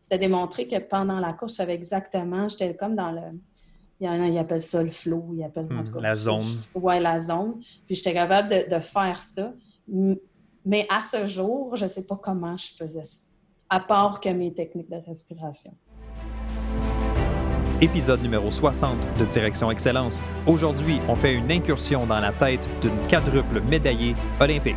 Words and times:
c'était 0.00 0.18
démontré 0.18 0.66
que 0.66 0.78
pendant 0.78 1.20
la 1.20 1.34
course, 1.34 1.52
je 1.52 1.56
savais 1.56 1.74
exactement, 1.74 2.48
j'étais 2.48 2.74
comme 2.74 2.96
dans 2.96 3.12
le. 3.12 3.20
Il 4.00 4.06
y 4.06 4.08
en 4.08 4.12
a, 4.12 4.28
ils 4.28 4.38
appellent 4.38 4.58
ça 4.58 4.82
le 4.82 4.88
flow, 4.88 5.34
ils 5.34 5.44
appellent 5.44 5.66
hmm, 5.66 6.00
la 6.00 6.16
zone. 6.16 6.42
Oui, 6.74 6.98
la 7.00 7.18
zone. 7.18 7.60
Puis 7.86 7.96
j'étais 7.96 8.14
capable 8.14 8.48
de, 8.48 8.80
faire 8.80 9.18
ça. 9.18 9.52
Mais 10.64 10.86
à 10.88 11.00
ce 11.00 11.26
jour, 11.26 11.76
je 11.76 11.82
ne 11.82 11.88
sais 11.88 12.04
pas 12.04 12.16
comment 12.16 12.56
je 12.56 12.68
faisais 12.74 13.04
ça, 13.04 13.20
à 13.68 13.78
part 13.78 14.20
que 14.20 14.30
mes 14.30 14.54
techniques 14.54 14.90
de 14.90 14.96
respiration. 15.06 15.72
Épisode 17.82 18.22
numéro 18.22 18.50
60 18.50 18.96
de 19.18 19.24
Direction 19.26 19.70
Excellence. 19.70 20.18
Aujourd'hui, 20.46 20.98
on 21.06 21.14
fait 21.14 21.34
une 21.34 21.50
incursion 21.52 22.06
dans 22.06 22.20
la 22.20 22.32
tête 22.32 22.66
d'une 22.80 22.96
quadruple 23.06 23.60
médaillée 23.62 24.14
olympique. 24.40 24.76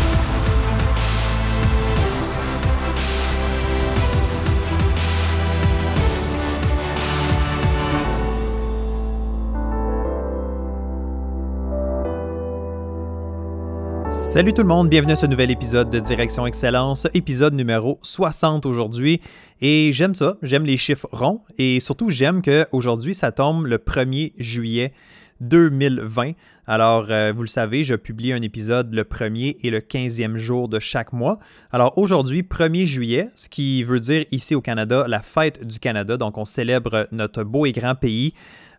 Salut 14.31 14.53
tout 14.53 14.61
le 14.61 14.69
monde, 14.69 14.87
bienvenue 14.87 15.11
à 15.11 15.17
ce 15.17 15.25
nouvel 15.25 15.51
épisode 15.51 15.89
de 15.89 15.99
Direction 15.99 16.47
Excellence, 16.47 17.05
épisode 17.13 17.53
numéro 17.53 17.99
60 18.01 18.65
aujourd'hui. 18.65 19.19
Et 19.59 19.91
j'aime 19.91 20.15
ça, 20.15 20.37
j'aime 20.41 20.65
les 20.65 20.77
chiffres 20.77 21.09
ronds 21.11 21.41
et 21.57 21.81
surtout 21.81 22.09
j'aime 22.09 22.41
qu'aujourd'hui 22.41 23.13
ça 23.13 23.33
tombe 23.33 23.65
le 23.65 23.77
1er 23.77 24.31
juillet 24.39 24.93
2020. 25.41 26.31
Alors, 26.65 27.07
euh, 27.09 27.33
vous 27.35 27.41
le 27.41 27.47
savez, 27.47 27.83
je 27.83 27.95
publie 27.95 28.31
un 28.31 28.41
épisode 28.41 28.93
le 28.93 29.03
1er 29.03 29.57
et 29.63 29.69
le 29.69 29.79
15e 29.79 30.37
jour 30.37 30.69
de 30.69 30.79
chaque 30.79 31.11
mois. 31.11 31.39
Alors, 31.73 31.97
aujourd'hui, 31.97 32.43
1er 32.43 32.85
juillet, 32.85 33.27
ce 33.35 33.49
qui 33.49 33.83
veut 33.83 33.99
dire 33.99 34.23
ici 34.31 34.55
au 34.55 34.61
Canada 34.61 35.05
la 35.09 35.21
fête 35.21 35.67
du 35.67 35.79
Canada. 35.79 36.15
Donc, 36.15 36.37
on 36.37 36.45
célèbre 36.45 37.07
notre 37.11 37.43
beau 37.43 37.65
et 37.65 37.73
grand 37.73 37.95
pays. 37.95 38.33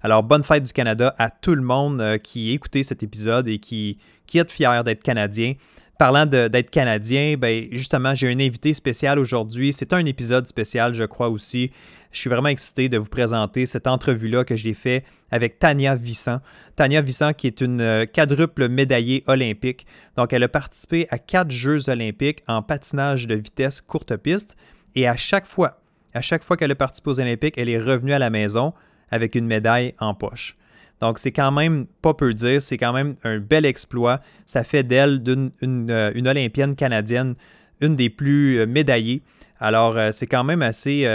Alors, 0.04 0.24
bonne 0.24 0.42
fête 0.42 0.64
du 0.64 0.72
Canada 0.72 1.14
à 1.16 1.30
tout 1.30 1.54
le 1.54 1.62
monde 1.62 2.00
euh, 2.00 2.18
qui 2.18 2.50
écoutait 2.50 2.82
cet 2.82 3.04
épisode 3.04 3.46
et 3.46 3.58
qui, 3.58 3.98
qui 4.26 4.38
est 4.38 4.50
fier 4.50 4.82
d'être 4.82 5.00
Canadien. 5.00 5.54
Parlant 5.96 6.26
d'être 6.26 6.70
Canadien, 6.70 7.36
ben 7.38 7.68
justement, 7.70 8.12
j'ai 8.16 8.28
un 8.28 8.40
invité 8.40 8.74
spécial 8.74 9.20
aujourd'hui. 9.20 9.72
C'est 9.72 9.92
un 9.92 10.04
épisode 10.04 10.48
spécial, 10.48 10.94
je 10.94 11.04
crois 11.04 11.28
aussi. 11.28 11.70
Je 12.10 12.18
suis 12.18 12.28
vraiment 12.28 12.48
excité 12.48 12.88
de 12.88 12.98
vous 12.98 13.08
présenter 13.08 13.66
cette 13.66 13.86
entrevue-là 13.86 14.44
que 14.44 14.56
j'ai 14.56 14.74
fait 14.74 15.04
avec 15.30 15.60
Tania 15.60 15.94
Vissant. 15.94 16.40
Tania 16.74 17.00
Vissant, 17.00 17.32
qui 17.32 17.46
est 17.46 17.60
une 17.60 17.80
euh, 17.80 18.04
quadruple 18.04 18.68
médaillée 18.68 19.22
olympique. 19.28 19.86
Donc, 20.16 20.32
elle 20.32 20.42
a 20.42 20.48
participé 20.48 21.06
à 21.10 21.18
quatre 21.18 21.52
Jeux 21.52 21.88
olympiques 21.88 22.42
en 22.48 22.62
patinage 22.62 23.28
de 23.28 23.36
vitesse 23.36 23.80
courte 23.80 24.16
piste. 24.16 24.56
Et 24.96 25.06
à 25.06 25.16
chaque 25.16 25.46
fois, 25.46 25.78
à 26.12 26.20
chaque 26.20 26.42
fois 26.42 26.56
qu'elle 26.56 26.72
a 26.72 26.74
participé 26.74 27.10
aux 27.10 27.20
Olympiques, 27.20 27.56
elle 27.56 27.68
est 27.68 27.78
revenue 27.78 28.12
à 28.12 28.18
la 28.18 28.30
maison 28.30 28.74
avec 29.12 29.36
une 29.36 29.46
médaille 29.46 29.94
en 30.00 30.14
poche. 30.14 30.56
Donc, 31.02 31.18
c'est 31.18 31.32
quand 31.32 31.50
même 31.50 31.86
pas 32.00 32.14
peu 32.14 32.32
dire, 32.32 32.62
c'est 32.62 32.78
quand 32.78 32.92
même 32.92 33.16
un 33.24 33.38
bel 33.38 33.66
exploit. 33.66 34.20
Ça 34.46 34.62
fait 34.62 34.84
d'elle 34.84 35.20
une, 35.26 35.90
euh, 35.90 36.12
une, 36.14 36.28
Olympienne 36.28 36.76
canadienne, 36.76 37.34
une 37.80 37.96
des 37.96 38.08
plus 38.08 38.60
euh, 38.60 38.66
médaillées. 38.66 39.22
Alors, 39.58 39.96
euh, 39.96 40.12
c'est 40.12 40.26
quand 40.26 40.44
même 40.44 40.62
assez 40.62 41.06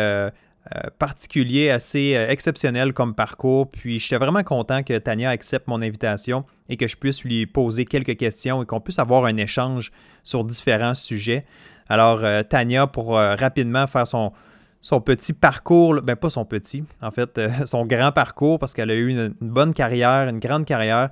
particulier, 0.99 1.69
assez 1.69 2.19
exceptionnel 2.27 2.91
comme 2.91 3.15
parcours. 3.15 3.71
Puis, 3.71 3.99
j'étais 3.99 4.17
vraiment 4.17 4.43
content 4.43 4.83
que 4.83 4.97
Tania 4.97 5.29
accepte 5.29 5.69
mon 5.69 5.81
invitation 5.81 6.43
et 6.67 6.75
que 6.75 6.89
je 6.89 6.97
puisse 6.97 7.23
lui 7.23 7.45
poser 7.45 7.85
quelques 7.85 8.17
questions 8.17 8.61
et 8.61 8.65
qu'on 8.65 8.81
puisse 8.81 8.99
avoir 8.99 9.23
un 9.23 9.37
échange 9.37 9.93
sur 10.25 10.43
différents 10.43 10.95
sujets. 10.95 11.45
Alors, 11.87 12.21
Tania, 12.49 12.85
pour 12.85 13.13
rapidement 13.13 13.87
faire 13.87 14.05
son, 14.05 14.33
son 14.81 15.01
petit 15.01 15.33
parcours, 15.33 16.01
ben 16.01 16.15
pas 16.15 16.29
son 16.29 16.45
petit, 16.45 16.83
en 17.01 17.11
fait, 17.11 17.37
euh, 17.37 17.49
son 17.65 17.85
grand 17.85 18.11
parcours, 18.11 18.59
parce 18.59 18.73
qu'elle 18.73 18.91
a 18.91 18.95
eu 18.95 19.09
une, 19.09 19.33
bonne 19.41 19.73
carrière, 19.73 20.29
une 20.29 20.39
grande 20.39 20.65
carrière. 20.65 21.09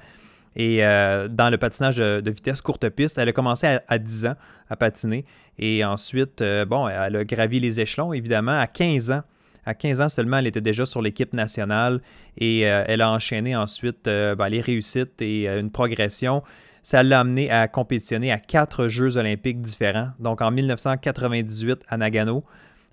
Et 0.55 0.85
euh, 0.85 1.27
dans 1.27 1.49
le 1.49 1.57
patinage 1.57 1.97
de, 1.97 2.31
vitesse 2.31 2.61
courte 2.61 2.87
piste, 2.89 3.17
elle 3.17 3.27
a 3.27 3.33
commencé 3.33 3.77
à, 3.87 3.97
10 3.97 4.27
ans 4.27 4.35
à 4.69 4.77
patiner. 4.77 5.25
Et 5.59 5.83
ensuite, 5.83 6.41
euh, 6.41 6.63
bon, 6.63 6.87
elle 6.87 7.15
a 7.17 7.25
gravi 7.25 7.59
les 7.59 7.81
échelons, 7.81 8.13
évidemment, 8.13 8.57
à 8.57 8.67
15 8.67 9.11
ans. 9.11 9.21
À 9.65 9.73
15 9.73 10.01
ans 10.01 10.09
seulement, 10.09 10.37
elle 10.37 10.47
était 10.47 10.61
déjà 10.61 10.85
sur 10.85 11.01
l'équipe 11.01 11.33
nationale 11.33 11.99
et 12.37 12.59
elle 12.59 13.01
a 13.01 13.09
enchaîné 13.09 13.55
ensuite 13.55 14.05
ben, 14.05 14.47
les 14.47 14.61
réussites 14.61 15.19
et 15.23 15.47
une 15.47 15.71
progression. 15.71 16.43
Ça 16.83 17.01
l'a 17.01 17.21
amené 17.21 17.49
à 17.49 17.67
compétitionner 17.67 18.31
à 18.31 18.37
quatre 18.37 18.89
Jeux 18.89 19.17
olympiques 19.17 19.63
différents. 19.63 20.09
Donc 20.19 20.43
en 20.43 20.51
1998 20.51 21.81
à 21.89 21.97
Nagano, 21.97 22.43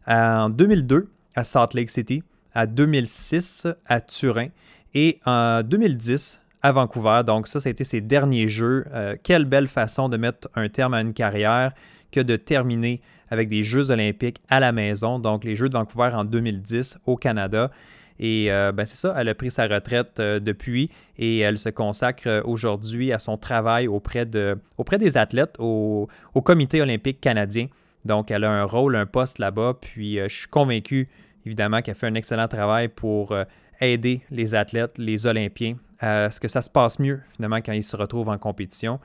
en 0.06 0.50
2002 0.50 1.08
à 1.34 1.44
Salt 1.44 1.74
Lake 1.74 1.90
City, 1.90 2.22
à 2.54 2.66
2006 2.66 3.66
à 3.86 4.00
Turin 4.00 4.48
et 4.94 5.20
en 5.24 5.62
2010 5.62 6.40
à 6.62 6.72
Vancouver. 6.72 7.22
Donc 7.26 7.48
ça, 7.48 7.60
ça 7.60 7.68
a 7.68 7.72
été 7.72 7.84
ses 7.84 8.00
derniers 8.00 8.48
jeux. 8.48 8.86
Euh, 8.92 9.16
quelle 9.22 9.44
belle 9.44 9.68
façon 9.68 10.08
de 10.08 10.16
mettre 10.16 10.48
un 10.54 10.68
terme 10.68 10.94
à 10.94 11.00
une 11.00 11.12
carrière 11.12 11.72
que 12.10 12.20
de 12.20 12.36
terminer 12.36 13.00
avec 13.30 13.48
des 13.48 13.62
Jeux 13.62 13.90
olympiques 13.90 14.38
à 14.48 14.60
la 14.60 14.72
maison. 14.72 15.18
Donc 15.18 15.44
les 15.44 15.56
Jeux 15.56 15.68
de 15.68 15.74
Vancouver 15.74 16.10
en 16.14 16.24
2010 16.24 16.98
au 17.06 17.16
Canada. 17.16 17.70
Et 18.18 18.52
euh, 18.52 18.70
ben 18.70 18.84
c'est 18.84 18.96
ça, 18.96 19.14
elle 19.16 19.28
a 19.28 19.34
pris 19.34 19.50
sa 19.50 19.66
retraite 19.66 20.20
euh, 20.20 20.38
depuis 20.38 20.90
et 21.16 21.38
elle 21.38 21.58
se 21.58 21.70
consacre 21.70 22.42
aujourd'hui 22.44 23.10
à 23.10 23.18
son 23.18 23.38
travail 23.38 23.88
auprès, 23.88 24.26
de, 24.26 24.58
auprès 24.76 24.98
des 24.98 25.16
athlètes 25.16 25.56
au 25.58 26.08
Comité 26.44 26.82
olympique 26.82 27.20
canadien. 27.20 27.66
Donc, 28.04 28.30
elle 28.30 28.44
a 28.44 28.50
un 28.50 28.64
rôle, 28.64 28.96
un 28.96 29.06
poste 29.06 29.38
là-bas. 29.38 29.74
Puis, 29.80 30.18
euh, 30.18 30.28
je 30.28 30.40
suis 30.40 30.48
convaincu, 30.48 31.08
évidemment, 31.46 31.82
qu'elle 31.82 31.94
fait 31.94 32.06
un 32.06 32.14
excellent 32.14 32.48
travail 32.48 32.88
pour 32.88 33.32
euh, 33.32 33.44
aider 33.80 34.22
les 34.30 34.54
athlètes, 34.54 34.98
les 34.98 35.26
Olympiens, 35.26 35.76
à 36.00 36.30
ce 36.30 36.40
que 36.40 36.48
ça 36.48 36.62
se 36.62 36.70
passe 36.70 36.98
mieux, 36.98 37.20
finalement, 37.34 37.58
quand 37.58 37.72
ils 37.72 37.84
se 37.84 37.96
retrouvent 37.96 38.28
en 38.28 38.38
compétition. 38.38 38.98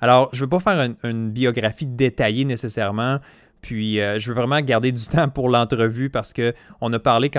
Alors, 0.00 0.28
je 0.32 0.40
ne 0.40 0.44
veux 0.44 0.50
pas 0.50 0.60
faire 0.60 0.94
une, 1.04 1.30
biographie 1.30 1.86
détaillée 1.86 2.44
nécessairement. 2.44 3.20
Puis, 3.60 4.00
euh, 4.00 4.18
je 4.18 4.28
veux 4.28 4.34
vraiment 4.34 4.60
garder 4.60 4.92
du 4.92 5.06
temps 5.08 5.28
pour 5.28 5.48
l'entrevue 5.48 6.10
parce 6.10 6.32
qu'on 6.32 6.92
a 6.92 6.98
parlé 6.98 7.30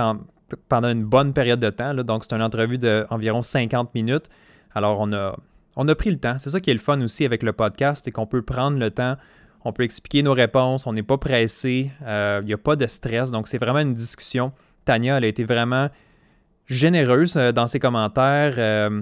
pendant 0.69 0.89
une 0.89 1.03
bonne 1.03 1.33
période 1.33 1.59
de 1.59 1.69
temps. 1.69 1.93
donc, 1.93 2.23
c'est 2.23 2.35
une 2.35 2.41
entrevue 2.41 2.77
d'environ 2.77 3.41
50 3.41 3.93
minutes. 3.93 4.29
Alors, 4.73 4.99
on 4.99 5.13
a, 5.13 5.35
on 5.75 5.87
a 5.87 5.95
pris 5.95 6.09
le 6.09 6.17
temps. 6.17 6.37
C'est 6.39 6.49
ça 6.49 6.59
qui 6.59 6.69
est 6.69 6.73
le 6.73 6.79
fun 6.79 6.99
aussi 7.01 7.25
avec 7.25 7.43
le 7.43 7.53
podcast, 7.53 8.05
c'est 8.05 8.11
qu'on 8.11 8.25
peut 8.25 8.41
prendre 8.41 8.79
le 8.79 8.89
temps 8.89 9.17
on 9.65 9.71
peut 9.71 9.83
expliquer 9.83 10.23
nos 10.23 10.33
réponses, 10.33 10.87
on 10.87 10.93
n'est 10.93 11.03
pas 11.03 11.17
pressé, 11.17 11.91
euh, 12.05 12.39
il 12.43 12.47
n'y 12.47 12.53
a 12.53 12.57
pas 12.57 12.75
de 12.75 12.87
stress. 12.87 13.31
Donc, 13.31 13.47
c'est 13.47 13.57
vraiment 13.57 13.79
une 13.79 13.93
discussion. 13.93 14.51
Tania, 14.85 15.17
elle 15.17 15.23
a 15.23 15.27
été 15.27 15.43
vraiment 15.43 15.89
généreuse 16.67 17.35
euh, 17.37 17.51
dans 17.51 17.67
ses 17.67 17.79
commentaires. 17.79 18.55
Euh, 18.57 19.01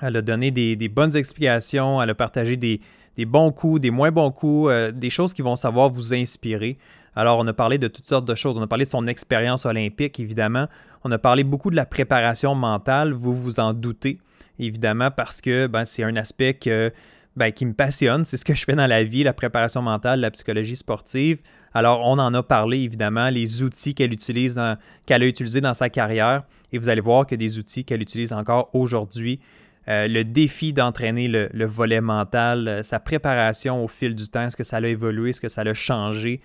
elle 0.00 0.16
a 0.16 0.22
donné 0.22 0.50
des, 0.50 0.88
bonnes 0.88 1.14
explications, 1.16 2.00
elle 2.00 2.10
a 2.10 2.14
partagé 2.14 2.56
des, 2.56 2.80
bons 3.26 3.50
coups, 3.50 3.80
des 3.80 3.90
moins 3.90 4.10
bons 4.10 4.30
coups, 4.30 4.72
des 4.94 5.10
choses 5.10 5.34
qui 5.34 5.42
vont 5.42 5.56
savoir 5.56 5.90
vous 5.90 6.14
inspirer. 6.14 6.76
Alors, 7.14 7.38
on 7.38 7.46
a 7.46 7.52
parlé 7.52 7.76
de 7.76 7.86
toutes 7.86 8.06
sortes 8.06 8.24
de 8.24 8.34
choses. 8.34 8.56
On 8.56 8.62
a 8.62 8.66
parlé 8.66 8.86
de 8.86 8.90
son 8.90 9.06
expérience 9.06 9.66
olympique, 9.66 10.18
évidemment. 10.18 10.68
On 11.04 11.10
a 11.10 11.18
parlé 11.18 11.44
beaucoup 11.44 11.70
de 11.70 11.76
la 11.76 11.84
préparation 11.84 12.54
mentale, 12.54 13.12
vous 13.12 13.36
vous 13.36 13.60
en 13.60 13.74
doutez, 13.74 14.20
évidemment, 14.58 15.10
parce 15.10 15.42
que 15.42 15.66
ben, 15.66 15.84
c'est 15.84 16.02
un 16.02 16.16
aspect 16.16 16.54
que 16.54 16.90
ben, 17.36 17.52
qui 17.52 17.64
me 17.66 17.72
passionne. 17.72 18.24
C'est 18.24 18.36
ce 18.36 18.44
que 18.44 18.54
je 18.54 18.64
fais 18.64 18.74
dans 18.74 18.86
la 18.86 19.04
vie, 19.04 19.22
la 19.22 19.32
préparation 19.32 19.82
mentale, 19.82 20.20
la 20.20 20.30
psychologie 20.30 20.76
sportive. 20.76 21.40
Alors, 21.74 22.00
on 22.04 22.18
en 22.18 22.34
a 22.34 22.42
parlé 22.42 22.78
évidemment, 22.78 23.30
les 23.30 23.62
outils 23.62 23.94
qu'elle 23.94 24.12
utilise 24.12 24.60
qu'elle 25.06 25.22
a 25.22 25.26
utilisés 25.26 25.60
dans 25.60 25.74
sa 25.74 25.88
carrière. 25.88 26.42
Et 26.72 26.78
vous 26.78 26.88
allez 26.88 27.00
voir 27.00 27.26
que 27.26 27.34
des 27.34 27.58
outils 27.58 27.84
qu'elle 27.84 28.02
utilise 28.02 28.32
encore 28.32 28.70
aujourd'hui. 28.74 29.40
Euh, 29.88 30.06
le 30.08 30.24
défi 30.24 30.72
d'entraîner 30.72 31.26
le, 31.26 31.66
volet 31.66 32.00
mental, 32.00 32.68
euh, 32.68 32.82
sa 32.82 33.00
préparation 33.00 33.82
au 33.82 33.88
fil 33.88 34.14
du 34.14 34.28
temps, 34.28 34.46
est-ce 34.46 34.56
que 34.56 34.62
ça 34.62 34.78
l'a 34.78 34.88
évolué, 34.88 35.30
est-ce 35.30 35.40
que 35.40 35.48
ça 35.48 35.64
l'a 35.64 35.74
changé, 35.74 36.40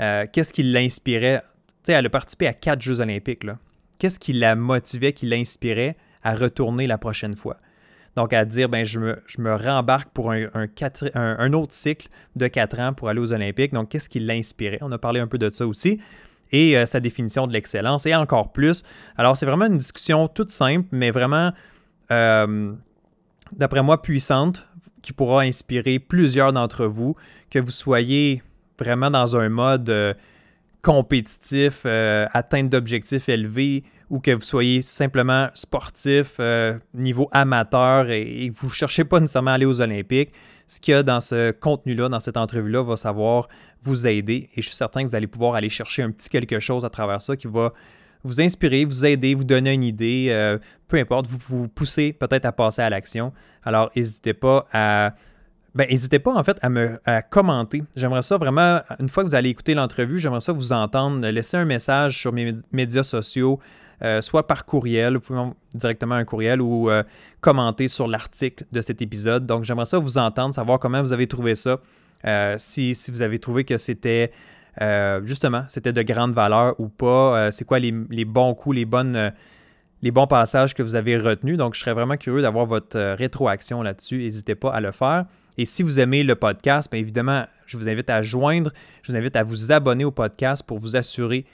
euh, 0.00 0.26
qu'est-ce 0.30 0.52
qui 0.52 0.64
l'inspirait? 0.64 1.42
Tu 1.66 1.74
sais, 1.84 1.92
elle 1.92 2.06
a 2.06 2.10
participé 2.10 2.48
à 2.48 2.52
quatre 2.52 2.82
Jeux 2.82 3.00
olympiques. 3.00 3.46
Qu'est-ce 3.98 4.18
qui 4.18 4.32
la 4.32 4.56
motivait, 4.56 5.12
qui 5.12 5.26
l'inspirait 5.26 5.96
à 6.24 6.34
retourner 6.34 6.86
la 6.86 6.98
prochaine 6.98 7.36
fois? 7.36 7.56
Donc, 8.16 8.32
à 8.32 8.44
dire, 8.44 8.68
ben, 8.68 8.84
je, 8.84 8.98
me, 8.98 9.22
je 9.26 9.40
me 9.40 9.54
rembarque 9.54 10.10
pour 10.10 10.32
un, 10.32 10.46
un, 11.14 11.52
autre 11.54 11.72
cycle 11.72 12.08
de 12.36 12.46
quatre 12.46 12.78
ans 12.78 12.92
pour 12.92 13.08
aller 13.08 13.20
aux 13.20 13.32
Olympiques. 13.32 13.72
Donc, 13.72 13.88
qu'est-ce 13.88 14.08
qui 14.08 14.20
l'inspirait? 14.20 14.78
On 14.82 14.92
a 14.92 14.98
parlé 14.98 15.20
un 15.20 15.26
peu 15.26 15.38
de 15.38 15.48
ça 15.50 15.66
aussi. 15.66 15.98
Et 16.50 16.76
euh, 16.76 16.84
sa 16.84 17.00
définition 17.00 17.46
de 17.46 17.54
l'excellence, 17.54 18.04
et 18.04 18.14
encore 18.14 18.52
plus. 18.52 18.82
Alors, 19.16 19.38
c'est 19.38 19.46
vraiment 19.46 19.64
une 19.64 19.78
discussion 19.78 20.28
toute 20.28 20.50
simple, 20.50 20.86
mais 20.92 21.10
vraiment, 21.10 21.52
euh, 22.10 22.74
d'après 23.52 23.82
moi, 23.82 24.02
puissante, 24.02 24.68
qui 25.00 25.14
pourra 25.14 25.42
inspirer 25.42 25.98
plusieurs 25.98 26.52
d'entre 26.52 26.84
vous, 26.84 27.16
que 27.50 27.58
vous 27.58 27.70
soyez 27.70 28.42
vraiment 28.78 29.10
dans 29.10 29.36
un 29.36 29.48
mode 29.48 29.88
euh, 29.88 30.12
compétitif, 30.82 31.86
atteinte 31.86 32.68
d'objectifs 32.68 33.28
élevés, 33.28 33.84
ou 34.12 34.20
que 34.20 34.30
vous 34.30 34.42
soyez 34.42 34.82
simplement 34.82 35.48
sportif, 35.54 36.34
euh, 36.38 36.78
niveau 36.92 37.30
amateur, 37.32 38.10
et, 38.10 38.50
que 38.50 38.60
vous 38.60 38.66
ne 38.66 38.72
cherchez 38.72 39.04
pas 39.04 39.18
nécessairement 39.18 39.52
à 39.52 39.54
aller 39.54 39.64
aux 39.64 39.80
Olympiques, 39.80 40.32
ce 40.68 40.80
qu'il 40.80 40.92
y 40.92 40.94
a 40.94 41.02
dans 41.02 41.22
ce 41.22 41.50
contenu-là, 41.50 42.10
dans 42.10 42.20
cette 42.20 42.36
entrevue-là, 42.36 42.82
va 42.82 42.98
savoir 42.98 43.48
vous 43.82 44.06
aider. 44.06 44.50
Et 44.54 44.60
je 44.60 44.66
suis 44.66 44.76
certain 44.76 45.02
que 45.02 45.08
vous 45.08 45.14
allez 45.14 45.26
pouvoir 45.26 45.54
aller 45.54 45.70
chercher 45.70 46.02
un 46.02 46.10
petit 46.10 46.28
quelque 46.28 46.60
chose 46.60 46.84
à 46.84 46.90
travers 46.90 47.22
ça 47.22 47.36
qui 47.36 47.46
va 47.46 47.72
vous 48.22 48.42
inspirer, 48.42 48.84
vous 48.84 49.06
aider, 49.06 49.34
vous 49.34 49.44
donner 49.44 49.72
une 49.72 49.82
idée, 49.82 50.26
euh, 50.28 50.58
peu 50.88 50.98
importe, 50.98 51.26
vous 51.26 51.38
vous 51.48 51.68
poussez 51.68 52.12
peut-être 52.12 52.44
à 52.44 52.52
passer 52.52 52.82
à 52.82 52.90
l'action. 52.90 53.32
Alors, 53.64 53.90
n'hésitez 53.96 54.34
pas 54.34 54.66
à... 54.74 55.14
Ben, 55.74 55.88
n'hésitez 55.90 56.18
pas 56.18 56.34
en 56.34 56.44
fait 56.44 56.58
à 56.60 56.68
me 56.68 56.98
commenter. 57.30 57.82
J'aimerais 57.96 58.20
ça 58.20 58.36
vraiment, 58.36 58.80
une 59.00 59.08
fois 59.08 59.24
que 59.24 59.30
vous 59.30 59.34
allez 59.34 59.48
écouter 59.48 59.72
l'entrevue, 59.72 60.18
j'aimerais 60.18 60.42
ça 60.42 60.52
vous 60.52 60.70
entendre. 60.70 61.26
Laisser 61.26 61.56
un 61.56 61.64
message 61.64 62.20
sur 62.20 62.30
mes 62.30 62.54
médias 62.72 63.02
sociaux, 63.02 63.58
euh, 64.02 64.22
soit 64.22 64.46
par 64.46 64.64
courriel, 64.64 65.14
vous 65.14 65.20
pouvez 65.20 65.50
directement 65.74 66.14
un 66.14 66.24
courriel 66.24 66.60
ou 66.60 66.90
euh, 66.90 67.02
commenter 67.40 67.88
sur 67.88 68.08
l'article 68.08 68.64
de 68.72 68.80
cet 68.80 69.02
épisode. 69.02 69.46
Donc, 69.46 69.64
j'aimerais 69.64 69.86
ça 69.86 69.98
vous 69.98 70.18
entendre, 70.18 70.54
savoir 70.54 70.78
comment 70.78 71.02
vous 71.02 71.12
avez 71.12 71.26
trouvé 71.26 71.54
ça. 71.54 71.78
si, 72.58 72.94
si, 72.94 73.10
vous 73.10 73.22
avez 73.22 73.38
trouvé 73.38 73.64
que 73.64 73.78
c'était 73.78 74.30
euh, 74.80 75.20
justement, 75.24 75.64
c'était 75.68 75.92
de 75.92 76.02
grande 76.02 76.32
valeur 76.32 76.78
ou 76.80 76.88
pas? 76.88 77.36
Euh, 77.36 77.50
c'est 77.50 77.64
quoi 77.64 77.78
les, 77.78 77.92
bons 78.24 78.54
coups, 78.54 78.76
les, 78.76 78.84
bonnes, 78.84 79.16
euh, 79.16 79.30
les 80.00 80.10
bons 80.10 80.26
passages 80.26 80.74
que 80.74 80.82
vous 80.82 80.94
avez 80.94 81.16
retenus? 81.16 81.58
Donc, 81.58 81.74
je 81.74 81.80
serais 81.80 81.94
vraiment 81.94 82.16
curieux 82.16 82.42
d'avoir 82.42 82.66
votre 82.66 82.98
rétroaction 83.14 83.82
là-dessus. 83.82 84.18
N'hésitez 84.18 84.54
pas 84.54 84.72
à 84.72 84.80
le 84.80 84.92
faire. 84.92 85.26
Et 85.58 85.66
si 85.66 85.82
vous 85.82 86.00
aimez 86.00 86.22
le 86.22 86.34
podcast, 86.34 86.90
bien 86.90 87.00
évidemment, 87.00 87.44
je 87.66 87.76
vous 87.76 87.88
invite 87.88 88.08
à 88.08 88.22
joindre, 88.22 88.72
je 89.02 89.12
vous 89.12 89.18
invite 89.18 89.36
à 89.36 89.42
vous 89.42 89.70
abonner 89.70 90.04
au 90.04 90.10
podcast 90.10 90.62
pour 90.66 90.78
vous 90.78 90.96
assurer 90.96 91.44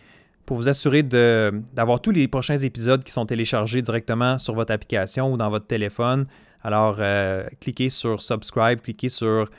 pour 0.49 0.57
vous 0.57 0.69
assurer 0.71 1.03
d'avoir 1.03 2.01
tous 2.01 2.11
les 2.11 2.27
prochains 2.27 2.57
épisodes 2.57 3.05
qui 3.05 3.13
sont 3.13 3.27
téléchargés 3.27 3.83
directement 3.83 4.39
sur 4.39 4.55
votre 4.55 4.73
application 4.73 5.31
ou 5.31 5.37
dans 5.37 5.51
votre 5.51 5.67
téléphone. 5.67 6.27
Alors, 6.63 6.99
cliquez 7.61 7.91
sur 7.91 8.23
subscribe, 8.23 8.81
cliquez 8.81 9.11
sur 9.11 9.51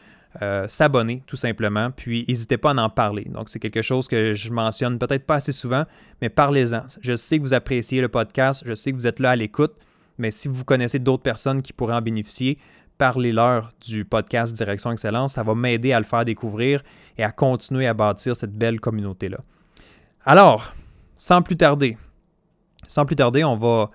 euh, 0.41 0.68
s'abonner 0.68 1.21
tout 1.27 1.36
simplement, 1.36 1.91
puis 1.91 2.25
n'hésitez 2.27 2.57
pas 2.57 2.71
à 2.71 2.81
en 2.81 2.89
parler. 2.89 3.25
Donc 3.25 3.50
c'est 3.50 3.59
quelque 3.59 3.83
chose 3.83 4.07
que 4.07 4.33
je 4.33 4.51
mentionne 4.51 4.97
peut-être 4.97 5.27
pas 5.27 5.36
assez 5.36 5.51
souvent, 5.51 5.83
mais 6.24 6.30
parlez-en. 6.30 6.81
Je 7.01 7.15
sais 7.15 7.38
que 7.38 7.44
vous 7.44 7.53
appréciez 7.53 8.01
le 8.01 8.09
podcast, 8.09 8.63
je 8.65 8.74
sais 8.74 8.92
que 8.92 8.95
vous 8.95 9.06
êtes 9.06 9.19
là 9.19 9.30
à 9.30 9.35
l'écoute, 9.35 9.75
mais 10.18 10.31
si 10.31 10.47
vous 10.47 10.65
connaissez 10.65 10.97
d'autres 10.97 11.21
personnes 11.21 11.62
qui 11.62 11.71
pourraient 11.71 11.97
en 11.97 12.01
bénéficier, 12.01 12.57
parlez-leur 12.97 13.69
du 13.80 14.06
podcast 14.06 14.56
Direction 14.56 14.92
Excellence, 14.92 15.33
ça 15.33 15.44
va 15.44 15.53
m'aider 15.53 15.94
à 15.94 16.00
le 16.00 16.06
faire 16.06 16.25
découvrir 16.25 16.81
et 17.15 17.24
à 17.24 17.31
continuer 17.31 17.85
à 17.85 17.94
bâtir 17.94 18.35
cette 18.35 18.57
belle 18.57 18.80
communauté-là. 18.80 19.38
Alors, 20.31 20.73
sans 21.15 21.41
plus 21.41 21.57
tarder, 21.57 21.97
sans 22.87 23.03
plus 23.07 23.15
tarder, 23.15 23.43
on 23.43 23.57
va 23.57 23.89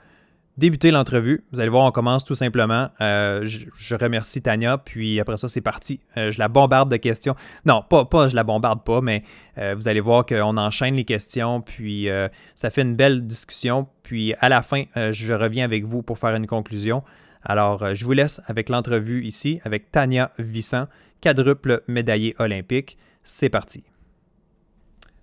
débuter 0.57 0.91
l'entrevue. 0.91 1.45
Vous 1.53 1.61
allez 1.61 1.69
voir, 1.69 1.85
on 1.85 1.93
commence 1.93 2.25
tout 2.25 2.35
simplement. 2.35 2.89
Euh, 3.01 3.47
je, 3.47 3.95
remercie 3.95 4.43
Tania, 4.43 4.77
puis 4.79 5.21
après 5.21 5.37
ça, 5.37 5.49
c'est 5.49 5.61
parti. 5.61 6.01
Euh, 6.17 6.33
je 6.33 6.41
la 6.41 6.49
bombarde 6.49 6.91
de 6.91 6.97
questions. 6.97 7.37
Non, 7.67 7.85
pas, 7.89 8.05
pas 8.05 8.27
je 8.27 8.35
la 8.35 8.43
bombarde 8.43 8.83
pas, 8.83 9.01
mais 9.01 9.23
euh, 9.59 9.77
vous 9.77 9.87
allez 9.87 10.01
voir 10.01 10.27
qu'on 10.27 10.57
enchaîne 10.57 10.97
les 10.97 11.05
questions, 11.05 11.61
puis 11.61 12.09
ça 12.57 12.71
fait 12.71 12.83
une 12.83 12.97
belle 12.97 13.29
discussion. 13.29 13.87
Puis 14.03 14.35
à 14.41 14.49
la 14.49 14.63
fin, 14.63 14.83
je 14.97 15.33
reviens 15.33 15.65
avec 15.65 15.85
vous 15.85 16.03
pour 16.03 16.19
faire 16.19 16.35
une 16.35 16.49
conclusion. 16.49 17.05
Alors, 17.45 17.95
je 17.95 18.05
vous 18.05 18.13
laisse 18.13 18.41
avec 18.49 18.71
l'entrevue 18.71 19.25
ici 19.25 19.61
avec 19.63 19.93
Tania 19.93 20.33
Vissant, 20.41 20.89
quadruple 21.23 21.85
médaillée 21.87 22.35
olympique. 22.41 22.99
C'est 23.23 23.51
parti. 23.51 23.85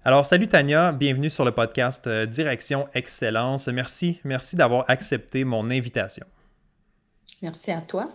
Alors, 0.03 0.25
salut 0.25 0.47
Tania, 0.47 0.91
bienvenue 0.91 1.29
sur 1.29 1.45
le 1.45 1.51
podcast 1.51 2.07
euh, 2.07 2.25
Direction 2.25 2.87
Excellence. 2.95 3.67
Merci, 3.67 4.19
merci 4.23 4.55
d'avoir 4.55 4.89
accepté 4.89 5.43
mon 5.43 5.69
invitation. 5.69 6.25
Merci 7.43 7.71
à 7.71 7.81
toi. 7.81 8.09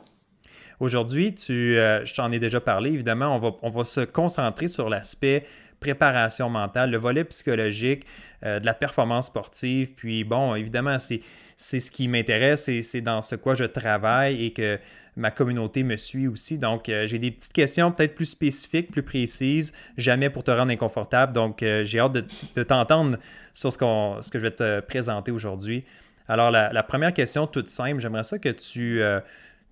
Aujourd'hui, 0.80 1.32
tu, 1.36 1.78
euh, 1.78 2.04
je 2.04 2.12
t'en 2.12 2.32
ai 2.32 2.40
déjà 2.40 2.60
parlé, 2.60 2.90
évidemment, 2.90 3.36
on 3.36 3.38
va, 3.38 3.50
on 3.62 3.70
va 3.70 3.84
se 3.84 4.00
concentrer 4.00 4.66
sur 4.66 4.88
l'aspect 4.88 5.46
préparation 5.78 6.50
mentale, 6.50 6.90
le 6.90 6.96
volet 6.96 7.22
psychologique 7.22 8.04
euh, 8.42 8.58
de 8.58 8.66
la 8.66 8.74
performance 8.74 9.26
sportive. 9.26 9.94
Puis 9.94 10.24
bon, 10.24 10.56
évidemment, 10.56 10.98
c'est, 10.98 11.20
c'est 11.56 11.78
ce 11.78 11.92
qui 11.92 12.08
m'intéresse 12.08 12.68
et 12.68 12.82
c'est 12.82 13.00
dans 13.00 13.22
ce 13.22 13.36
quoi 13.36 13.54
je 13.54 13.62
travaille 13.62 14.44
et 14.44 14.52
que 14.52 14.80
ma 15.16 15.30
communauté 15.30 15.82
me 15.82 15.96
suit 15.96 16.28
aussi. 16.28 16.58
Donc, 16.58 16.88
euh, 16.88 17.06
j'ai 17.06 17.18
des 17.18 17.30
petites 17.30 17.52
questions 17.52 17.90
peut-être 17.90 18.14
plus 18.14 18.26
spécifiques, 18.26 18.90
plus 18.90 19.02
précises, 19.02 19.72
jamais 19.96 20.30
pour 20.30 20.44
te 20.44 20.50
rendre 20.50 20.70
inconfortable. 20.70 21.32
Donc, 21.32 21.62
euh, 21.62 21.84
j'ai 21.84 21.98
hâte 21.98 22.12
de, 22.12 22.62
t'entendre 22.62 23.18
sur 23.54 23.72
ce, 23.72 23.78
qu'on, 23.78 24.20
ce 24.20 24.30
que 24.30 24.38
je 24.38 24.44
vais 24.44 24.50
te 24.50 24.80
présenter 24.80 25.32
aujourd'hui. 25.32 25.84
Alors, 26.28 26.50
la, 26.50 26.82
première 26.82 27.14
question 27.14 27.46
toute 27.46 27.70
simple, 27.70 28.00
j'aimerais 28.00 28.24
ça 28.24 28.38
que 28.38 28.48
tu, 28.48 29.00
euh, 29.00 29.20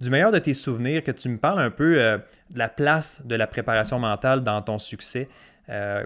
du 0.00 0.08
meilleur 0.08 0.32
de 0.32 0.38
tes 0.38 0.54
souvenirs, 0.54 1.02
que 1.02 1.10
tu 1.10 1.28
me 1.28 1.36
parles 1.36 1.60
un 1.60 1.70
peu 1.70 1.96
de 1.96 2.58
la 2.58 2.68
place 2.68 3.20
de 3.26 3.34
la 3.34 3.48
préparation 3.48 3.98
mentale 3.98 4.44
dans 4.44 4.60
ton 4.60 4.78
succès. 4.78 5.28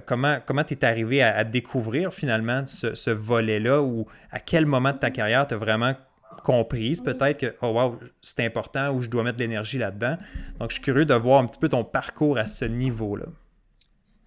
comment 0.06 0.38
comment 0.46 0.64
tu 0.64 0.72
es 0.72 0.84
arrivé 0.86 1.22
à, 1.22 1.44
découvrir 1.44 2.14
finalement 2.14 2.66
ce, 2.66 2.94
ce 2.94 3.10
volet-là 3.10 3.82
ou 3.82 4.06
à 4.30 4.40
quel 4.40 4.64
moment 4.64 4.92
de 4.92 4.98
ta 4.98 5.10
carrière 5.10 5.46
tu 5.46 5.52
as 5.52 5.58
vraiment 5.58 5.94
comprise, 6.44 7.00
peut-être 7.00 7.38
que, 7.38 7.54
oh 7.62 7.68
wow, 7.68 7.98
c'est 8.22 8.44
important 8.44 8.90
ou 8.92 9.02
je 9.02 9.08
dois 9.08 9.22
mettre 9.22 9.36
de 9.36 9.42
l'énergie 9.42 9.78
là-dedans. 9.78 10.16
Donc, 10.58 10.70
je 10.70 10.74
suis 10.74 10.82
curieux 10.82 11.04
de 11.04 11.14
voir 11.14 11.42
un 11.42 11.46
petit 11.46 11.58
peu 11.58 11.68
ton 11.68 11.84
parcours 11.84 12.38
à 12.38 12.46
ce 12.46 12.64
niveau-là. 12.64 13.26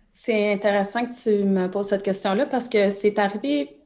C'est 0.10 0.54
intéressant 0.54 1.06
que 1.06 1.14
tu 1.14 1.44
me 1.46 1.68
poses 1.68 1.88
cette 1.88 2.04
question-là 2.04 2.46
parce 2.46 2.68
que 2.68 2.92
c'est 2.92 3.18
arrivé, 3.18 3.80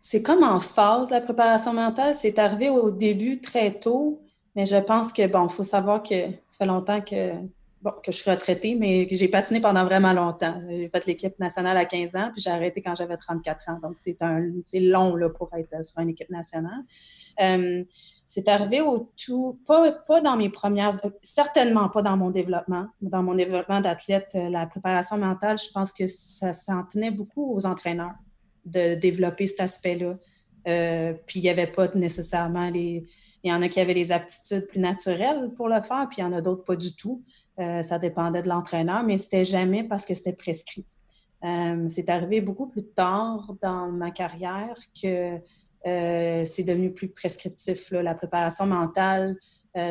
c'est 0.00 0.22
comme 0.22 0.42
en 0.42 0.58
phase 0.58 1.10
la 1.10 1.20
préparation 1.20 1.72
mentale. 1.72 2.14
C'est 2.14 2.38
arrivé 2.38 2.68
au 2.68 2.90
début 2.90 3.40
très 3.40 3.72
tôt, 3.78 4.20
mais 4.56 4.66
je 4.66 4.76
pense 4.76 5.12
que, 5.12 5.26
bon, 5.26 5.46
il 5.46 5.52
faut 5.52 5.62
savoir 5.62 6.02
que 6.02 6.30
ça 6.48 6.58
fait 6.58 6.66
longtemps 6.66 7.00
que 7.00 7.32
que 7.82 8.12
je 8.12 8.16
suis 8.16 8.30
retraitée, 8.30 8.74
mais 8.74 9.06
que 9.06 9.16
j'ai 9.16 9.28
patiné 9.28 9.60
pendant 9.60 9.84
vraiment 9.84 10.12
longtemps. 10.12 10.60
J'ai 10.68 10.88
fait 10.88 11.06
l'équipe 11.06 11.38
nationale 11.38 11.76
à 11.76 11.84
15 11.84 12.16
ans, 12.16 12.30
puis 12.32 12.42
j'ai 12.42 12.50
arrêté 12.50 12.82
quand 12.82 12.94
j'avais 12.94 13.16
34 13.16 13.68
ans. 13.70 13.78
Donc, 13.82 13.96
c'est 13.96 14.80
long 14.80 15.16
là, 15.16 15.30
pour 15.30 15.50
être 15.54 15.84
sur 15.84 16.00
une 16.00 16.10
équipe 16.10 16.30
nationale. 16.30 16.82
Euh, 17.40 17.84
c'est 18.26 18.48
arrivé 18.48 18.80
au 18.80 19.10
tout, 19.16 19.60
pas, 19.66 19.90
pas 19.90 20.20
dans 20.20 20.36
mes 20.36 20.50
premières, 20.50 20.92
certainement 21.22 21.88
pas 21.88 22.02
dans 22.02 22.16
mon 22.16 22.30
développement. 22.30 22.86
Dans 23.00 23.22
mon 23.22 23.34
développement 23.34 23.80
d'athlète, 23.80 24.30
euh, 24.34 24.48
la 24.48 24.66
préparation 24.66 25.16
mentale, 25.16 25.58
je 25.58 25.70
pense 25.72 25.92
que 25.92 26.06
ça 26.06 26.52
s'en 26.52 26.84
tenait 26.84 27.10
beaucoup 27.10 27.54
aux 27.54 27.66
entraîneurs 27.66 28.14
de 28.66 28.94
développer 28.94 29.46
cet 29.46 29.60
aspect-là. 29.60 30.16
Euh, 30.68 31.14
puis 31.26 31.40
il 31.40 31.42
n'y 31.42 31.48
avait 31.48 31.66
pas 31.66 31.88
nécessairement 31.94 32.70
les. 32.70 33.06
Il 33.42 33.50
y 33.50 33.54
en 33.54 33.62
a 33.62 33.68
qui 33.68 33.80
avaient 33.80 33.94
les 33.94 34.12
aptitudes 34.12 34.66
plus 34.66 34.80
naturelles 34.80 35.50
pour 35.56 35.68
le 35.68 35.80
faire, 35.80 36.06
puis 36.10 36.18
il 36.18 36.20
y 36.20 36.24
en 36.24 36.32
a 36.32 36.42
d'autres 36.42 36.64
pas 36.64 36.76
du 36.76 36.94
tout. 36.94 37.24
Euh, 37.60 37.82
ça 37.82 37.98
dépendait 37.98 38.42
de 38.42 38.48
l'entraîneur, 38.48 39.02
mais 39.04 39.18
c'était 39.18 39.44
jamais 39.44 39.84
parce 39.84 40.06
que 40.06 40.14
c'était 40.14 40.32
prescrit. 40.32 40.86
Euh, 41.44 41.86
c'est 41.88 42.08
arrivé 42.08 42.40
beaucoup 42.40 42.66
plus 42.66 42.84
tard 42.84 43.54
dans 43.60 43.90
ma 43.90 44.10
carrière 44.10 44.74
que 45.00 45.38
euh, 45.86 46.44
c'est 46.44 46.64
devenu 46.64 46.92
plus 46.92 47.08
prescriptif. 47.08 47.90
La 47.92 48.14
préparation 48.14 48.66
mentale, 48.66 49.36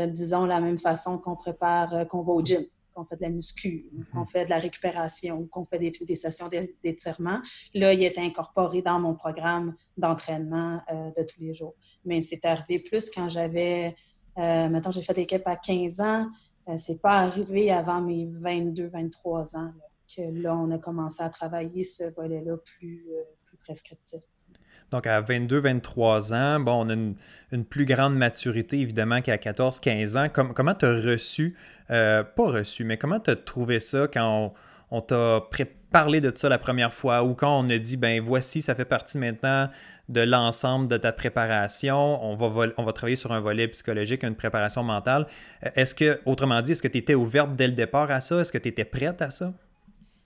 disons, 0.08 0.46
la 0.46 0.60
même 0.60 0.78
façon 0.78 1.18
qu'on 1.18 1.36
prépare, 1.36 2.08
qu'on 2.08 2.22
va 2.22 2.34
au 2.34 2.44
gym, 2.44 2.62
qu'on 2.94 3.06
fait 3.06 3.16
de 3.16 3.22
la 3.22 3.30
muscu, 3.30 3.86
qu'on 4.12 4.26
fait 4.26 4.46
de 4.46 4.50
la 4.50 4.58
récupération, 4.58 5.48
qu'on 5.48 5.66
fait 5.66 5.80
des, 5.80 5.92
des 6.06 6.16
sessions 6.16 6.50
d'étirement. 6.84 7.40
Là, 7.74 7.94
il 7.94 8.04
est 8.04 8.18
incorporé 8.18 8.82
dans 8.82 9.00
mon 9.00 9.16
programme 9.16 9.74
d'entraînement 9.96 10.82
de 10.92 11.24
tous 11.24 11.40
les 11.40 11.54
jours. 11.54 11.76
Mais 12.04 12.20
c'est 12.20 12.44
arrivé 12.44 12.80
plus 12.80 13.10
quand 13.10 13.30
j'avais, 13.30 13.96
maintenant 14.36 14.92
j'ai 14.92 15.02
fait 15.02 15.16
l'équipe 15.16 15.48
à 15.48 15.56
15 15.56 16.02
ans, 16.02 16.28
c'est 16.78 17.02
pas 17.02 17.20
arrivé 17.20 17.72
avant 17.72 18.02
mes 18.02 18.26
22-23 18.26 19.58
ans 19.58 19.74
que 20.16 20.22
là, 20.42 20.56
on 20.56 20.72
a 20.72 20.78
commencé 20.78 21.22
à 21.22 21.30
travailler 21.30 21.84
ce 21.84 22.04
volet-là 22.16 22.58
plus, 22.58 23.06
euh, 23.12 23.22
plus 23.46 23.58
prescriptif. 23.58 24.22
Donc, 24.92 25.06
à 25.06 25.22
22-23 25.22 26.34
ans, 26.34 26.60
bon, 26.60 26.86
on 26.86 26.90
a 26.90 26.94
une, 26.94 27.66
plus 27.66 27.86
grande 27.86 28.16
maturité, 28.16 28.80
évidemment, 28.80 29.22
qu'à 29.22 29.38
14-15 29.38 30.18
ans. 30.18 30.30
comment 30.30 30.74
tu 30.74 30.86
as 30.86 30.96
reçu, 30.96 31.56
euh, 31.92 32.24
pas 32.24 32.48
reçu, 32.48 32.84
mais 32.84 32.98
comment 32.98 33.20
tu 33.20 33.30
as 33.30 33.36
trouvé 33.36 33.80
ça 33.80 34.08
quand 34.12 34.54
on, 34.90 35.02
t'a 35.02 35.44
parlé 35.92 36.22
de 36.22 36.32
ça 36.36 36.50
la 36.50 36.58
première 36.58 36.94
fois 36.94 37.24
ou 37.24 37.36
quand 37.36 37.60
on 37.60 37.70
a 37.70 37.78
dit, 37.78 37.98
ben 37.98 38.22
voici, 38.22 38.62
ça 38.62 38.74
fait 38.74 38.86
partie 38.86 39.20
maintenant 39.20 39.70
de 40.10 40.22
l'ensemble 40.22 40.88
de 40.88 40.98
ta 40.98 41.14
préparation. 41.14 42.24
On 42.24 42.36
va, 42.36 42.68
on 42.78 42.84
va 42.84 42.94
travailler 42.94 43.16
sur 43.16 43.32
un 43.32 43.40
volet 43.40 43.68
psychologique, 43.68 44.24
une 44.24 44.36
préparation 44.36 44.84
mentale. 44.84 45.28
Euh, 45.64 45.70
est-ce 45.76 45.96
que, 45.96 46.20
autrement 46.26 46.62
dit, 46.62 46.74
est-ce 46.74 46.82
que 46.82 46.88
tu 46.88 46.98
étais 46.98 47.16
ouverte 47.16 47.56
dès 47.56 47.68
le 47.68 47.74
départ 47.74 48.10
à 48.12 48.20
ça? 48.20 48.42
Est-ce 48.42 48.52
que 48.52 48.58
tu 48.58 48.70
étais 48.70 48.86
prête 48.86 49.22
à 49.22 49.30
ça? 49.30 49.54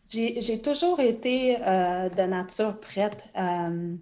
J'ai 0.07 0.61
toujours 0.61 0.99
été 0.99 1.57
euh, 1.61 2.09
de 2.09 2.21
nature 2.23 2.79
prête 2.79 3.29
euh, 3.37 3.95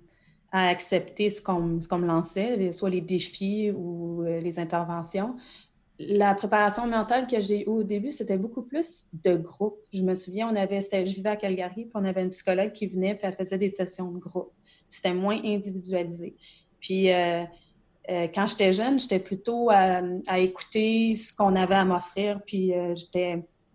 à 0.52 0.68
accepter 0.68 1.30
ce 1.30 1.42
qu'on 1.42 1.58
me 1.98 2.08
lançait, 2.08 2.72
soit 2.72 2.90
les 2.90 3.02
défis 3.02 3.72
ou 3.72 4.24
les 4.24 4.60
interventions. 4.60 5.36
La 6.08 6.34
préparation 6.34 6.88
mentale 6.88 7.28
que 7.28 7.40
j'ai 7.40 7.64
eue 7.64 7.70
au 7.70 7.84
début, 7.84 8.12
c'était 8.12 8.38
beaucoup 8.38 8.64
plus 8.64 9.08
de 9.14 9.36
groupe. 9.36 9.78
Je 9.94 10.02
me 10.02 10.16
souviens, 10.16 10.50
on 10.50 10.56
avait, 10.56 10.80
je 10.82 11.14
vivais 11.14 11.30
à 11.30 11.36
Calgary, 11.36 11.86
puis 11.86 11.92
on 11.94 12.06
avait 12.06 12.24
une 12.24 12.30
psychologue 12.30 12.72
qui 12.72 12.88
venait, 12.88 13.16
puis 13.16 13.28
elle 13.28 13.36
faisait 13.36 13.58
des 13.58 13.70
sessions 13.70 14.12
de 14.12 14.18
groupe. 14.18 14.52
C'était 14.90 15.14
moins 15.14 15.40
individualisé. 15.44 16.36
Puis 16.80 17.12
euh, 17.12 17.44
euh, 18.10 18.28
quand 18.34 18.48
j'étais 18.48 18.74
jeune, 18.74 19.00
j'étais 19.00 19.20
plutôt 19.20 19.70
à, 19.70 20.40
écouter 20.40 21.16
ce 21.16 21.34
qu'on 21.34 21.56
avait 21.56 21.76
à 21.76 21.86
m'offrir, 21.86 22.42
puis 22.46 22.74
euh, 22.74 22.94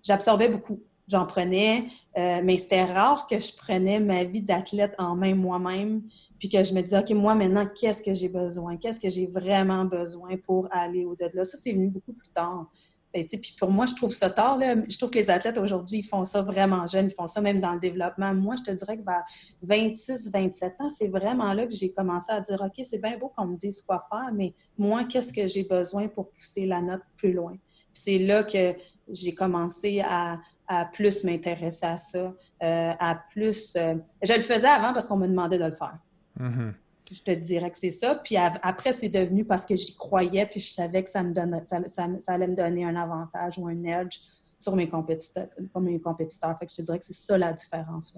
j'absorbais 0.03 0.49
beaucoup. 0.49 0.83
J'en 1.09 1.25
prenais, 1.25 1.85
mais 2.17 2.59
c'était 2.59 2.83
rare 2.83 3.29
que 3.29 3.39
je 3.39 3.55
prenais 3.55 4.01
ma 4.01 4.25
vie 4.25 4.43
d'athlète 4.43 4.97
en 4.99 5.15
main 5.15 5.37
moi-même 5.37 6.03
puis 6.39 6.49
que 6.49 6.63
je 6.63 6.75
me 6.75 6.83
disais, 6.83 6.99
OK, 6.99 7.11
moi, 7.11 7.35
maintenant, 7.35 7.67
qu'est-ce 7.67 8.03
que 8.03 8.13
j'ai 8.13 8.29
besoin? 8.29 8.77
Qu'est-ce 8.77 9.01
que 9.01 9.09
j'ai 9.09 9.27
vraiment 9.27 9.85
besoin 9.85 10.37
pour 10.37 10.69
aller 10.71 11.05
au-delà? 11.05 11.45
Ça, 11.45 11.57
c'est 11.59 11.73
venu 11.73 11.89
beaucoup 11.89 12.13
plus 12.13 12.29
tard. 12.31 12.71
Ben, 13.17 13.25
puis 13.25 13.55
pour 13.59 13.71
moi, 13.71 13.87
je 13.87 13.95
trouve 13.95 14.13
ça 14.13 14.29
tard. 14.29 14.59
Là. 14.59 14.75
Je 14.89 14.99
trouve 14.99 15.11
que 15.11 15.19
les 15.19 15.31
athlètes 15.31 15.57
aujourd'hui, 15.57 16.01
ils 16.01 16.07
font 16.07 16.25
ça 16.25 16.43
vraiment 16.43 16.87
jeunes. 16.87 17.07
Ils 17.07 17.15
font 17.15 17.27
ça 17.27 17.41
même 17.41 17.61
dans 17.61 17.73
le 17.73 17.81
développement. 17.81 18.35
Moi, 18.35 18.57
je 18.59 18.65
te 18.65 18.71
dirais 18.73 18.99
que 18.99 19.05
vers 19.05 19.25
26, 19.63 20.31
27 20.31 20.81
ans, 20.81 20.91
c'est 20.91 21.09
vraiment 21.09 21.55
là 21.55 21.67
que 21.67 21.75
j'ai 21.75 21.91
commencé 21.93 22.31
à 22.33 22.41
dire, 22.41 22.61
OK, 22.61 22.85
c'est 22.85 23.01
bien 23.01 23.17
beau 23.17 23.33
qu'on 23.35 23.47
me 23.47 23.57
dise 23.57 23.81
quoi 23.81 24.07
faire, 24.11 24.31
mais 24.35 24.53
moi, 24.77 25.05
qu'est-ce 25.05 25.33
que 25.33 25.47
j'ai 25.47 25.65
besoin 25.65 26.09
pour 26.09 26.31
pousser 26.31 26.67
la 26.67 26.83
note 26.83 27.03
plus 27.17 27.33
loin? 27.33 27.53
Puis 27.53 28.03
c'est 28.03 28.19
là 28.19 28.45
que 28.45 28.75
j'ai 29.09 29.35
commencé 29.35 30.01
à, 30.01 30.39
plus 30.93 31.25
m'intéresser 31.25 31.87
à 31.87 31.97
ça, 31.97 32.35
euh, 32.63 32.93
à 32.99 33.15
plus... 33.31 33.77
Euh, 33.77 33.95
je 34.21 34.35
le 34.35 34.41
faisais 34.41 34.67
avant 34.67 34.93
parce 34.93 35.07
qu'on 35.07 35.17
me 35.17 35.29
demandait 35.29 35.59
de 35.59 35.65
le 35.65 35.73
faire. 35.73 35.95
Mm-hmm. 36.41 36.73
Je 37.13 37.23
te 37.23 37.31
dirais 37.31 37.71
que 37.71 37.79
c'est 37.79 37.91
ça. 37.91 38.17
Puis 38.17 38.37
après, 38.37 38.93
c'est 38.93 39.09
devenu 39.09 39.45
parce 39.45 39.65
que 39.65 39.77
j'y 39.77 39.95
croyais, 39.95 40.47
puis 40.47 40.61
je 40.61 40.71
savais 40.71 41.05
que 41.05 41.11
ça, 41.11 41.23
me 41.23 41.33
donne, 41.33 41.63
ça, 41.63 41.79
allait 42.27 42.49
me 42.49 42.57
donner 42.57 42.85
un 42.85 42.97
avantage 42.97 43.59
ou 43.59 43.69
un 43.69 43.85
edge 43.85 44.19
sur 44.59 44.75
mes 44.75 44.89
compétiteurs. 44.89 45.47
Comme 45.73 45.85
mes 45.85 46.01
compétiteurs. 46.01 46.59
Fait 46.59 46.67
que 46.67 46.73
je 46.73 46.79
te 46.79 46.83
dirais 46.83 46.99
que 46.99 47.05
c'est 47.05 47.13
ça 47.13 47.39
la 47.39 47.53
différence. 47.53 48.17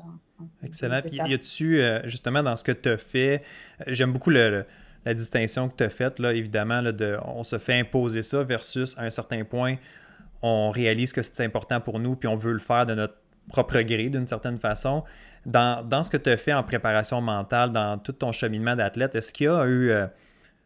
Excellent. 0.62 1.00
Puis 1.02 1.16
y 1.16 1.34
a-tu, 1.34 1.80
euh, 1.80 2.00
justement, 2.08 2.42
dans 2.42 2.56
ce 2.56 2.64
que 2.64 2.72
tu 2.72 2.88
as 2.88 2.96
fait, 2.96 3.42
euh, 3.80 3.84
j'aime 3.88 4.12
beaucoup 4.12 4.30
la 4.30 4.64
distinction 5.14 5.68
que 5.68 5.76
tu 5.76 5.84
as 5.84 5.90
faite, 5.90 6.18
là, 6.18 6.32
évidemment, 6.32 6.80
là, 6.80 6.92
de, 6.92 7.18
on 7.25 7.42
se 7.42 7.58
fait 7.58 7.78
imposer 7.78 8.22
ça 8.22 8.42
versus 8.42 8.96
à 8.96 9.02
un 9.02 9.10
certain 9.10 9.44
point, 9.44 9.76
on 10.40 10.70
réalise 10.70 11.12
que 11.12 11.22
c'est 11.22 11.44
important 11.44 11.80
pour 11.80 11.98
nous, 11.98 12.16
puis 12.16 12.28
on 12.28 12.37
veut 12.37 12.52
le 12.52 12.58
faire 12.58 12.87
de 12.87 12.94
notre 12.94 13.14
propre 13.48 13.80
gré 13.80 14.10
d'une 14.10 14.26
certaine 14.26 14.58
façon. 14.58 15.04
Dans, 15.47 16.02
ce 16.02 16.11
que 16.11 16.16
tu 16.16 16.30
as 16.30 16.37
fait 16.37 16.52
en 16.52 16.62
préparation 16.62 17.21
mentale, 17.21 17.73
dans 17.73 17.99
tout 17.99 18.12
ton 18.12 18.33
cheminement 18.33 18.76
d'athlète, 18.76 19.14
est-ce 19.14 19.33
qu'il 19.33 19.47
y 19.47 19.49
a 19.49 19.66
eu 19.66 19.92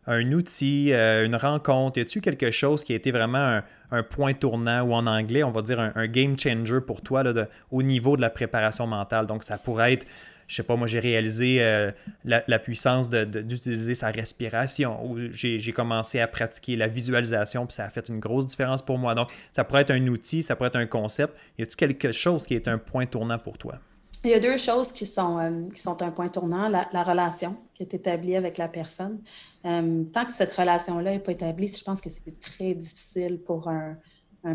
un 0.06 0.32
outil, 0.32 0.92
euh, 0.92 1.24
une 1.24 1.36
rencontre, 1.36 1.98
y 1.98 2.02
a-tu 2.02 2.20
quelque 2.20 2.50
chose 2.50 2.82
qui 2.82 2.92
a 2.92 2.96
été 2.96 3.12
vraiment 3.12 3.60
un, 3.90 4.02
point 4.02 4.32
tournant 4.32 4.82
ou 4.82 4.94
en 4.94 5.06
anglais, 5.06 5.42
on 5.42 5.50
va 5.50 5.62
dire 5.62 5.78
un, 5.78 6.06
game 6.06 6.36
changer 6.38 6.80
pour 6.80 7.02
toi 7.02 7.22
au 7.70 7.82
niveau 7.82 8.16
de 8.16 8.22
la 8.22 8.30
préparation 8.30 8.86
mentale? 8.86 9.26
Donc, 9.26 9.44
ça 9.44 9.58
pourrait 9.58 9.92
être 9.94 10.06
je 10.48 10.56
sais 10.56 10.64
pas, 10.64 10.76
moi 10.76 10.86
j'ai 10.86 10.98
réalisé 10.98 11.62
euh, 11.62 11.92
la, 12.24 12.58
puissance 12.58 13.08
d'utiliser 13.08 13.94
sa 13.94 14.10
respiration 14.10 15.02
ou 15.02 15.18
j'ai 15.30 15.72
commencé 15.72 16.20
à 16.20 16.26
pratiquer 16.26 16.76
la 16.76 16.88
visualisation 16.88 17.64
puis 17.64 17.74
ça 17.74 17.86
a 17.86 17.88
fait 17.88 18.06
une 18.08 18.18
grosse 18.18 18.46
différence 18.46 18.82
pour 18.82 18.98
moi. 18.98 19.14
Donc 19.14 19.30
ça 19.50 19.64
pourrait 19.64 19.80
être 19.82 19.92
un 19.92 20.06
outil, 20.08 20.42
ça 20.42 20.54
pourrait 20.54 20.66
être 20.66 20.76
un 20.76 20.86
concept. 20.86 21.32
Y 21.58 21.62
a-t-il 21.62 21.96
quelque 21.96 22.12
chose 22.12 22.44
qui 22.44 22.54
est 22.54 22.68
un 22.68 22.76
point 22.76 23.06
tournant 23.06 23.38
pour 23.38 23.56
toi? 23.56 23.78
Il 24.24 24.30
y 24.30 24.34
a 24.34 24.38
deux 24.38 24.56
choses 24.56 24.92
qui 24.92 25.04
sont, 25.04 25.38
euh, 25.38 25.64
qui 25.74 25.80
sont 25.80 26.00
un 26.00 26.12
point 26.12 26.28
tournant. 26.28 26.68
La, 26.68 27.02
relation 27.02 27.56
qui 27.74 27.82
est 27.82 27.92
établie 27.92 28.36
avec 28.36 28.56
la 28.56 28.68
personne. 28.68 29.20
Euh, 29.64 30.04
tant 30.12 30.24
que 30.24 30.32
cette 30.32 30.52
relation-là 30.52 31.12
n'est 31.12 31.18
pas 31.18 31.32
établie, 31.32 31.66
je 31.66 31.82
pense 31.82 32.00
que 32.00 32.08
c'est 32.08 32.38
très 32.38 32.74
difficile 32.74 33.38
pour 33.38 33.68
un, 33.68 33.96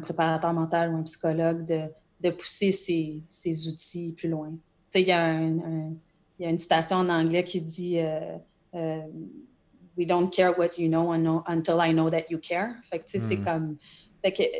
préparateur 0.02 0.54
mental 0.54 0.94
ou 0.94 0.98
un 0.98 1.04
psychologue 1.04 1.66
de, 1.66 2.30
pousser 2.32 2.72
ses, 2.72 3.68
outils 3.68 4.14
plus 4.14 4.30
loin. 4.30 4.52
Tu 4.52 4.58
sais, 4.90 5.02
il 5.02 5.08
y, 5.08 5.12
a 5.12 5.34
il 6.40 6.44
y 6.44 6.46
a 6.46 6.50
une 6.50 6.60
citation 6.60 6.98
en 6.98 7.10
anglais 7.10 7.44
qui 7.44 7.62
dit 7.62 8.00
euh, 8.00 9.02
We 9.98 10.06
don't 10.06 10.30
care 10.30 10.58
what 10.58 10.78
you 10.78 10.88
know 10.88 11.12
until 11.48 11.80
I 11.80 11.92
know 11.92 12.10
that 12.10 12.30
you 12.30 12.38
care. 12.38 12.76
Fait 12.90 13.00
que, 13.00 13.06
tu 13.06 13.12
sais, 13.12 13.20
c'est 13.20 13.38
hmm. 13.38 13.76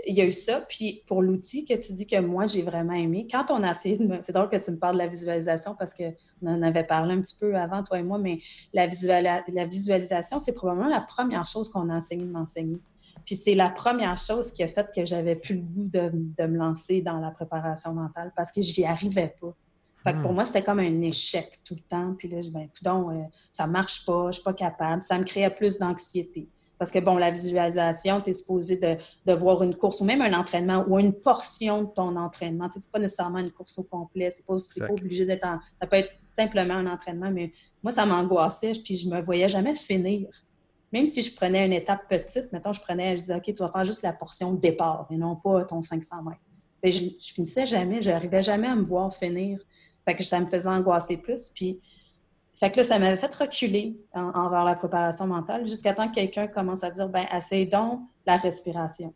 Il 0.08 0.16
y 0.16 0.22
a 0.22 0.26
eu 0.26 0.32
ça. 0.32 0.62
Puis 0.62 1.04
pour 1.08 1.22
l'outil 1.22 1.66
que 1.66 1.74
tu 1.74 1.94
dis 1.94 2.08
que 2.08 2.20
moi, 2.20 2.48
j'ai 2.48 2.62
vraiment 2.62 2.94
aimé, 2.94 3.28
quand 3.30 3.52
on 3.52 3.64
a 3.64 3.72
essayé 3.72 3.98
de 3.98 4.18
C'est 4.22 4.34
drôle 4.34 4.50
que 4.50 4.58
tu 4.58 4.72
me 4.72 4.78
parles 4.78 4.94
de 4.94 5.00
la 5.00 5.08
visualisation 5.08 5.76
parce 5.78 5.94
qu'on 5.94 6.14
en 6.46 6.62
avait 6.62 6.84
parlé 6.84 7.14
un 7.14 7.22
petit 7.22 7.36
peu 7.40 7.56
avant, 7.56 7.84
toi 7.84 8.00
et 8.00 8.04
moi, 8.04 8.18
mais 8.18 8.40
la, 8.74 8.88
la 9.48 9.66
visualisation, 9.66 10.40
c'est 10.40 10.54
probablement 10.54 10.90
la 10.90 11.02
première 11.02 11.46
chose 11.46 11.70
qu'on 11.70 11.90
a 11.90 11.96
enseigné 11.96 12.26
de 12.26 12.32
m'enseigner. 12.32 12.78
Puis 13.28 13.36
c'est 13.36 13.56
la 13.56 13.70
première 13.70 14.18
chose 14.18 14.54
qui 14.54 14.64
a 14.64 14.70
fait 14.70 14.90
que 14.96 15.06
j'avais 15.06 15.36
plus 15.36 15.56
le 15.56 15.62
goût 15.62 15.84
de, 15.84 16.48
me 16.48 16.58
lancer 16.58 17.02
dans 17.02 17.20
la 17.20 17.30
préparation 17.30 17.94
mentale 17.94 18.32
parce 18.36 18.54
que 18.54 18.62
je 18.62 18.80
n'y 18.80 18.88
arrivais 18.88 19.36
pas. 19.42 19.54
Fait 20.04 20.14
que 20.14 20.22
pour 20.22 20.32
hmm. 20.32 20.36
moi, 20.36 20.46
c'était 20.46 20.64
comme 20.64 20.80
un 20.80 21.02
échec 21.02 21.60
tout 21.66 21.76
le 21.76 21.82
temps. 21.82 22.16
Puis 22.18 22.30
là, 22.30 22.40
je 22.40 22.52
ben, 22.52 22.70
donc, 22.84 23.12
euh, 23.12 23.24
ça 23.52 23.68
marche 23.68 24.06
pas, 24.06 24.28
je 24.28 24.36
suis 24.36 24.44
pas 24.44 24.54
capable. 24.54 25.02
Ça 25.02 25.20
me 25.20 25.26
créait 25.26 25.50
plus 25.50 25.78
d'anxiété. 25.78 26.48
Parce 26.78 26.92
que, 26.92 27.00
bon, 27.00 27.18
la 27.18 27.32
visualisation, 27.32 28.22
tu 28.22 28.30
es 28.30 28.34
supposé 28.34 28.78
de, 28.78 29.34
voir 29.34 29.64
une 29.64 29.76
course 29.76 30.02
ou 30.02 30.06
même 30.06 30.22
un 30.22 30.34
entraînement 30.34 30.86
ou 30.88 31.00
une 31.00 31.14
portion 31.14 31.84
de 31.84 31.90
ton 31.90 32.16
entraînement. 32.16 32.70
Tu 32.70 32.74
sais, 32.74 32.80
c'est 32.82 32.92
pas 32.92 33.00
nécessairement 33.00 33.40
une 33.40 33.52
course 33.52 33.78
au 33.80 33.84
complet. 33.84 34.30
C'est 34.30 34.46
pas, 34.46 34.56
pas 34.56 34.94
obligé 34.94 35.26
d'être 35.26 35.46
en... 35.46 35.60
Ça 35.76 35.88
peut 35.88 35.98
être 35.98 36.12
simplement 36.36 36.76
un 36.76 36.88
entraînement, 36.88 37.32
mais 37.32 37.52
moi, 37.82 37.92
ça 37.92 38.06
m'angoissait, 38.06 38.72
puis 38.84 38.96
je 38.96 39.10
me 39.10 39.22
voyais 39.22 39.50
jamais 39.50 39.74
finir. 39.74 40.30
Même 40.94 41.06
si 41.06 41.24
je 41.24 41.36
prenais 41.36 41.66
une 41.66 41.74
étape 41.74 42.08
petite, 42.08 42.52
mettons, 42.54 42.74
je 42.74 42.80
prenais, 42.80 43.18
je 43.18 43.22
disais, 43.22 43.36
OK, 43.36 43.44
tu 43.44 43.54
vas 43.54 43.72
faire 43.72 43.84
juste 43.84 44.04
la 44.04 44.14
portion 44.14 44.54
de 44.54 44.60
départ 44.60 45.08
et 45.10 45.18
non 45.18 45.36
pas 45.36 45.66
ton 45.66 45.82
500 45.82 46.24
mètres. 46.24 46.38
Mais 46.84 46.92
je, 46.92 47.06
je 47.20 47.34
finissais 47.34 47.66
jamais, 47.66 48.02
je 48.02 48.12
n'arrivais 48.12 48.44
jamais 48.44 48.68
à 48.68 48.76
me 48.76 48.84
voir 48.84 49.12
finir. 49.14 49.60
Fait 50.06 50.16
que 50.16 50.24
ça 50.24 50.40
me 50.40 50.46
faisait 50.46 50.70
angoisser 50.70 51.18
plus. 51.18 51.52
Puis 51.54 51.82
fait 52.58 52.72
que 52.72 52.78
là, 52.78 52.84
ça 52.84 52.98
m'avait 52.98 53.18
fait 53.18 53.32
reculer 53.36 53.96
envers 54.14 54.64
la 54.64 54.74
préparation 54.74 55.28
mentale 55.28 55.68
jusqu'à 55.68 55.94
temps 55.94 56.10
que 56.10 56.16
quelqu'un 56.16 56.48
commence 56.48 56.84
à 56.84 56.90
dire, 56.90 57.08
ben, 57.08 57.28
essaye 57.32 57.68
donc 57.68 58.02
la 58.26 58.36
respiration. 58.36 59.14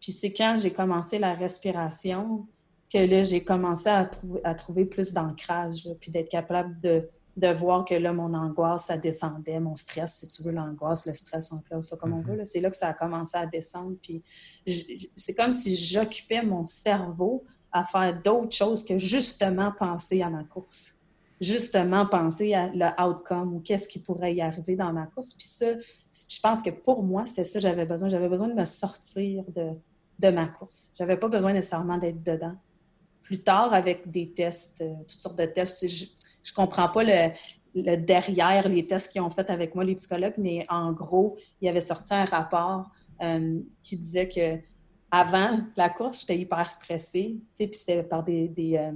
Puis 0.00 0.12
c'est 0.12 0.32
quand 0.32 0.56
j'ai 0.56 0.72
commencé 0.72 1.18
la 1.18 1.34
respiration 1.34 2.46
que 2.90 2.96
là, 2.96 3.20
j'ai 3.20 3.44
commencé 3.44 3.90
à, 3.90 4.10
à, 4.44 4.54
trouver 4.54 4.86
plus 4.86 5.12
d'ancrage, 5.12 5.90
puis 6.00 6.10
d'être 6.10 6.30
capable 6.30 6.80
de, 6.80 7.06
de, 7.36 7.48
voir 7.48 7.84
que 7.84 7.94
là, 7.94 8.14
mon 8.14 8.32
angoisse, 8.32 8.86
ça 8.86 8.96
descendait, 8.96 9.60
mon 9.60 9.76
stress, 9.76 10.20
si 10.20 10.28
tu 10.28 10.42
veux, 10.42 10.52
l'angoisse, 10.52 11.04
le 11.04 11.12
stress, 11.12 11.52
on 11.52 11.60
fait 11.60 11.84
ça 11.84 11.98
comme 11.98 12.14
on 12.14 12.22
mm-hmm. 12.22 12.38
veut. 12.38 12.44
C'est 12.46 12.60
là 12.60 12.70
que 12.70 12.76
ça 12.76 12.88
a 12.88 12.94
commencé 12.94 13.36
à 13.36 13.44
descendre. 13.44 13.96
Puis 14.02 14.22
c'est 15.14 15.34
comme 15.34 15.52
si 15.52 15.76
j'occupais 15.76 16.40
mon 16.40 16.66
cerveau 16.66 17.44
à 17.72 17.84
faire 17.84 18.18
d'autres 18.22 18.56
choses 18.56 18.82
que 18.82 18.96
justement 18.96 19.70
penser 19.78 20.22
à 20.22 20.30
ma 20.30 20.44
course 20.44 20.97
justement 21.40 22.06
penser 22.06 22.54
à 22.54 22.68
le 22.68 22.86
outcome 23.02 23.54
ou 23.54 23.60
qu'est-ce 23.60 23.88
qui 23.88 23.98
pourrait 23.98 24.34
y 24.34 24.40
arriver 24.40 24.76
dans 24.76 24.92
ma 24.92 25.06
course. 25.06 25.34
Puis 25.34 25.46
ça, 25.46 25.66
je 25.76 26.40
pense 26.40 26.62
que 26.62 26.70
pour 26.70 27.02
moi, 27.02 27.26
c'était 27.26 27.44
ça 27.44 27.58
que 27.58 27.62
j'avais 27.62 27.86
besoin. 27.86 28.08
J'avais 28.08 28.28
besoin 28.28 28.48
de 28.48 28.54
me 28.54 28.64
sortir 28.64 29.44
de, 29.54 29.70
de 30.18 30.28
ma 30.30 30.48
course. 30.48 30.92
J'avais 30.96 31.16
pas 31.16 31.28
besoin 31.28 31.52
nécessairement 31.52 31.98
d'être 31.98 32.22
dedans. 32.22 32.54
Plus 33.22 33.42
tard, 33.42 33.72
avec 33.74 34.10
des 34.10 34.30
tests, 34.30 34.80
euh, 34.80 34.94
toutes 35.00 35.20
sortes 35.20 35.38
de 35.38 35.46
tests, 35.46 35.86
je, 35.86 36.06
je 36.42 36.52
comprends 36.52 36.88
pas 36.88 37.04
le, 37.04 37.30
le, 37.74 37.96
derrière 37.96 38.68
les 38.68 38.86
tests 38.86 39.12
qu'ils 39.12 39.20
ont 39.20 39.30
fait 39.30 39.50
avec 39.50 39.74
moi, 39.74 39.84
les 39.84 39.94
psychologues, 39.94 40.34
mais 40.38 40.64
en 40.68 40.92
gros, 40.92 41.36
il 41.60 41.66
y 41.66 41.68
avait 41.68 41.80
sorti 41.80 42.14
un 42.14 42.24
rapport 42.24 42.90
euh, 43.22 43.60
qui 43.82 43.96
disait 43.96 44.28
que 44.28 44.58
avant 45.10 45.60
la 45.76 45.88
course, 45.88 46.20
j'étais 46.20 46.38
hyper 46.38 46.68
stressée, 46.68 47.38
puis 47.56 47.68
c'était 47.72 48.02
par 48.02 48.22
des, 48.24 48.48
des, 48.48 48.76
euh, 48.76 48.92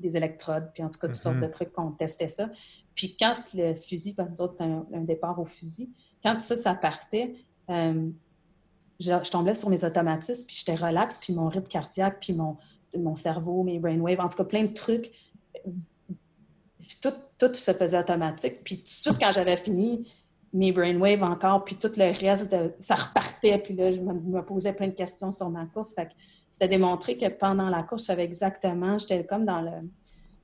des 0.00 0.16
électrodes, 0.16 0.70
puis 0.72 0.82
en 0.82 0.90
tout 0.90 0.98
cas, 0.98 1.08
toutes 1.08 1.16
sortes 1.16 1.38
de 1.38 1.44
mhm. 1.44 1.50
trucs 1.50 1.72
qu'on 1.72 1.92
testait 1.92 2.28
ça. 2.28 2.50
Puis 2.94 3.16
quand 3.18 3.36
le 3.54 3.74
fusil, 3.74 4.14
parce 4.14 4.30
que 4.30 4.44
c'est 4.56 4.62
un, 4.62 4.86
un, 4.92 5.00
départ 5.00 5.38
au 5.38 5.44
fusil, 5.44 5.90
quand 6.22 6.40
ça, 6.42 6.56
ça 6.56 6.74
partait, 6.74 7.34
euh, 7.70 8.10
je, 8.98 9.30
tombais 9.30 9.54
sur 9.54 9.70
mes 9.70 9.84
automatismes, 9.84 10.46
puis 10.46 10.56
j'étais 10.56 10.74
relax, 10.74 11.18
puis 11.18 11.32
mon 11.32 11.48
rythme 11.48 11.68
cardiaque, 11.68 12.18
puis 12.20 12.32
mon, 12.32 12.56
mon 12.96 13.16
cerveau, 13.16 13.62
mes 13.62 13.78
brainwaves, 13.78 14.20
en 14.20 14.28
tout 14.28 14.36
cas, 14.36 14.44
plein 14.44 14.64
de 14.64 14.72
trucs. 14.72 15.10
Tout, 17.02 17.12
tout 17.38 17.54
se 17.54 17.72
faisait 17.72 17.98
automatique. 17.98 18.62
Puis 18.64 18.76
tout 18.78 18.82
de 18.84 18.88
suite, 18.88 19.18
quand 19.18 19.32
j'avais 19.32 19.56
fini, 19.56 20.06
mes 20.52 20.72
brainwaves 20.72 21.22
encore, 21.22 21.64
puis 21.64 21.76
tout 21.76 21.90
le 21.96 22.12
reste, 22.18 22.52
de, 22.52 22.74
ça 22.78 22.94
repartait. 22.94 23.58
Puis 23.58 23.74
là, 23.74 23.90
je 23.90 24.00
me, 24.00 24.42
posais 24.42 24.72
plein 24.72 24.88
de 24.88 24.94
questions 24.94 25.30
sur 25.30 25.48
ma 25.50 25.66
course. 25.66 25.94
Fait 25.94 26.06
que 26.06 26.12
c'était 26.50 26.68
démontré 26.68 27.16
que 27.16 27.28
pendant 27.28 27.70
la 27.70 27.84
course, 27.84 28.02
je 28.02 28.06
savais 28.06 28.24
exactement, 28.24 28.98
j'étais 28.98 29.24
comme 29.24 29.46
dans 29.46 29.62
le. 29.62 29.70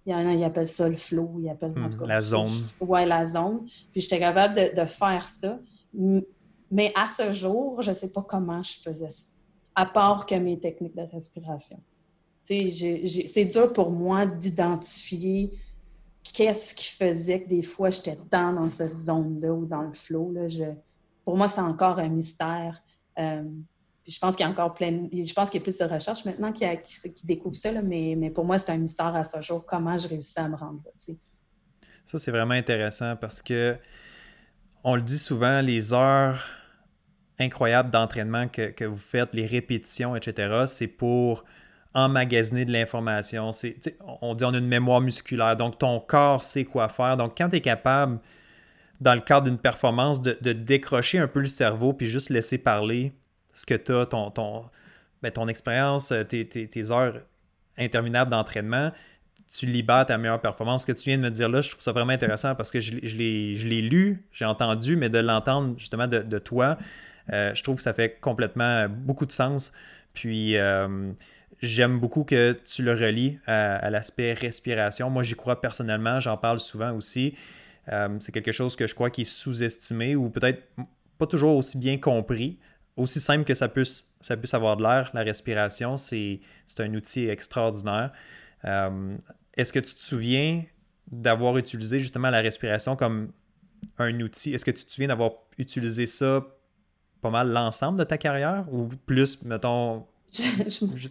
Il 0.07 0.13
y 0.13 0.15
en 0.15 0.19
a, 0.19 0.33
ils 0.33 0.45
appellent 0.45 0.65
ça 0.65 0.89
le 0.89 0.95
flow, 0.95 1.39
ils 1.41 1.49
appellent 1.49 1.77
en 1.77 1.89
tout 1.89 1.99
cas, 1.99 2.07
La 2.07 2.23
zone. 2.23 2.49
Oui, 2.81 3.05
la 3.05 3.25
zone. 3.25 3.67
Puis 3.91 4.03
j'étais 4.03 4.21
capable 4.21 4.55
de, 4.55 4.81
de, 4.81 4.87
faire 4.87 5.25
ça. 5.25 5.59
Mais 6.71 6.93
à 6.95 7.07
ce 7.07 7.33
jour, 7.33 7.83
je 7.83 7.89
ne 7.89 7.95
sais 7.95 8.13
pas 8.13 8.23
comment 8.23 8.63
je 8.63 8.75
faisais 8.81 9.09
ça, 9.09 9.27
à 9.75 9.85
part 9.85 10.25
que 10.25 10.37
mes 10.37 10.61
techniques 10.61 10.95
de 10.95 11.03
respiration. 11.03 11.83
C'est 12.45 13.45
dur 13.47 13.73
pour 13.73 13.91
moi 13.91 14.27
d'identifier 14.27 15.53
qu'est-ce 16.33 16.75
qui 16.75 16.93
faisait 16.93 17.43
que 17.43 17.49
des 17.49 17.63
fois 17.63 17.91
j'étais 17.91 18.17
tant 18.31 18.53
dans 18.53 18.69
cette 18.69 18.97
zone-là 18.97 19.53
ou 19.53 19.67
dans 19.67 19.83
le 19.83 19.93
flow. 19.93 20.33
Là. 20.33 20.47
pour 21.25 21.37
moi, 21.37 21.49
c'est 21.49 21.61
encore 21.61 21.99
un 21.99 22.09
mystère. 22.09 22.81
Euh, 23.19 23.43
je 24.07 24.19
pense 24.19 24.37
qu'il 24.37 24.45
y 24.45 24.49
a 24.49 24.51
encore 24.51 24.75
plein, 24.75 25.09
je 25.13 25.33
pense 25.33 25.51
qu'il 25.51 25.61
y 25.61 25.63
a 25.63 25.65
plus 25.65 25.79
de 25.79 25.85
recherches 25.85 26.25
maintenant 26.25 26.53
qui, 26.53 26.65
qui, 27.13 27.27
découvrent 27.27 27.57
ça, 27.57 27.71
mais, 27.83 28.31
pour 28.31 28.45
moi, 28.45 28.59
c'est 28.59 28.73
un 28.73 28.77
mystère 28.77 29.15
à 29.17 29.23
ce 29.23 29.41
jour 29.41 29.65
comment 29.67 29.99
je 29.99 30.09
réussis 30.09 30.39
à 30.39 30.49
me 30.49 30.57
rendre 30.57 30.81
là. 30.85 31.15
Ça, 32.05 32.19
c'est 32.19 32.31
vraiment 32.31 32.55
intéressant 32.55 33.17
parce 33.17 33.43
que 33.43 33.77
on 34.85 34.95
le 34.95 35.03
dit 35.03 35.19
souvent, 35.19 35.61
les 35.61 35.93
heures 35.93 36.45
incroyables 37.41 37.91
d'entraînement 37.91 38.47
que, 38.49 38.85
vous 38.85 38.97
faites, 38.97 39.35
les 39.35 39.47
répétitions, 39.47 40.15
etc., 40.15 40.65
c'est 40.67 40.87
pour 40.87 41.45
emmagasiner 41.93 42.65
de 42.65 42.73
l'information. 42.73 43.51
On 44.23 44.35
dit 44.35 44.45
on 44.45 44.55
a 44.55 44.59
une 44.59 44.69
mémoire 44.69 45.01
musculaire, 45.01 45.57
donc 45.57 45.79
ton 45.79 45.99
corps 45.99 46.43
sait 46.43 46.65
quoi 46.65 46.89
faire. 46.89 47.17
Donc, 47.17 47.37
quand 47.37 47.49
tu 47.49 47.57
es 47.57 47.61
capable, 47.61 48.21
dans 49.01 49.15
le 49.15 49.21
cadre 49.21 49.47
d'une 49.47 49.59
performance, 49.59 50.23
de, 50.23 50.53
décrocher 50.53 51.19
un 51.19 51.29
peu 51.29 51.41
le 51.41 51.49
cerveau 51.49 51.93
puis 51.93 52.09
juste 52.09 52.31
laisser 52.31 52.59
parler 52.59 53.13
ce 53.57 53.67
que 53.67 53.75
tu 53.75 53.93
as, 53.93 54.07
ton, 54.07 54.31
ton, 54.31 54.65
ben, 55.23 55.33
ton 55.33 55.49
expérience, 55.49 56.13
tes, 56.29 56.47
tes, 56.47 56.91
heures 56.91 57.21
interminables 57.77 58.31
d'entraînement, 58.31 58.93
tu 59.51 59.67
libères 59.67 60.07
ta 60.07 60.19
meilleure 60.19 60.41
performance. 60.41 60.83
Ce 60.83 60.87
que 60.87 60.93
tu 60.93 61.09
viens 61.09 61.19
de 61.19 61.23
me 61.23 61.31
dire 61.31 61.49
là, 61.49 61.61
je 61.61 61.71
trouve 61.71 61.83
ça 61.83 61.93
vraiment 61.93 62.13
intéressant 62.13 62.55
parce 62.55 62.71
que 62.71 62.81
je, 62.81 62.99
je 63.03 63.17
l'ai 63.17 63.83
lu, 63.83 64.25
j'ai 64.33 64.45
entendu, 64.45 64.97
mais 64.97 65.09
de 65.09 65.19
l'entendre 65.19 65.75
justement 65.79 66.07
de, 66.07 66.19
de 66.19 66.39
toi, 66.39 66.79
euh, 67.33 67.55
je 67.55 67.63
trouve 67.63 67.77
que 67.77 67.83
ça 67.83 67.95
fait 67.95 68.19
complètement 68.21 68.89
beaucoup 68.89 69.27
de 69.27 69.33
sens. 69.33 69.73
Puis 70.13 70.57
euh, 70.57 71.13
j'aime 71.61 71.99
beaucoup 71.99 72.25
que 72.25 72.59
tu 72.65 72.83
le 72.83 72.93
relis 72.93 73.39
à, 73.47 73.91
l'aspect 73.91 74.33
respiration. 74.33 75.11
Moi, 75.11 75.23
j'y 75.23 75.35
crois 75.35 75.61
personnellement, 75.61 76.21
j'en 76.21 76.37
parle 76.37 76.61
souvent 76.61 76.93
aussi. 76.93 77.35
Euh, 77.93 78.17
c'est 78.19 78.33
quelque 78.33 78.53
chose 78.53 78.77
que 78.77 78.87
je 78.87 78.95
crois 78.95 79.11
qui 79.11 79.23
est 79.23 79.25
sous-estimé 79.25 80.17
ou 80.17 80.29
peut-être 80.29 80.63
pas 81.19 81.27
toujours 81.27 81.57
aussi 81.57 81.79
bien 81.79 81.99
compris. 81.99 82.59
Aussi 82.97 83.21
simple 83.21 83.45
que 83.45 83.55
ça 83.55 83.69
puisse, 83.69 84.15
ça 84.21 84.37
puisse 84.37 84.55
avoir 84.55 84.77
de 84.77 84.83
l'air, 84.83 85.11
la 85.13 85.23
respiration, 85.23 85.97
c'est 85.97 86.41
un 86.79 86.95
outil 86.95 87.29
extraordinaire. 87.29 88.13
Est-ce 88.65 89.73
que 89.73 89.81
tu 89.81 89.95
te 89.95 90.01
souviens 90.01 90.65
d'avoir 91.11 91.57
utilisé 91.59 92.01
justement 92.01 92.31
la 92.31 92.41
respiration 92.41 92.97
comme 92.97 93.33
un 93.99 94.21
outil? 94.21 94.55
Est-ce 94.55 94.65
que 94.65 94.71
tu 94.71 94.85
te 94.85 94.93
souviens 94.93 95.09
d'avoir 95.09 95.33
utilisé 95.59 96.07
ça 96.07 96.47
pas 97.21 97.31
mal 97.31 97.51
l'ensemble 97.51 97.99
de 97.99 98.05
ta 98.05 98.19
carrière 98.19 98.65
ou 98.73 98.89
plus, 99.05 99.43
mettons? 99.43 100.07
Je, 100.31 101.09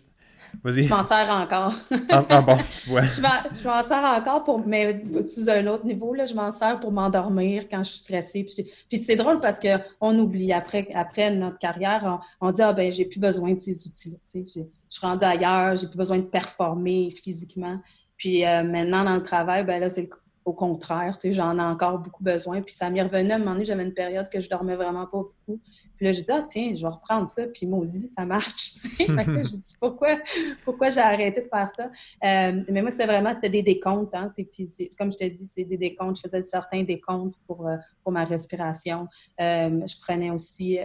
m'en 0.89 1.03
sers 1.03 1.29
encore. 1.29 1.73
ah, 2.09 2.23
ah 2.29 2.41
bon, 2.41 2.57
tu 2.81 2.89
vois. 2.89 3.05
je 3.05 3.67
m'en 3.67 3.81
sers 3.81 4.03
encore 4.03 4.43
pour, 4.43 4.65
mais 4.65 5.03
sous 5.27 5.49
un 5.49 5.65
autre 5.67 5.85
niveau, 5.85 6.13
là, 6.13 6.25
je 6.25 6.33
m'en 6.33 6.51
sers 6.51 6.79
pour 6.79 6.91
m'endormir 6.91 7.67
quand 7.69 7.83
je 7.83 7.89
suis 7.89 7.99
stressée. 7.99 8.43
Puis, 8.43 9.01
c'est 9.01 9.15
drôle 9.15 9.39
parce 9.39 9.59
qu'on 9.59 10.19
oublie 10.19 10.53
après, 10.53 10.87
après 10.93 11.31
notre 11.31 11.57
carrière, 11.57 12.19
on, 12.41 12.51
dit 12.51 12.61
Ah 12.61 12.73
ben 12.73 12.91
j'ai 12.91 13.05
plus 13.05 13.19
besoin 13.19 13.53
de 13.53 13.59
ces 13.59 13.87
outils-là. 13.87 14.17
Je 14.33 14.41
suis 14.41 15.05
rendue 15.05 15.25
ailleurs, 15.25 15.75
j'ai 15.75 15.87
plus 15.87 15.97
besoin 15.97 16.17
de 16.17 16.23
performer 16.23 17.09
physiquement. 17.09 17.79
Puis 18.17 18.45
euh, 18.45 18.63
maintenant, 18.63 19.03
dans 19.03 19.15
le 19.15 19.23
travail, 19.23 19.65
ben 19.65 19.79
là, 19.79 19.89
c'est 19.89 20.03
le 20.03 20.09
au 20.45 20.53
contraire, 20.53 21.17
j'en 21.23 21.57
ai 21.57 21.61
encore 21.61 21.97
beaucoup 21.97 22.23
besoin. 22.23 22.61
Puis 22.61 22.75
ça 22.75 22.91
m'y 22.91 23.01
revenait 23.01 23.33
à 23.33 23.35
un 23.35 23.39
moment 23.39 23.53
donné, 23.53 23.65
j'avais 23.65 23.83
une 23.83 23.95
période 23.95 24.29
que 24.29 24.39
je 24.39 24.47
dormais 24.47 24.75
vraiment 24.75 25.07
pas 25.07 25.17
beaucoup. 25.17 25.59
Puis 25.97 26.05
là, 26.05 26.11
j'ai 26.11 26.21
dit, 26.21 26.31
ah 26.31 26.43
tiens, 26.45 26.71
je 26.75 26.83
vais 26.83 26.93
reprendre 26.93 27.27
ça. 27.27 27.47
Puis 27.47 27.65
maudit, 27.65 28.07
ça 28.07 28.25
marche, 28.25 28.53
tu 28.55 28.61
sais. 28.89 29.07
j'ai 29.07 29.57
dit, 29.57 29.75
pourquoi, 29.79 30.19
pourquoi 30.63 30.89
j'ai 30.89 31.01
arrêté 31.01 31.41
de 31.41 31.47
faire 31.47 31.69
ça? 31.69 31.85
Euh, 31.85 32.63
mais 32.69 32.83
moi, 32.83 32.91
c'était 32.91 33.07
vraiment, 33.07 33.33
c'était 33.33 33.49
des 33.49 33.63
décomptes. 33.63 34.13
Hein? 34.13 34.27
Puis 34.35 34.91
comme 34.99 35.11
je 35.11 35.17
t'ai 35.17 35.31
dit, 35.31 35.47
c'est 35.47 35.63
des 35.63 35.77
décomptes. 35.77 36.17
Je 36.17 36.21
faisais 36.21 36.43
certains 36.43 36.83
décomptes 36.83 37.35
pour, 37.47 37.67
euh, 37.67 37.77
pour 38.03 38.11
ma 38.11 38.23
respiration. 38.23 39.07
Euh, 39.41 39.81
je 39.85 39.99
prenais 39.99 40.29
aussi 40.29 40.77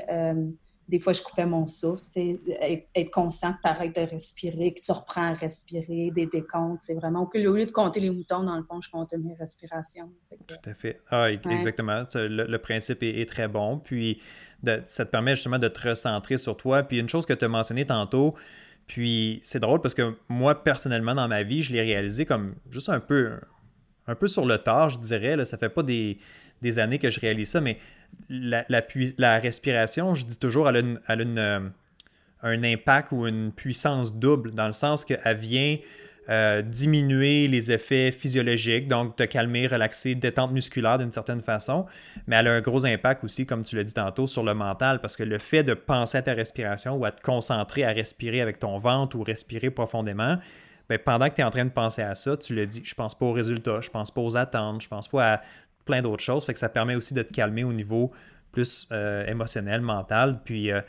des 0.90 0.98
fois, 0.98 1.12
je 1.12 1.22
coupais 1.22 1.46
mon 1.46 1.66
souffle. 1.66 2.04
Être, 2.16 2.86
être, 2.94 3.10
conscient 3.10 3.52
que 3.52 3.60
tu 3.62 3.68
arrêtes 3.68 3.94
de 3.94 4.00
respirer, 4.00 4.74
que 4.74 4.80
tu 4.80 4.90
reprends 4.90 5.30
à 5.30 5.32
respirer, 5.34 6.10
des 6.10 6.26
décomptes. 6.26 6.82
C'est 6.82 6.94
vraiment 6.94 7.30
au 7.32 7.38
lieu 7.38 7.64
de 7.64 7.70
compter 7.70 8.00
les 8.00 8.10
moutons, 8.10 8.42
dans 8.42 8.56
le 8.56 8.64
fond, 8.64 8.80
je 8.80 8.90
comptais 8.90 9.16
mes 9.16 9.34
respirations. 9.34 10.10
Tout 10.48 10.56
à 10.64 10.74
fait. 10.74 11.00
Ah, 11.08 11.30
exactement. 11.30 12.02
Le, 12.14 12.56
principe 12.58 13.04
est, 13.04 13.28
très 13.28 13.46
bon. 13.46 13.78
Puis, 13.78 14.20
ça 14.86 15.04
te 15.04 15.10
permet 15.10 15.36
justement 15.36 15.58
de 15.58 15.68
te 15.68 15.88
recentrer 15.88 16.36
sur 16.36 16.56
toi. 16.56 16.82
Puis, 16.82 16.98
une 16.98 17.08
chose 17.08 17.24
que 17.24 17.34
tu 17.34 17.44
as 17.44 17.48
mentionnée 17.48 17.86
tantôt, 17.86 18.34
puis 18.88 19.40
c'est 19.44 19.60
drôle 19.60 19.80
parce 19.80 19.94
que 19.94 20.16
moi, 20.28 20.64
personnellement, 20.64 21.14
dans 21.14 21.28
ma 21.28 21.44
vie, 21.44 21.62
je 21.62 21.72
l'ai 21.72 21.82
réalisé 21.82 22.26
comme 22.26 22.56
juste 22.68 22.88
un 22.88 22.98
peu, 22.98 23.34
un 24.08 24.16
peu 24.16 24.26
sur 24.26 24.44
le 24.44 24.58
tard, 24.58 24.90
je 24.90 24.98
dirais. 24.98 25.36
Là. 25.36 25.44
Ça 25.44 25.56
fait 25.56 25.68
pas 25.68 25.84
des, 25.84 26.18
des 26.62 26.80
années 26.80 26.98
que 26.98 27.10
je 27.10 27.20
réalise 27.20 27.50
ça, 27.50 27.60
mais 27.60 27.78
la, 28.28 28.64
la, 28.68 29.38
respiration, 29.38 30.14
je 30.14 30.24
dis 30.24 30.38
toujours, 30.38 30.68
elle 30.68 30.98
a, 31.06 31.12
euh, 31.16 31.60
un 32.42 32.64
impact 32.64 33.12
ou 33.12 33.26
une 33.26 33.52
puissance 33.52 34.14
double, 34.14 34.52
dans 34.52 34.66
le 34.66 34.72
sens 34.72 35.04
qu'elle 35.04 35.36
vient 35.36 35.76
euh, 36.28 36.62
diminuer 36.62 37.48
les 37.48 37.72
effets 37.72 38.12
physiologiques, 38.12 38.86
donc 38.86 39.16
te 39.16 39.24
calmer, 39.24 39.66
relaxer, 39.66 40.14
détente 40.14 40.52
musculaire 40.52 40.98
d'une 40.98 41.10
certaine 41.10 41.42
façon, 41.42 41.86
mais 42.28 42.36
elle 42.36 42.46
a 42.46 42.52
un 42.52 42.60
gros 42.60 42.86
impact 42.86 43.24
aussi, 43.24 43.46
comme 43.46 43.64
tu 43.64 43.74
l'as 43.74 43.82
dit 43.84 43.94
tantôt, 43.94 44.28
sur 44.28 44.44
le 44.44 44.54
mental, 44.54 45.00
parce 45.00 45.16
que 45.16 45.24
le 45.24 45.38
fait 45.38 45.64
de 45.64 45.74
penser 45.74 46.18
à 46.18 46.22
ta 46.22 46.32
respiration 46.32 46.94
ou 46.94 47.04
à 47.04 47.10
te 47.10 47.20
concentrer 47.20 47.82
à 47.82 47.90
respirer 47.90 48.40
avec 48.40 48.60
ton 48.60 48.78
ventre 48.78 49.16
ou 49.16 49.24
respirer 49.24 49.70
profondément, 49.70 50.38
ben, 50.88 50.98
pendant 50.98 51.28
que 51.28 51.34
tu 51.34 51.40
es 51.40 51.44
en 51.44 51.50
train 51.50 51.64
de 51.64 51.70
penser 51.70 52.02
à 52.02 52.14
ça, 52.14 52.36
tu 52.36 52.54
le 52.54 52.66
dis, 52.66 52.82
je 52.84 52.94
pense 52.94 53.16
pas 53.16 53.26
aux 53.26 53.32
résultats, 53.32 53.80
je 53.80 53.90
pense 53.90 54.10
pas 54.10 54.20
aux 54.20 54.36
attentes, 54.36 54.82
je 54.82 54.88
pense 54.88 55.08
pas 55.08 55.34
à 55.34 55.40
plein 55.84 56.02
d'autres 56.02 56.22
choses. 56.22 56.44
Fait 56.44 56.52
que 56.52 56.58
ça 56.58 56.68
permet 56.68 56.94
aussi 56.94 57.14
de 57.14 57.22
te 57.22 57.32
calmer 57.32 57.64
au 57.64 57.72
niveau 57.72 58.12
plus 58.52 58.88
euh, 58.92 59.26
émotionnel, 59.26 59.80
mental. 59.80 60.40
Puis 60.44 60.70
euh, 60.70 60.80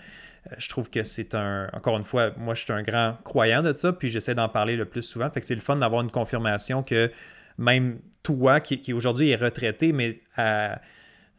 je 0.57 0.69
trouve 0.69 0.89
que 0.89 1.03
c'est 1.03 1.35
un. 1.35 1.69
Encore 1.73 1.97
une 1.97 2.03
fois, 2.03 2.31
moi, 2.37 2.53
je 2.55 2.63
suis 2.63 2.73
un 2.73 2.83
grand 2.83 3.17
croyant 3.23 3.61
de 3.61 3.75
ça, 3.75 3.93
puis 3.93 4.09
j'essaie 4.09 4.35
d'en 4.35 4.49
parler 4.49 4.75
le 4.75 4.85
plus 4.85 5.03
souvent. 5.03 5.29
Fait 5.29 5.41
que 5.41 5.45
c'est 5.45 5.55
le 5.55 5.61
fun 5.61 5.75
d'avoir 5.75 6.01
une 6.01 6.11
confirmation 6.11 6.83
que 6.83 7.11
même 7.57 7.99
toi, 8.23 8.59
qui, 8.59 8.93
aujourd'hui 8.93 9.29
est 9.29 9.35
retraité, 9.35 9.93
mais 9.93 10.21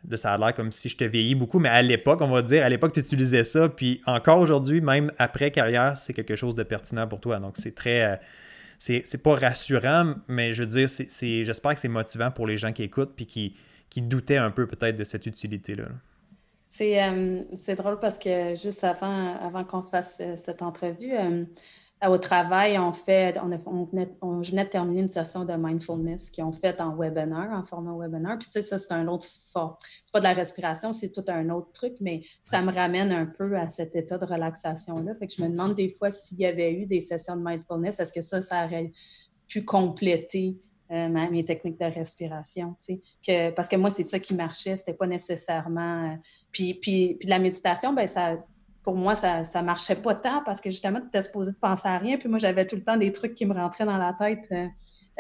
de 0.05 0.17
ça 0.17 0.35
a 0.35 0.39
l'air 0.39 0.55
comme 0.55 0.73
si 0.73 0.89
je 0.89 0.97
te 0.97 1.05
vieillis 1.05 1.35
beaucoup, 1.35 1.59
mais 1.59 1.69
à 1.69 1.83
l'époque, 1.83 2.21
on 2.21 2.31
va 2.31 2.43
dire, 2.43 2.65
à 2.65 2.69
l'époque, 2.69 2.93
tu 2.93 3.01
utilisais 3.01 3.45
ça, 3.45 3.69
puis 3.69 4.01
encore 4.07 4.39
aujourd'hui, 4.39 4.81
même 4.81 5.13
après 5.19 5.51
carrière, 5.51 5.97
c'est 5.97 6.13
quelque 6.13 6.37
chose 6.37 6.55
de 6.55 6.63
pertinent 6.63 7.07
pour 7.07 7.21
toi. 7.21 7.39
Donc, 7.39 7.57
c'est 7.57 7.75
très, 7.75 8.03
euh, 8.03 8.17
c'est 8.83 9.23
pas 9.23 9.37
rassurant, 9.37 10.15
mais 10.27 10.55
je 10.55 10.63
veux 10.63 10.69
dire, 10.69 10.91
c'est 10.91 11.45
j'espère 11.45 11.75
que 11.75 11.81
c'est 11.81 11.89
motivant 11.89 12.33
pour 12.33 12.49
les 12.49 12.59
gens 12.59 12.73
qui 12.73 12.83
écoutent 12.83 13.15
puis 13.15 13.27
qui, 13.27 13.57
qui 13.89 14.03
doutaient 14.03 14.39
un 14.39 14.51
peu 14.51 14.67
peut-être 14.67 14.97
de 14.97 15.05
cette 15.05 15.27
utilité-là. 15.27 15.85
Euh, 16.81 17.43
c'est 17.55 17.77
drôle 17.77 18.01
parce 18.01 18.19
que 18.19 18.57
juste 18.57 18.83
avant, 18.83 19.37
avant 19.37 19.63
qu'on 19.63 19.83
fasse 19.83 20.19
euh, 20.21 20.35
cette 20.37 20.63
entrevue, 20.63 21.13
euh, 21.13 21.45
au 22.09 22.19
travail, 22.19 22.79
on 22.79 22.93
fait, 22.93 23.39
on, 23.39 23.51
on, 23.67 23.85
venait, 23.85 24.09
on, 24.21 24.41
venait 24.41 24.65
de 24.65 24.71
terminer 24.71 25.03
une 25.03 25.09
session 25.09 25.45
de 25.45 25.53
mindfulness 25.55 26.31
qui 26.31 26.43
ont 26.43 26.53
fait 26.53 26.81
en 26.81 26.97
webinaire, 26.97 27.51
en 27.53 27.63
format 27.63 27.95
webinaire. 27.97 28.39
Puis, 28.39 28.49
tu 28.49 28.53
sais, 28.53 28.63
ça, 28.63 28.79
c'est 28.79 28.93
un 28.93 29.07
autre 29.09 29.27
fort. 29.27 29.79
C'est 30.03 30.13
pas 30.13 30.19
de 30.19 30.25
la 30.25 30.33
respiration, 30.33 30.93
c'est 30.93 31.13
tout 31.13 31.25
un 31.29 31.49
autre 31.51 31.71
truc, 31.73 31.95
mais 32.01 32.23
ça 32.43 32.61
me 32.63 32.73
ramène 32.73 33.13
un 33.13 33.27
peu 33.27 33.57
à 33.57 33.67
cet 33.67 33.95
état 33.95 34.19
de 34.19 34.25
relaxation-là. 34.25 35.15
Fait 35.17 35.27
que 35.27 35.35
je 35.37 35.43
me 35.43 35.49
demande 35.49 35.75
des 35.75 35.91
fois 35.91 36.11
s'il 36.11 36.41
y 36.41 36.47
avait 36.47 36.73
eu 36.73 36.87
des 36.87 37.01
sessions 37.01 37.37
de 37.37 37.43
mindfulness, 37.43 38.01
est-ce 38.01 38.13
que 38.13 38.21
ça, 38.21 38.41
ça 38.41 38.65
aurait 38.65 38.93
pu 39.47 39.65
compléter 39.65 40.57
euh, 40.91 41.09
mes 41.09 41.45
techniques 41.45 41.81
de 41.81 41.87
respiration, 41.87 42.77
tu 42.79 42.95
sais, 42.95 43.01
que, 43.27 43.55
parce 43.55 43.67
que 43.67 43.77
moi, 43.77 43.89
c'est 43.89 44.03
ça 44.03 44.19
qui 44.19 44.35
marchait, 44.35 44.77
c'était 44.77 44.93
pas 44.93 45.07
nécessairement... 45.07 46.13
Euh, 46.13 46.17
puis, 46.51 46.75
puis, 46.75 47.17
puis, 47.19 47.29
la 47.31 47.39
méditation, 47.39 47.95
ben 47.95 48.07
ça, 48.07 48.37
pour 48.83 48.97
moi, 48.97 49.15
ça 49.15 49.43
ne 49.43 49.63
marchait 49.63 49.97
pas 49.97 50.15
tant 50.15 50.43
parce 50.45 50.61
que 50.61 50.71
justement, 50.71 51.01
tu 51.01 51.07
étais 51.07 51.21
supposé 51.21 51.53
de 51.53 51.57
penser 51.57 51.89
à 51.89 51.99
rien. 51.99 52.19
Puis 52.19 52.29
moi, 52.29 52.39
j'avais 52.39 52.67
tout 52.67 52.77
le 52.77 52.83
temps 52.83 52.97
des 52.97 53.13
trucs 53.13 53.35
qui 53.35 53.47
me 53.47 53.55
rentraient 53.55 53.85
dans 53.85 53.99
la 53.99 54.13
tête. 54.13 54.49
Euh, 54.51 54.67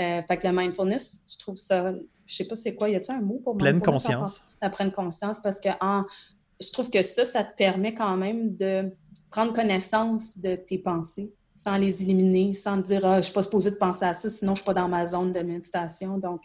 euh, 0.01 0.23
fait 0.23 0.37
que 0.39 0.47
le 0.49 0.53
mindfulness, 0.53 1.25
je 1.31 1.39
trouve 1.39 1.57
ça, 1.57 1.93
je 2.27 2.35
sais 2.35 2.47
pas 2.47 2.57
c'est 2.57 2.75
quoi, 2.75 2.89
y 2.89 2.97
a-t-il 2.97 3.15
un 3.15 3.21
mot 3.21 3.41
pour 3.45 3.57
Pleine 3.57 3.81
conscience. 3.81 4.43
La 4.61 4.71
pleine 4.71 4.91
conscience 4.91 5.41
parce 5.41 5.61
que 5.61 5.69
en, 5.81 6.05
je 6.61 6.71
trouve 6.73 6.89
que 6.91 7.03
ça, 7.03 7.25
ça 7.25 7.45
te 7.45 7.55
permet 7.57 7.95
quand 7.95 8.17
même 8.17 8.57
de 8.57 8.91
prendre 9.31 9.53
connaissance 9.53 10.39
de 10.39 10.55
tes 10.55 10.79
pensées 10.79 11.33
sans 11.55 11.77
les 11.77 12.03
éliminer, 12.03 12.55
sans 12.55 12.81
te 12.81 12.87
dire, 12.87 13.05
ah, 13.05 13.19
je 13.19 13.27
suis 13.27 13.35
pas 13.35 13.43
supposé 13.43 13.71
de 13.71 13.77
penser 13.77 14.05
à 14.05 14.15
ça, 14.15 14.29
sinon 14.29 14.55
je 14.55 14.63
suis 14.63 14.67
pas 14.67 14.75
dans 14.75 14.89
ma 14.89 15.07
zone 15.07 15.33
de 15.33 15.41
méditation. 15.41 16.19
Donc, 16.19 16.41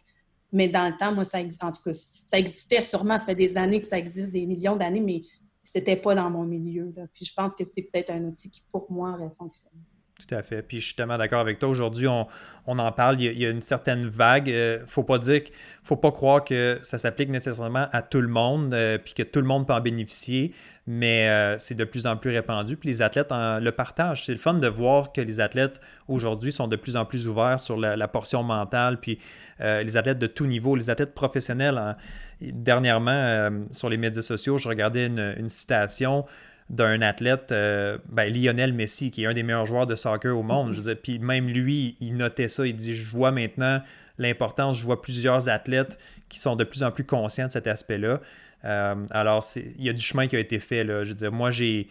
mais 0.51 0.67
dans 0.67 0.87
le 0.87 0.97
temps, 0.97 1.13
moi, 1.13 1.23
ça 1.23 1.39
en 1.39 1.71
tout 1.71 1.81
cas, 1.83 1.93
ça 1.93 2.37
existait 2.37 2.81
sûrement, 2.81 3.17
ça 3.17 3.25
fait 3.25 3.35
des 3.35 3.57
années 3.57 3.81
que 3.81 3.87
ça 3.87 3.97
existe, 3.97 4.31
des 4.31 4.45
millions 4.45 4.75
d'années, 4.75 4.99
mais 4.99 5.21
c'était 5.67 5.97
pas 5.97 6.15
dans 6.15 6.29
mon 6.29 6.45
milieu. 6.45 6.93
Puis 7.13 7.25
je 7.25 7.33
pense 7.33 7.53
que 7.53 7.65
c'est 7.65 7.81
peut-être 7.81 8.09
un 8.11 8.23
outil 8.23 8.49
qui, 8.49 8.63
pour 8.71 8.89
moi, 8.89 9.11
aurait 9.11 9.33
fonctionné. 9.37 9.75
Tout 10.17 10.33
à 10.33 10.41
fait. 10.41 10.61
Puis 10.61 10.79
je 10.79 10.85
suis 10.85 10.95
tellement 10.95 11.17
d'accord 11.17 11.41
avec 11.41 11.59
toi. 11.59 11.67
Aujourd'hui, 11.67 12.07
on, 12.07 12.25
en 12.65 12.91
parle. 12.93 13.21
Il 13.21 13.37
y, 13.37 13.45
a, 13.45 13.49
une 13.49 13.61
certaine 13.61 14.07
vague. 14.07 14.49
Euh, 14.49 14.79
faut 14.87 15.03
pas 15.03 15.19
dire, 15.19 15.41
faut 15.83 15.97
pas 15.97 16.11
croire 16.11 16.43
que 16.43 16.79
ça 16.83 16.97
s'applique 16.97 17.29
nécessairement 17.29 17.87
à 17.91 18.01
tout 18.01 18.21
le 18.21 18.29
monde, 18.29 18.73
euh, 18.73 18.97
puis 18.97 19.13
que 19.13 19.23
tout 19.23 19.41
le 19.41 19.45
monde 19.45 19.67
peut 19.67 19.73
en 19.73 19.81
bénéficier. 19.81 20.53
Mais 20.87 21.29
euh, 21.29 21.57
c'est 21.59 21.75
de 21.75 21.83
plus 21.83 22.07
en 22.07 22.15
plus 22.15 22.31
répandu. 22.31 22.77
Puis 22.77 22.87
les 22.87 23.01
athlètes 23.01 23.31
le 23.31 23.69
partagent. 23.71 24.25
C'est 24.25 24.31
le 24.31 24.39
fun 24.39 24.53
de 24.53 24.67
voir 24.69 25.11
que 25.11 25.19
les 25.19 25.41
athlètes 25.41 25.81
aujourd'hui 26.07 26.53
sont 26.53 26.69
de 26.69 26.77
plus 26.77 26.95
en 26.95 27.03
plus 27.03 27.27
ouverts 27.27 27.59
sur 27.59 27.77
la, 27.77 28.07
portion 28.07 28.41
mentale. 28.41 29.01
Puis 29.01 29.19
les 29.59 29.97
athlètes 29.97 30.19
de 30.19 30.27
tout 30.27 30.45
niveau, 30.45 30.77
les 30.77 30.89
athlètes 30.89 31.13
professionnels. 31.13 31.97
Dernièrement, 32.41 33.49
sur 33.71 33.89
les 33.89 33.97
médias 33.97 34.21
sociaux, 34.21 34.57
je 34.57 34.67
regardais 34.67 35.07
une 35.07 35.49
citation 35.49 36.25
d'un 36.69 37.01
athlète, 37.01 37.51
euh, 37.51 37.97
ben, 38.09 38.31
Lionel 38.31 38.73
Messi, 38.73 39.11
qui 39.11 39.23
est 39.23 39.25
un 39.25 39.33
des 39.33 39.43
meilleurs 39.43 39.65
joueurs 39.65 39.87
de 39.87 39.95
soccer 39.95 40.37
au 40.37 40.43
monde. 40.43 40.73
Je 40.73 40.81
veux 40.81 40.95
puis 40.95 41.19
même 41.19 41.47
lui, 41.47 41.95
il 41.99 42.17
notait 42.17 42.49
ça. 42.49 42.67
Il 42.67 42.75
dit 42.75 42.95
Je 42.95 43.09
vois 43.09 43.31
maintenant 43.31 43.81
l'importance, 44.17 44.77
je 44.77 44.83
vois 44.83 45.01
plusieurs 45.01 45.47
athlètes 45.47 45.97
qui 46.27 46.39
sont 46.39 46.55
de 46.55 46.63
plus 46.63 46.83
en 46.83 46.91
plus 46.91 47.05
conscients 47.05 47.47
de 47.47 47.51
cet 47.51 47.67
aspect-là. 47.67 48.19
Euh, 48.65 48.95
alors, 49.11 49.45
il 49.55 49.85
y 49.85 49.89
a 49.89 49.93
du 49.93 50.03
chemin 50.03 50.27
qui 50.27 50.35
a 50.35 50.39
été 50.39 50.59
fait. 50.59 50.83
Là. 50.83 51.03
Je 51.03 51.09
veux 51.09 51.15
dire, 51.15 51.31
moi, 51.31 51.51
j'ai. 51.51 51.87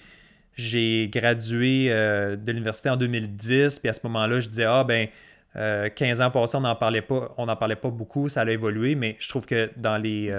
J'ai 0.58 1.10
gradué 1.12 1.88
euh, 1.90 2.34
de 2.34 2.50
l'université 2.50 2.88
en 2.88 2.96
2010, 2.96 3.78
puis 3.78 3.90
à 3.90 3.92
ce 3.92 4.00
moment-là, 4.04 4.40
je 4.40 4.48
disais, 4.48 4.64
ah 4.64 4.84
ben, 4.84 5.06
15 5.56 6.20
ans 6.20 6.30
passés, 6.30 6.56
on 6.56 6.60
n'en 6.60 6.76
parlait 6.76 7.02
pas, 7.02 7.34
parlait 7.58 7.76
pas 7.76 7.90
beaucoup, 7.90 8.28
ça 8.28 8.42
a 8.42 8.50
évolué, 8.50 8.94
mais 8.94 9.16
je 9.18 9.28
trouve 9.28 9.46
que 9.46 9.70
dans 9.76 9.96
les, 9.96 10.30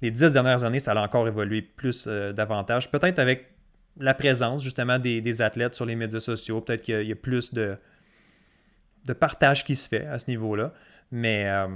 les 0.00 0.10
10 0.10 0.32
dernières 0.32 0.64
années, 0.64 0.78
ça 0.78 0.92
a 0.92 1.02
encore 1.02 1.28
évolué 1.28 1.62
plus 1.62 2.06
davantage. 2.08 2.90
Peut-être 2.90 3.18
avec 3.18 3.48
la 3.98 4.14
présence 4.14 4.62
justement 4.62 4.98
des, 4.98 5.42
athlètes 5.42 5.74
sur 5.74 5.86
les 5.86 5.96
médias 5.96 6.20
sociaux. 6.20 6.60
Peut-être 6.60 6.82
qu'il 6.82 7.02
y, 7.02 7.12
a 7.12 7.16
plus 7.16 7.54
de, 7.54 7.76
de 9.04 9.12
partage 9.12 9.64
qui 9.64 9.76
se 9.76 9.88
fait 9.88 10.06
à 10.06 10.18
ce 10.18 10.30
niveau-là. 10.30 10.72
Mais, 11.10 11.48
euh, 11.48 11.68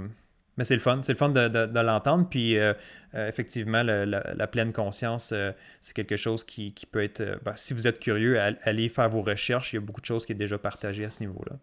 mais 0.57 0.63
c'est 0.63 0.75
le 0.75 0.81
fun. 0.81 0.99
C'est 1.03 1.13
le 1.13 1.17
fun 1.17 1.29
de, 1.29 1.79
l'entendre. 1.79 2.27
Puis 2.29 2.57
euh, 2.57 2.73
euh, 3.15 3.27
effectivement, 3.27 3.83
la, 3.83 4.47
pleine 4.47 4.73
conscience, 4.73 5.33
c'est 5.81 5.93
quelque 5.95 6.17
chose 6.17 6.43
qui, 6.43 6.73
peut 6.91 7.03
être. 7.03 7.39
Ben, 7.43 7.53
si 7.55 7.73
vous 7.73 7.87
êtes 7.87 7.99
curieux, 7.99 8.39
allez 8.39 8.89
faire 8.89 9.09
vos 9.09 9.21
recherches. 9.21 9.73
Il 9.73 9.77
y 9.77 9.79
a 9.79 9.81
beaucoup 9.81 10.01
de 10.01 10.05
choses 10.05 10.25
qui 10.25 10.33
sont 10.33 10.39
déjà 10.39 10.57
partagées 10.57 11.05
à 11.05 11.09
ce 11.09 11.21
niveau-là. 11.21 11.57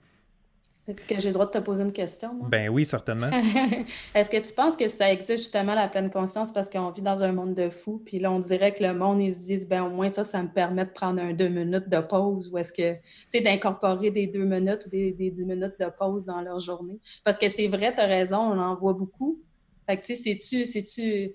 Est-ce 0.88 1.07
que 1.07 1.18
j'ai 1.20 1.29
le 1.29 1.35
droit 1.35 1.44
de 1.44 1.51
te 1.51 1.59
poser 1.59 1.85
une 1.85 1.92
question? 1.92 2.33
Moi? 2.33 2.48
Ben 2.48 2.70
oui, 2.70 2.87
certainement. 2.87 3.31
Est-ce 4.14 4.31
que 4.31 4.38
tu 4.38 4.55
penses 4.55 4.74
que 4.74 4.88
ça 4.88 5.12
existe 5.12 5.42
justement 5.42 5.74
la 5.74 5.87
pleine 5.87 6.11
conscience 6.11 6.51
parce 6.51 6.70
qu'on 6.70 6.90
vit 6.90 7.03
dans 7.03 7.22
un 7.22 7.33
monde 7.33 7.55
de 7.55 7.68
fous, 7.68 8.03
puis 8.05 8.18
là, 8.18 8.33
on 8.33 8.38
dirait 8.38 8.72
que 8.72 8.83
le 8.83 8.94
monde, 8.94 9.20
ils 9.20 9.35
se 9.35 9.40
disent, 9.40 9.68
ben 9.68 9.83
au 9.83 9.90
moins 9.90 10.09
ça, 10.09 10.24
ça 10.24 10.42
me 10.42 10.48
permet 10.48 10.87
de 10.87 10.90
prendre 10.90 11.20
un 11.20 11.35
deux 11.35 11.48
minutes 11.48 11.88
de 11.88 12.01
pause, 12.01 12.51
ou 12.53 12.59
est-ce 12.59 12.72
que, 12.72 12.94
tu 12.94 13.01
sais, 13.31 13.40
d'incorporer 13.42 14.11
des 14.11 14.27
deux 14.27 14.44
minutes 14.44 14.87
ou 14.87 14.88
des, 14.88 15.12
des, 15.12 15.31
dix 15.31 15.44
minutes 15.44 15.74
de 15.79 15.87
pause 15.98 16.24
dans 16.24 16.40
leur 16.40 16.59
journée? 16.59 16.98
Parce 17.22 17.37
que 17.37 17.48
c'est 17.48 17.68
vrai, 17.68 17.94
tu 17.94 18.01
as 18.01 18.07
raison, 18.07 18.38
on 18.38 18.59
en 18.59 18.74
voit 18.74 18.94
beaucoup. 18.94 19.38
Fait 19.87 19.98
que, 19.98 20.05
tu 20.05 20.16
sais, 20.16 20.64
c'est-tu 20.64 21.33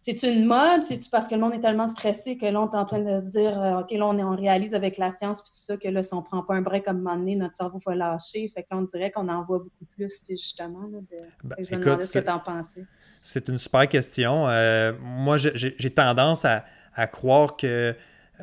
c'est 0.00 0.22
une 0.22 0.44
mode? 0.44 0.84
C'est-tu 0.84 1.10
parce 1.10 1.26
que 1.26 1.34
le 1.34 1.40
monde 1.40 1.54
est 1.54 1.60
tellement 1.60 1.88
stressé 1.88 2.38
que 2.38 2.46
là, 2.46 2.60
on 2.60 2.70
est 2.70 2.76
en 2.76 2.84
train 2.84 3.00
de 3.00 3.18
se 3.18 3.30
dire, 3.30 3.60
euh, 3.60 3.80
OK, 3.80 3.90
là, 3.90 4.06
on, 4.06 4.16
est, 4.16 4.22
on 4.22 4.36
réalise 4.36 4.74
avec 4.74 4.96
la 4.96 5.10
science 5.10 5.42
puis 5.42 5.50
tout 5.50 5.58
ça 5.58 5.76
que 5.76 5.88
là, 5.88 6.02
si 6.02 6.14
on 6.14 6.22
prend 6.22 6.42
pas 6.42 6.54
un 6.54 6.62
break 6.62 6.84
comme 6.84 6.98
un 6.98 7.00
moment 7.00 7.16
donné, 7.16 7.34
notre 7.34 7.56
cerveau 7.56 7.78
va 7.84 7.96
lâcher. 7.96 8.48
Fait 8.54 8.62
que 8.62 8.68
là, 8.70 8.78
on 8.78 8.82
dirait 8.82 9.10
qu'on 9.10 9.28
en 9.28 9.42
voit 9.42 9.58
beaucoup 9.58 9.84
plus, 9.96 10.22
justement. 10.30 10.86
Là, 10.92 10.98
de... 11.00 11.16
Ben, 11.42 11.56
je 11.58 11.74
me 11.74 11.82
demandais 11.82 12.06
ce 12.06 12.12
que 12.12 12.24
tu 12.24 12.30
en 12.30 12.38
pensais? 12.38 12.84
C'est 13.24 13.48
une 13.48 13.58
super 13.58 13.88
question. 13.88 14.48
Euh, 14.48 14.92
moi, 15.02 15.36
j'ai 15.38 15.90
tendance 15.90 16.44
à, 16.44 16.64
croire 17.08 17.56
que 17.56 17.94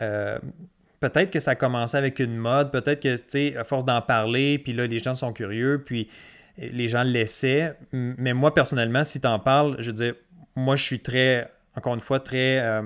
euh, 0.02 0.40
peut-être 1.00 1.32
que 1.32 1.40
ça 1.40 1.52
a 1.52 1.56
commencé 1.56 1.96
avec 1.96 2.20
une 2.20 2.36
mode, 2.36 2.72
peut-être 2.72 3.02
que, 3.02 3.16
tu 3.16 3.24
sais, 3.28 3.58
à 3.58 3.64
force 3.64 3.86
d'en 3.86 4.02
parler, 4.02 4.60
puis 4.60 4.74
là, 4.74 4.88
les 4.88 5.00
gens 5.00 5.16
sont 5.16 5.32
curieux, 5.32 5.84
puis 5.86 6.10
les 6.58 6.88
gens 6.88 7.04
le 7.04 7.12
laissaient. 7.12 7.78
Mais 7.92 8.34
moi, 8.34 8.54
personnellement, 8.54 9.04
si 9.04 9.20
tu 9.20 9.28
en 9.28 9.40
parles, 9.40 9.76
je 9.80 9.88
veux 9.88 9.94
dire, 9.94 10.16
moi, 10.56 10.76
je 10.76 10.84
suis 10.84 11.00
très, 11.00 11.50
encore 11.76 11.96
une 11.96 12.02
fois, 12.02 12.20
très, 12.20 12.60
euh, 12.60 12.82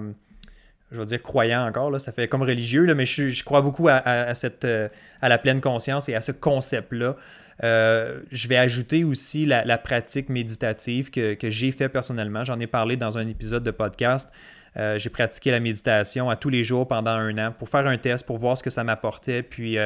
je 0.92 1.00
veux 1.00 1.06
dire, 1.06 1.22
croyant 1.22 1.66
encore. 1.68 1.92
Là, 1.92 2.00
ça 2.00 2.12
fait 2.12 2.28
comme 2.28 2.42
religieux, 2.42 2.86
là, 2.86 2.96
mais 2.96 3.06
je, 3.06 3.44
crois 3.44 3.62
beaucoup 3.62 3.88
à, 3.90 4.34
cette, 4.34 4.66
euh, 4.66 4.90
à 5.22 5.30
la 5.30 5.38
pleine 5.38 5.62
conscience 5.62 6.10
et 6.10 6.16
à 6.16 6.22
ce 6.22 6.32
concept-là. 6.32 7.16
Euh, 7.64 8.22
je 8.32 8.48
vais 8.48 8.56
ajouter 8.56 9.04
aussi 9.04 9.46
la, 9.46 9.78
pratique 9.78 10.30
méditative 10.30 11.12
que, 11.12 11.38
j'ai 11.44 11.72
fait 11.72 11.90
personnellement. 11.90 12.44
J'en 12.44 12.60
ai 12.60 12.68
parlé 12.68 12.98
dans 12.98 13.18
un 13.18 13.28
épisode 13.28 13.64
de 13.64 13.72
podcast. 13.72 14.32
j'ai 14.76 15.10
pratiqué 15.10 15.52
la 15.52 15.60
méditation 15.60 16.30
à 16.30 16.36
tous 16.38 16.50
les 16.50 16.64
jours 16.64 16.88
pendant 16.88 17.12
un 17.12 17.38
an 17.38 17.52
pour 17.52 17.70
faire 17.70 17.86
un 17.86 17.98
test, 17.98 18.26
pour 18.26 18.38
voir 18.38 18.58
ce 18.58 18.64
que 18.64 18.70
ça 18.70 18.84
m'apportait. 18.84 19.44
Puis 19.44 19.78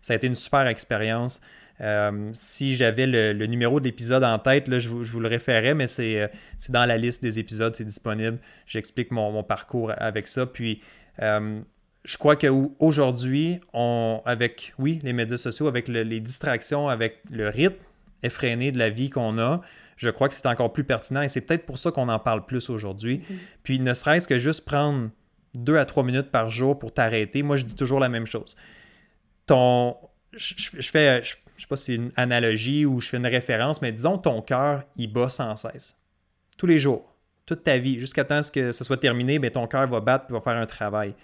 ça 0.00 0.14
a 0.14 0.16
été 0.16 0.26
une 0.26 0.34
super 0.34 0.66
expérience. 0.66 1.40
Euh, 1.80 2.30
si 2.32 2.76
j'avais 2.76 3.06
le, 3.06 3.46
numéro 3.46 3.80
de 3.80 3.84
l'épisode 3.84 4.24
en 4.24 4.38
tête, 4.38 4.68
là, 4.68 4.78
je, 4.78 4.88
vous, 4.88 5.20
le 5.20 5.28
référais, 5.28 5.74
mais 5.74 5.86
euh, 6.00 6.28
c'est 6.58 6.72
dans 6.72 6.86
la 6.86 6.96
liste 6.96 7.22
des 7.22 7.38
épisodes, 7.38 7.74
c'est 7.76 7.84
disponible. 7.84 8.38
J'explique 8.66 9.10
mon, 9.10 9.42
parcours 9.42 9.92
avec 9.96 10.26
ça. 10.26 10.46
Puis, 10.46 10.80
euh, 11.22 11.60
je 12.04 12.16
crois 12.16 12.36
qu'aujourd'hui, 12.36 13.60
avec, 14.24 14.74
oui, 14.78 15.00
les 15.02 15.12
médias 15.12 15.36
sociaux, 15.36 15.68
avec 15.68 15.88
les 15.88 16.20
distractions, 16.20 16.88
avec 16.88 17.20
le 17.30 17.48
rythme 17.48 17.76
effréné 18.22 18.72
de 18.72 18.78
la 18.78 18.90
vie 18.90 19.10
qu'on 19.10 19.38
a, 19.38 19.60
je 19.96 20.10
crois 20.10 20.28
que 20.28 20.34
c'est 20.34 20.46
encore 20.46 20.72
plus 20.72 20.84
pertinent 20.84 21.22
et 21.22 21.28
c'est 21.28 21.40
peut-être 21.40 21.66
pour 21.66 21.78
ça 21.78 21.90
qu'on 21.90 22.08
en 22.08 22.18
parle 22.18 22.46
plus 22.46 22.70
aujourd'hui. 22.70 23.18
Mm-hmm. 23.18 23.36
Puis, 23.62 23.80
ne 23.80 23.94
serait-ce 23.94 24.26
que 24.26 24.38
juste 24.38 24.64
prendre 24.64 25.10
deux 25.54 25.76
à 25.76 25.84
trois 25.84 26.04
minutes 26.04 26.30
par 26.30 26.50
jour 26.50 26.78
pour 26.78 26.92
t'arrêter, 26.92 27.42
moi, 27.42 27.56
je 27.56 27.64
dis 27.64 27.74
toujours 27.74 28.00
la 28.00 28.08
même 28.08 28.26
chose. 28.26 28.56
Ton, 29.46 29.96
je, 30.32 30.54
fais, 30.82 31.22
je 31.22 31.34
sais 31.62 31.68
pas 31.68 31.76
si 31.76 31.84
c'est 31.84 31.94
une 31.94 32.12
analogie 32.16 32.86
ou 32.86 33.00
je 33.00 33.08
fais 33.08 33.16
une 33.16 33.26
référence, 33.26 33.82
mais 33.82 33.92
disons 33.92 34.18
ton 34.18 34.42
cœur, 34.42 34.84
il 34.96 35.12
bat 35.12 35.28
sans 35.28 35.56
cesse. 35.56 35.96
Tous 36.56 36.66
les 36.66 36.78
jours, 36.78 37.14
toute 37.46 37.64
ta 37.64 37.78
vie, 37.78 37.98
jusqu'à 37.98 38.24
temps 38.24 38.40
que 38.52 38.72
ce 38.72 38.84
soit 38.84 38.96
terminé, 38.96 39.38
mais 39.38 39.50
ton 39.50 39.66
cœur 39.66 39.86
va 39.88 40.00
battre 40.00 40.26
et 40.30 40.32
va 40.32 40.40
faire 40.40 40.56
un 40.56 40.66
travail. 40.66 41.14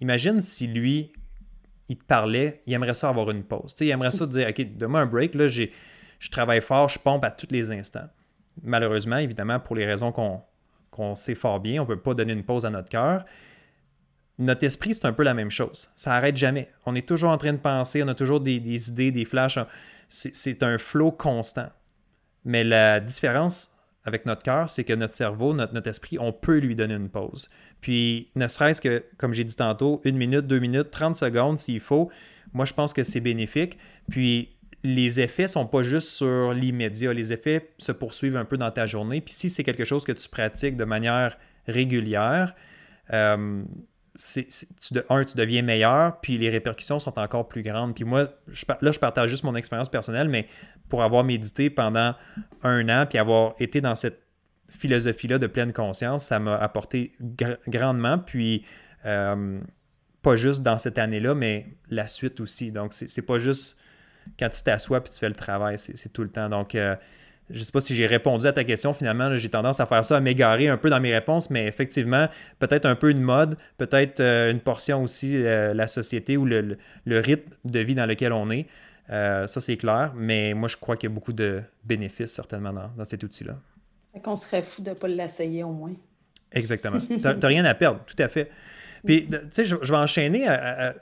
Imagine 0.00 0.40
si 0.40 0.66
lui, 0.66 1.12
il 1.88 1.96
te 1.96 2.04
parlait, 2.04 2.60
il 2.66 2.72
aimerait 2.74 2.94
ça 2.94 3.08
avoir 3.08 3.30
une 3.30 3.44
pause. 3.44 3.74
il 3.80 3.90
aimerait 3.90 4.10
ça 4.10 4.26
te 4.26 4.32
dire, 4.32 4.48
OK, 4.48 4.76
donne-moi 4.76 5.00
un 5.00 5.06
break, 5.06 5.34
là, 5.34 5.48
je 5.48 5.68
travaille 6.30 6.60
fort, 6.60 6.88
je 6.88 6.98
pompe 6.98 7.24
à 7.24 7.30
tous 7.30 7.48
les 7.50 7.70
instants. 7.70 8.08
Malheureusement, 8.62 9.18
évidemment, 9.18 9.60
pour 9.60 9.76
les 9.76 9.86
raisons 9.86 10.12
qu'on 10.12 11.14
sait 11.14 11.34
fort 11.34 11.60
bien, 11.60 11.82
on 11.82 11.84
ne 11.84 11.94
peut 11.94 12.00
pas 12.00 12.14
donner 12.14 12.32
une 12.32 12.44
pause 12.44 12.66
à 12.66 12.70
notre 12.70 12.88
cœur 12.88 13.24
notre 14.38 14.64
esprit, 14.64 14.94
c'est 14.94 15.06
un 15.06 15.12
peu 15.12 15.22
la 15.22 15.34
même 15.34 15.50
chose. 15.50 15.90
Ça 15.96 16.10
n'arrête 16.10 16.36
jamais. 16.36 16.70
On 16.86 16.94
est 16.94 17.06
toujours 17.06 17.30
en 17.30 17.38
train 17.38 17.52
de 17.52 17.58
penser, 17.58 18.02
on 18.02 18.08
a 18.08 18.14
toujours 18.14 18.40
des, 18.40 18.88
idées, 18.88 19.12
des 19.12 19.24
flashs. 19.24 19.58
C'est 20.08 20.62
un 20.62 20.78
flot 20.78 21.12
constant. 21.12 21.68
Mais 22.44 22.64
la 22.64 23.00
différence 23.00 23.70
avec 24.04 24.26
notre 24.26 24.42
cœur, 24.42 24.68
c'est 24.68 24.84
que 24.84 24.92
notre 24.92 25.14
cerveau, 25.14 25.54
notre, 25.54 25.74
notre, 25.74 25.88
esprit, 25.88 26.18
on 26.18 26.32
peut 26.32 26.58
lui 26.58 26.74
donner 26.74 26.94
une 26.94 27.08
pause. 27.08 27.48
Puis, 27.80 28.28
ne 28.34 28.48
serait-ce 28.48 28.80
que, 28.80 29.04
comme 29.16 29.32
j'ai 29.32 29.44
dit 29.44 29.54
tantôt, 29.54 30.00
une 30.04 30.16
minute, 30.16 30.46
deux 30.46 30.58
minutes, 30.58 30.90
30 30.90 31.14
secondes 31.14 31.58
s'il 31.58 31.78
faut, 31.80 32.10
moi, 32.52 32.64
je 32.64 32.72
pense 32.72 32.92
que 32.92 33.04
c'est 33.04 33.20
bénéfique. 33.20 33.78
Puis, 34.10 34.56
les 34.82 35.20
effets 35.20 35.44
ne 35.44 35.48
sont 35.48 35.66
pas 35.66 35.84
juste 35.84 36.08
sur 36.08 36.52
l'immédiat. 36.52 37.12
Les 37.12 37.32
effets 37.32 37.70
se 37.78 37.92
poursuivent 37.92 38.36
un 38.36 38.44
peu 38.44 38.56
dans 38.56 38.70
ta 38.72 38.86
journée. 38.86 39.20
Puis, 39.20 39.34
si 39.34 39.48
c'est 39.48 39.62
quelque 39.62 39.84
chose 39.84 40.04
que 40.04 40.12
tu 40.12 40.28
pratiques 40.28 40.76
de 40.76 40.84
manière 40.84 41.38
régulière, 41.68 42.56
euh, 43.12 43.62
tu 44.34 44.94
de, 44.94 45.04
un, 45.08 45.24
tu 45.24 45.36
deviens 45.36 45.62
meilleur, 45.62 46.20
puis 46.20 46.38
les 46.38 46.50
répercussions 46.50 46.98
sont 46.98 47.18
encore 47.18 47.48
plus 47.48 47.62
grandes. 47.62 47.94
Puis 47.94 48.04
moi, 48.04 48.28
là, 48.80 48.92
je 48.92 48.98
partage 48.98 49.30
juste 49.30 49.44
mon 49.44 49.54
expérience 49.54 49.88
personnelle, 49.88 50.28
mais 50.28 50.46
pour 50.88 51.02
avoir 51.02 51.24
médité 51.24 51.70
pendant 51.70 52.14
un 52.62 52.88
an, 52.88 53.06
puis 53.06 53.18
avoir 53.18 53.54
été 53.58 53.80
dans 53.80 53.94
cette 53.94 54.22
philosophie-là 54.68 55.38
de 55.38 55.46
pleine 55.46 55.72
conscience, 55.72 56.24
ça 56.24 56.38
m'a 56.38 56.56
apporté 56.56 57.12
grandement. 57.68 58.18
Puis, 58.18 58.64
euh, 59.04 59.60
pas 60.22 60.36
juste 60.36 60.62
dans 60.62 60.78
cette 60.78 60.98
année-là, 60.98 61.34
mais 61.34 61.66
la 61.90 62.06
suite 62.06 62.40
aussi. 62.40 62.70
Donc, 62.70 62.92
c'est 62.92 63.26
pas 63.26 63.38
juste 63.38 63.80
quand 64.38 64.48
tu 64.48 64.62
t'assois 64.62 65.02
puis 65.02 65.12
tu 65.12 65.18
fais 65.18 65.28
le 65.28 65.34
travail, 65.34 65.78
c'est 65.78 66.12
tout 66.12 66.22
le 66.22 66.30
temps. 66.30 66.48
Donc, 66.48 66.74
euh, 66.74 66.94
je 67.52 67.58
ne 67.58 67.64
sais 67.64 67.72
pas 67.72 67.80
si 67.80 67.94
j'ai 67.94 68.06
répondu 68.06 68.46
à 68.46 68.52
ta 68.52 68.64
question. 68.64 68.94
Finalement, 68.94 69.36
j'ai 69.36 69.48
tendance 69.48 69.78
à 69.78 69.86
faire 69.86 70.04
ça, 70.04 70.16
à 70.16 70.20
m'égarer 70.20 70.68
un 70.68 70.78
peu 70.78 70.88
dans 70.88 71.00
mes 71.00 71.12
réponses, 71.12 71.50
mais 71.50 71.66
effectivement, 71.66 72.28
peut-être 72.58 72.86
un 72.86 72.94
peu 72.94 73.10
une 73.10 73.20
mode, 73.20 73.56
peut-être 73.76 74.20
euh, 74.20 74.50
une 74.50 74.60
portion 74.60 75.02
aussi 75.02 75.36
euh, 75.36 75.74
la 75.74 75.86
société 75.86 76.36
ou 76.36 76.46
le, 76.46 76.78
rythme 77.06 77.50
de 77.64 77.80
vie 77.80 77.94
dans 77.94 78.06
lequel 78.06 78.32
on 78.32 78.50
est. 78.50 78.66
Euh, 79.10 79.46
ça, 79.46 79.60
c'est 79.60 79.76
clair, 79.76 80.12
mais 80.16 80.54
moi, 80.54 80.68
je 80.68 80.76
crois 80.76 80.96
qu'il 80.96 81.10
y 81.10 81.12
a 81.12 81.14
beaucoup 81.14 81.34
de 81.34 81.62
bénéfices 81.84 82.32
certainement 82.32 82.72
dans, 82.72 83.04
cet 83.04 83.22
outil-là. 83.22 83.56
Qu'on 84.22 84.36
serait 84.36 84.62
fou 84.62 84.82
de 84.82 84.90
ne 84.90 84.94
pas 84.94 85.08
l'essayer 85.08 85.62
au 85.62 85.72
moins. 85.72 85.94
Exactement. 86.52 86.98
Tu 87.00 87.18
n'as 87.18 87.46
rien 87.46 87.64
à 87.64 87.74
perdre, 87.74 88.00
tout 88.06 88.16
à 88.18 88.28
fait. 88.28 88.50
Puis, 89.04 89.28
tu 89.28 89.36
sais, 89.50 89.64
je, 89.64 89.76
vais 89.76 89.96
enchaîner 89.96 90.46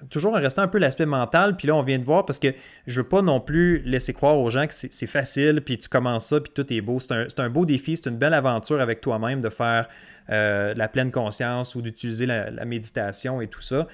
toujours 0.08 0.32
en 0.32 0.40
restant 0.40 0.62
un 0.62 0.68
peu 0.68 0.78
l'aspect 0.78 1.06
mental. 1.06 1.56
Puis 1.56 1.68
là, 1.68 1.74
on 1.74 1.82
vient 1.82 1.98
de 1.98 2.04
voir 2.04 2.24
parce 2.24 2.38
que 2.38 2.48
je 2.86 3.00
veux 3.00 3.06
pas 3.06 3.20
non 3.20 3.40
plus 3.40 3.82
laisser 3.82 4.14
croire 4.14 4.38
aux 4.38 4.48
gens 4.48 4.66
que 4.66 4.72
c'est 4.72 5.06
facile, 5.06 5.60
puis 5.60 5.78
tu 5.78 5.88
commences 5.88 6.26
ça, 6.26 6.40
puis 6.40 6.50
tout 6.54 6.72
est 6.72 6.80
beau. 6.80 6.98
C'est 6.98 7.40
un, 7.40 7.50
beau 7.50 7.66
défi, 7.66 7.96
c'est 7.96 8.08
une 8.08 8.16
belle 8.16 8.34
aventure 8.34 8.80
avec 8.80 9.02
toi-même 9.02 9.42
de 9.42 9.50
faire 9.50 9.88
euh, 10.30 10.72
la 10.74 10.88
pleine 10.88 11.10
conscience 11.10 11.74
ou 11.74 11.82
d'utiliser 11.82 12.24
la, 12.24 12.64
méditation 12.64 13.42
et 13.42 13.48
tout 13.48 13.60
ça. 13.60 13.86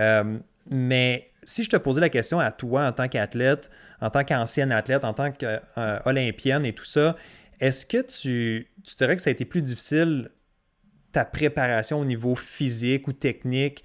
Euh, 0.00 0.36
mais 0.68 1.30
si 1.44 1.62
je 1.62 1.70
te 1.70 1.76
posais 1.76 2.00
la 2.00 2.08
question 2.08 2.40
à 2.40 2.50
toi 2.50 2.86
en 2.86 2.92
tant 2.92 3.06
qu'athlète, 3.06 3.70
en 4.00 4.10
tant 4.10 4.24
qu'ancienne 4.24 4.72
athlète, 4.72 5.04
en 5.04 5.14
tant 5.14 5.30
qu'olympienne 5.30 6.64
et 6.64 6.72
tout 6.72 6.84
ça, 6.84 7.14
est-ce 7.60 7.86
que 7.86 7.98
tu, 7.98 8.66
tu 8.82 8.94
dirais 8.96 9.14
que 9.14 9.22
ça 9.22 9.30
a 9.30 9.32
été 9.32 9.44
plus 9.44 9.62
difficile 9.62 10.30
ta 11.14 11.24
préparation 11.24 12.00
au 12.00 12.04
niveau 12.04 12.34
physique 12.34 13.08
ou 13.08 13.12
technique 13.12 13.84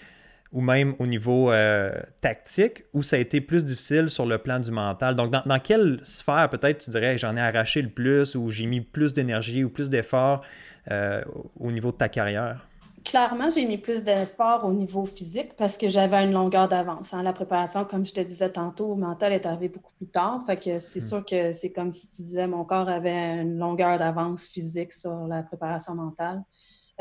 ou 0.51 0.61
même 0.61 0.95
au 0.97 1.05
niveau 1.05 1.51
euh, 1.51 1.91
tactique, 2.21 2.83
ou 2.93 3.03
ça 3.03 3.17
a 3.17 3.19
été 3.19 3.39
plus 3.39 3.63
difficile 3.63 4.09
sur 4.09 4.25
le 4.25 4.39
plan 4.39 4.59
du 4.59 4.71
mental? 4.71 5.15
Donc, 5.15 5.29
dans, 5.31 5.59
quelle 5.59 5.99
sphère 6.03 6.49
peut-être 6.49 6.79
tu 6.79 6.89
dirais 6.89 7.19
j'en 7.19 7.37
ai 7.37 7.39
arraché 7.39 7.83
le 7.83 7.89
plus 7.89 8.33
ou 8.33 8.49
j'ai 8.49 8.65
mis 8.65 8.81
plus 8.81 9.13
d'énergie 9.13 9.63
ou 9.63 9.69
plus 9.69 9.91
d'efforts 9.91 10.41
euh, 10.89 11.23
au 11.59 11.71
niveau 11.71 11.91
de 11.91 11.97
ta 11.97 12.09
carrière? 12.09 12.65
clairement, 13.03 13.49
j'ai 13.49 13.65
mis 13.65 13.77
plus 13.77 14.03
d'efforts 14.03 14.65
au 14.65 14.73
niveau 14.73 15.05
physique 15.05 15.55
parce 15.57 15.77
que 15.77 15.87
j'avais 15.87 16.23
une 16.23 16.31
longueur 16.31 16.67
d'avance. 16.67 17.13
Hein. 17.13 17.23
La 17.23 17.33
préparation, 17.33 17.85
comme 17.85 18.05
je 18.05 18.13
te 18.13 18.21
disais 18.21 18.51
tantôt, 18.51 18.95
mental 18.95 19.33
est 19.33 19.45
arrivé 19.45 19.69
beaucoup 19.69 19.93
plus 19.97 20.07
tard. 20.07 20.41
Fait 20.45 20.57
que 20.57 20.79
c'est 20.79 20.99
hmm. 20.99 21.07
sûr 21.07 21.25
que 21.25 21.51
c'est 21.51 21.71
comme 21.71 21.91
si 21.91 22.09
tu 22.09 22.21
disais 22.21 22.47
mon 22.47 22.63
corps 22.65 22.89
avait 22.89 23.41
une 23.41 23.57
longueur 23.57 23.97
d'avance 23.97 24.47
physique 24.47 24.91
sur 24.91 25.27
la 25.27 25.43
préparation 25.43 25.95
mentale. 25.95 26.43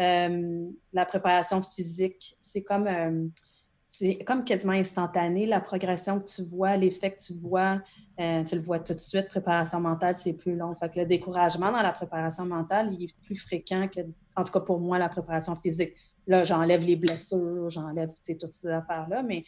Euh, 0.01 0.71
la 0.93 1.05
préparation 1.05 1.61
physique, 1.63 2.37
c'est 2.39 2.63
comme, 2.63 2.87
euh, 2.87 3.27
c'est 3.89 4.19
comme 4.19 4.45
quasiment 4.45 4.75
instantané. 4.75 5.47
La 5.47 5.61
progression 5.61 6.21
que 6.21 6.27
tu 6.27 6.43
vois, 6.43 6.77
l'effet 6.77 7.11
que 7.11 7.21
tu 7.21 7.35
vois, 7.35 7.81
euh, 8.21 8.45
tu 8.45 8.55
le 8.55 8.61
vois 8.61 8.79
tout 8.79 8.95
de 8.95 9.01
suite. 9.01 9.27
Préparation 9.29 9.81
mentale, 9.81 10.15
c'est 10.15 10.35
plus 10.35 10.55
long. 10.55 10.75
Fait 10.77 10.95
le 10.95 11.05
découragement 11.05 11.73
dans 11.73 11.83
la 11.83 11.93
préparation 11.93 12.47
mentale, 12.47 12.93
il 12.93 13.05
est 13.05 13.15
plus 13.25 13.37
fréquent 13.37 13.89
que, 13.89 14.01
en 14.37 14.45
tout 14.45 14.53
cas 14.53 14.61
pour 14.61 14.79
moi, 14.79 14.99
la 14.99 15.09
préparation 15.09 15.57
physique. 15.57 15.95
Là, 16.29 16.45
j'enlève 16.45 16.85
les 16.85 16.97
blessures, 16.97 17.71
j'enlève 17.71 18.11
toutes 18.39 18.53
ces 18.53 18.69
affaires-là, 18.69 19.23
mais 19.23 19.45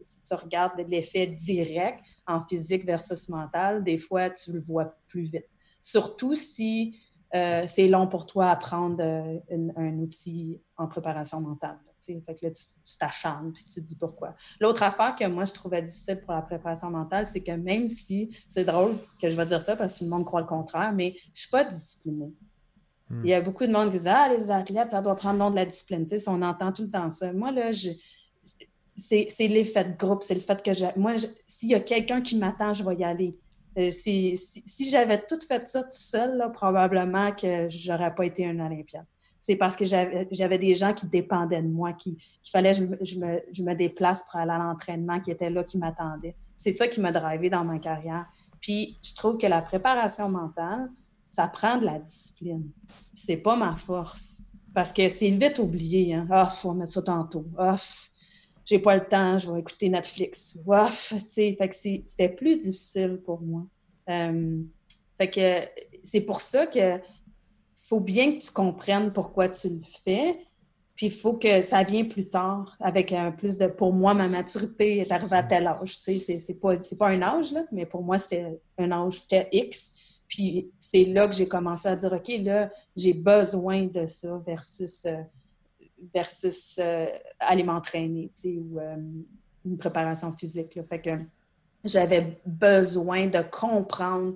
si 0.00 0.22
tu 0.22 0.34
regardes 0.34 0.78
l'effet 0.86 1.26
direct 1.26 2.04
en 2.24 2.40
physique 2.40 2.86
versus 2.86 3.28
mental, 3.28 3.82
des 3.82 3.98
fois, 3.98 4.30
tu 4.30 4.52
le 4.52 4.60
vois 4.60 4.96
plus 5.08 5.24
vite. 5.24 5.48
Surtout 5.82 6.36
si 6.36 6.96
euh, 7.34 7.64
c'est 7.66 7.88
long 7.88 8.06
pour 8.06 8.26
toi 8.26 8.50
apprendre 8.50 8.98
euh, 9.00 9.38
un, 9.76 9.98
outil 9.98 10.60
en 10.76 10.86
préparation 10.86 11.40
mentale. 11.40 11.78
fait 12.00 12.34
que 12.34 12.46
là, 12.46 12.50
tu 12.52 12.98
t'acharnes 12.98 13.52
puis 13.52 13.64
tu 13.64 13.80
te 13.80 13.86
dis 13.86 13.96
pourquoi. 13.96 14.34
L'autre 14.60 14.82
affaire 14.82 15.16
que 15.16 15.26
moi, 15.26 15.44
je 15.44 15.52
trouvais 15.52 15.82
difficile 15.82 16.20
pour 16.20 16.34
la 16.34 16.42
préparation 16.42 16.90
mentale, 16.90 17.26
c'est 17.26 17.42
que 17.42 17.52
même 17.52 17.88
si, 17.88 18.30
c'est 18.46 18.64
drôle 18.64 18.92
que 19.20 19.28
je 19.28 19.36
vais 19.36 19.46
dire 19.46 19.60
ça 19.60 19.74
parce 19.74 19.94
que 19.94 19.98
tout 19.98 20.04
le 20.04 20.10
monde 20.10 20.24
croit 20.24 20.40
le 20.40 20.46
contraire, 20.46 20.92
mais 20.92 21.14
je 21.16 21.30
ne 21.30 21.34
suis 21.34 21.50
pas 21.50 21.64
disciplinée. 21.64 22.32
Hmm. 23.10 23.22
Il 23.24 23.30
y 23.30 23.34
a 23.34 23.40
beaucoup 23.40 23.66
de 23.66 23.72
monde 23.72 23.90
qui 23.90 23.98
dit 23.98 24.08
Ah, 24.08 24.28
les 24.28 24.50
athlètes, 24.50 24.92
ça 24.92 25.02
doit 25.02 25.16
prendre 25.16 25.38
nom 25.38 25.50
de 25.50 25.56
la 25.56 25.66
discipline. 25.66 26.06
on 26.28 26.42
entend 26.42 26.72
tout 26.72 26.82
le 26.82 26.90
temps 26.90 27.10
ça. 27.10 27.32
Moi, 27.32 27.50
là, 27.50 27.70
c'est 28.94 29.48
l'effet 29.48 29.84
de 29.84 29.96
groupe, 29.96 30.22
c'est 30.22 30.34
le 30.34 30.40
fait 30.40 30.62
que 30.62 30.98
moi, 30.98 31.14
s'il 31.46 31.70
y 31.70 31.74
a 31.74 31.80
quelqu'un 31.80 32.20
qui 32.20 32.36
m'attend, 32.36 32.72
je 32.72 32.84
vais 32.84 32.94
y 32.94 33.04
aller. 33.04 33.36
Euh, 33.78 33.88
si, 33.88 34.36
si, 34.36 34.90
j'avais 34.90 35.22
tout 35.26 35.38
fait 35.46 35.66
ça 35.68 35.82
tout 35.82 35.88
seul, 35.90 36.50
probablement 36.52 37.32
que 37.32 37.68
j'aurais 37.68 38.14
pas 38.14 38.24
été 38.24 38.46
un 38.46 38.58
Olympiade. 38.58 39.04
C'est 39.38 39.56
parce 39.56 39.76
que 39.76 39.84
j'avais 39.84 40.58
des 40.58 40.74
gens 40.74 40.92
qui 40.94 41.06
dépendaient 41.06 41.62
de 41.62 41.68
moi, 41.68 41.92
qu'il 41.92 42.16
fallait 42.50 42.72
que 42.72 42.78
je 42.78 43.16
me, 43.16 43.42
je, 43.52 43.62
me, 43.62 43.74
déplace 43.74 44.24
pour 44.24 44.40
aller 44.40 44.50
à 44.50 44.58
l'entraînement, 44.58 45.20
qui 45.20 45.30
étaient 45.30 45.50
là, 45.50 45.62
qui 45.62 45.78
m'attendaient. 45.78 46.34
C'est 46.56 46.72
ça 46.72 46.88
qui 46.88 47.00
m'a 47.00 47.12
drivé 47.12 47.50
dans 47.50 47.64
ma 47.64 47.78
carrière. 47.78 48.26
Puis 48.60 48.98
je 49.04 49.14
trouve 49.14 49.36
que 49.36 49.46
la 49.46 49.62
préparation 49.62 50.28
mentale, 50.28 50.90
ça 51.30 51.46
prend 51.48 51.76
de 51.76 51.84
la 51.84 51.98
discipline. 51.98 52.70
C'est 53.14 53.36
pas 53.36 53.56
ma 53.56 53.76
force. 53.76 54.38
Parce 54.72 54.92
que 54.92 55.08
c'est 55.08 55.30
vite 55.30 55.58
oublié. 55.58 56.14
Hein. 56.14 56.26
Ah, 56.30 56.46
faut 56.46 56.72
mettre 56.72 56.92
ça 56.92 57.02
tantôt. 57.02 57.46
Ah, 57.56 57.76
j'ai 58.66 58.80
pas 58.80 58.96
le 58.96 59.06
temps, 59.06 59.38
je 59.38 59.50
vais 59.50 59.60
écouter 59.60 59.88
Netflix. 59.88 60.58
Ouf, 60.66 61.14
fait 61.30 61.68
que 61.68 61.74
c'était 61.74 62.28
plus 62.28 62.58
difficile 62.58 63.20
pour 63.24 63.40
moi. 63.40 63.64
Euh, 64.10 64.60
fait 65.16 65.30
que 65.30 65.84
c'est 66.02 66.20
pour 66.20 66.40
ça 66.40 66.66
que 66.66 67.00
faut 67.76 68.00
bien 68.00 68.32
que 68.32 68.44
tu 68.44 68.50
comprennes 68.50 69.12
pourquoi 69.12 69.48
tu 69.48 69.68
le 69.68 69.80
fais. 70.04 70.38
Puis 70.96 71.06
il 71.06 71.12
faut 71.12 71.34
que 71.34 71.62
ça 71.62 71.84
vienne 71.84 72.08
plus 72.08 72.28
tard 72.28 72.76
avec 72.80 73.12
un 73.12 73.30
plus 73.30 73.56
de. 73.56 73.68
Pour 73.68 73.92
moi, 73.92 74.14
ma 74.14 74.28
maturité 74.28 74.98
est 74.98 75.12
arrivée 75.12 75.36
à 75.36 75.42
tel 75.42 75.66
âge. 75.66 76.00
Tu 76.00 76.18
sais, 76.18 76.38
c'est 76.38 76.58
pas, 76.58 76.74
pas 76.98 77.08
un 77.08 77.22
âge, 77.22 77.52
là, 77.52 77.64
mais 77.70 77.86
pour 77.86 78.02
moi, 78.02 78.18
c'était 78.18 78.58
un 78.78 78.90
âge 78.90 79.22
X. 79.52 80.24
Puis 80.26 80.72
c'est 80.78 81.04
là 81.04 81.28
que 81.28 81.34
j'ai 81.36 81.46
commencé 81.46 81.86
à 81.86 81.94
dire 81.94 82.12
OK, 82.12 82.32
là, 82.42 82.70
j'ai 82.96 83.12
besoin 83.12 83.84
de 83.84 84.08
ça 84.08 84.42
versus. 84.44 85.04
Euh, 85.04 85.22
versus 86.14 86.78
euh, 86.82 87.06
aller 87.38 87.64
m'entraîner, 87.64 88.30
ou 88.44 88.78
euh, 88.78 88.96
une 89.64 89.76
préparation 89.76 90.32
physique. 90.32 90.78
Fait 90.88 91.00
que 91.00 91.10
j'avais 91.84 92.38
besoin 92.44 93.26
de 93.26 93.40
comprendre, 93.50 94.34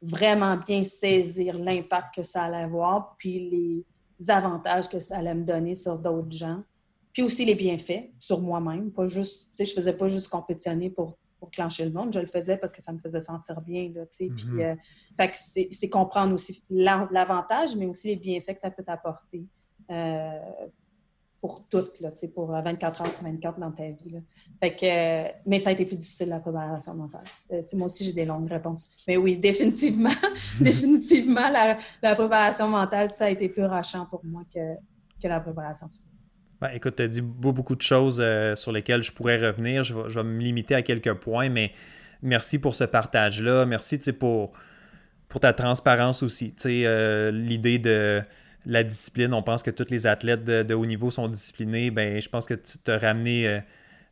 vraiment 0.00 0.56
bien 0.56 0.84
saisir 0.84 1.58
l'impact 1.58 2.14
que 2.16 2.22
ça 2.22 2.44
allait 2.44 2.64
avoir, 2.64 3.16
puis 3.18 3.84
les 4.18 4.30
avantages 4.30 4.88
que 4.88 4.98
ça 4.98 5.18
allait 5.18 5.34
me 5.34 5.44
donner 5.44 5.74
sur 5.74 5.98
d'autres 5.98 6.36
gens, 6.36 6.62
puis 7.12 7.22
aussi 7.22 7.44
les 7.44 7.54
bienfaits 7.54 8.10
sur 8.18 8.40
moi-même. 8.40 8.92
Pas 8.92 9.06
juste, 9.06 9.50
tu 9.50 9.56
sais, 9.56 9.64
je 9.64 9.74
faisais 9.74 9.92
pas 9.92 10.08
juste 10.08 10.28
compétitionner 10.28 10.90
pour, 10.90 11.18
pour 11.40 11.50
clencher 11.50 11.84
le 11.84 11.90
monde, 11.90 12.12
je 12.12 12.20
le 12.20 12.26
faisais 12.26 12.56
parce 12.56 12.72
que 12.72 12.82
ça 12.82 12.92
me 12.92 12.98
faisait 12.98 13.20
sentir 13.20 13.60
bien, 13.60 13.90
là, 13.92 14.06
tu 14.06 14.16
sais. 14.16 14.26
Puis, 14.28 14.44
mm-hmm. 14.44 14.72
euh, 14.72 14.76
fait 15.16 15.30
que 15.30 15.74
c'est 15.74 15.88
comprendre 15.88 16.34
aussi 16.34 16.62
l'avantage, 16.70 17.74
mais 17.76 17.86
aussi 17.86 18.08
les 18.08 18.16
bienfaits 18.16 18.54
que 18.54 18.60
ça 18.60 18.70
peut 18.70 18.84
t'apporter. 18.84 19.44
Euh, 19.90 20.30
pour 21.40 21.68
toutes, 21.68 22.00
là, 22.00 22.10
pour 22.34 22.50
24 22.50 23.02
heures 23.02 23.12
sur 23.12 23.24
24 23.24 23.60
dans 23.60 23.70
ta 23.70 23.84
vie. 23.84 24.10
Là. 24.10 24.18
Fait 24.60 24.74
que, 24.74 25.48
mais 25.48 25.58
ça 25.58 25.70
a 25.70 25.72
été 25.72 25.84
plus 25.84 25.96
difficile 25.96 26.28
la 26.28 26.40
préparation 26.40 26.94
mentale. 26.94 27.22
Euh, 27.52 27.62
moi 27.74 27.86
aussi, 27.86 28.04
j'ai 28.04 28.12
des 28.12 28.24
longues 28.24 28.50
réponses. 28.50 28.90
Mais 29.06 29.16
oui, 29.16 29.36
définitivement, 29.38 30.10
définitivement, 30.60 31.48
la, 31.48 32.14
préparation 32.14 32.68
mentale, 32.68 33.10
ça 33.10 33.26
a 33.26 33.30
été 33.30 33.48
plus 33.48 33.64
rachant 33.64 34.06
pour 34.06 34.24
moi 34.24 34.42
que, 34.52 34.74
que 35.22 35.28
la 35.28 35.40
préparation 35.40 35.88
physique. 35.88 36.12
Ben, 36.60 36.70
écoute, 36.74 36.96
tu 36.96 37.02
as 37.04 37.08
dit 37.08 37.22
beaucoup 37.22 37.76
de 37.76 37.82
choses 37.82 38.18
euh, 38.20 38.56
sur 38.56 38.72
lesquelles 38.72 39.04
je 39.04 39.12
pourrais 39.12 39.38
revenir. 39.38 39.84
Je 39.84 39.94
vais, 39.94 40.24
me 40.24 40.40
limiter 40.40 40.74
à 40.74 40.82
quelques 40.82 41.14
points, 41.14 41.48
mais 41.48 41.72
merci 42.20 42.58
pour 42.58 42.74
ce 42.74 42.82
partage-là. 42.82 43.64
Merci 43.64 44.00
pour, 44.12 44.52
pour 45.28 45.40
ta 45.40 45.52
transparence 45.52 46.24
aussi. 46.24 46.52
Euh, 46.66 47.30
L'idée 47.30 47.78
de 47.78 48.24
la 48.66 48.82
discipline. 48.84 49.32
On 49.34 49.42
pense 49.42 49.62
que 49.62 49.70
tous 49.70 49.90
les 49.90 50.06
athlètes 50.06 50.44
de, 50.44 50.74
haut 50.74 50.86
niveau 50.86 51.10
sont 51.10 51.28
disciplinés. 51.28 51.90
Ben, 51.90 52.20
je 52.20 52.28
pense 52.28 52.46
que 52.46 52.54
tu 52.54 52.78
t'as 52.78 52.98
ramené, 52.98 53.48
euh, 53.48 53.60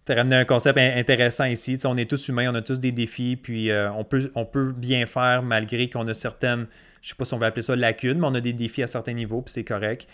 ramené 0.09 0.37
un 0.37 0.45
concept 0.45 0.79
intéressant 0.79 1.45
ici. 1.45 1.79
on 1.85 1.97
est 1.97 2.09
tous 2.09 2.29
humains, 2.29 2.51
on 2.51 2.55
a 2.55 2.63
tous 2.63 2.81
des 2.81 2.93
défis, 2.93 3.37
puis 3.37 3.71
euh, 3.71 3.91
on, 3.93 4.05
peut, 4.05 4.73
bien 4.73 5.07
faire 5.07 5.43
malgré 5.43 5.89
qu'on 5.89 6.07
a 6.09 6.15
certaines, 6.15 6.67
je 7.03 7.11
sais 7.11 7.15
pas 7.15 7.25
si 7.25 7.35
on 7.35 7.39
va 7.39 7.47
appeler 7.47 7.63
ça 7.63 7.77
lacunes, 7.77 8.19
mais 8.19 8.27
on 8.27 8.35
a 8.35 8.41
des 8.41 8.53
défis 8.53 8.83
à 8.83 8.87
certains 8.87 9.15
niveaux, 9.15 9.43
puis 9.43 9.53
c'est 9.53 9.65
correct. 9.65 10.09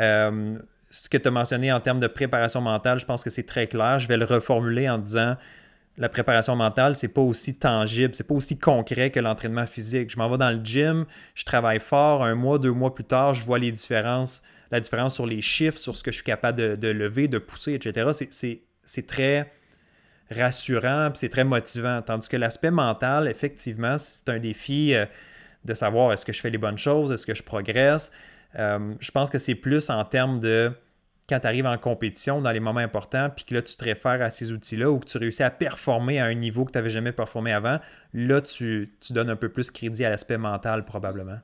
Euh, 0.00 0.58
ce 0.90 1.08
que 1.08 1.18
tu 1.18 1.28
as 1.28 1.30
mentionné 1.30 1.72
en 1.72 1.80
termes 1.80 2.00
de 2.00 2.06
préparation 2.06 2.60
mentale, 2.60 3.00
je 3.00 3.06
pense 3.06 3.24
que 3.24 3.30
c'est 3.30 3.46
très 3.46 3.66
clair. 3.66 3.98
Je 3.98 4.08
vais 4.08 4.16
le 4.16 4.24
reformuler 4.24 4.88
en 4.88 4.98
disant 4.98 5.36
la 5.98 6.08
préparation 6.08 6.54
mentale, 6.56 6.94
c'est 6.94 7.08
pas 7.08 7.22
aussi 7.22 7.56
tangible, 7.56 8.14
c'est 8.14 8.26
pas 8.26 8.34
aussi 8.34 8.58
concret 8.58 9.10
que 9.10 9.20
l'entraînement 9.20 9.66
physique. 9.66 10.10
Je 10.10 10.18
m'en 10.18 10.28
vais 10.28 10.36
dans 10.36 10.50
le 10.50 10.62
gym, 10.62 11.06
je 11.34 11.44
travaille 11.44 11.80
fort, 11.80 12.22
un 12.22 12.34
mois, 12.34 12.58
deux 12.58 12.72
mois 12.72 12.94
plus 12.94 13.04
tard, 13.04 13.34
je 13.34 13.44
vois 13.44 13.58
les 13.58 13.72
différences, 13.72 14.42
la 14.70 14.80
différence 14.80 15.14
sur 15.14 15.26
les 15.26 15.40
chiffres, 15.40 15.78
sur 15.78 15.96
ce 15.96 16.02
que 16.02 16.10
je 16.10 16.16
suis 16.16 16.24
capable 16.24 16.78
de, 16.78 16.88
lever, 16.88 17.28
de 17.28 17.38
pousser, 17.38 17.72
etc. 17.74 18.60
C'est 18.84 19.06
très 19.06 19.50
rassurant, 20.30 21.10
c'est 21.14 21.30
très 21.30 21.44
motivant. 21.44 22.02
Tandis 22.02 22.28
que 22.28 22.36
l'aspect 22.36 22.70
mental, 22.70 23.28
effectivement, 23.28 23.96
c'est 23.98 24.28
un 24.28 24.38
défi 24.38 24.94
euh, 24.94 25.06
de 25.64 25.72
savoir 25.72 26.12
est-ce 26.12 26.26
que 26.26 26.32
je 26.32 26.40
fais 26.40 26.50
les 26.50 26.58
bonnes 26.58 26.78
choses, 26.78 27.10
est-ce 27.10 27.26
que 27.26 27.34
je 27.34 27.42
progresse. 27.42 28.12
Euh, 28.58 28.94
je 29.00 29.10
pense 29.10 29.30
que 29.30 29.38
c'est 29.38 29.54
plus 29.54 29.88
en 29.88 30.04
termes 30.04 30.40
de 30.40 30.72
quand 31.28 31.40
tu 31.40 31.46
arrives 31.46 31.66
en 31.66 31.76
compétition 31.76 32.40
dans 32.40 32.52
les 32.52 32.60
moments 32.60 32.80
importants, 32.80 33.30
puis 33.34 33.44
que 33.44 33.54
là, 33.54 33.62
tu 33.62 33.76
te 33.76 33.84
réfères 33.84 34.22
à 34.22 34.30
ces 34.30 34.52
outils-là 34.52 34.90
ou 34.90 35.00
que 35.00 35.06
tu 35.06 35.18
réussis 35.18 35.42
à 35.42 35.50
performer 35.50 36.20
à 36.20 36.26
un 36.26 36.34
niveau 36.34 36.64
que 36.64 36.72
tu 36.72 36.78
n'avais 36.78 36.90
jamais 36.90 37.12
performé 37.12 37.52
avant, 37.52 37.78
là, 38.14 38.40
tu, 38.40 38.92
donnes 39.10 39.30
un 39.30 39.36
peu 39.36 39.48
plus 39.48 39.70
crédit 39.70 40.04
à 40.04 40.10
l'aspect 40.10 40.38
mental, 40.38 40.84
probablement. 40.84 41.38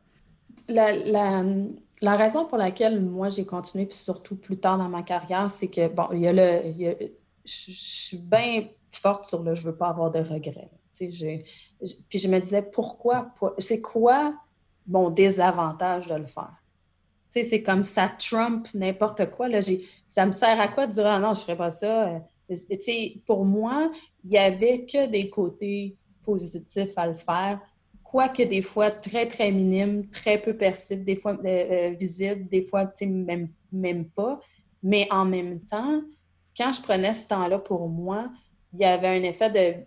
La, 0.68 2.16
raison 2.16 2.46
pour 2.46 2.58
laquelle 2.58 3.00
moi, 3.00 3.28
j'ai 3.28 3.44
continué, 3.44 3.86
puis 3.86 3.96
surtout 3.96 4.36
plus 4.36 4.58
tard 4.58 4.78
dans 4.78 4.88
ma 4.88 5.02
carrière, 5.02 5.50
c'est 5.50 5.68
que, 5.68 5.88
bon, 5.88 6.08
il 6.12 6.20
y 6.20 6.28
a 6.28 6.32
le. 6.32 6.74
je, 7.44 7.70
suis 7.72 8.18
bien 8.18 8.68
forte 8.90 9.24
sur 9.24 9.42
le 9.42 9.54
je 9.54 9.64
veux 9.64 9.76
pas 9.76 9.88
avoir 9.88 10.10
de 10.10 10.20
regrets. 10.20 10.70
puis 10.98 12.18
je 12.18 12.28
me 12.28 12.38
disais, 12.38 12.62
pourquoi? 12.62 13.32
C'est 13.58 13.80
quoi 13.80 14.34
mon 14.86 15.10
désavantage 15.10 16.06
de 16.06 16.14
le 16.14 16.26
faire? 16.26 16.61
C'est 17.32 17.62
comme 17.62 17.84
ça 17.84 18.08
trump 18.08 18.68
n'importe 18.74 19.30
quoi. 19.30 19.48
Là, 19.48 19.60
ça 20.06 20.26
me 20.26 20.32
sert 20.32 20.60
à 20.60 20.68
quoi 20.68 20.86
de 20.86 20.92
dire 20.92 21.06
ah 21.06 21.18
non, 21.18 21.32
je 21.32 21.40
ne 21.40 21.44
ferai 21.44 21.56
pas 21.56 21.70
ça? 21.70 22.20
pour 23.24 23.44
moi, 23.44 23.90
il 24.24 24.30
n'y 24.30 24.38
avait 24.38 24.84
que 24.84 25.06
des 25.06 25.30
côtés 25.30 25.96
positifs 26.22 26.92
à 26.96 27.06
le 27.06 27.14
faire, 27.14 27.60
quoique 28.02 28.42
des 28.42 28.60
fois 28.60 28.90
très, 28.90 29.26
très 29.26 29.50
minimes, 29.50 30.08
très 30.10 30.40
peu 30.40 30.54
perceptibles, 30.54 31.04
des 31.04 31.16
fois 31.16 31.32
euh, 31.32 31.46
euh, 31.46 31.96
visibles, 31.98 32.48
des 32.48 32.62
fois 32.62 32.90
même, 33.00 33.48
même 33.72 34.04
pas. 34.10 34.40
Mais 34.82 35.08
en 35.10 35.24
même 35.24 35.60
temps, 35.60 36.02
quand 36.56 36.72
je 36.72 36.82
prenais 36.82 37.14
ce 37.14 37.26
temps-là 37.28 37.58
pour 37.58 37.88
moi, 37.88 38.30
il 38.72 38.80
y 38.80 38.84
avait 38.84 39.08
un 39.08 39.22
effet 39.22 39.50
de. 39.50 39.84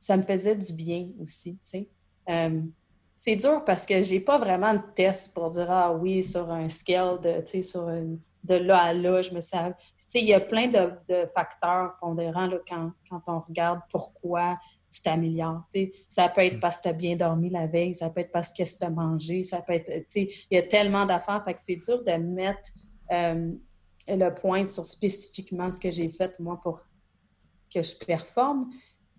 Ça 0.00 0.16
me 0.16 0.22
faisait 0.22 0.56
du 0.56 0.72
bien 0.72 1.08
aussi, 1.22 1.52
tu 1.54 1.58
sais. 1.62 1.88
Euh, 2.28 2.60
c'est 3.16 3.36
dur 3.36 3.64
parce 3.64 3.86
que 3.86 4.00
j'ai 4.00 4.20
pas 4.20 4.38
vraiment 4.38 4.74
de 4.74 4.82
test 4.94 5.34
pour 5.34 5.50
dire 5.50 5.70
ah 5.70 5.92
oui 5.92 6.22
sur 6.22 6.50
un 6.50 6.68
scale 6.68 7.18
de 7.20 7.62
sur 7.62 7.90
de 8.44 8.54
là 8.54 8.78
à 8.78 8.92
là 8.92 9.22
je 9.22 9.32
me 9.34 9.40
sais 9.40 9.74
il 10.14 10.26
y 10.26 10.34
a 10.34 10.40
plein 10.40 10.68
de, 10.68 11.26
facteurs 11.34 11.96
pondérants 12.00 12.46
là, 12.46 12.58
quand, 12.68 12.92
quand 13.10 13.22
on 13.26 13.40
regarde 13.40 13.80
pourquoi 13.90 14.58
tu 14.90 15.02
t'améliores. 15.02 15.62
Ça 16.06 16.28
peut 16.28 16.42
être 16.42 16.56
mm. 16.56 16.60
parce 16.60 16.78
que 16.78 16.84
tu 16.84 16.88
as 16.88 16.92
bien 16.92 17.16
dormi 17.16 17.50
la 17.50 17.66
veille, 17.66 17.94
ça 17.94 18.10
peut 18.10 18.20
être 18.20 18.32
parce 18.32 18.52
que 18.52 18.62
tu 18.62 18.84
as 18.84 18.90
mangé, 18.90 19.42
ça 19.42 19.60
peut 19.60 19.72
être, 19.72 19.90
il 20.14 20.28
y 20.50 20.56
a 20.56 20.62
tellement 20.62 21.06
d'affaires, 21.06 21.42
fait 21.44 21.54
que 21.54 21.60
c'est 21.60 21.76
dur 21.76 22.04
de 22.04 22.12
mettre 22.12 22.70
le 24.08 24.28
point 24.30 24.64
sur 24.64 24.84
spécifiquement 24.84 25.70
ce 25.72 25.80
que 25.80 25.90
j'ai 25.90 26.10
fait, 26.10 26.38
moi, 26.38 26.60
pour 26.62 26.84
que 27.72 27.82
je 27.82 27.94
performe. 27.96 28.70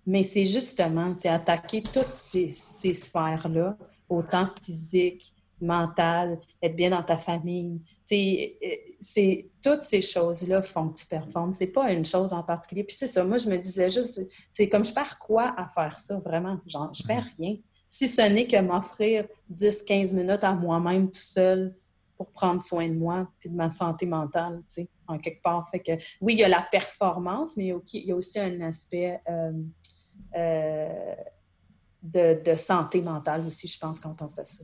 Mais 0.08 0.24
c'est 0.24 0.46
justement, 0.46 1.13
c'est 1.13 1.28
attaquer 1.28 1.84
toutes 1.84 2.13
ces, 2.13 2.50
sphères-là, 2.50 3.78
autant 4.08 4.48
physique, 4.63 5.34
mental, 5.60 6.39
être 6.62 6.76
bien 6.78 6.91
dans 6.91 7.04
ta 7.04 7.17
famille. 7.17 7.82
Euh, 8.13 8.76
c'est 9.02 9.50
toutes 9.62 9.82
ces 9.82 10.00
choses-là 10.00 10.62
font 10.62 10.88
que 10.88 11.00
tu 11.00 11.06
performes. 11.08 11.52
C'est 11.52 11.67
pas 11.67 11.91
une 11.91 12.06
chose 12.06 12.32
en 12.32 12.41
particulier. 12.41 12.86
Puis 12.86 12.96
c'est 12.96 13.08
ça, 13.08 13.26
moi 13.26 13.36
je 13.36 13.50
me 13.50 13.58
disais 13.58 13.89
juste, 13.89 14.26
c'est 14.50 14.70
comme 14.70 14.86
je 14.86 14.93
perds 14.93 15.20
quoi 15.20 15.54
à 15.58 15.67
faire 15.67 15.98
ça, 15.98 16.17
vraiment? 16.20 16.58
Genre, 16.65 16.89
je 16.93 17.04
perds 17.04 17.28
rien. 17.38 17.58
Si 17.89 18.08
ce 18.08 18.22
n'est 18.22 18.48
que 18.48 18.62
m'offrir 18.62 19.28
10-15 19.54 20.15
minutes 20.15 20.43
à 20.43 20.54
moi-même 20.54 21.08
tout 21.12 21.20
seul 21.20 21.76
pour 22.17 22.32
prendre 22.32 22.62
soin 22.62 22.88
de 22.88 22.96
moi 22.96 23.30
puis 23.39 23.50
de 23.50 23.56
ma 23.56 23.72
santé 23.72 24.06
mentale, 24.06 24.63
tu 24.67 24.82
sais, 24.84 24.89
en 25.08 25.17
quelque 25.20 25.41
part. 25.41 25.70
Fait 25.70 26.00
oui, 26.20 26.34
il 26.34 26.39
y 26.39 26.43
a 26.43 26.50
la 26.50 26.62
performance, 26.62 27.56
mais 27.58 27.67
il 27.67 28.06
y 28.06 28.12
a 28.12 28.15
aussi 28.15 28.39
un 28.39 28.62
aspect 28.62 29.20
euh, 29.30 29.52
euh, 30.36 31.16
de, 32.04 32.42
de, 32.44 32.56
santé 32.56 33.02
mentale 33.02 33.46
aussi, 33.46 33.68
je 33.68 33.80
pense, 33.80 34.00
quand 34.00 34.22
on 34.22 34.30
fait 34.30 34.46
ça. 34.46 34.63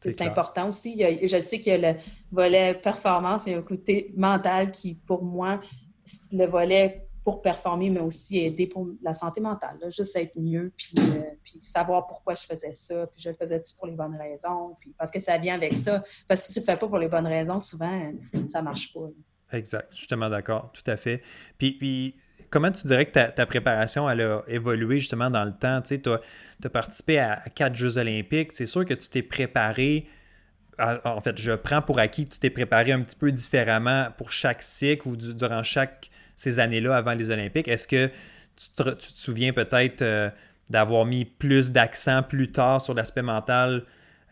C'est 0.00 0.22
important 0.22 0.68
aussi. 0.68 1.00
je 1.00 1.40
sais 1.40 1.60
qu'il 1.60 1.72
y 1.72 1.84
a 1.84 1.92
le 1.92 1.98
volet 2.30 2.74
performance, 2.74 3.46
mais 3.46 3.52
il 3.52 3.54
y 3.54 3.58
a 3.58 3.60
le 3.60 3.66
côté 3.66 4.12
mental 4.16 4.72
qui, 4.72 4.94
pour 4.94 5.22
moi, 5.22 5.60
le 6.32 6.46
volet 6.46 7.06
pour 7.24 7.40
performer, 7.40 7.88
mais 7.90 8.00
aussi 8.00 8.38
aider 8.38 8.66
pour 8.66 8.88
la 9.00 9.14
santé 9.14 9.40
mentale. 9.40 9.78
Juste 9.90 10.16
être 10.16 10.32
mieux, 10.36 10.72
euh, 10.98 11.22
puis, 11.44 11.60
savoir 11.60 12.06
pourquoi 12.06 12.34
je 12.34 12.42
faisais 12.42 12.72
ça, 12.72 13.06
puis 13.06 13.22
je 13.22 13.30
le 13.30 13.36
faisais-tu 13.36 13.74
pour 13.76 13.86
les 13.86 13.94
bonnes 13.94 14.16
raisons, 14.16 14.76
puis 14.80 14.92
parce 14.98 15.10
que 15.10 15.20
ça 15.20 15.38
vient 15.38 15.54
avec 15.54 15.76
ça. 15.76 16.02
Parce 16.26 16.40
que 16.40 16.46
si 16.48 16.54
tu 16.54 16.60
ne 16.60 16.64
fais 16.64 16.76
pas 16.76 16.88
pour 16.88 16.98
les 16.98 17.08
bonnes 17.08 17.26
raisons, 17.26 17.60
souvent, 17.60 18.12
ça 18.46 18.58
ne 18.58 18.64
marche 18.64 18.92
pas. 18.92 19.08
Exact, 19.52 19.92
justement 19.94 20.30
d'accord, 20.30 20.72
tout 20.72 20.88
à 20.90 20.96
fait. 20.96 21.22
Puis, 21.58 21.72
puis 21.72 22.14
comment 22.50 22.70
tu 22.70 22.86
dirais 22.86 23.06
que 23.06 23.12
ta, 23.12 23.46
préparation 23.46 24.08
elle 24.08 24.22
a 24.22 24.42
évolué 24.48 24.98
justement 24.98 25.30
dans 25.30 25.44
le 25.44 25.52
temps? 25.52 25.80
Tu 25.82 25.96
sais, 25.96 26.00
tu 26.00 26.10
as, 26.10 26.70
participé 26.70 27.18
à 27.18 27.42
quatre 27.54 27.74
Jeux 27.74 27.98
olympiques. 27.98 28.52
C'est 28.52 28.66
sûr 28.66 28.84
que 28.84 28.94
tu 28.94 29.08
t'es 29.08 29.22
préparé. 29.22 30.06
en 30.78 31.20
fait, 31.20 31.38
je 31.38 31.52
prends 31.52 31.82
pour 31.82 31.98
acquis 31.98 32.24
que 32.24 32.30
tu 32.34 32.38
t'es 32.38 32.50
préparé 32.50 32.92
un 32.92 33.00
petit 33.02 33.16
peu 33.16 33.32
différemment 33.32 34.08
pour 34.16 34.32
chaque 34.32 34.62
cycle 34.62 35.08
ou 35.08 35.16
durant 35.16 35.62
chaque 35.62 36.10
ces 36.36 36.58
années-là 36.58 36.96
avant 36.96 37.14
les 37.14 37.30
Olympiques. 37.30 37.68
Est-ce 37.68 37.86
que 37.86 38.10
tu 38.56 38.68
te, 38.76 38.96
souviens 38.98 39.52
peut-être 39.52 40.02
euh, 40.02 40.30
d'avoir 40.70 41.04
mis 41.04 41.24
plus 41.24 41.72
d'accent 41.72 42.22
plus 42.22 42.50
tard 42.50 42.80
sur 42.80 42.94
l'aspect 42.94 43.22
mental? 43.22 43.84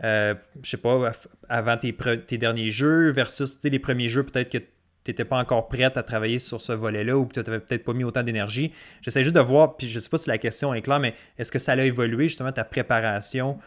Euh, 0.03 0.35
je 0.63 0.71
sais 0.71 0.77
pas, 0.77 1.13
avant 1.49 1.77
tes, 1.77 1.95
tes 2.27 2.39
derniers 2.39 2.71
jeux 2.71 3.11
versus 3.13 3.59
les 3.63 3.79
premiers 3.79 4.09
jeux, 4.09 4.23
peut-être 4.23 4.51
que 4.51 4.59
tu 5.05 5.11
n'étais 5.11 5.25
pas 5.25 5.39
encore 5.39 5.69
prête 5.69 5.97
à 5.97 6.03
travailler 6.03 6.39
sur 6.39 6.61
ce 6.61 6.73
volet-là 6.73 7.17
ou 7.17 7.27
que 7.27 7.41
tu 7.41 7.41
n'avais 7.41 7.61
peut-être 7.61 7.85
pas 7.85 7.93
mis 7.93 8.05
autant 8.05 8.23
d'énergie. 8.23 8.73
J'essaie 9.03 9.25
juste 9.25 9.37
de 9.37 9.41
voir, 9.41 9.77
puis 9.77 9.89
je 9.89 9.95
ne 9.95 10.01
sais 10.01 10.09
pas 10.09 10.19
si 10.19 10.29
la 10.29 10.39
question 10.39 10.75
est 10.75 10.83
claire, 10.83 11.01
mais 11.01 11.15
est-ce 11.39 11.51
que 11.51 11.59
ça 11.59 11.73
a 11.73 11.83
évolué 11.83 12.29
justement 12.29 12.53
ta 12.53 12.65
préparation 12.65 13.59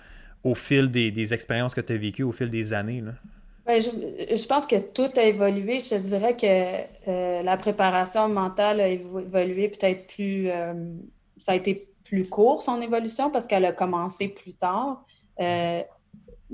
au 0.44 0.56
fil 0.56 0.92
des, 0.92 1.34
expériences 1.34 1.74
que 1.74 1.82
tu 1.82 1.94
as 1.94 1.98
vécues, 1.98 2.24
au 2.24 2.32
fil 2.32 2.50
des 2.50 2.74
années? 2.74 3.02
Là? 3.02 3.14
Ben, 3.66 3.82
je, 3.82 4.48
pense 4.48 4.68
que 4.68 4.76
tout 4.76 5.10
a 5.16 5.24
évolué. 5.24 5.80
Je 5.80 5.92
te 5.92 5.96
dirais 5.96 6.36
que 6.36 7.10
euh, 7.10 7.42
la 7.44 7.56
préparation 7.56 8.28
mentale 8.28 8.82
a 8.82 8.90
évolué 8.90 9.70
peut-être 9.70 10.14
plus. 10.14 10.50
Euh, 10.50 10.74
ça 11.38 11.54
a 11.54 11.56
été 11.56 11.88
plus 12.04 12.28
court, 12.28 12.62
son 12.62 12.82
évolution, 12.82 13.32
parce 13.32 13.48
qu'elle 13.48 13.66
a 13.66 13.72
commencé 13.72 14.28
plus 14.28 14.54
tard. 14.54 15.06
Euh, 15.40 15.82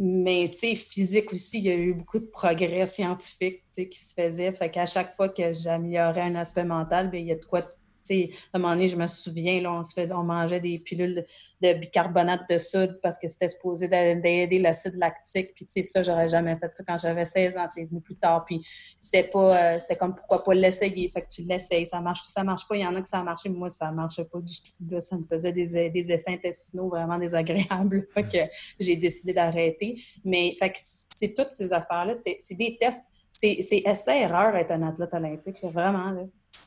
mais, 0.01 0.49
tu 0.49 0.59
sais, 0.59 0.75
physique 0.75 1.33
aussi, 1.33 1.57
il 1.59 1.65
y 1.65 1.69
a 1.69 1.75
eu 1.75 1.93
beaucoup 1.93 2.19
de 2.19 2.25
progrès 2.25 2.85
scientifique, 2.85 3.63
qui 3.73 3.99
se 3.99 4.13
faisait. 4.13 4.51
Fait 4.53 4.71
qu'à 4.71 4.85
chaque 4.85 5.13
fois 5.13 5.27
que 5.27 5.53
j'améliorais 5.53 6.21
un 6.21 6.35
aspect 6.35 6.63
mental, 6.63 7.09
bien, 7.09 7.19
il 7.19 7.27
y 7.27 7.31
a 7.33 7.35
de 7.35 7.43
quoi 7.43 7.63
à 8.09 8.57
un 8.57 8.59
moment 8.59 8.73
donné, 8.73 8.87
je 8.87 8.95
me 8.95 9.07
souviens, 9.07 9.63
on, 9.65 10.23
mangeait 10.23 10.59
des 10.59 10.79
pilules 10.79 11.25
de, 11.61 11.73
bicarbonate 11.73 12.49
de 12.49 12.57
soude 12.57 12.99
parce 13.01 13.17
que 13.17 13.27
c'était 13.27 13.47
supposé 13.47 13.87
d'aider 13.87 14.59
l'acide 14.59 14.95
lactique. 14.95 15.53
Puis, 15.53 15.65
tu 15.65 15.81
sais, 15.81 15.83
ça, 15.83 16.03
j'aurais 16.03 16.29
jamais 16.29 16.55
fait 16.57 16.75
ça 16.75 16.83
quand 16.87 16.97
j'avais 16.97 17.25
16 17.25 17.57
ans, 17.57 17.67
c'est 17.67 17.85
venu 17.85 18.01
plus 18.01 18.15
tard. 18.15 18.45
Puis, 18.45 18.61
c'était 18.97 19.27
pas, 19.27 19.55
euh, 19.55 19.79
c'était 19.79 19.95
comme 19.95 20.15
pourquoi 20.15 20.43
pas 20.43 20.53
l'essayer? 20.53 21.09
Fait 21.09 21.21
que 21.21 21.27
tu 21.27 21.43
l'essayes, 21.43 21.85
ça 21.85 22.01
marche, 22.01 22.21
ça 22.23 22.43
marche 22.43 22.67
pas. 22.67 22.75
Il 22.75 22.81
y 22.81 22.85
en 22.85 22.95
a 22.95 23.01
que 23.01 23.07
ça 23.07 23.19
a 23.19 23.23
marché, 23.23 23.49
mais 23.49 23.57
moi, 23.57 23.69
ça 23.69 23.91
marchait 23.91 24.25
pas 24.25 24.39
du 24.39 24.55
tout. 24.55 24.99
ça 25.01 25.17
me 25.17 25.25
faisait 25.25 25.51
des, 25.51 25.89
des 25.89 26.11
effets 26.11 26.33
intestinaux 26.33 26.89
vraiment 26.89 27.17
désagréables. 27.17 28.07
Fait 28.13 28.23
que 28.23 28.51
j'ai 28.79 28.95
décidé 28.95 29.33
d'arrêter. 29.33 30.01
Mais, 30.23 30.55
fait 30.59 30.71
que, 30.71 30.77
c'est 30.79 31.33
toutes 31.33 31.51
ces 31.51 31.73
affaires-là, 31.73 32.13
c'est 32.13 32.55
des 32.55 32.77
tests. 32.77 33.05
C'est 33.29 33.59
essai-erreur 33.85 34.55
être 34.55 34.71
un 34.71 34.81
athlète 34.87 35.13
olympique, 35.13 35.63
vraiment. 35.63 36.11
Là. 36.11 36.23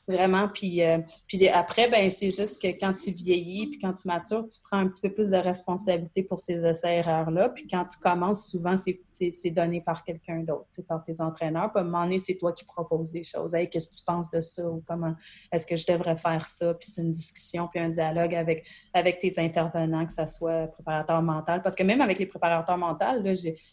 Vraiment. 0.08 0.48
Puis, 0.48 0.82
euh, 0.82 0.98
puis 1.28 1.48
après, 1.48 1.88
ben, 1.88 2.10
c'est 2.10 2.34
juste 2.34 2.60
que 2.60 2.66
quand 2.68 2.92
tu 2.92 3.12
vieillis, 3.12 3.68
puis 3.68 3.78
quand 3.78 3.92
tu 3.92 4.08
matures, 4.08 4.44
tu 4.44 4.58
prends 4.64 4.78
un 4.78 4.88
petit 4.88 5.00
peu 5.00 5.14
plus 5.14 5.30
de 5.30 5.36
responsabilité 5.36 6.24
pour 6.24 6.40
ces 6.40 6.66
essais-erreurs-là. 6.66 7.50
Puis 7.50 7.68
quand 7.68 7.84
tu 7.84 8.00
commences, 8.00 8.50
souvent, 8.50 8.74
c'est 8.76 9.50
donné 9.50 9.80
par 9.80 10.02
quelqu'un 10.02 10.40
d'autre, 10.40 10.66
par 10.88 11.04
tes 11.04 11.20
entraîneurs. 11.20 11.70
Puis 11.70 11.78
à 11.78 11.82
un 11.82 11.84
moment 11.84 12.02
donné, 12.02 12.18
c'est 12.18 12.36
toi 12.36 12.52
qui 12.52 12.64
proposes 12.64 13.12
des 13.12 13.22
choses. 13.22 13.54
Hey, 13.54 13.70
qu'est-ce 13.70 13.90
que 13.90 13.94
tu 13.94 14.02
penses 14.04 14.28
de 14.30 14.40
ça? 14.40 14.68
Ou 14.68 14.82
comment 14.84 15.14
est-ce 15.52 15.66
que 15.66 15.76
je 15.76 15.86
devrais 15.86 16.16
faire 16.16 16.44
ça? 16.44 16.74
Puis 16.74 16.90
c'est 16.90 17.02
une 17.02 17.12
discussion, 17.12 17.68
puis 17.68 17.78
un 17.78 17.88
dialogue 17.88 18.34
avec, 18.34 18.66
avec 18.92 19.20
tes 19.20 19.38
intervenants, 19.38 20.04
que 20.04 20.12
ce 20.12 20.26
soit 20.26 20.66
préparateur 20.66 21.22
mental. 21.22 21.62
Parce 21.62 21.76
que 21.76 21.84
même 21.84 22.00
avec 22.00 22.18
les 22.18 22.26
préparateurs 22.26 22.76
mentaux, 22.76 23.04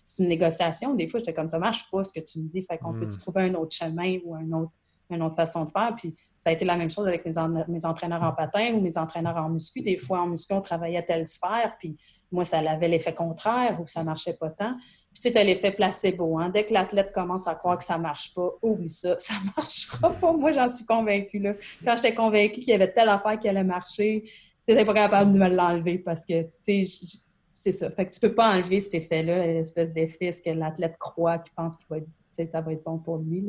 c'est 0.05 0.23
une 0.23 0.29
négociation. 0.29 0.93
Des 0.93 1.07
fois, 1.07 1.19
j'étais 1.19 1.33
comme 1.33 1.49
ça 1.49 1.57
marche 1.57 1.89
pas 1.89 2.03
ce 2.03 2.13
que 2.13 2.19
tu 2.19 2.39
me 2.39 2.47
dis. 2.47 2.61
Fait 2.61 2.77
qu'on 2.77 2.93
peut-tu 2.93 3.15
hmm. 3.15 3.19
trouver 3.19 3.41
un 3.43 3.55
autre 3.55 3.75
chemin 3.75 4.19
ou 4.23 4.35
un 4.35 4.51
autre 4.51 4.73
une 5.09 5.21
autre 5.23 5.35
façon 5.35 5.65
de 5.65 5.69
faire. 5.69 5.93
Puis 5.95 6.15
ça 6.37 6.49
a 6.49 6.53
été 6.53 6.65
la 6.65 6.77
même 6.77 6.89
chose 6.89 7.07
avec 7.07 7.25
mes, 7.25 7.33
mes 7.67 7.85
entraîneurs 7.85 8.23
en 8.23 8.33
patin 8.33 8.73
ou 8.73 8.81
mes 8.81 8.97
entraîneurs 8.97 9.37
en 9.37 9.49
muscu. 9.49 9.81
Des 9.81 9.97
fois, 9.97 10.21
en 10.21 10.27
muscu, 10.27 10.53
on 10.53 10.61
travaillait 10.61 10.97
à 10.97 11.03
telle 11.03 11.25
sphère, 11.25 11.75
puis 11.79 11.97
moi, 12.31 12.45
ça 12.45 12.59
avait 12.59 12.87
l'effet 12.87 13.13
contraire 13.13 13.79
ou 13.81 13.87
ça 13.87 14.03
marchait 14.03 14.33
pas 14.33 14.49
tant. 14.49 14.75
Puis 15.11 15.23
c'était 15.23 15.43
l'effet 15.43 15.71
placebo. 15.71 16.37
Hein? 16.37 16.49
Dès 16.49 16.65
que 16.65 16.73
l'athlète 16.73 17.11
commence 17.11 17.47
à 17.47 17.55
croire 17.55 17.77
que 17.77 17.83
ça 17.83 17.97
marche 17.97 18.33
pas, 18.35 18.49
oublie 18.61 18.89
ça, 18.89 19.15
ça 19.17 19.33
marchera 19.55 20.11
pas. 20.11 20.31
Moi, 20.33 20.51
j'en 20.51 20.69
suis 20.69 20.85
convaincue. 20.85 21.39
Là. 21.39 21.53
Quand 21.83 21.95
j'étais 21.95 22.13
convaincue 22.13 22.59
qu'il 22.59 22.69
y 22.69 22.73
avait 22.73 22.91
telle 22.91 23.09
affaire 23.09 23.39
qui 23.39 23.49
allait 23.49 23.63
marcher, 23.63 24.23
tu 24.67 24.73
n'étais 24.73 24.85
pas 24.85 24.93
capable 24.93 25.31
de 25.31 25.39
me 25.39 25.49
l'enlever 25.49 25.97
parce 25.97 26.25
que, 26.25 26.43
tu 26.63 26.85
sais, 26.85 27.17
c'est 27.53 27.71
ça. 27.71 27.91
Fait 27.91 28.05
que 28.05 28.13
tu 28.13 28.19
peux 28.19 28.33
pas 28.33 28.55
enlever 28.55 28.79
cet 28.79 28.93
effet-là, 28.93 29.45
l'espèce 29.47 29.91
d'effet, 29.91 30.31
ce 30.31 30.41
que 30.41 30.51
l'athlète 30.51 30.95
croit, 30.97 31.39
qu'il 31.39 31.53
pense 31.55 31.75
qu'il 31.75 31.87
va 31.89 31.97
être 31.97 32.07
ça 32.45 32.61
va 32.61 32.73
être 32.73 32.83
bon 32.83 32.97
pour 32.97 33.17
lui. 33.17 33.45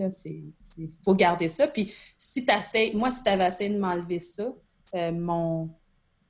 Il 0.79 0.91
faut 1.05 1.15
garder 1.15 1.49
ça. 1.49 1.67
Puis 1.67 1.93
si 2.17 2.45
tu 2.45 2.97
moi, 2.97 3.11
si 3.11 3.23
tu 3.23 3.31
avais 3.31 3.47
essayé 3.47 3.71
de 3.71 3.79
m'enlever 3.79 4.19
ça, 4.19 4.53
euh, 4.95 5.13
mon, 5.13 5.71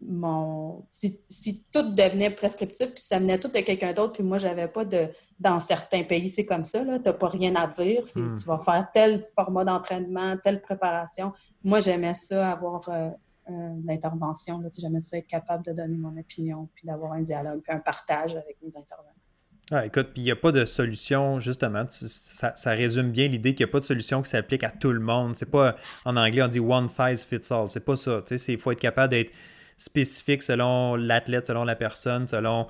mon 0.03 0.85
si, 0.88 1.20
si, 1.29 1.64
tout 1.73 1.94
devenait 1.94 2.31
prescriptif, 2.31 2.92
puis 2.92 3.03
ça 3.03 3.18
venait 3.18 3.38
tout 3.38 3.49
de 3.49 3.61
quelqu'un 3.61 3.92
d'autre, 3.92 4.14
puis 4.14 4.23
moi, 4.23 4.38
j'avais 4.38 4.68
pas 4.68 4.85
de. 4.85 5.09
Dans 5.38 5.59
certains 5.59 6.05
pays, 6.05 6.29
c'est 6.29 6.44
comme 6.44 6.66
ça, 6.66 6.85
tu 6.85 6.90
n'as 6.90 7.12
pas 7.14 7.29
rien 7.29 7.55
à 7.55 7.66
dire. 7.66 8.03
Hmm. 8.14 8.35
Tu 8.35 8.44
vas 8.44 8.59
faire 8.59 8.90
tel 8.92 9.23
format 9.35 9.64
d'entraînement, 9.64 10.37
telle 10.42 10.61
préparation. 10.61 11.33
Moi, 11.64 11.81
j'aimais 11.81 12.14
ça, 12.14 12.51
avoir 12.51 12.88
euh, 12.90 13.11
l'intervention. 13.85 14.62
J'aimais 14.79 15.01
ça 15.01 15.16
être 15.16 15.27
capable 15.27 15.64
de 15.64 15.73
donner 15.73 15.96
mon 15.96 16.16
opinion, 16.18 16.68
puis 16.75 16.87
d'avoir 16.87 17.12
un 17.12 17.23
dialogue, 17.23 17.62
puis 17.62 17.73
un 17.73 17.81
partage 17.81 18.33
avec 18.33 18.59
mes 18.62 18.77
intervenants. 18.77 19.19
Ah, 19.72 19.87
écoute, 19.87 20.09
puis 20.12 20.22
il 20.22 20.24
n'y 20.24 20.33
a 20.33 20.37
pas 20.37 20.50
de 20.50 20.64
solution, 20.64 21.38
justement. 21.38 21.85
ça, 21.88 22.70
résume 22.72 23.12
bien 23.12 23.28
l'idée 23.28 23.54
qu'il 23.54 23.64
n'y 23.64 23.70
a 23.70 23.72
pas 23.72 23.78
de 23.78 23.85
solution 23.85 24.20
qui 24.20 24.28
s'applique 24.28 24.64
à 24.64 24.70
tout 24.70 24.90
le 24.90 24.98
monde. 24.98 25.37
C'est 25.37 25.50
pas, 25.50 25.76
en 26.04 26.16
anglais, 26.16 26.42
on 26.42 26.48
dit 26.48 26.59
one 26.59 26.88
size 26.88 27.24
fits 27.24 27.52
all. 27.52 27.70
C'est 27.70 27.85
pas 27.85 27.94
ça. 27.94 28.22
Il 28.48 28.59
faut 28.59 28.72
être 28.72 28.80
capable 28.80 29.11
d'être 29.11 29.33
spécifique 29.76 30.42
selon 30.42 30.96
l'athlète, 30.96 31.46
selon 31.46 31.62
la 31.62 31.76
personne, 31.76 32.26
selon 32.26 32.66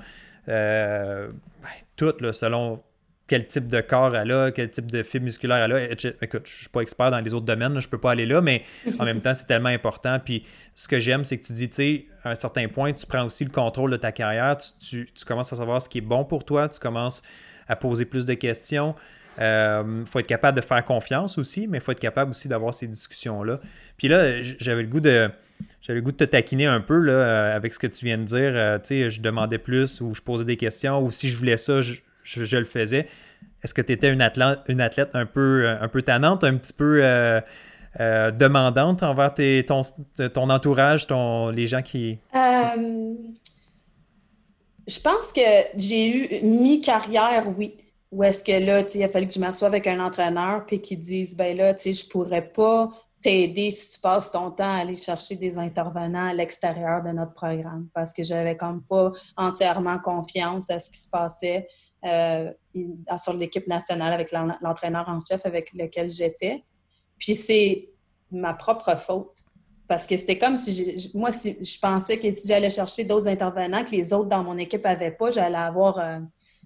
euh, 0.49 1.29
ben, 1.63 1.69
tout, 1.97 2.15
selon 2.33 2.83
quel 3.31 3.47
type 3.47 3.69
de 3.69 3.81
corps 3.81 4.17
elle 4.17 4.33
a, 4.33 4.51
quel 4.51 4.69
type 4.71 4.91
de 4.91 5.05
fibre 5.05 5.27
musculaire 5.27 5.59
elle 5.59 5.73
a. 5.73 5.93
Écoute, 6.21 6.43
je 6.47 6.53
ne 6.53 6.59
suis 6.63 6.69
pas 6.69 6.81
expert 6.81 7.13
dans 7.13 7.21
les 7.21 7.33
autres 7.33 7.47
domaines, 7.47 7.75
je 7.75 7.87
ne 7.87 7.91
peux 7.91 7.97
pas 7.97 8.11
aller 8.11 8.27
là, 8.27 8.41
mais 8.41 8.65
en 8.99 9.05
même 9.05 9.21
temps, 9.21 9.35
c'est 9.35 9.47
tellement 9.47 9.69
important. 9.69 10.19
Puis 10.19 10.45
ce 10.75 10.89
que 10.89 10.99
j'aime, 10.99 11.25
c'est 11.25 11.39
que 11.39 11.47
tu 11.47 11.53
dis, 11.53 11.69
tu 11.69 11.75
sais, 11.77 12.05
à 12.25 12.31
un 12.31 12.35
certain 12.35 12.67
point, 12.67 12.93
tu 12.93 13.07
prends 13.07 13.25
aussi 13.25 13.45
le 13.45 13.51
contrôle 13.51 13.93
de 13.93 13.97
ta 13.97 14.11
carrière, 14.11 14.57
tu, 14.81 15.07
commences 15.25 15.53
à 15.53 15.57
savoir 15.57 15.81
ce 15.81 15.89
qui 15.89 15.99
est 15.99 16.01
bon 16.01 16.25
pour 16.25 16.45
toi, 16.45 16.69
tu 16.69 16.81
commences 16.81 17.23
à 17.69 17.77
poser 17.77 18.05
plus 18.05 18.27
de 18.27 18.35
questions. 18.35 18.97
Il 19.37 19.45
euh, 19.45 20.05
faut 20.07 20.19
être 20.19 20.27
capable 20.27 20.61
de 20.61 20.67
faire 20.67 20.85
confiance 20.85 21.39
aussi, 21.39 21.69
mais 21.69 21.79
il 21.79 21.81
faut 21.81 21.93
être 21.93 22.01
capable 22.01 22.33
aussi 22.33 22.49
d'avoir 22.49 22.75
ces 22.75 22.89
discussions-là. 22.89 23.61
Puis 23.97 24.09
là, 24.09 24.43
j'avais 24.59 24.83
le 24.83 24.89
goût 24.89 24.99
de. 24.99 25.31
J'avais 25.83 26.01
le 26.01 26.05
goût 26.05 26.11
de 26.11 26.17
te 26.17 26.25
taquiner 26.25 26.67
un 26.67 26.81
peu 26.81 26.99
là, 26.99 27.13
euh, 27.13 27.57
avec 27.57 27.75
ce 27.75 27.79
que 27.79 27.87
tu 27.87 28.07
viens 28.07 28.19
de 28.19 28.25
dire. 28.25 28.53
Euh, 28.57 28.79
tu 28.79 28.87
sais, 28.87 29.11
je 29.11 29.21
demandais 29.21 29.59
plus 29.59 30.01
ou 30.01 30.17
je 30.17 30.21
posais 30.21 30.45
des 30.45 30.57
questions 30.57 31.01
ou 31.01 31.13
si 31.13 31.29
je 31.29 31.37
voulais 31.37 31.59
ça, 31.59 31.83
je, 31.83 32.01
je, 32.23 32.57
le 32.57 32.65
faisais. 32.65 33.09
Est-ce 33.63 33.75
que 33.75 33.83
tu 33.83 33.93
étais 33.93 34.11
une 34.11 34.23
athlète, 34.23 34.61
une 34.69 34.81
athlète 34.81 35.15
un 35.15 35.27
peu, 35.27 35.69
un 35.69 35.89
peu 35.89 36.03
tannante, 36.03 36.45
un 36.45 36.57
petit 36.57 36.73
peu 36.73 37.01
euh, 37.03 37.41
euh, 37.99 38.31
demandante 38.31 39.03
envers 39.03 39.35
tes, 39.35 39.65
ton, 39.67 39.83
ton, 40.33 40.51
entourage, 40.51 41.07
ton, 41.07 41.51
les 41.51 41.67
gens 41.67 41.83
qui. 41.83 42.19
Euh, 42.35 43.15
je 44.87 45.01
pense 45.01 45.33
que 45.33 45.41
j'ai 45.77 46.09
eu 46.09 46.45
mi-carrière, 46.45 47.47
oui. 47.59 47.77
Ou 48.13 48.25
est-ce 48.25 48.43
que 48.43 48.53
là, 48.53 48.83
il 48.93 49.05
a 49.05 49.09
fallu 49.09 49.29
que 49.29 49.35
je 49.35 49.41
m'assoie 49.41 49.69
avec 49.69 49.87
un 49.87 50.01
entraîneur 50.01 50.67
puis 50.67 50.81
qu'il 50.81 50.99
dise, 50.99 51.37
ben 51.37 51.57
là, 51.57 51.75
tu 51.75 51.83
sais, 51.83 51.93
je 51.93 52.09
pourrais 52.09 52.43
pas 52.43 52.91
t'aider 53.21 53.71
si 53.71 53.91
tu 53.91 54.01
passes 54.01 54.31
ton 54.31 54.51
temps 54.51 54.73
à 54.73 54.79
aller 54.79 54.97
chercher 54.97 55.37
des 55.37 55.59
intervenants 55.59 56.29
à 56.29 56.35
l'extérieur 56.35 57.03
de 57.03 57.11
notre 57.11 57.35
programme 57.35 57.89
parce 57.95 58.13
que 58.13 58.23
j'avais 58.23 58.57
comme 58.57 58.83
pas 58.83 59.13
entièrement 59.37 59.99
confiance 59.99 60.71
à 60.71 60.79
ce 60.79 60.91
qui 60.91 60.99
se 60.99 61.09
passait 61.09 61.69
euh, 62.05 62.51
sur 63.17 63.33
l'équipe 63.35 63.67
nationale 63.67 64.13
avec 64.13 64.33
l'entraîneur 64.33 65.09
en 65.09 65.19
chef 65.21 65.45
avec 65.45 65.73
lequel 65.73 66.11
j'étais. 66.11 66.65
Puis 67.19 67.35
c'est 67.35 67.91
ma 68.31 68.55
propre 68.55 68.97
faute. 68.97 69.45
Parce 69.89 70.07
que 70.07 70.17
c'était 70.17 70.39
comme 70.39 70.55
si 70.55 71.11
moi, 71.15 71.33
si, 71.33 71.57
je 71.61 71.79
pensais 71.81 72.19
que 72.19 72.31
si 72.31 72.47
j'allais 72.47 72.71
chercher 72.71 73.05
d'autres 73.05 73.27
intervenants 73.27 73.83
que 73.83 73.91
les 73.91 74.13
autres 74.13 74.29
dans 74.29 74.45
mon 74.45 74.57
équipe 74.57 74.85
n'avaient 74.85 75.11
pas, 75.11 75.33
j'allais 75.33 75.59
avoir 75.59 75.99
euh, 75.99 76.21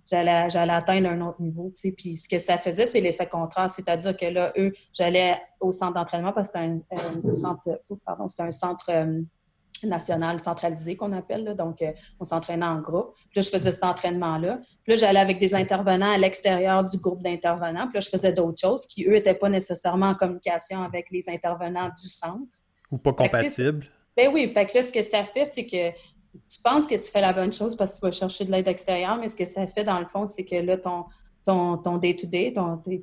j'allais, 0.05 0.51
j'allais 0.51 0.73
atteindre 0.73 1.09
un 1.09 1.21
autre 1.23 1.41
niveau. 1.41 1.71
Tu 1.75 1.81
sais. 1.81 1.93
Puis 1.93 2.17
ce 2.17 2.29
que 2.29 2.39
ça 2.39 2.59
faisait, 2.59 2.87
c'est 2.87 3.01
l'effet 3.01 3.27
contraire. 3.27 3.71
C'est-à-dire 3.71 4.17
que 4.17 4.27
là, 4.27 4.53
eux, 4.59 4.73
j'allais 4.93 5.41
au 5.61 5.73
centre 5.73 5.95
d'entraînement 5.95 6.33
parce 6.33 6.51
que 6.51 6.59
c'était 6.59 7.27
un, 7.27 7.33
centre, 7.33 7.81
pardon, 8.05 8.29
c'était 8.29 8.43
un 8.43 8.51
centre 8.51 8.91
euh, 8.91 9.23
national 9.83 10.41
centralisé 10.41 10.97
qu'on 10.97 11.13
appelle. 11.13 11.55
Donc, 11.57 11.83
euh, 11.83 11.93
on 12.21 12.25
s'entraînait 12.25 12.65
en 12.65 12.81
groupe. 12.81 13.15
Puis 13.31 13.37
là, 13.37 13.43
je 13.43 13.51
faisais 13.51 13.73
cet 13.73 13.85
entraînement-là. 13.85 14.61
Puis 14.83 14.93
là, 14.93 14.97
j'allais 14.97 15.21
avec 15.21 15.39
des 15.39 15.55
intervenants 15.55 16.11
à 16.11 16.19
l'extérieur 16.19 16.85
du 16.85 16.97
groupe 16.99 17.23
d'intervenants. 17.23 17.87
Puis 17.87 17.95
là, 17.95 18.01
je 18.01 18.09
faisais 18.09 18.33
d'autres 18.33 18.61
choses 18.61 18.87
qui, 18.87 19.05
eux, 19.07 19.13
n'étaient 19.13 19.35
pas 19.35 19.49
nécessairement 19.49 20.11
en 20.11 20.15
communication 20.15 20.83
avec 20.83 21.11
les 21.11 21.29
intervenants 21.29 21.89
du 21.89 22.09
centre. 22.09 22.57
Ou 22.91 22.99
pas 22.99 23.13
compatibles. 23.13 23.87
Ben 24.17 24.31
oui, 24.33 24.49
fait 24.49 24.67
que 24.67 24.77
là, 24.77 24.83
ce 24.83 24.93
que 24.93 25.03
ça 25.03 25.25
fait, 25.25 25.45
c'est 25.45 25.67
que 25.67 25.91
tu 25.91 26.61
penses 26.63 26.87
que 26.87 26.95
tu 26.95 27.11
fais 27.11 27.21
la 27.21 27.33
bonne 27.33 27.53
chose 27.53 27.77
parce 27.77 27.95
que 27.95 28.01
tu 28.01 28.07
vas 28.07 28.13
chercher 28.13 28.45
de 28.45 28.53
l'aide 28.53 28.69
extérieure, 28.69 29.17
mais 29.17 29.29
ce 29.29 29.37
que 29.37 29.45
ça 29.45 29.67
fait 29.67 29.85
dans 29.85 29.99
le 29.99 30.07
fond, 30.07 30.27
c'est 30.27 30.45
que 30.45 30.57
là, 30.57 30.77
ton, 30.77 31.05
ton, 31.45 31.99
day-to-day, 31.99 32.53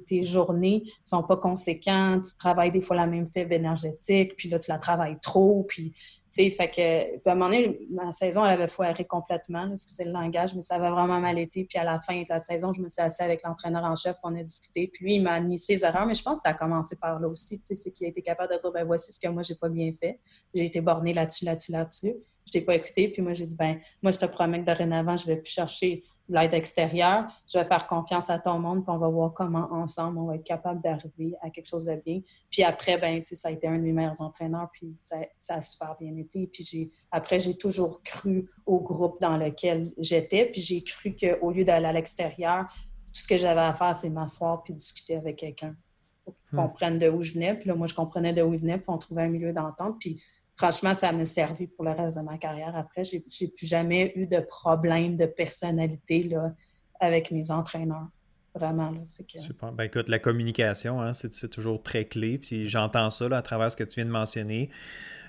tes, 0.08 0.22
journées 0.22 0.84
sont 1.04 1.24
pas 1.24 1.38
conséquentes, 1.38 2.24
tu 2.24 2.36
travailles 2.36 2.72
des 2.72 2.82
fois 2.82 2.96
la 2.96 3.08
même 3.08 3.28
fibre 3.28 3.52
énergétique, 3.54 4.36
puis 4.36 4.50
là, 4.50 4.60
tu 4.60 4.72
la 4.72 4.80
travailles 4.80 5.20
trop, 5.22 5.66
puis, 5.68 5.94
sais, 6.32 6.50
fait 6.50 6.70
que, 6.70 7.30
à 7.30 7.32
un 7.32 7.36
moment 7.36 7.50
donné, 7.50 7.80
ma 7.90 8.12
saison, 8.12 8.46
elle 8.46 8.52
avait 8.52 8.68
foiré 8.68 9.06
complètement, 9.06 9.70
excusez 9.72 10.06
le 10.06 10.12
langage, 10.12 10.56
mais 10.56 10.62
ça 10.62 10.76
avait 10.76 10.90
vraiment 10.90 11.20
mal 11.20 11.38
été, 11.38 11.66
puis 11.66 11.78
à 11.78 11.84
la 11.84 12.00
fin 12.00 12.22
de 12.22 12.26
la 12.30 12.40
saison, 12.40 12.74
je 12.74 12.82
me 12.82 12.90
suis 12.90 13.02
assise 13.02 13.22
avec 13.22 13.44
l'entraîneur 13.44 13.84
en 13.84 13.96
chef, 13.96 14.16
on 14.24 14.36
a 14.36 14.44
discuté, 14.44 14.88
puis 14.88 15.06
lui, 15.06 15.16
il 15.16 15.24
m'a 15.24 15.40
mis 15.40 15.58
ses 15.58 15.84
erreurs, 15.84 16.06
mais 16.06 16.14
je 16.14 16.24
pense 16.24 16.40
que 16.40 16.44
ça 16.44 16.50
a 16.50 16.54
commencé 16.54 16.96
par 16.98 17.20
là 17.20 17.28
aussi, 17.28 17.60
tu 17.60 17.68
sais, 17.68 17.76
c'est 17.76 17.92
qu'il 17.92 18.08
a 18.08 18.10
été 18.10 18.22
capable 18.22 18.54
de 18.54 18.60
dire, 18.60 18.72
ben 18.72 18.86
voici 18.86 19.12
ce 19.12 19.20
que 19.20 19.28
moi, 19.28 19.44
j'ai 19.44 19.56
pas 19.56 19.70
bien 19.70 19.92
fait, 20.00 20.20
j'ai 20.54 20.66
été 20.66 20.82
borné 20.82 21.14
là-dessus, 21.14 21.46
là-dessus, 21.46 21.72
là-dessus, 21.72 22.16
je 22.46 22.60
t'ai 22.60 22.66
pas 22.66 22.76
écouté. 22.76 23.08
Puis 23.10 23.22
moi, 23.22 23.34
j'ai 23.34 23.46
dit, 23.46 23.56
ben, 23.56 23.80
moi, 24.02 24.12
je 24.12 24.20
te 24.20 24.26
promets 24.26 24.60
que 24.60 24.66
dorénavant, 24.66 25.16
je 25.16 25.28
vais 25.28 25.38
plus 25.38 25.52
chercher 25.52 26.04
de 26.30 26.36
l'aide 26.36 26.54
extérieure. 26.54 27.28
Je 27.52 27.58
vais 27.60 27.66
faire 27.66 27.88
confiance 27.88 28.30
à 28.30 28.40
ton 28.40 28.60
monde, 28.60 28.84
puis 28.84 28.94
on 28.94 28.98
va 28.98 29.08
voir 29.08 29.34
comment 29.34 29.68
ensemble 29.72 30.18
on 30.20 30.26
va 30.26 30.36
être 30.36 30.44
capable 30.44 30.82
d'arriver 30.82 31.36
à 31.42 31.50
quelque 31.50 31.68
chose 31.68 31.86
de 31.86 31.96
bien. 31.96 32.22
Puis 32.50 32.64
après, 32.64 32.98
ben, 32.98 33.22
ça 33.24 33.50
a 33.50 33.52
été 33.52 33.68
un 33.68 33.78
de 33.78 33.84
mes 33.84 33.92
meilleurs 33.92 34.22
entraîneurs, 34.22 34.70
puis 34.72 34.96
ça, 35.00 35.18
a 35.50 35.62
super 35.62 35.96
bien 36.00 36.16
été. 36.16 36.48
Puis 36.48 36.64
j'ai, 36.64 36.92
après, 37.12 37.40
j'ai 37.40 37.58
toujours 37.58 38.02
cru 38.04 38.50
au 38.66 38.80
groupe 38.80 39.20
dans 39.20 39.38
lequel 39.38 39.92
j'étais, 39.98 40.46
puis 40.46 40.62
j'ai 40.62 40.84
cru 40.84 41.16
qu'au 41.16 41.52
lieu 41.52 41.66
d'aller 41.66 41.88
à 41.88 41.94
l'extérieur, 41.94 42.66
tout 43.08 43.22
ce 43.22 43.28
que 43.28 43.38
j'avais 43.38 43.62
à 43.62 43.74
faire, 43.74 43.96
c'est 43.96 44.10
m'asseoir 44.10 44.64
puis 44.64 44.74
discuter 44.74 45.18
avec 45.18 45.38
quelqu'un 45.38 45.76
pour 46.24 46.36
hmm. 46.52 46.56
comprenne 46.56 46.98
de 46.98 47.10
où 47.10 47.22
je 47.22 47.34
venais. 47.34 47.56
Puis 47.56 47.68
là, 47.68 47.76
moi, 47.76 47.88
je 47.88 47.94
comprenais 47.94 48.34
de 48.34 48.42
où 48.42 48.54
il 48.54 48.60
venait, 48.60 48.78
puis 48.78 48.86
on 48.90 48.98
trouvait 48.98 49.24
un 49.24 49.30
milieu 49.30 49.54
d'entente. 49.54 49.98
Puis 50.00 50.22
franchement, 50.62 50.94
ça 50.94 51.12
m'a 51.12 51.26
servi 51.26 51.66
pour 51.66 51.86
le 51.86 51.92
reste 51.92 52.18
de 52.18 52.24
ma 52.24 52.38
carrière. 52.38 52.76
Après, 52.76 53.04
j'ai 53.04 53.20
plus 53.20 53.66
jamais 53.66 54.14
eu 54.16 54.28
de 54.28 54.40
problème 54.40 55.16
de 55.16 55.26
personnalité 55.26 56.24
là, 56.24 56.54
avec 57.00 57.32
mes 57.32 57.50
entraîneurs. 57.50 58.08
Vraiment. 58.54 58.94
Super. 59.40 59.72
Ben, 59.72 59.86
écoute, 59.86 60.10
la 60.10 60.20
communication, 60.20 61.02
hein, 61.02 61.14
c'est 61.14 61.50
toujours 61.50 61.82
très 61.82 62.06
clé. 62.06 62.38
Puis 62.38 62.68
j'entends 62.68 63.10
ça 63.10 63.26
à 63.32 63.42
travers 63.42 63.72
ce 63.72 63.78
que 63.78 63.84
tu 63.84 63.96
viens 63.96 64.06
de 64.06 64.12
mentionner. 64.12 64.70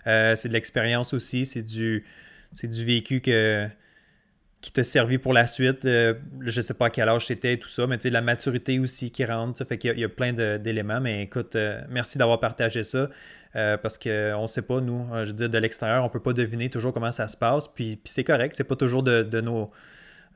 Euh, 0.06 0.36
c'est 0.36 0.48
de 0.48 0.52
l'expérience 0.52 1.14
aussi, 1.14 1.46
c'est 1.46 1.62
du, 1.62 2.04
du 2.62 2.84
vécu 2.84 3.20
que, 3.20 3.68
qui 4.60 4.72
t'a 4.72 4.84
servi 4.84 5.18
pour 5.18 5.32
la 5.32 5.46
suite. 5.46 5.84
Euh, 5.84 6.14
je 6.40 6.60
ne 6.60 6.62
sais 6.62 6.74
pas 6.74 6.86
à 6.86 6.90
quel 6.90 7.08
âge 7.08 7.26
c'était 7.26 7.54
et 7.54 7.58
tout 7.58 7.68
ça, 7.68 7.86
mais 7.86 7.96
tu 7.96 8.02
sais, 8.02 8.10
la 8.10 8.22
maturité 8.22 8.80
aussi 8.80 9.12
qui 9.12 9.24
rentre. 9.24 9.56
Ça 9.56 9.64
fait 9.64 9.78
qu'il 9.78 9.98
y, 9.98 10.04
a 10.04 10.08
plein 10.08 10.32
d'éléments. 10.58 11.00
Mais 11.00 11.22
écoute, 11.22 11.54
euh, 11.54 11.80
merci 11.88 12.18
d'avoir 12.18 12.40
partagé 12.40 12.82
ça. 12.82 13.08
Euh, 13.54 13.76
parce 13.76 13.98
qu'on 13.98 14.42
ne 14.42 14.46
sait 14.46 14.62
pas, 14.62 14.80
nous, 14.80 15.06
euh, 15.12 15.24
je 15.24 15.30
veux 15.30 15.36
dire, 15.36 15.50
de 15.50 15.58
l'extérieur, 15.58 16.02
on 16.02 16.06
ne 16.06 16.12
peut 16.12 16.20
pas 16.20 16.32
deviner 16.32 16.70
toujours 16.70 16.92
comment 16.92 17.12
ça 17.12 17.28
se 17.28 17.36
passe. 17.36 17.68
Puis, 17.68 18.00
c'est 18.04 18.24
correct, 18.24 18.54
c'est 18.56 18.64
pas 18.64 18.76
toujours 18.76 19.02
de, 19.02 19.40
nos. 19.40 19.70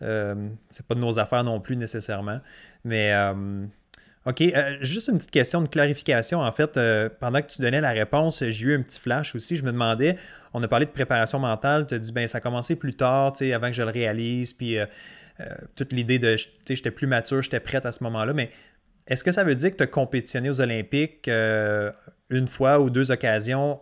Euh, 0.03 0.49
c'est 0.69 0.87
pas 0.87 0.95
de 0.95 1.01
nos 1.01 1.19
affaires 1.19 1.45
non 1.45 1.61
plus 1.61 1.77
nécessairement. 1.77 2.41
Mais 2.85 3.15
OK, 4.27 4.43
juste 4.81 5.09
une 5.09 5.19
petite 5.19 5.31
question 5.31 5.63
de 5.63 5.69
clarification. 5.69 6.41
En 6.41 6.53
fait, 6.53 6.79
pendant 7.21 7.41
que 7.41 7.47
tu 7.47 7.63
donnais 7.63 7.81
la 7.81 7.93
réponse, 7.93 8.45
j'ai 8.45 8.67
eu 8.67 8.75
un 8.77 8.83
petit 8.83 9.01
flash 9.01 9.35
aussi. 9.35 9.57
Je 9.57 9.65
me 9.65 9.73
demandais, 9.73 10.17
on 10.53 10.63
a 10.63 10.69
parlé 10.69 10.85
de 10.85 10.91
préparation 10.91 11.39
mentale, 11.39 11.87
tu 11.87 11.95
as 11.95 11.99
dit, 11.99 12.13
ben 12.13 12.27
ça 12.29 12.39
a 12.39 12.41
commencé 12.41 12.77
plus 12.77 12.95
tard, 12.95 13.33
tu 13.33 13.39
sais, 13.39 13.53
avant 13.53 13.69
que 13.69 13.75
je 13.75 13.83
le 13.83 13.91
réalise, 13.91 14.53
puis 14.53 14.77
toute 15.75 15.93
l'idée 15.93 16.19
de, 16.19 16.35
tu 16.35 16.49
sais, 16.67 16.77
j'étais 16.77 16.91
plus 16.91 17.07
mature, 17.07 17.41
j'étais 17.41 17.61
prête 17.61 17.87
à 17.87 17.93
ce 17.93 18.05
moment-là, 18.05 18.35
mais 18.35 18.51
est-ce 19.07 19.23
que 19.23 19.33
ça 19.33 19.45
veut 19.45 19.55
dire 19.55 19.71
que 19.71 19.77
tu 19.77 19.83
as 19.83 19.87
compétitionné 19.87 20.51
aux 20.51 20.61
Olympiques 20.61 21.29
euh, 21.29 21.93
une 22.31 22.49
fois 22.49 22.81
ou 22.81 22.91
deux 22.91 23.11
occasions 23.11 23.81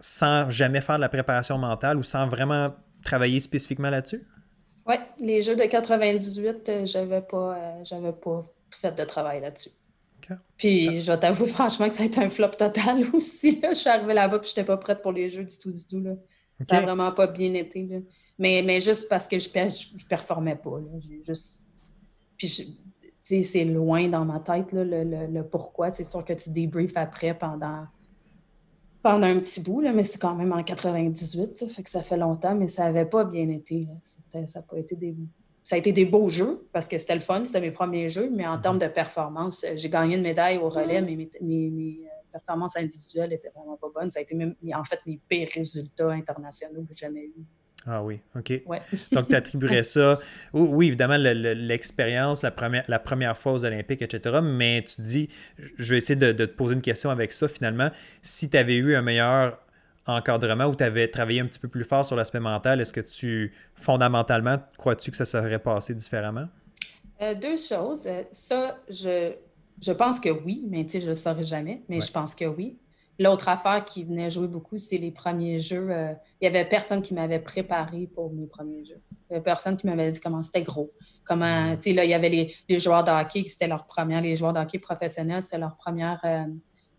sans 0.00 0.48
jamais 0.50 0.80
faire 0.80 0.96
de 0.96 1.02
la 1.02 1.08
préparation 1.08 1.58
mentale 1.58 1.98
ou 1.98 2.02
sans 2.02 2.26
vraiment 2.26 2.74
travailler 3.02 3.40
spécifiquement 3.40 3.90
là-dessus? 3.90 4.22
Oui, 4.86 4.96
les 5.18 5.42
Jeux 5.42 5.56
de 5.56 5.64
98, 5.64 6.68
euh, 6.68 6.86
j'avais 6.86 7.20
pas, 7.20 7.56
euh, 7.56 7.84
j'avais 7.84 8.12
pas 8.12 8.50
fait 8.80 8.92
de 8.92 9.04
travail 9.04 9.40
là-dessus. 9.40 9.70
Puis 10.58 11.00
je 11.00 11.10
vais 11.10 11.18
t'avouer 11.18 11.48
franchement 11.48 11.88
que 11.88 11.94
ça 11.94 12.02
a 12.02 12.06
été 12.06 12.20
un 12.20 12.28
flop 12.28 12.50
total 12.50 13.02
aussi. 13.14 13.60
Je 13.62 13.74
suis 13.74 13.88
arrivée 13.88 14.14
là-bas 14.14 14.36
et 14.36 14.40
je 14.44 14.50
n'étais 14.50 14.64
pas 14.64 14.76
prête 14.76 15.00
pour 15.00 15.12
les 15.12 15.30
Jeux 15.30 15.44
du 15.44 15.58
tout, 15.58 15.70
du 15.70 15.86
tout. 15.86 16.00
Là. 16.00 16.12
Ça 16.68 16.76
n'a 16.76 16.80
vraiment 16.82 17.12
pas 17.12 17.26
bien 17.26 17.54
été. 17.54 18.02
Mais, 18.38 18.62
mais 18.64 18.80
juste 18.80 19.08
parce 19.08 19.26
que 19.26 19.38
je 19.38 19.48
ne 19.48 20.08
performais 20.08 20.56
pas. 20.56 20.80
Juste... 21.26 21.70
Puis 22.36 22.78
c'est 23.42 23.64
loin 23.64 24.08
dans 24.08 24.24
ma 24.24 24.40
tête, 24.40 24.66
le, 24.72 25.42
pourquoi. 25.42 25.90
C'est 25.90 26.04
sûr 26.04 26.24
que 26.24 26.32
tu 26.32 26.50
débriefes 26.50 26.96
après 26.96 27.34
pendant, 27.34 27.86
pendant 29.02 29.26
un 29.26 29.38
petit 29.38 29.60
bout, 29.60 29.80
là, 29.80 29.92
mais 29.92 30.02
c'est 30.02 30.18
quand 30.18 30.34
même 30.34 30.52
en 30.52 30.62
98, 30.62 31.68
fait 31.68 31.82
que 31.82 31.90
ça 31.90 32.02
fait 32.02 32.16
longtemps, 32.16 32.54
mais 32.54 32.68
ça 32.68 32.84
n'avait 32.84 33.04
pas 33.04 33.24
bien 33.24 33.48
été. 33.50 33.86
Ça 33.98 34.60
a 34.60 34.62
pas 34.62 34.78
été 34.78 34.96
des... 34.96 35.14
Ça 35.64 35.74
a 35.74 35.78
été 35.78 35.92
des 35.92 36.06
beaux 36.06 36.30
jeux 36.30 36.66
parce 36.72 36.88
que 36.88 36.96
c'était 36.96 37.14
le 37.14 37.20
fun, 37.20 37.44
c'était 37.44 37.60
mes 37.60 37.70
premiers 37.70 38.08
jeux, 38.08 38.30
mais 38.34 38.46
en 38.46 38.56
mm-hmm. 38.56 38.60
termes 38.62 38.78
de 38.78 38.88
performance, 38.88 39.66
j'ai 39.74 39.90
gagné 39.90 40.16
une 40.16 40.22
médaille 40.22 40.56
au 40.56 40.70
relais, 40.70 41.02
mais 41.02 41.14
mes, 41.14 41.30
mes, 41.42 42.00
euh, 42.04 42.08
performances 42.32 42.78
individuelles 42.78 43.34
étaient 43.34 43.50
vraiment 43.50 43.76
pas 43.76 43.88
bonnes. 43.94 44.08
Ça 44.08 44.20
a 44.20 44.22
été 44.22 44.34
même, 44.34 44.54
en 44.74 44.84
fait 44.84 45.00
mes 45.04 45.20
pires 45.28 45.48
résultats 45.54 46.12
internationaux 46.12 46.84
que 46.84 46.94
j'ai 46.94 47.04
jamais 47.06 47.26
eu. 47.26 47.44
Ah 47.86 48.02
oui, 48.02 48.20
OK. 48.36 48.52
Donc, 49.12 49.28
tu 49.28 49.34
attribuerais 49.34 49.82
ça. 49.82 50.18
Oui, 50.52 50.88
évidemment, 50.88 51.16
l'expérience, 51.16 52.42
la 52.42 52.50
première, 52.50 52.84
la 52.88 52.98
première 52.98 53.38
fois 53.38 53.52
aux 53.52 53.64
Olympiques, 53.64 54.02
etc. 54.02 54.40
Mais 54.42 54.82
tu 54.82 55.00
dis, 55.00 55.28
je 55.78 55.90
vais 55.92 55.98
essayer 55.98 56.16
de, 56.16 56.32
te 56.32 56.44
poser 56.44 56.74
une 56.74 56.82
question 56.82 57.10
avec 57.10 57.32
ça 57.32 57.48
finalement. 57.48 57.90
Si 58.22 58.50
tu 58.50 58.56
avais 58.56 58.76
eu 58.76 58.94
un 58.94 59.02
meilleur 59.02 59.58
encadrement 60.06 60.66
ou 60.66 60.74
tu 60.74 60.84
avais 60.84 61.08
travaillé 61.08 61.40
un 61.40 61.46
petit 61.46 61.58
peu 61.58 61.68
plus 61.68 61.84
fort 61.84 62.04
sur 62.04 62.16
l'aspect 62.16 62.40
mental, 62.40 62.80
est-ce 62.80 62.92
que 62.92 63.00
tu, 63.00 63.52
fondamentalement, 63.74 64.58
crois-tu 64.76 65.10
que 65.10 65.16
ça 65.16 65.24
serait 65.24 65.58
passé 65.58 65.94
différemment? 65.94 66.48
Euh, 67.20 67.34
deux 67.34 67.56
choses. 67.56 68.08
Ça, 68.32 68.78
je, 68.88 69.32
je 69.80 69.92
pense 69.92 70.20
que 70.20 70.30
oui, 70.30 70.64
mais 70.68 70.84
tu 70.84 70.92
sais, 70.92 71.00
je 71.00 71.06
ne 71.06 71.10
le 71.10 71.14
saurais 71.14 71.44
jamais, 71.44 71.82
mais 71.88 72.00
je 72.00 72.10
pense 72.10 72.34
que 72.34 72.44
oui. 72.44 72.78
L'autre 73.20 73.48
affaire 73.48 73.84
qui 73.84 74.04
venait 74.04 74.30
jouer 74.30 74.46
beaucoup, 74.46 74.78
c'est 74.78 74.98
les 74.98 75.10
premiers 75.10 75.58
jeux. 75.58 75.90
Euh, 75.90 76.14
il 76.40 76.48
n'y 76.48 76.56
avait 76.56 76.68
personne 76.68 77.02
qui 77.02 77.14
m'avait 77.14 77.40
préparé 77.40 78.06
pour 78.06 78.32
mes 78.32 78.46
premiers 78.46 78.84
jeux. 78.84 79.02
Il 79.10 79.32
n'y 79.32 79.36
avait 79.36 79.44
personne 79.44 79.76
qui 79.76 79.86
m'avait 79.86 80.10
dit 80.10 80.20
comment 80.20 80.40
c'était 80.40 80.62
gros. 80.62 80.92
Comment, 81.24 81.74
tu 81.74 81.82
sais, 81.82 81.92
là, 81.94 82.04
il 82.04 82.10
y 82.10 82.14
avait 82.14 82.28
les, 82.28 82.78
joueurs 82.78 83.02
de 83.02 83.10
hockey 83.10 83.42
qui 83.42 83.48
c'était 83.48 83.66
leur 83.66 83.86
première, 83.86 84.20
les 84.20 84.36
joueurs 84.36 84.52
de 84.52 84.60
hockey 84.60 84.78
professionnels, 84.78 85.42
c'était 85.42 85.58
leur 85.58 85.76
première, 85.76 86.20
euh, 86.24 86.44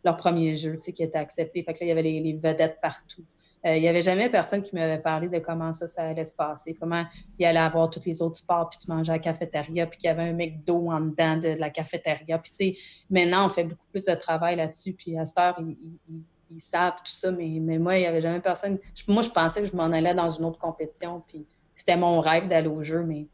leur 0.04 0.18
premier 0.18 0.56
jeu, 0.56 0.74
tu 0.74 0.82
sais, 0.82 0.94
qui 0.94 1.04
était 1.04 1.18
accepté. 1.18 1.64
Fait 1.64 1.74
que 1.74 1.80
là, 1.80 1.86
il 1.86 1.90
y 1.90 1.92
avait 1.92 2.04
les 2.04 2.34
vedettes 2.34 2.80
partout. 2.82 3.24
Euh, 3.66 3.76
il 3.76 3.82
n'y 3.82 3.90
avait 3.90 4.02
jamais 4.02 4.30
personne 4.30 4.64
qui 4.64 4.74
m'avait 4.74 5.00
parlé 5.00 5.28
de 5.28 5.40
comment 5.40 5.74
ça, 5.74 5.86
allait 6.02 6.24
se 6.24 6.36
passer, 6.36 6.74
comment 6.80 7.04
il 7.38 7.46
allait 7.46 7.60
avoir 7.60 7.90
tous 7.90 8.06
les 8.06 8.22
autres 8.22 8.38
sports, 8.38 8.70
puis 8.70 8.80
tu 8.80 8.90
mangeais 8.90 9.12
à 9.12 9.16
la 9.16 9.20
cafétéria, 9.20 9.86
puis 9.86 9.98
qu'il 9.98 10.08
y 10.08 10.12
avait 10.12 10.30
un 10.30 10.34
mec 10.34 10.64
d'eau 10.64 10.90
en 10.90 11.02
dedans 11.02 11.36
de, 11.36 11.60
la 11.60 11.70
cafétéria. 11.70 12.38
Puis 12.38 12.52
tu 12.52 12.56
sais, 12.56 12.74
maintenant, 13.10 13.48
on 13.48 13.50
fait 13.50 13.66
beaucoup 13.66 13.86
plus 13.92 14.06
de 14.06 14.16
travail 14.16 14.56
là-dessus, 14.56 14.94
puis 14.94 15.18
à 15.18 15.26
cette 15.26 15.38
heure, 15.40 15.60
ils, 15.60 16.60
savent 16.60 16.96
tout 16.96 17.12
ça, 17.12 17.32
mais, 17.32 17.60
moi, 17.78 17.98
il 17.98 18.02
n'y 18.02 18.08
avait 18.08 18.22
jamais 18.22 18.40
personne. 18.40 18.80
Moi, 19.08 19.22
je 19.22 19.30
pensais 19.30 19.62
que 19.62 19.68
je 19.68 19.76
m'en 19.76 19.92
allais 19.92 20.16
dans 20.16 20.30
une 20.30 20.46
autre 20.46 20.58
compétition, 20.58 21.22
puis 21.28 21.46
c'était 21.76 21.98
mon 21.98 22.22
rêve 22.22 22.48
d'aller 22.48 22.70
au 22.70 22.82
jeu, 22.82 23.04
mais 23.04 23.28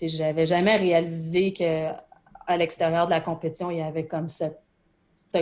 je 0.00 0.22
n'avais 0.22 0.46
jamais 0.46 0.76
réalisé 0.76 1.52
qu'à 1.52 1.96
l'extérieur 2.56 3.06
de 3.06 3.10
la 3.10 3.20
compétition, 3.20 3.70
il 3.70 3.78
y 3.78 3.82
avait 3.82 4.06
comme 4.06 4.28
ce, 4.28 4.44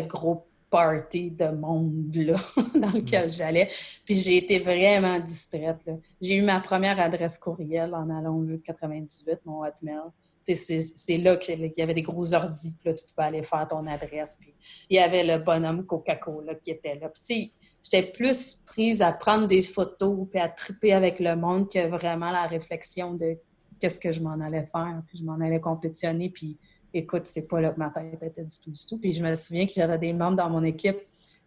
gros 0.07 0.48
party 0.71 1.31
de 1.31 1.49
monde 1.49 2.15
là, 2.15 2.37
dans 2.75 2.93
lequel 2.93 3.29
mm. 3.29 3.33
j'allais. 3.33 3.69
Puis 4.05 4.15
j'ai 4.15 4.37
été 4.37 4.59
vraiment 4.59 5.19
distraite. 5.21 5.89
J'ai 6.21 6.37
eu 6.37 6.43
ma 6.43 6.61
première 6.61 7.01
adresse 7.01 7.39
courriel 7.39 7.95
en 7.95 8.09
allant 8.11 8.37
au 8.37 8.45
de 8.45 8.57
98, 8.57 9.41
mon 9.45 9.65
hotmail. 9.65 10.11
c'est 10.43 11.19
là 11.19 11.37
qu'il 11.37 11.73
y 11.77 11.83
avait 11.83 11.95
des 11.95 12.03
gros 12.03 12.35
ordis, 12.35 12.73
puis 12.79 12.89
là, 12.89 12.95
tu 12.95 13.05
pouvais 13.07 13.27
aller 13.27 13.43
faire 13.43 13.67
ton 13.69 13.87
adresse. 13.87 14.39
Puis 14.41 14.55
il 14.91 14.97
y 14.97 14.99
avait 14.99 15.25
le 15.25 15.43
bonhomme 15.43 15.85
Coca-Cola 15.85 16.55
qui 16.57 16.71
était 16.71 16.97
là. 16.97 17.09
Puis 17.09 17.55
j'étais 17.83 18.11
plus 18.11 18.65
prise 18.67 19.03
à 19.03 19.13
prendre 19.13 19.47
des 19.47 19.63
photos 19.63 20.27
puis 20.31 20.41
à 20.41 20.49
triper 20.49 20.93
avec 20.93 21.21
le 21.21 21.37
monde 21.37 21.71
que 21.71 21.89
vraiment 21.89 22.31
la 22.31 22.47
réflexion 22.47 23.15
de 23.15 23.39
qu'est-ce 23.81 24.01
que 24.01 24.13
je 24.13 24.21
m'en 24.21 24.41
allais 24.41 24.67
faire. 24.67 25.03
Puis 25.07 25.19
je 25.19 25.25
m'en 25.25 25.41
allais 25.41 25.61
compétitionner. 25.61 26.31
Puis 26.31 26.59
écoute, 26.95 27.27
c'est 27.27 27.47
pas 27.47 27.61
là 27.61 27.71
que 27.71 27.79
ma 27.79 27.91
tête 27.91 28.23
était 28.23 28.45
du 28.45 28.57
tout, 28.63 28.71
du 28.71 28.87
tout. 28.87 28.99
Puis 28.99 29.13
je 29.13 29.23
me 29.23 29.35
souviens 29.35 29.67
que 29.67 29.73
j'avais 29.75 29.99
des 29.99 30.13
membres 30.13 30.37
dans 30.37 30.51
mon 30.51 30.65
équipe 30.65 30.99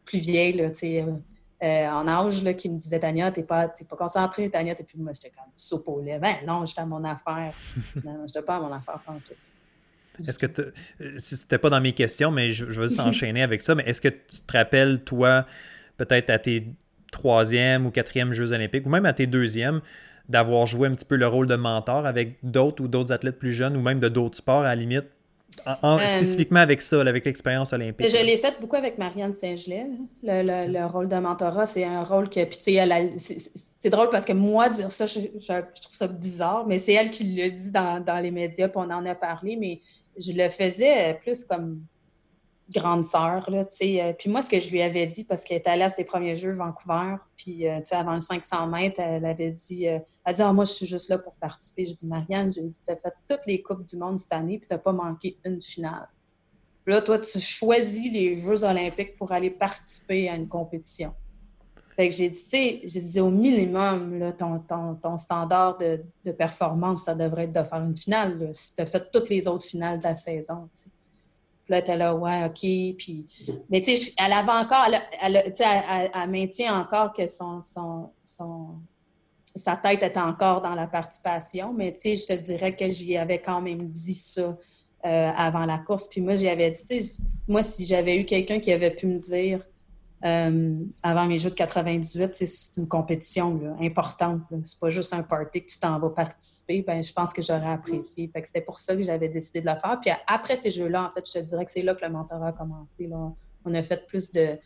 plus 0.05 0.19
vieilles, 0.19 0.53
là, 0.53 0.69
tu 0.69 0.79
sais, 0.79 1.05
euh, 1.63 1.87
en 1.87 2.07
âge 2.07 2.43
là, 2.43 2.53
qui 2.53 2.69
me 2.69 2.77
disait 2.77 2.99
Tania, 2.99 3.31
t'es 3.31 3.43
pas, 3.43 3.67
pas 3.67 3.95
concentrée, 3.95 4.49
Tania, 4.49 4.73
t'es 4.73 4.83
plus. 4.83 4.97
Moi, 4.97 5.11
j'étais 5.13 5.29
comme 5.29 5.51
soupe 5.55 5.87
au 5.89 6.01
lait. 6.01 6.17
Ben 6.17 6.37
non, 6.45 6.65
j'étais 6.65 6.81
à 6.81 6.85
mon 6.87 7.03
affaire. 7.03 7.53
non, 8.03 8.23
j'étais 8.25 8.41
pas 8.41 8.55
à 8.55 8.59
mon 8.59 8.73
affaire 8.73 8.99
tout. 9.05 9.33
Est-ce 10.19 10.39
que 10.39 10.47
euh, 10.59 11.17
c'était 11.19 11.59
pas 11.59 11.69
dans 11.69 11.79
mes 11.79 11.93
questions, 11.93 12.31
mais 12.31 12.51
je, 12.51 12.65
veux 12.65 12.87
s'enchaîner 12.89 13.43
avec 13.43 13.61
ça, 13.61 13.75
mais 13.75 13.83
est-ce 13.83 14.01
que 14.01 14.09
tu 14.09 14.41
te 14.45 14.57
rappelles, 14.57 15.03
toi, 15.03 15.45
peut-être 15.97 16.29
à 16.31 16.39
tes 16.39 16.67
troisième 17.11 17.85
ou 17.85 17.91
quatrième 17.91 18.33
Jeux 18.33 18.53
olympiques, 18.53 18.85
ou 18.85 18.89
même 18.89 19.05
à 19.05 19.13
tes 19.13 19.27
deuxièmes, 19.27 19.81
d'avoir 20.29 20.65
joué 20.65 20.87
un 20.87 20.91
petit 20.91 21.05
peu 21.05 21.17
le 21.17 21.27
rôle 21.27 21.45
de 21.45 21.55
mentor 21.55 22.05
avec 22.05 22.37
d'autres 22.41 22.83
ou 22.83 22.87
d'autres 22.87 23.11
athlètes 23.11 23.37
plus 23.37 23.53
jeunes, 23.53 23.75
ou 23.77 23.81
même 23.81 23.99
de 23.99 24.09
d'autres 24.09 24.37
sports 24.37 24.61
à 24.61 24.63
la 24.63 24.75
limite, 24.75 25.07
euh, 25.67 25.97
spécifiquement 26.07 26.59
avec 26.59 26.81
ça, 26.81 27.01
avec 27.01 27.25
l'expérience 27.25 27.73
olympique. 27.73 28.09
Je 28.09 28.25
l'ai 28.25 28.37
fait 28.37 28.59
beaucoup 28.59 28.75
avec 28.75 28.97
Marianne 28.97 29.33
Saint-Gelais. 29.33 29.85
Le, 30.23 30.85
rôle 30.85 31.07
de 31.07 31.15
mentorat, 31.15 31.65
c'est 31.65 31.83
un 31.83 32.03
rôle 32.03 32.29
que. 32.29 32.43
Puis, 32.45 32.57
tu 32.57 32.73
sais, 32.73 33.49
c'est 33.77 33.89
drôle 33.89 34.09
parce 34.09 34.25
que 34.25 34.33
moi, 34.33 34.69
dire 34.69 34.89
ça, 34.89 35.05
je, 35.05 35.19
trouve 35.19 35.93
ça 35.93 36.07
bizarre, 36.07 36.65
mais 36.67 36.77
c'est 36.77 36.93
elle 36.93 37.09
qui 37.09 37.23
l'a 37.35 37.49
dit 37.49 37.71
dans, 37.71 38.03
dans, 38.03 38.19
les 38.19 38.31
médias, 38.31 38.69
puis 38.69 38.79
on 38.79 38.91
en 38.91 39.05
a 39.05 39.15
parlé, 39.15 39.55
mais 39.55 39.81
je 40.17 40.31
le 40.31 40.49
faisais 40.49 41.19
plus 41.21 41.43
comme 41.45 41.81
grande 42.71 43.05
sœur, 43.05 43.49
là, 43.49 43.65
tu 43.65 43.75
sais. 43.75 44.01
Euh, 44.01 44.13
puis 44.13 44.29
moi, 44.29 44.41
ce 44.41 44.49
que 44.49 44.59
je 44.59 44.71
lui 44.71 44.81
avais 44.81 45.05
dit, 45.07 45.23
parce 45.23 45.43
qu'elle 45.43 45.57
était 45.57 45.69
allée 45.69 45.83
à 45.83 45.89
ses 45.89 46.03
premiers 46.03 46.35
Jeux 46.35 46.53
Vancouver, 46.53 47.15
puis, 47.35 47.67
euh, 47.67 47.79
tu 47.79 47.85
sais, 47.85 47.95
avant 47.95 48.13
le 48.13 48.19
500 48.19 48.67
mètres, 48.67 48.99
elle 48.99 49.25
avait 49.25 49.51
dit, 49.51 49.87
euh, 49.87 49.99
elle 50.25 50.35
dit, 50.35 50.41
ah, 50.41 50.53
moi, 50.53 50.63
je 50.63 50.71
suis 50.71 50.85
juste 50.85 51.09
là 51.09 51.17
pour 51.17 51.33
participer. 51.33 51.85
Je 51.85 51.95
dis, 51.95 52.07
Marianne, 52.07 52.51
j'ai 52.51 52.61
dit, 52.61 52.81
t'as 52.85 52.95
fait 52.95 53.13
toutes 53.27 53.45
les 53.45 53.61
Coupes 53.61 53.83
du 53.83 53.97
monde 53.97 54.19
cette 54.19 54.33
année, 54.33 54.57
puis 54.57 54.67
t'as 54.67 54.77
pas 54.77 54.93
manqué 54.93 55.37
une 55.43 55.61
finale. 55.61 56.07
Puis 56.83 56.93
là, 56.93 57.01
toi, 57.01 57.19
tu 57.19 57.39
choisis 57.39 58.11
les 58.11 58.35
Jeux 58.37 58.63
olympiques 58.63 59.15
pour 59.15 59.31
aller 59.31 59.51
participer 59.51 60.29
à 60.29 60.35
une 60.35 60.47
compétition. 60.47 61.13
Fait 61.95 62.07
que 62.07 62.13
j'ai 62.13 62.29
dit, 62.29 62.39
tu 62.41 62.49
sais, 62.49 62.81
j'ai 62.83 62.99
dit, 63.01 63.19
au 63.19 63.29
minimum, 63.29 64.17
là, 64.17 64.31
ton, 64.31 64.59
ton, 64.59 64.95
ton 64.95 65.17
standard 65.17 65.77
de, 65.77 66.01
de, 66.25 66.31
performance, 66.31 67.03
ça 67.03 67.15
devrait 67.15 67.43
être 67.43 67.51
de 67.51 67.63
faire 67.63 67.81
une 67.83 67.97
finale, 67.97 68.49
si 68.53 68.73
tu 68.73 68.81
as 68.81 68.85
fait 68.85 69.11
toutes 69.11 69.29
les 69.29 69.47
autres 69.47 69.65
finales 69.65 69.99
de 69.99 70.05
la 70.05 70.13
saison, 70.13 70.69
tu 70.73 70.83
sais 70.83 70.89
là, 71.71 71.77
elle 71.77 71.81
était 71.81 71.97
là, 71.97 72.15
ouais, 72.15 72.45
OK. 72.45 72.61
Puis, 72.97 73.25
mais 73.69 73.81
tu 73.81 73.95
sais, 73.95 74.13
elle 74.17 74.33
avait 74.33 74.51
encore, 74.51 74.85
elle, 75.21 75.53
elle, 75.53 76.29
maintient 76.29 76.79
encore 76.79 77.13
que 77.13 77.27
son, 77.27 77.61
son, 77.61 78.11
son, 78.21 78.75
sa 79.45 79.75
tête 79.75 80.03
était 80.03 80.19
encore 80.19 80.61
dans 80.61 80.75
la 80.75 80.87
participation, 80.87 81.73
mais 81.73 81.93
tu 81.93 82.01
sais, 82.01 82.15
je 82.17 82.25
te 82.25 82.33
dirais 82.33 82.75
que 82.75 82.89
j'y 82.89 83.17
avais 83.17 83.39
quand 83.39 83.61
même 83.61 83.87
dit 83.89 84.13
ça 84.13 84.57
euh, 85.05 85.31
avant 85.35 85.65
la 85.65 85.79
course. 85.79 86.07
Puis 86.07 86.21
moi, 86.21 86.35
j'y 86.35 86.47
avais 86.47 86.69
dit, 86.69 87.01
moi, 87.47 87.63
si 87.63 87.85
j'avais 87.85 88.17
eu 88.17 88.25
quelqu'un 88.25 88.59
qui 88.59 88.71
avait 88.71 88.91
pu 88.91 89.07
me 89.07 89.17
dire, 89.17 89.63
euh, 90.23 90.75
avant 91.01 91.25
mes 91.25 91.37
Jeux 91.37 91.49
de 91.49 91.55
98, 91.55 92.35
c'est 92.35 92.79
une 92.79 92.87
compétition 92.87 93.75
importante. 93.81 94.41
C'est 94.63 94.79
pas 94.79 94.89
juste 94.89 95.13
un 95.13 95.23
party 95.23 95.63
que 95.63 95.71
tu 95.71 95.79
t'en 95.79 95.99
vas 95.99 96.09
participer. 96.09 96.83
Ben, 96.83 97.03
je 97.03 97.11
pense 97.11 97.33
que 97.33 97.41
j'aurais 97.41 97.71
apprécié. 97.71 98.29
Fait 98.31 98.41
que 98.41 98.47
c'était 98.47 98.61
pour 98.61 98.77
ça 98.77 98.95
que 98.95 99.01
j'avais 99.01 99.29
décidé 99.29 99.61
de 99.61 99.65
le 99.65 99.79
faire. 99.79 99.99
Puis 99.99 100.11
après 100.27 100.55
ces 100.55 100.69
Jeux-là, 100.69 101.09
en 101.09 101.13
fait, 101.13 101.25
je 101.25 101.39
te 101.39 101.45
dirais 101.45 101.65
que 101.65 101.71
c'est 101.71 101.81
là 101.81 101.95
que 101.95 102.05
le 102.05 102.11
mentorat 102.11 102.49
a 102.49 102.51
commencé. 102.51 103.07
Là. 103.07 103.31
On 103.65 103.73
a 103.73 103.81
fait 103.81 104.05
plus 104.05 104.31
de. 104.31 104.57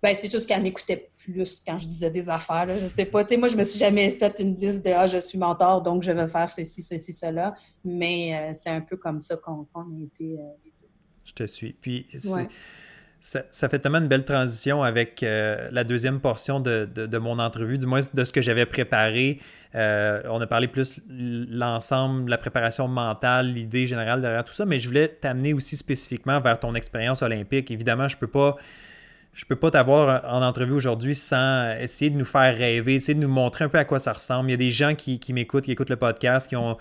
Ben, 0.00 0.14
c'est 0.14 0.30
juste 0.30 0.48
qu'elle 0.48 0.62
m'écoutait 0.62 1.10
plus 1.16 1.60
quand 1.60 1.78
je 1.78 1.88
disais 1.88 2.10
des 2.10 2.28
affaires. 2.28 2.66
Là. 2.66 2.76
Je 2.76 2.86
sais 2.86 3.04
pas. 3.04 3.24
moi, 3.38 3.48
je 3.48 3.56
me 3.56 3.64
suis 3.64 3.78
jamais 3.78 4.10
fait 4.10 4.38
une 4.40 4.56
liste 4.56 4.84
de 4.84 4.90
Ah, 4.90 5.06
je 5.06 5.18
suis 5.18 5.38
mentor, 5.38 5.82
donc 5.82 6.02
je 6.02 6.12
vais 6.12 6.28
faire 6.28 6.48
ceci, 6.48 6.82
ceci, 6.82 7.12
cela. 7.12 7.54
Mais 7.84 8.36
euh, 8.36 8.50
c'est 8.54 8.70
un 8.70 8.80
peu 8.80 8.96
comme 8.96 9.18
ça 9.18 9.36
qu'on 9.36 9.62
a 9.62 10.04
été. 10.04 10.38
Euh, 10.38 10.70
je 11.24 11.32
te 11.32 11.46
suis. 11.46 11.72
Puis, 11.72 12.06
ça, 13.22 13.68
fait 13.68 13.78
tellement 13.78 13.98
une 13.98 14.08
belle 14.08 14.24
transition 14.24 14.82
avec 14.82 15.22
euh, 15.22 15.68
la 15.70 15.84
deuxième 15.84 16.18
portion 16.18 16.58
de, 16.58 17.18
mon 17.18 17.38
entrevue, 17.38 17.78
du 17.78 17.86
moins 17.86 18.00
de 18.12 18.24
ce 18.24 18.32
que 18.32 18.42
j'avais 18.42 18.66
préparé. 18.66 19.38
Euh, 19.76 20.20
on 20.28 20.40
a 20.40 20.46
parlé 20.48 20.66
plus 20.66 21.00
l'ensemble, 21.08 22.28
la 22.28 22.36
préparation 22.36 22.88
mentale, 22.88 23.52
l'idée 23.52 23.86
générale 23.86 24.20
derrière 24.22 24.44
tout 24.44 24.52
ça, 24.52 24.66
mais 24.66 24.80
je 24.80 24.88
voulais 24.88 25.06
t'amener 25.06 25.54
aussi 25.54 25.76
spécifiquement 25.76 26.40
vers 26.40 26.58
ton 26.58 26.74
expérience 26.74 27.22
olympique. 27.22 27.70
Évidemment, 27.70 28.08
je 28.08 28.16
peux 28.16 28.26
pas. 28.26 28.56
Je 29.34 29.46
peux 29.46 29.56
pas 29.56 29.70
t'avoir 29.70 30.30
en 30.30 30.42
entrevue 30.42 30.74
aujourd'hui 30.74 31.14
sans 31.14 31.74
essayer 31.80 32.10
de 32.10 32.18
nous 32.18 32.26
faire 32.26 32.54
rêver, 32.54 32.96
essayer 32.96 33.14
de 33.14 33.20
nous 33.20 33.32
montrer 33.32 33.64
un 33.64 33.70
peu 33.70 33.78
à 33.78 33.86
quoi 33.86 33.98
ça 33.98 34.12
ressemble. 34.12 34.50
Il 34.50 34.52
y 34.52 34.54
a 34.54 34.58
des 34.58 34.72
gens 34.72 34.94
qui, 34.94 35.18
qui 35.18 35.32
m'écoutent, 35.32 35.64
qui 35.64 35.72
écoutent 35.72 35.88
le 35.88 35.96
podcast, 35.96 36.50
qui 36.50 36.56
ont, 36.56 36.76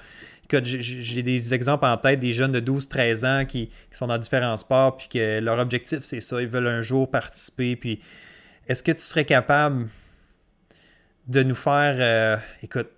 j'ai 0.64 1.24
des 1.24 1.54
exemples 1.54 1.86
en 1.86 1.98
tête 1.98 2.20
des 2.20 2.34
jeunes 2.34 2.52
de 2.52 2.60
12-13 2.60 3.26
ans 3.26 3.46
qui, 3.46 3.70
sont 3.92 4.08
dans 4.08 4.18
différents 4.18 4.58
sports, 4.58 4.98
puis 4.98 5.08
que 5.10 5.40
leur 5.40 5.60
objectif, 5.60 6.00
c'est 6.04 6.22
ça. 6.22 6.42
Ils 6.42 6.48
veulent 6.48 6.68
un 6.68 6.82
jour 6.82 7.10
participer. 7.10 7.76
Puis 7.76 8.02
est-ce 8.68 8.84
que 8.84 8.92
tu 8.92 9.02
serais 9.02 9.26
capable 9.26 9.90
de 11.28 11.44
nous 11.44 11.56
faire, 11.56 11.96
euh, 12.00 12.38
écoute, 12.64 12.90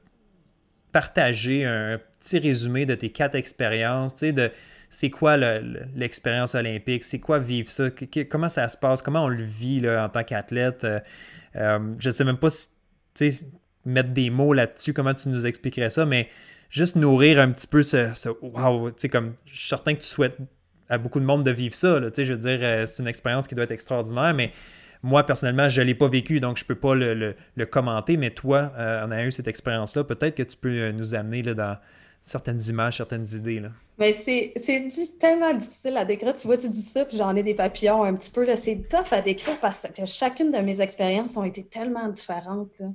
partager 0.91 1.65
un 1.65 1.99
petit 2.19 2.39
résumé 2.39 2.85
de 2.85 2.95
tes 2.95 3.09
quatre 3.09 3.35
expériences, 3.35 4.13
tu 4.13 4.19
sais, 4.19 4.31
de 4.31 4.51
c'est 4.93 5.09
quoi 5.09 5.37
l'expérience 5.37 6.53
olympique, 6.53 7.03
c'est 7.03 7.19
quoi 7.19 7.39
vivre 7.39 7.67
ça, 7.67 7.85
comment 8.29 8.47
ça 8.47 8.69
se 8.69 8.77
passe, 8.77 9.01
comment 9.01 9.25
on 9.25 9.27
le 9.27 9.43
vit 9.43 9.79
là, 9.79 10.05
en 10.05 10.09
tant 10.09 10.23
qu'athlète. 10.23 10.83
Euh, 10.83 10.99
euh, 11.55 11.79
je 11.97 12.09
ne 12.09 12.13
sais 12.13 12.23
même 12.23 12.37
pas 12.37 12.49
si, 12.51 13.45
mettre 13.85 14.09
des 14.09 14.29
mots 14.29 14.53
là-dessus, 14.53 14.93
comment 14.93 15.15
tu 15.15 15.29
nous 15.29 15.47
expliquerais 15.47 15.89
ça, 15.89 16.05
mais 16.05 16.29
juste 16.73 16.95
nourrir 16.95 17.39
un 17.39 17.51
petit 17.51 17.67
peu 17.67 17.83
ce, 17.83 18.29
wow, 18.41 18.89
tu 18.89 18.95
sais, 18.97 19.09
comme 19.09 19.35
je 19.45 19.59
suis 19.59 19.69
certain 19.69 19.93
que 19.93 20.01
tu 20.01 20.07
souhaites 20.07 20.37
à 20.89 20.97
beaucoup 20.97 21.19
de 21.19 21.25
monde 21.25 21.43
de 21.43 21.51
vivre 21.51 21.75
ça, 21.75 22.01
tu 22.01 22.09
sais, 22.15 22.25
je 22.25 22.33
veux 22.33 22.39
dire, 22.39 22.59
euh, 22.61 22.85
c'est 22.87 23.03
une 23.03 23.07
expérience 23.07 23.47
qui 23.47 23.53
doit 23.53 23.65
être 23.65 23.71
extraordinaire, 23.71 24.33
mais 24.33 24.51
moi, 25.03 25.23
personnellement, 25.23 25.69
je 25.69 25.81
ne 25.81 25.85
l'ai 25.85 25.93
pas 25.93 26.07
vécu, 26.07 26.39
donc 26.39 26.57
je 26.57 26.63
ne 26.63 26.67
peux 26.67 26.75
pas 26.75 26.95
le, 26.95 27.35
commenter, 27.65 28.17
mais 28.17 28.31
toi, 28.31 28.73
euh, 28.75 29.05
on 29.05 29.11
a 29.11 29.23
eu 29.23 29.31
cette 29.31 29.47
expérience-là, 29.47 30.03
peut-être 30.03 30.35
que 30.35 30.43
tu 30.43 30.57
peux 30.57 30.69
euh, 30.69 30.91
nous 30.91 31.13
amener 31.13 31.43
là, 31.43 31.53
dans 31.53 31.77
certaines 32.23 32.61
images, 32.63 32.97
certaines 32.97 33.27
idées. 33.35 33.59
Là. 33.59 33.69
Mais 33.99 34.11
c'est 34.11 34.53
tellement 35.19 35.53
difficile 35.53 35.95
à 35.95 36.05
décrire. 36.05 36.33
Tu 36.33 36.47
vois, 36.47 36.57
tu 36.57 36.69
dis 36.69 36.81
ça, 36.81 37.05
puis 37.05 37.17
j'en 37.17 37.35
ai 37.35 37.43
des 37.43 37.53
papillons 37.53 38.03
un 38.03 38.15
petit 38.15 38.31
peu. 38.31 38.47
C'est 38.55 38.87
tough 38.89 39.11
à 39.11 39.21
décrire 39.21 39.59
parce 39.59 39.87
que 39.95 40.05
chacune 40.05 40.49
de 40.49 40.57
mes 40.57 40.81
expériences 40.81 41.37
ont 41.37 41.43
été 41.43 41.63
tellement 41.65 42.07
différentes. 42.07 42.79
Là 42.79 42.87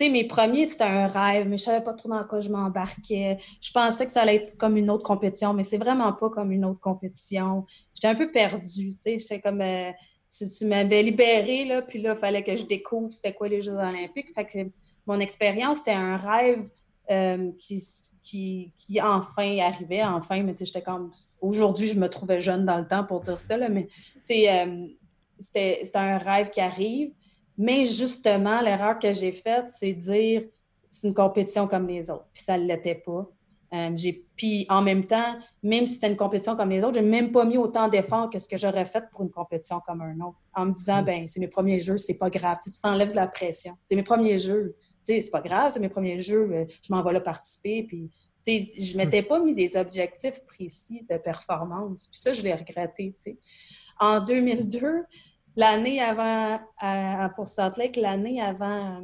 mes 0.00 0.24
premiers, 0.24 0.66
c'était 0.66 0.84
un 0.84 1.06
rêve, 1.06 1.48
mais 1.48 1.56
je 1.56 1.64
savais 1.64 1.82
pas 1.82 1.94
trop 1.94 2.08
dans 2.08 2.22
quoi 2.24 2.40
je 2.40 2.50
m'embarquais. 2.50 3.38
Je 3.60 3.72
pensais 3.72 4.06
que 4.06 4.12
ça 4.12 4.22
allait 4.22 4.36
être 4.36 4.56
comme 4.56 4.76
une 4.76 4.90
autre 4.90 5.02
compétition, 5.02 5.54
mais 5.54 5.64
c'est 5.64 5.78
vraiment 5.78 6.12
pas 6.12 6.30
comme 6.30 6.52
une 6.52 6.64
autre 6.64 6.80
compétition. 6.80 7.66
J'étais 7.94 8.08
un 8.08 8.14
peu 8.14 8.30
perdue, 8.30 8.90
tu 8.90 8.96
sais. 8.98 9.18
J'étais 9.18 9.40
comme... 9.40 9.60
Euh, 9.60 9.90
tu, 10.30 10.66
m'avais 10.66 11.02
libérée, 11.02 11.64
là, 11.64 11.82
puis 11.82 12.00
là, 12.00 12.12
il 12.12 12.18
fallait 12.18 12.44
que 12.44 12.54
je 12.54 12.66
découvre 12.66 13.10
c'était 13.10 13.32
quoi 13.32 13.48
les 13.48 13.62
Jeux 13.62 13.72
olympiques. 13.72 14.32
Fait 14.34 14.44
que 14.44 14.58
mon 15.06 15.18
expérience, 15.20 15.78
c'était 15.78 15.92
un 15.92 16.16
rêve 16.16 16.68
euh, 17.10 17.50
qui, 17.58 17.82
qui, 18.22 18.72
qui, 18.76 19.00
enfin 19.00 19.58
arrivait, 19.58 20.04
enfin, 20.04 20.42
mais 20.42 20.54
tu 20.54 20.58
sais, 20.58 20.64
j'étais 20.66 20.82
comme... 20.82 21.10
Aujourd'hui, 21.40 21.88
je 21.88 21.98
me 21.98 22.08
trouvais 22.08 22.40
jeune 22.40 22.66
dans 22.66 22.78
le 22.78 22.86
temps 22.86 23.04
pour 23.04 23.20
dire 23.20 23.40
ça, 23.40 23.56
là, 23.56 23.68
mais 23.70 23.86
tu 23.86 24.20
sais, 24.22 24.60
euh, 24.60 24.86
c'était 25.38 25.82
un 25.94 26.18
rêve 26.18 26.50
qui 26.50 26.60
arrive. 26.60 27.12
Mais 27.58 27.84
justement, 27.84 28.60
l'erreur 28.60 28.98
que 28.98 29.12
j'ai 29.12 29.32
faite, 29.32 29.66
c'est 29.68 29.92
dire 29.92 30.44
c'est 30.88 31.08
une 31.08 31.14
compétition 31.14 31.66
comme 31.66 31.86
les 31.86 32.10
autres. 32.10 32.26
Puis 32.32 32.42
ça 32.42 32.56
ne 32.56 32.64
l'était 32.64 32.94
pas. 32.94 33.28
Euh, 33.74 33.94
puis 34.34 34.64
en 34.70 34.80
même 34.80 35.04
temps, 35.04 35.36
même 35.62 35.86
si 35.86 35.94
c'était 35.94 36.08
une 36.08 36.16
compétition 36.16 36.56
comme 36.56 36.70
les 36.70 36.84
autres, 36.84 36.94
je 36.94 37.00
n'ai 37.00 37.10
même 37.10 37.32
pas 37.32 37.44
mis 37.44 37.58
autant 37.58 37.88
d'efforts 37.88 38.30
que 38.30 38.38
ce 38.38 38.48
que 38.48 38.56
j'aurais 38.56 38.86
fait 38.86 39.04
pour 39.10 39.22
une 39.22 39.30
compétition 39.30 39.80
comme 39.84 40.00
un 40.00 40.18
autre. 40.20 40.38
En 40.54 40.66
me 40.66 40.72
disant, 40.72 41.02
mm. 41.02 41.04
ben 41.04 41.28
c'est 41.28 41.40
mes 41.40 41.48
premiers 41.48 41.78
jeux, 41.78 41.98
c'est 41.98 42.16
pas 42.16 42.30
grave. 42.30 42.58
Tu 42.62 42.70
t'enlèves 42.80 43.10
de 43.10 43.16
la 43.16 43.26
pression. 43.26 43.76
C'est 43.82 43.96
mes 43.96 44.02
premiers 44.02 44.38
jeux. 44.38 44.74
Tu 45.04 45.14
sais, 45.14 45.20
c'est 45.20 45.30
pas 45.30 45.42
grave, 45.42 45.72
c'est 45.72 45.80
mes 45.80 45.88
premiers 45.88 46.18
jeux. 46.18 46.50
Euh, 46.52 46.64
je 46.82 46.92
m'en 46.92 47.02
vais 47.02 47.12
là 47.12 47.20
participer. 47.20 47.82
Puis, 47.82 48.10
tu 48.46 48.52
sais, 48.52 48.68
je 48.78 48.92
ne 48.96 48.98
m'étais 48.98 49.22
pas 49.22 49.38
mis 49.38 49.54
des 49.54 49.76
objectifs 49.76 50.42
précis 50.46 51.04
de 51.10 51.18
performance. 51.18 52.08
Puis 52.08 52.20
ça, 52.20 52.32
je 52.32 52.42
l'ai 52.42 52.54
regretté. 52.54 53.14
Tu 53.18 53.32
sais. 53.32 53.38
En 54.00 54.20
2002, 54.20 55.04
l'année 55.58 56.00
avant, 56.00 56.60
pour 57.34 57.48
Salt 57.48 57.76
Lake, 57.76 57.96
l'année 57.96 58.40
avant, 58.40 59.02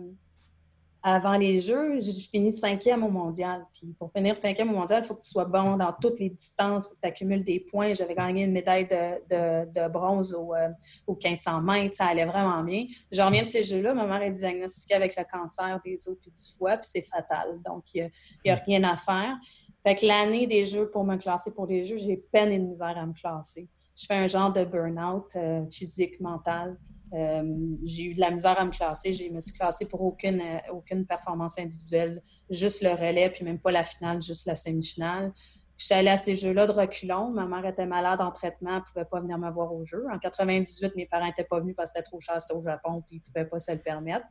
avant 1.02 1.36
les 1.36 1.58
Jeux, 1.58 2.00
j'ai 2.00 2.12
fini 2.12 2.52
cinquième 2.52 3.02
au 3.02 3.10
mondial. 3.10 3.66
Puis 3.74 3.92
pour 3.98 4.10
finir 4.12 4.36
cinquième 4.36 4.70
au 4.70 4.74
mondial, 4.74 5.02
il 5.02 5.06
faut 5.06 5.16
que 5.16 5.22
tu 5.22 5.28
sois 5.28 5.46
bon 5.46 5.76
dans 5.76 5.92
toutes 6.00 6.20
les 6.20 6.30
distances, 6.30 6.86
faut 6.88 6.94
que 6.94 7.00
tu 7.00 7.08
accumules 7.08 7.42
des 7.42 7.58
points. 7.58 7.92
J'avais 7.92 8.14
gagné 8.14 8.44
une 8.44 8.52
médaille 8.52 8.86
de, 8.86 9.88
bronze 9.88 10.32
au, 10.32 10.54
euh, 10.54 10.68
au, 11.08 11.14
1500 11.14 11.60
mètres, 11.60 11.96
ça 11.96 12.06
allait 12.06 12.24
vraiment 12.24 12.62
bien. 12.62 12.86
Je 13.10 13.20
reviens 13.20 13.42
de 13.42 13.48
ces 13.48 13.64
Jeux-là, 13.64 13.92
ma 13.92 14.06
mère 14.06 14.22
est 14.22 14.30
diagnostiquée 14.30 14.94
avec 14.94 15.16
le 15.16 15.24
cancer 15.24 15.80
des 15.84 16.08
os 16.08 16.16
et 16.24 16.30
du 16.30 16.56
foie, 16.56 16.76
puis 16.76 16.88
c'est 16.88 17.02
fatal. 17.02 17.60
Donc, 17.66 17.82
il 17.94 18.08
n'y 18.44 18.50
a, 18.52 18.54
rien 18.54 18.84
à 18.84 18.96
faire. 18.96 19.36
Fait 19.82 19.96
que 19.96 20.06
l'année 20.06 20.46
des 20.46 20.64
jeux, 20.64 20.88
pour 20.88 21.04
me 21.04 21.16
classer 21.16 21.52
pour 21.52 21.66
les 21.66 21.84
jeux, 21.84 21.96
j'ai 21.96 22.16
peine 22.16 22.52
et 22.52 22.58
de 22.60 22.64
misère 22.64 22.96
à 22.96 23.04
me 23.04 23.12
classer. 23.12 23.68
Je 23.96 24.06
fais 24.06 24.14
un 24.14 24.26
genre 24.26 24.52
de 24.52 24.64
burn-out 24.64 25.36
euh, 25.36 25.64
physique, 25.70 26.20
mental. 26.20 26.76
Euh, 27.12 27.42
j'ai 27.84 28.04
eu 28.04 28.14
de 28.14 28.20
la 28.20 28.30
misère 28.30 28.58
à 28.58 28.64
me 28.64 28.70
classer. 28.70 29.12
Je 29.12 29.28
me 29.32 29.38
suis 29.38 29.52
classée 29.52 29.86
pour 29.86 30.02
aucune, 30.02 30.40
euh, 30.40 30.72
aucune 30.72 31.06
performance 31.06 31.58
individuelle, 31.58 32.20
juste 32.50 32.82
le 32.82 32.90
relais, 32.90 33.30
puis 33.30 33.44
même 33.44 33.60
pas 33.60 33.70
la 33.70 33.84
finale, 33.84 34.20
juste 34.20 34.46
la 34.46 34.56
semi-finale. 34.56 35.32
Je 35.76 35.86
suis 35.86 35.94
allée 35.94 36.10
à 36.10 36.16
ces 36.16 36.36
jeux-là 36.36 36.66
de 36.66 36.72
reculons. 36.72 37.30
Ma 37.30 37.46
mère 37.46 37.66
était 37.66 37.86
malade 37.86 38.20
en 38.20 38.30
traitement, 38.30 38.70
elle 38.70 38.76
ne 38.76 38.82
pouvait 38.82 39.04
pas 39.04 39.20
venir 39.20 39.38
me 39.38 39.50
voir 39.50 39.72
au 39.72 39.84
jeu. 39.84 40.04
En 40.10 40.18
98, 40.18 40.94
mes 40.96 41.06
parents 41.06 41.26
n'étaient 41.26 41.44
pas 41.44 41.60
venus 41.60 41.74
parce 41.76 41.90
que 41.90 41.98
c'était 41.98 42.08
trop 42.08 42.20
cher, 42.20 42.40
c'était 42.40 42.54
au 42.54 42.60
Japon, 42.60 43.02
puis 43.06 43.16
ils 43.16 43.20
ne 43.20 43.24
pouvaient 43.24 43.48
pas 43.48 43.58
se 43.58 43.72
le 43.72 43.78
permettre. 43.78 44.26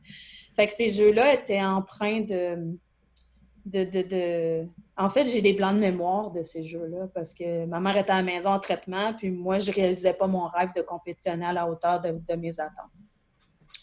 Fait 0.54 0.66
que 0.66 0.72
ces 0.72 0.90
jeux-là 0.90 1.34
étaient 1.34 1.62
empreints 1.62 2.22
de, 2.22 2.78
En 4.96 5.08
fait, 5.08 5.24
j'ai 5.24 5.40
des 5.40 5.54
blancs 5.54 5.74
de 5.74 5.80
mémoire 5.80 6.30
de 6.30 6.42
ces 6.42 6.62
jeux-là 6.62 7.08
parce 7.14 7.32
que 7.34 7.66
ma 7.66 7.80
mère 7.80 7.96
était 7.96 8.12
à 8.12 8.16
la 8.16 8.22
maison 8.22 8.50
en 8.50 8.60
traitement, 8.60 9.14
puis 9.14 9.30
moi, 9.30 9.58
je 9.58 9.72
réalisais 9.72 10.12
pas 10.12 10.26
mon 10.26 10.46
rêve 10.48 10.70
de 10.76 10.82
compétitionner 10.82 11.46
à 11.46 11.52
la 11.52 11.68
hauteur 11.68 12.00
de 12.00 12.34
mes 12.36 12.60
attentes. 12.60 12.90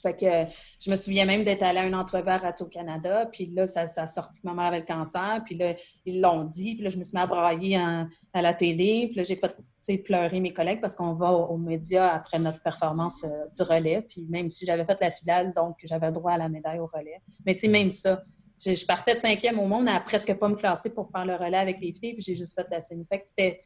Fait 0.01 0.15
que 0.15 0.51
je 0.79 0.89
me 0.89 0.95
souviens 0.95 1.25
même 1.25 1.43
d'être 1.43 1.63
allée 1.63 1.79
à 1.79 1.84
un 1.84 1.93
entrevue 1.93 2.29
à 2.29 2.38
Radio-Canada, 2.38 3.27
puis 3.32 3.51
là, 3.53 3.67
ça, 3.67 3.86
ça, 3.86 4.03
a 4.03 4.07
sorti 4.07 4.41
que 4.41 4.47
ma 4.47 4.53
mère 4.53 4.65
avait 4.65 4.79
le 4.79 4.86
cancer, 4.86 5.41
puis 5.45 5.55
là, 5.55 5.75
ils 6.05 6.21
l'ont 6.21 6.43
dit, 6.43 6.75
puis 6.75 6.84
là, 6.84 6.89
je 6.89 6.97
me 6.97 7.03
suis 7.03 7.15
mis 7.15 7.21
à 7.21 7.27
brailler 7.27 7.77
à 7.77 8.41
la 8.41 8.53
télé, 8.53 9.07
puis 9.07 9.17
là, 9.17 9.23
j'ai 9.23 9.36
fait 9.36 9.55
pleurer 10.03 10.39
mes 10.39 10.53
collègues 10.53 10.79
parce 10.79 10.95
qu'on 10.95 11.13
va 11.13 11.32
aux, 11.32 11.57
médias 11.57 12.09
après 12.09 12.39
notre 12.39 12.61
performance 12.61 13.23
euh, 13.23 13.45
du 13.55 13.63
relais, 13.63 14.01
puis 14.07 14.25
même 14.29 14.49
si 14.49 14.65
j'avais 14.65 14.86
fait 14.86 14.99
la 15.01 15.09
finale, 15.09 15.53
donc 15.53 15.77
j'avais 15.84 16.11
droit 16.11 16.34
à 16.34 16.38
la 16.38 16.49
médaille 16.49 16.79
au 16.79 16.86
relais. 16.86 17.19
Mais 17.45 17.55
tu 17.55 17.61
sais, 17.61 17.67
même 17.67 17.89
ça, 17.89 18.23
je, 18.64 18.86
partais 18.86 19.16
de 19.16 19.20
cinquième 19.20 19.59
au 19.59 19.66
monde 19.66 19.88
à 19.88 19.99
presque 19.99 20.38
pas 20.38 20.49
me 20.49 20.55
classer 20.55 20.89
pour 20.89 21.09
faire 21.12 21.26
le 21.26 21.36
relais 21.36 21.57
avec 21.57 21.80
les 21.80 21.93
filles, 21.93 22.14
puis 22.14 22.24
j'ai 22.24 22.36
juste 22.36 22.55
fait 22.55 22.70
la 22.70 22.82
semi. 22.82 23.05
Fait 23.09 23.20
que 23.20 23.28
c'était 23.28 23.62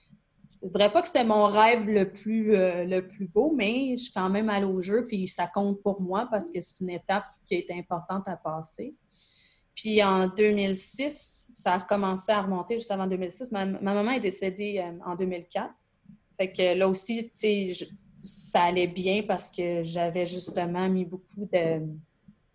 je 0.64 0.70
dirais 0.70 0.92
pas 0.92 1.02
que 1.02 1.08
c'était 1.08 1.24
mon 1.24 1.46
rêve 1.46 1.86
le 1.86 2.12
plus, 2.12 2.56
euh, 2.56 2.86
le 2.86 3.08
plus 3.08 3.28
beau, 3.28 3.54
mais 3.56 3.96
je 3.98 4.04
suis 4.04 4.14
quand 4.14 4.30
même 4.30 4.50
allée 4.50 4.66
au 4.66 4.82
jeu, 4.82 5.06
puis 5.06 5.28
ça 5.28 5.48
compte 5.48 5.82
pour 5.82 6.02
moi 6.02 6.28
parce 6.32 6.50
que 6.50 6.60
c'est 6.60 6.84
une 6.84 6.90
étape 6.90 7.26
qui 7.46 7.56
est 7.56 7.70
importante 7.72 8.28
à 8.28 8.36
passer. 8.36 8.96
Puis 9.76 10.02
en 10.02 10.28
2006, 10.28 11.50
ça 11.52 11.74
a 11.74 11.78
recommencé 11.80 12.32
à 12.32 12.42
remonter 12.42 12.78
juste 12.78 12.92
avant 12.92 13.08
2006. 13.08 13.52
Ma, 13.52 13.66
maman 13.66 14.12
est 14.12 14.22
décédée 14.22 14.80
euh, 14.80 14.98
en 15.06 15.16
2004. 15.16 15.70
Fait 16.38 16.52
que 16.52 16.78
là 16.78 16.88
aussi, 16.88 17.26
tu 17.30 17.32
sais, 17.36 17.88
ça 18.24 18.64
allait 18.64 18.88
bien 18.88 19.24
parce 19.28 19.50
que 19.50 19.84
j'avais 19.84 20.26
justement 20.26 20.90
mis 20.90 21.06
beaucoup 21.06 21.48
de 21.52 21.82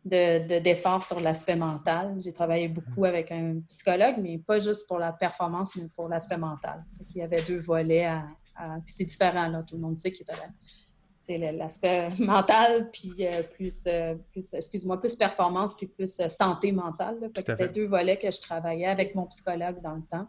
d'efforts 0.04 1.02
sur 1.02 1.20
l'aspect 1.20 1.56
mental. 1.56 2.16
J'ai 2.18 2.32
travaillé 2.32 2.68
beaucoup 2.68 3.04
avec 3.04 3.30
un 3.30 3.60
psychologue, 3.68 4.16
mais 4.18 4.38
pas 4.38 4.58
juste 4.58 4.88
pour 4.88 4.98
la 4.98 5.12
performance, 5.12 5.76
mais 5.76 5.88
pour 5.94 6.08
l'aspect 6.08 6.38
mental. 6.38 6.84
Il 7.10 7.18
y 7.18 7.22
avait 7.22 7.42
deux 7.42 7.58
volets 7.58 8.06
à, 8.06 8.26
c'est 8.86 9.04
différent, 9.04 9.48
là. 9.48 9.62
Tout 9.62 9.76
le 9.76 9.82
monde 9.82 9.96
sait 9.96 10.12
qu'il 10.12 10.22
était 10.22 11.52
l'aspect 11.52 12.08
mental, 12.18 12.90
puis 12.90 13.12
euh, 13.20 13.42
plus, 13.42 13.84
euh, 13.86 14.14
plus 14.32 14.54
excuse-moi, 14.54 14.98
plus 15.00 15.16
performance, 15.16 15.74
puis 15.74 15.86
plus 15.86 16.18
euh, 16.20 16.28
santé 16.28 16.72
mentale. 16.72 17.30
C'était 17.36 17.68
deux 17.68 17.86
volets 17.86 18.18
que 18.18 18.30
je 18.30 18.40
travaillais 18.40 18.86
avec 18.86 19.14
mon 19.14 19.26
psychologue 19.26 19.80
dans 19.82 19.94
le 19.94 20.02
temps 20.02 20.28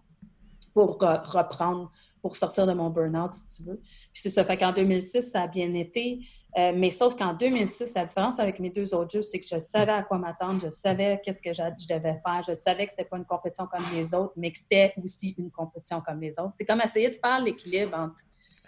pour 0.73 0.97
reprendre, 0.99 1.91
pour 2.21 2.35
sortir 2.35 2.65
de 2.65 2.73
mon 2.73 2.89
burn-out, 2.89 3.33
si 3.33 3.57
tu 3.57 3.69
veux. 3.69 3.77
Puis 3.77 4.21
c'est 4.21 4.29
ça. 4.29 4.43
Fait 4.45 4.57
qu'en 4.57 4.71
2006, 4.71 5.23
ça 5.23 5.41
a 5.41 5.47
bien 5.47 5.73
été. 5.73 6.19
Euh, 6.57 6.73
mais 6.75 6.91
sauf 6.91 7.15
qu'en 7.15 7.33
2006, 7.33 7.93
la 7.95 8.05
différence 8.05 8.39
avec 8.39 8.59
mes 8.59 8.69
deux 8.69 8.93
autres 8.93 9.11
jeux, 9.11 9.21
c'est 9.21 9.39
que 9.39 9.47
je 9.47 9.57
savais 9.57 9.93
à 9.93 10.03
quoi 10.03 10.17
m'attendre, 10.17 10.59
je 10.61 10.69
savais 10.69 11.21
qu'est-ce 11.23 11.41
que 11.41 11.53
je 11.53 11.61
devais 11.87 12.19
faire, 12.25 12.41
je 12.45 12.53
savais 12.53 12.85
que 12.85 12.91
c'était 12.91 13.05
pas 13.05 13.17
une 13.17 13.25
compétition 13.25 13.67
comme 13.67 13.83
les 13.95 14.13
autres, 14.13 14.33
mais 14.35 14.51
que 14.51 14.59
c'était 14.59 14.93
aussi 15.01 15.33
une 15.37 15.49
compétition 15.49 16.01
comme 16.01 16.19
les 16.19 16.37
autres. 16.39 16.53
C'est 16.55 16.65
comme 16.65 16.81
essayer 16.81 17.09
de 17.09 17.15
faire 17.15 17.39
l'équilibre 17.39 17.97
entre. 17.97 18.15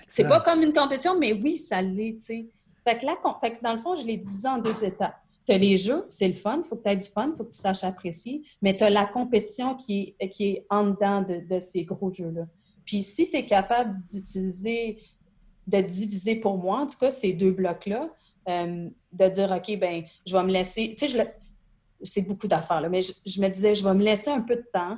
C'est 0.09 0.27
pas 0.27 0.39
comme 0.39 0.61
une 0.61 0.73
compétition, 0.73 1.19
mais 1.19 1.33
oui, 1.33 1.57
ça 1.57 1.81
l'est, 1.81 2.13
tu 2.13 2.19
sais. 2.19 2.47
Fait 2.83 2.97
que, 2.97 3.05
là, 3.05 3.15
fait 3.41 3.51
que 3.51 3.61
dans 3.61 3.73
le 3.73 3.79
fond, 3.79 3.95
je 3.95 4.05
l'ai 4.05 4.17
divisé 4.17 4.47
en 4.47 4.59
deux 4.59 4.83
étapes. 4.83 5.15
Tu 5.45 5.53
as 5.53 5.57
les 5.57 5.77
jeux, 5.77 6.05
c'est 6.07 6.27
le 6.27 6.33
fun, 6.33 6.61
il 6.63 6.67
faut 6.67 6.77
que 6.77 6.83
tu 6.83 6.89
aies 6.89 6.97
du 6.97 7.05
fun, 7.05 7.31
il 7.33 7.35
faut 7.35 7.43
que 7.43 7.51
tu 7.51 7.57
saches 7.57 7.83
apprécier, 7.83 8.43
mais 8.61 8.77
tu 8.77 8.83
as 8.85 8.89
la 8.89 9.05
compétition 9.05 9.75
qui 9.75 10.15
est, 10.19 10.29
qui 10.29 10.45
est 10.45 10.65
en 10.69 10.85
dedans 10.85 11.21
de, 11.21 11.41
de 11.45 11.59
ces 11.59 11.83
gros 11.83 12.11
jeux-là. 12.11 12.43
Puis 12.85 13.03
si 13.03 13.29
tu 13.29 13.37
es 13.37 13.45
capable 13.45 13.97
d'utiliser 14.09 14.99
de 15.67 15.81
diviser 15.81 16.35
pour 16.35 16.57
moi, 16.57 16.81
en 16.81 16.87
tout 16.87 16.97
cas, 16.99 17.11
ces 17.11 17.33
deux 17.33 17.51
blocs-là, 17.51 18.09
euh, 18.49 18.89
de 19.11 19.29
dire, 19.29 19.51
OK, 19.51 19.79
ben 19.79 20.03
je 20.25 20.35
vais 20.35 20.43
me 20.43 20.51
laisser, 20.51 20.95
tu 20.97 21.07
sais, 21.07 21.35
c'est 22.01 22.21
beaucoup 22.23 22.47
d'affaires, 22.47 22.87
mais 22.89 23.01
je, 23.01 23.41
me 23.41 23.47
disais, 23.47 23.73
je 23.73 23.83
vais 23.83 23.93
me 23.93 24.03
laisser 24.03 24.29
un 24.29 24.41
peu 24.41 24.57
de 24.57 24.67
temps 24.71 24.97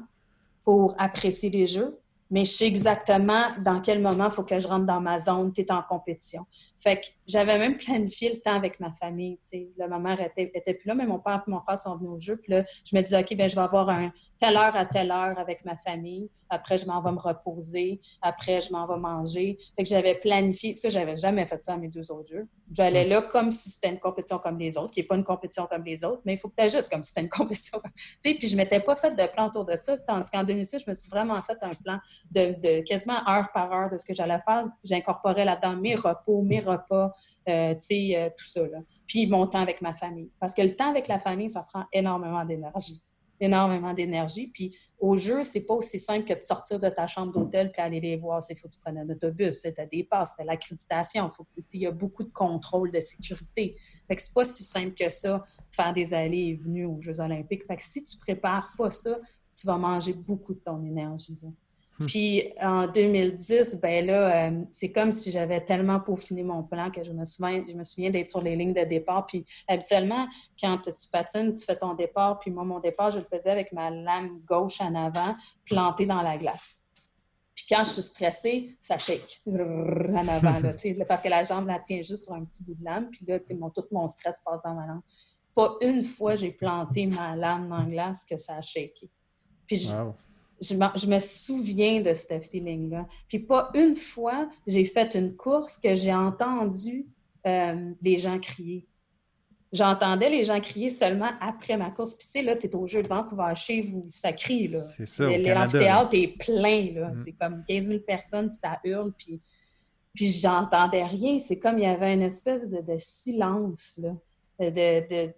pour 0.63 0.95
apprécier 0.97 1.49
les 1.49 1.67
jeux, 1.67 1.99
mais 2.31 2.43
je 2.43 2.51
sais 2.51 2.65
exactement 2.65 3.51
dans 3.63 3.81
quel 3.81 4.01
moment 4.01 4.25
il 4.25 4.31
faut 4.31 4.43
que 4.43 4.57
je 4.57 4.67
rentre 4.67 4.85
dans 4.85 4.99
ma 4.99 5.19
zone, 5.19 5.53
tu 5.53 5.61
es 5.61 5.71
en 5.71 5.83
compétition. 5.83 6.45
Fait 6.75 6.99
que 6.99 7.05
j'avais 7.27 7.57
même 7.57 7.77
planifié 7.77 8.31
le 8.31 8.39
temps 8.39 8.55
avec 8.55 8.79
ma 8.79 8.91
famille. 8.91 9.37
Tu 9.37 9.67
sais. 9.77 9.87
ma 9.87 9.99
mère 9.99 10.21
était, 10.21 10.51
était 10.53 10.73
plus 10.73 10.87
là, 10.87 10.95
mais 10.95 11.05
mon 11.05 11.19
père 11.19 11.43
et 11.47 11.51
mon 11.51 11.61
frère 11.61 11.77
sont 11.77 11.97
venus 11.97 12.11
au 12.11 12.19
jeu. 12.19 12.37
Puis 12.37 12.51
là, 12.51 12.63
je 12.83 12.95
me 12.95 13.01
disais, 13.01 13.19
OK, 13.19 13.35
ben 13.35 13.49
je 13.49 13.55
vais 13.55 13.61
avoir 13.61 13.89
un 13.89 14.11
telle 14.39 14.57
heure 14.57 14.75
à 14.75 14.85
telle 14.85 15.11
heure 15.11 15.37
avec 15.39 15.65
ma 15.65 15.77
famille. 15.77 16.29
Après, 16.49 16.77
je 16.77 16.85
m'en 16.85 17.01
vais 17.01 17.11
me 17.11 17.19
reposer. 17.19 17.99
Après, 18.21 18.61
je 18.61 18.71
m'en 18.71 18.85
vais 18.87 18.97
manger. 18.97 19.57
Fait 19.75 19.83
que 19.83 19.89
j'avais 19.89 20.15
planifié. 20.15 20.75
Ça, 20.75 20.89
j'avais 20.89 21.15
jamais 21.15 21.45
fait 21.45 21.63
ça 21.63 21.73
à 21.73 21.77
mes 21.77 21.87
deux 21.87 22.11
autres 22.11 22.29
jeux. 22.29 22.47
J'allais 22.71 23.07
là 23.07 23.21
comme 23.21 23.51
si 23.51 23.69
c'était 23.69 23.89
une 23.89 23.99
compétition 23.99 24.37
comme 24.37 24.59
les 24.59 24.77
autres, 24.77 24.91
qui 24.91 24.99
n'est 24.99 25.07
pas 25.07 25.15
une 25.15 25.23
compétition 25.23 25.65
comme 25.65 25.83
les 25.83 26.05
autres, 26.05 26.21
mais 26.25 26.33
il 26.33 26.37
faut 26.37 26.49
que 26.49 26.61
tu 26.61 26.69
juste 26.69 26.91
comme 26.91 27.03
si 27.03 27.09
c'était 27.09 27.21
une 27.21 27.29
compétition. 27.35 27.79
tu 27.83 27.91
sais, 28.19 28.35
puis 28.35 28.47
je 28.47 28.57
m'étais 28.57 28.79
pas 28.79 28.95
fait 28.95 29.15
de 29.15 29.31
plan 29.31 29.47
autour 29.47 29.65
de 29.65 29.77
ça. 29.81 29.97
Tandis 29.97 30.29
qu'en 30.29 30.43
2006, 30.43 30.83
je 30.85 30.89
me 30.89 30.95
suis 30.95 31.09
vraiment 31.09 31.41
fait 31.41 31.57
un 31.61 31.73
plan 31.73 31.99
de, 32.31 32.81
quasiment 32.81 33.27
heure 33.27 33.51
par 33.51 33.71
heure 33.71 33.89
de 33.89 33.97
ce 33.97 34.05
que 34.05 34.13
j'allais 34.13 34.39
faire. 34.45 34.65
J'incorporais 34.83 35.45
là-dedans 35.45 35.75
mes 35.75 35.95
repos, 35.95 36.41
mes 36.43 36.59
repas, 36.59 37.11
euh, 37.47 37.73
tu 37.73 37.79
sais, 37.79 38.17
euh, 38.17 38.29
tout 38.37 38.45
ça. 38.45 38.61
Là. 38.67 38.79
Puis 39.07 39.27
mon 39.27 39.47
temps 39.47 39.61
avec 39.61 39.81
ma 39.81 39.93
famille. 39.93 40.31
Parce 40.39 40.53
que 40.53 40.61
le 40.61 40.75
temps 40.75 40.89
avec 40.89 41.07
la 41.07 41.19
famille, 41.19 41.49
ça 41.49 41.63
prend 41.63 41.85
énormément 41.93 42.43
d'énergie 42.45 43.01
énormément 43.39 43.93
d'énergie. 43.93 44.47
Puis 44.47 44.75
au 44.99 45.17
jeu, 45.17 45.43
c'est 45.43 45.65
pas 45.65 45.73
aussi 45.73 45.99
simple 45.99 46.25
que 46.25 46.33
de 46.33 46.41
sortir 46.41 46.79
de 46.79 46.89
ta 46.89 47.07
chambre 47.07 47.33
d'hôtel 47.33 47.71
puis 47.71 47.81
aller 47.81 47.99
les 47.99 48.17
voir. 48.17 48.41
Il 48.49 48.55
faut 48.55 48.67
que 48.67 48.73
tu 48.73 48.79
prennes 48.79 48.97
un 48.97 49.09
autobus, 49.09 49.65
as 49.65 49.85
des 49.85 50.03
passes, 50.03 50.39
as 50.39 50.43
l'accréditation. 50.43 51.31
Il 51.73 51.81
y 51.81 51.87
a 51.87 51.91
beaucoup 51.91 52.23
de 52.23 52.31
contrôle 52.31 52.91
de 52.91 52.99
sécurité. 52.99 53.75
Fait 54.07 54.15
que 54.15 54.21
c'est 54.21 54.33
pas 54.33 54.45
si 54.45 54.63
simple 54.63 54.93
que 54.93 55.09
ça, 55.09 55.43
faire 55.71 55.93
des 55.93 56.13
allées 56.13 56.49
et 56.49 56.55
venues 56.55 56.85
aux 56.85 57.01
Jeux 57.01 57.19
olympiques. 57.19 57.65
Fait 57.67 57.77
que 57.77 57.83
si 57.83 58.03
tu 58.03 58.17
prépares 58.17 58.73
pas 58.77 58.91
ça, 58.91 59.19
tu 59.53 59.67
vas 59.67 59.77
manger 59.77 60.13
beaucoup 60.13 60.53
de 60.53 60.59
ton 60.59 60.83
énergie. 60.83 61.39
Hmm. 61.99 62.05
Puis 62.07 62.53
en 62.61 62.87
2010, 62.87 63.79
ben 63.81 64.05
là, 64.05 64.47
euh, 64.47 64.63
c'est 64.69 64.91
comme 64.91 65.11
si 65.11 65.31
j'avais 65.31 65.63
tellement 65.63 65.99
peaufiné 65.99 66.43
mon 66.43 66.63
plan 66.63 66.91
que 66.91 67.03
je 67.03 67.11
me 67.11 67.23
souviens, 67.23 67.63
je 67.67 67.73
me 67.73 67.83
souviens 67.83 68.09
d'être 68.09 68.29
sur 68.29 68.41
les 68.41 68.55
lignes 68.55 68.73
de 68.73 68.83
départ. 68.83 69.25
Puis 69.25 69.45
habituellement, 69.67 70.27
quand 70.59 70.77
tu 70.81 70.91
patines, 71.11 71.55
tu 71.55 71.65
fais 71.65 71.77
ton 71.77 71.93
départ. 71.93 72.39
Puis 72.39 72.51
moi, 72.51 72.65
mon 72.65 72.79
départ, 72.79 73.11
je 73.11 73.19
le 73.19 73.25
faisais 73.25 73.51
avec 73.51 73.71
ma 73.71 73.89
lame 73.89 74.41
gauche 74.45 74.81
en 74.81 74.93
avant, 74.93 75.35
plantée 75.65 76.05
dans 76.05 76.21
la 76.21 76.37
glace. 76.37 76.81
Puis 77.55 77.65
quand 77.69 77.85
je 77.85 77.91
suis 77.91 78.01
stressée, 78.01 78.75
ça 78.81 78.97
shake 78.97 79.41
en 79.47 80.27
avant, 80.27 80.59
là, 80.59 80.73
parce 81.07 81.21
que 81.21 81.29
la 81.29 81.43
jambe 81.43 81.67
la 81.67 81.79
tient 81.79 82.01
juste 82.01 82.25
sur 82.25 82.33
un 82.33 82.43
petit 82.43 82.63
bout 82.65 82.75
de 82.75 82.83
lame. 82.83 83.09
Puis 83.09 83.25
là, 83.25 83.39
mon, 83.57 83.69
tout 83.69 83.85
mon 83.91 84.09
stress 84.09 84.41
passe 84.41 84.63
dans 84.63 84.73
ma 84.73 84.85
langue. 84.85 85.01
Pas 85.55 85.77
une 85.79 86.03
fois 86.03 86.35
j'ai 86.35 86.51
planté 86.51 87.07
ma 87.07 87.33
lame 87.37 87.69
dans 87.69 87.77
la 87.77 87.85
glace 87.85 88.25
que 88.25 88.35
ça 88.35 88.57
a 88.57 88.61
shaké. 88.61 89.09
Puis 89.65 89.77
je, 89.77 89.93
me 91.07 91.19
souviens 91.19 92.01
de 92.01 92.13
ce 92.13 92.39
feeling-là. 92.39 93.07
Puis 93.27 93.39
pas 93.39 93.69
une 93.73 93.95
fois, 93.95 94.49
j'ai 94.67 94.85
fait 94.85 95.15
une 95.15 95.35
course 95.35 95.77
que 95.77 95.95
j'ai 95.95 96.13
entendu 96.13 97.05
euh, 97.45 97.91
les 98.01 98.17
gens 98.17 98.39
crier. 98.39 98.87
J'entendais 99.71 100.29
les 100.29 100.43
gens 100.43 100.59
crier 100.61 100.89
seulement 100.89 101.31
après 101.41 101.75
ma 101.75 101.91
course. 101.91 102.15
Puis 102.15 102.25
tu 102.27 102.31
sais, 102.33 102.41
là, 102.41 102.55
tu 102.55 102.67
es 102.67 102.75
au 102.75 102.85
jeu 102.85 103.03
de 103.03 103.07
Vancouver 103.07 103.53
chez 103.55 103.81
vous, 103.81 104.05
ça 104.13 104.31
crie, 104.31 104.69
là. 104.69 104.83
C'est 104.95 105.05
ça, 105.05 105.25
L'amphithéâtre 105.25 106.13
est 106.13 106.37
plein, 106.37 106.91
là. 106.93 107.09
Mm. 107.09 107.17
C'est 107.17 107.33
comme 107.33 107.63
15 107.67 107.87
000 107.87 107.99
personnes, 107.99 108.47
puis 108.47 108.59
ça 108.59 108.79
hurle, 108.85 109.11
puis, 109.17 109.41
puis 110.13 110.27
j'entendais 110.27 111.03
rien. 111.03 111.39
C'est 111.39 111.59
comme 111.59 111.77
il 111.77 111.83
y 111.83 111.87
avait 111.87 112.13
une 112.13 112.21
espèce 112.21 112.69
de, 112.69 112.95
silence, 112.97 113.99
là. 114.01 114.15
De, 114.59 115.33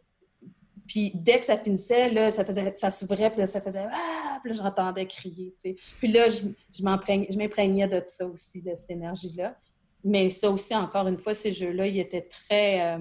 puis 0.88 1.12
dès 1.14 1.40
que 1.40 1.46
ça 1.46 1.58
finissait, 1.58 2.10
là, 2.10 2.32
ça, 2.32 2.46
faisait, 2.46 2.74
ça 2.76 2.90
s'ouvrait, 2.90 3.30
puis 3.30 3.42
là, 3.42 3.48
ça 3.48 3.62
faisait 3.62 3.86
Ah! 3.92 4.40
Puis 4.42 4.54
là, 4.54 4.64
j'entendais 4.64 5.06
crier. 5.06 5.54
sais. 5.58 5.76
Puis 6.00 6.08
là, 6.08 6.30
je, 6.30 6.48
je 6.72 6.84
m'imprégnais 7.38 7.88
de 7.88 8.02
ça 8.06 8.26
aussi, 8.26 8.62
de 8.62 8.74
cette 8.74 8.92
énergie-là. 8.92 9.56
Mais 10.04 10.30
ça 10.30 10.50
aussi, 10.50 10.74
encore 10.74 11.08
une 11.08 11.18
fois, 11.18 11.34
ces 11.34 11.52
jeux-là, 11.52 11.88
ils 11.88 12.00
étaient 12.00 12.22
très, 12.22 12.96
euh, 12.96 13.00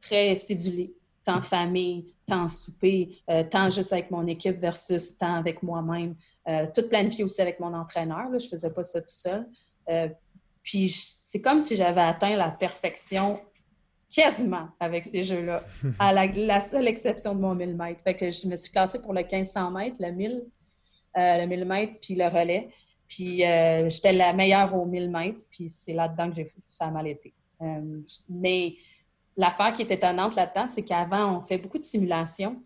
très 0.00 0.34
cédulés. 0.34 0.94
Tant 1.24 1.40
famille, 1.40 2.14
tant 2.26 2.48
souper, 2.48 3.18
euh, 3.30 3.42
tant 3.42 3.70
juste 3.70 3.92
avec 3.92 4.10
mon 4.10 4.26
équipe 4.26 4.60
versus 4.60 5.16
temps 5.16 5.34
avec 5.34 5.62
moi-même. 5.62 6.14
Euh, 6.48 6.66
tout 6.72 6.88
planifié 6.88 7.24
aussi 7.24 7.40
avec 7.40 7.58
mon 7.58 7.72
entraîneur. 7.72 8.28
Là, 8.28 8.38
je 8.38 8.46
faisais 8.46 8.70
pas 8.70 8.82
ça 8.82 9.00
tout 9.00 9.08
seul. 9.08 9.48
puis 10.62 10.90
c'est 10.90 11.40
comme 11.40 11.60
si 11.60 11.76
j'avais 11.76 12.00
atteint 12.00 12.36
la 12.36 12.50
perfection 12.50 13.40
quasiment 14.14 14.68
avec 14.80 15.04
ces 15.04 15.22
jeux-là, 15.22 15.64
à 15.98 16.12
la, 16.12 16.60
seule 16.60 16.88
exception 16.88 17.34
de 17.34 17.40
mon 17.40 17.54
1000 17.54 17.76
mètres. 17.76 18.02
Fait 18.02 18.14
que 18.14 18.30
je 18.30 18.48
me 18.48 18.56
suis 18.56 18.72
classée 18.72 19.00
pour 19.00 19.12
le 19.12 19.20
1500 19.20 19.70
mètres, 19.70 19.96
le 20.00 20.12
1000. 20.12 20.44
le 21.14 21.46
1000 21.46 21.64
mètres 21.64 21.94
puis 22.00 22.14
le 22.14 22.26
relais. 22.26 22.68
Puis 23.08 23.36
j'étais 23.36 24.12
la 24.12 24.32
meilleure 24.32 24.74
au 24.74 24.84
1000 24.84 25.10
mètres, 25.10 25.44
puis 25.50 25.68
c'est 25.68 25.92
là-dedans 25.94 26.30
que 26.30 26.42
ça 26.66 26.86
a 26.86 26.90
mal 26.90 27.06
été. 27.06 27.32
mais 28.28 28.74
l'affaire 29.36 29.72
qui 29.72 29.82
est 29.82 29.90
étonnante 29.90 30.34
là-dedans, 30.34 30.66
c'est 30.66 30.82
qu'avant, 30.82 31.36
on 31.36 31.40
fait 31.40 31.58
beaucoup 31.58 31.78
de 31.78 31.84
simulations 31.84 32.62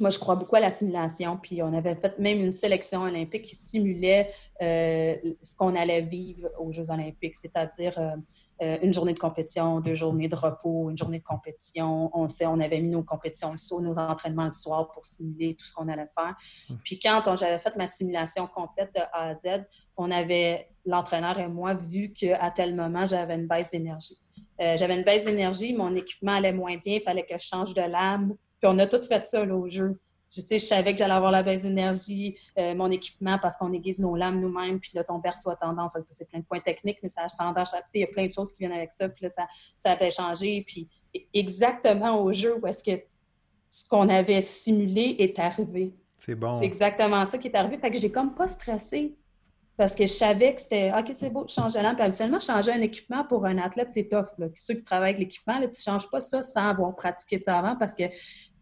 moi, 0.00 0.10
je 0.10 0.18
crois 0.18 0.36
beaucoup 0.36 0.56
à 0.56 0.60
la 0.60 0.70
simulation. 0.70 1.38
Puis 1.42 1.62
on 1.62 1.72
avait 1.72 1.94
fait 1.94 2.18
même 2.18 2.38
une 2.40 2.52
sélection 2.52 3.02
olympique 3.02 3.42
qui 3.42 3.54
simulait 3.54 4.30
euh, 4.62 5.16
ce 5.42 5.54
qu'on 5.56 5.74
allait 5.74 6.02
vivre 6.02 6.48
aux 6.58 6.72
Jeux 6.72 6.90
olympiques, 6.90 7.36
c'est-à-dire 7.36 7.98
euh, 7.98 8.16
euh, 8.62 8.78
une 8.82 8.92
journée 8.92 9.14
de 9.14 9.18
compétition, 9.18 9.80
deux 9.80 9.94
journées 9.94 10.28
de 10.28 10.36
repos, 10.36 10.90
une 10.90 10.96
journée 10.96 11.18
de 11.18 11.24
compétition. 11.24 12.10
On, 12.14 12.28
sait, 12.28 12.46
on 12.46 12.60
avait 12.60 12.80
mis 12.80 12.90
nos 12.90 13.02
compétitions 13.02 13.52
le 13.52 13.58
soir, 13.58 13.80
nos 13.80 13.98
entraînements 13.98 14.44
le 14.44 14.50
soir 14.50 14.90
pour 14.90 15.04
simuler 15.04 15.54
tout 15.54 15.66
ce 15.66 15.72
qu'on 15.74 15.88
allait 15.88 16.08
faire. 16.18 16.34
Hum. 16.70 16.78
Puis 16.84 16.98
quand 16.98 17.36
j'avais 17.36 17.58
fait 17.58 17.76
ma 17.76 17.86
simulation 17.86 18.46
complète 18.46 18.94
de 18.94 19.00
A 19.12 19.28
à 19.28 19.34
Z, 19.34 19.64
on 19.96 20.10
avait, 20.10 20.68
l'entraîneur 20.84 21.38
et 21.38 21.48
moi, 21.48 21.74
vu 21.74 22.12
qu'à 22.12 22.50
tel 22.50 22.74
moment, 22.74 23.06
j'avais 23.06 23.34
une 23.34 23.46
baisse 23.46 23.70
d'énergie. 23.70 24.18
j'avais 24.58 24.96
une 24.96 25.04
baisse 25.04 25.24
d'énergie, 25.24 25.74
mon 25.74 25.94
équipement 25.94 26.32
allait 26.32 26.52
moins 26.52 26.76
bien, 26.76 26.96
il 26.96 27.00
fallait 27.00 27.24
que 27.24 27.38
je 27.38 27.46
change 27.46 27.72
de 27.72 27.80
lame 27.80 28.36
puis 28.60 28.70
on 28.70 28.78
a 28.78 28.86
tout 28.86 29.02
fait 29.02 29.26
ça 29.26 29.44
là, 29.44 29.56
au 29.56 29.68
jeu. 29.68 29.98
Je, 30.28 30.40
je 30.50 30.58
savais 30.58 30.92
que 30.92 30.98
j'allais 30.98 31.14
avoir 31.14 31.30
la 31.30 31.42
baisse 31.42 31.62
d'énergie, 31.62 32.36
euh, 32.58 32.74
mon 32.74 32.90
équipement, 32.90 33.38
parce 33.40 33.56
qu'on 33.56 33.72
aiguise 33.72 34.00
nos 34.00 34.16
lames 34.16 34.40
nous-mêmes, 34.40 34.80
puis 34.80 34.90
là, 34.94 35.04
ton 35.04 35.18
berceau 35.18 35.50
a 35.50 35.56
tendance, 35.56 35.96
c'est 36.10 36.28
plein 36.28 36.40
de 36.40 36.44
points 36.44 36.60
techniques, 36.60 36.98
mais 37.02 37.08
ça 37.08 37.22
a 37.22 37.26
tendance 37.28 37.74
à, 37.74 37.78
il 37.94 38.00
y 38.00 38.04
a 38.04 38.08
plein 38.08 38.26
de 38.26 38.32
choses 38.32 38.52
qui 38.52 38.60
viennent 38.60 38.72
avec 38.72 38.90
ça, 38.90 39.08
puis 39.08 39.24
là, 39.24 39.28
ça, 39.28 39.46
ça 39.78 39.92
avait 39.92 40.10
changé, 40.10 40.64
puis 40.66 40.88
exactement 41.32 42.22
au 42.22 42.32
jeu 42.32 42.58
où 42.60 42.66
est-ce 42.66 42.82
que 42.82 43.00
ce 43.70 43.88
qu'on 43.88 44.08
avait 44.08 44.40
simulé 44.40 45.16
est 45.18 45.38
arrivé. 45.38 45.94
C'est 46.18 46.34
bon. 46.34 46.54
C'est 46.54 46.64
exactement 46.64 47.24
ça 47.24 47.38
qui 47.38 47.48
est 47.48 47.56
arrivé, 47.56 47.78
fait 47.78 47.90
que 47.90 47.98
j'ai 47.98 48.10
comme 48.10 48.34
pas 48.34 48.48
stressé, 48.48 49.16
parce 49.76 49.94
que 49.94 50.06
je 50.06 50.12
savais 50.12 50.54
que 50.54 50.60
c'était 50.60 50.92
OK, 50.96 51.10
c'est 51.12 51.30
beau, 51.30 51.46
change 51.46 51.74
de 51.74 51.80
lampe. 51.80 51.96
Puis 51.96 52.04
habituellement, 52.04 52.40
changer 52.40 52.72
un 52.72 52.80
équipement 52.80 53.24
pour 53.24 53.44
un 53.44 53.58
athlète, 53.58 53.88
c'est 53.90 54.08
tough. 54.08 54.28
Là. 54.38 54.46
Ceux 54.54 54.74
qui 54.74 54.82
travaillent 54.82 55.10
avec 55.10 55.18
l'équipement, 55.18 55.58
tu 55.60 55.66
ne 55.66 55.72
changes 55.72 56.10
pas 56.10 56.20
ça 56.20 56.40
sans 56.40 56.68
avoir 56.68 56.94
pratiqué 56.96 57.36
ça 57.36 57.58
avant 57.58 57.76
parce 57.76 57.94
que 57.94 58.04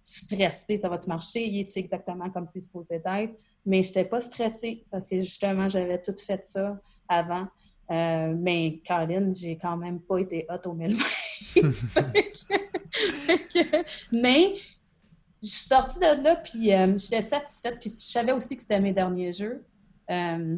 stressé, 0.03 0.77
ça 0.77 0.89
va-tu 0.89 1.09
marcher? 1.09 1.47
Il 1.47 1.61
est 1.61 1.77
exactement 1.77 2.31
comme 2.31 2.47
c'est 2.47 2.61
supposé 2.61 2.97
être? 2.97 3.35
Mais 3.65 3.83
je 3.83 3.89
n'étais 3.89 4.05
pas 4.05 4.21
stressée 4.21 4.85
parce 4.91 5.09
que 5.09 5.17
justement, 5.21 5.69
j'avais 5.69 6.01
tout 6.03 6.15
fait 6.19 6.45
ça 6.45 6.79
avant. 7.09 7.47
Euh, 7.91 8.35
mais 8.37 8.81
Caroline, 8.85 9.35
j'ai 9.35 9.57
quand 9.57 9.77
même 9.77 10.01
pas 10.01 10.19
été 10.19 10.47
hot 10.49 10.69
au 10.69 10.73
mille 10.73 10.97
mais 14.13 14.55
je 15.43 15.49
suis 15.49 15.67
sortie 15.67 15.99
de 15.99 16.23
là, 16.23 16.37
puis 16.37 16.73
euh, 16.73 16.97
j'étais 16.97 17.21
satisfaite, 17.21 17.79
puis 17.79 17.91
je 17.91 18.11
savais 18.11 18.33
aussi 18.33 18.57
que 18.57 18.63
c'était 18.63 18.81
mes 18.81 18.93
derniers 18.93 19.33
jeux. 19.33 19.63
Euh, 20.11 20.57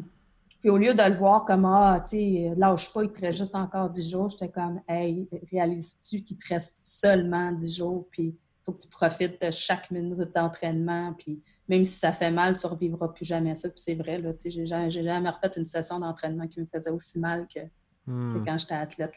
puis 0.59 0.69
au 0.69 0.77
lieu 0.77 0.93
de 0.93 1.03
le 1.03 1.15
voir 1.15 1.45
comme 1.45 1.65
Ah, 1.65 2.01
tu 2.03 2.09
sais, 2.09 2.53
lâche 2.57 2.91
pas, 2.91 3.03
il 3.03 3.11
te 3.11 3.21
reste 3.21 3.39
juste 3.39 3.55
encore 3.55 3.89
dix 3.89 4.09
jours, 4.09 4.29
j'étais 4.29 4.49
comme 4.49 4.81
Hey, 4.87 5.27
réalises-tu 5.51 6.21
qu'il 6.21 6.37
te 6.37 6.47
reste 6.49 6.79
seulement 6.83 7.51
dix 7.51 7.75
jours, 7.77 8.07
puis 8.11 8.35
faut 8.67 8.73
que 8.73 8.81
tu 8.81 8.89
profites 8.89 9.41
de 9.41 9.49
chaque 9.49 9.89
minute 9.91 10.35
d'entraînement. 10.35 11.13
Puis 11.17 11.41
même 11.69 11.85
si 11.85 11.97
ça 11.97 12.11
fait 12.11 12.31
mal, 12.31 12.57
tu 12.59 12.67
ne 12.67 12.71
revivras 12.71 13.07
plus 13.07 13.25
jamais 13.25 13.55
ça. 13.55 13.69
Puis 13.69 13.79
c'est 13.79 13.95
vrai, 13.95 14.19
là, 14.19 14.31
j'ai 14.43 14.65
jamais, 14.65 14.91
jamais 14.91 15.29
refait 15.29 15.51
une 15.55 15.65
session 15.65 15.99
d'entraînement 15.99 16.47
qui 16.47 16.59
me 16.59 16.65
faisait 16.65 16.89
aussi 16.89 17.19
mal 17.19 17.47
que, 17.47 17.61
hmm. 18.05 18.43
quand 18.45 18.57
j'étais 18.57 18.75
athlète. 18.75 19.13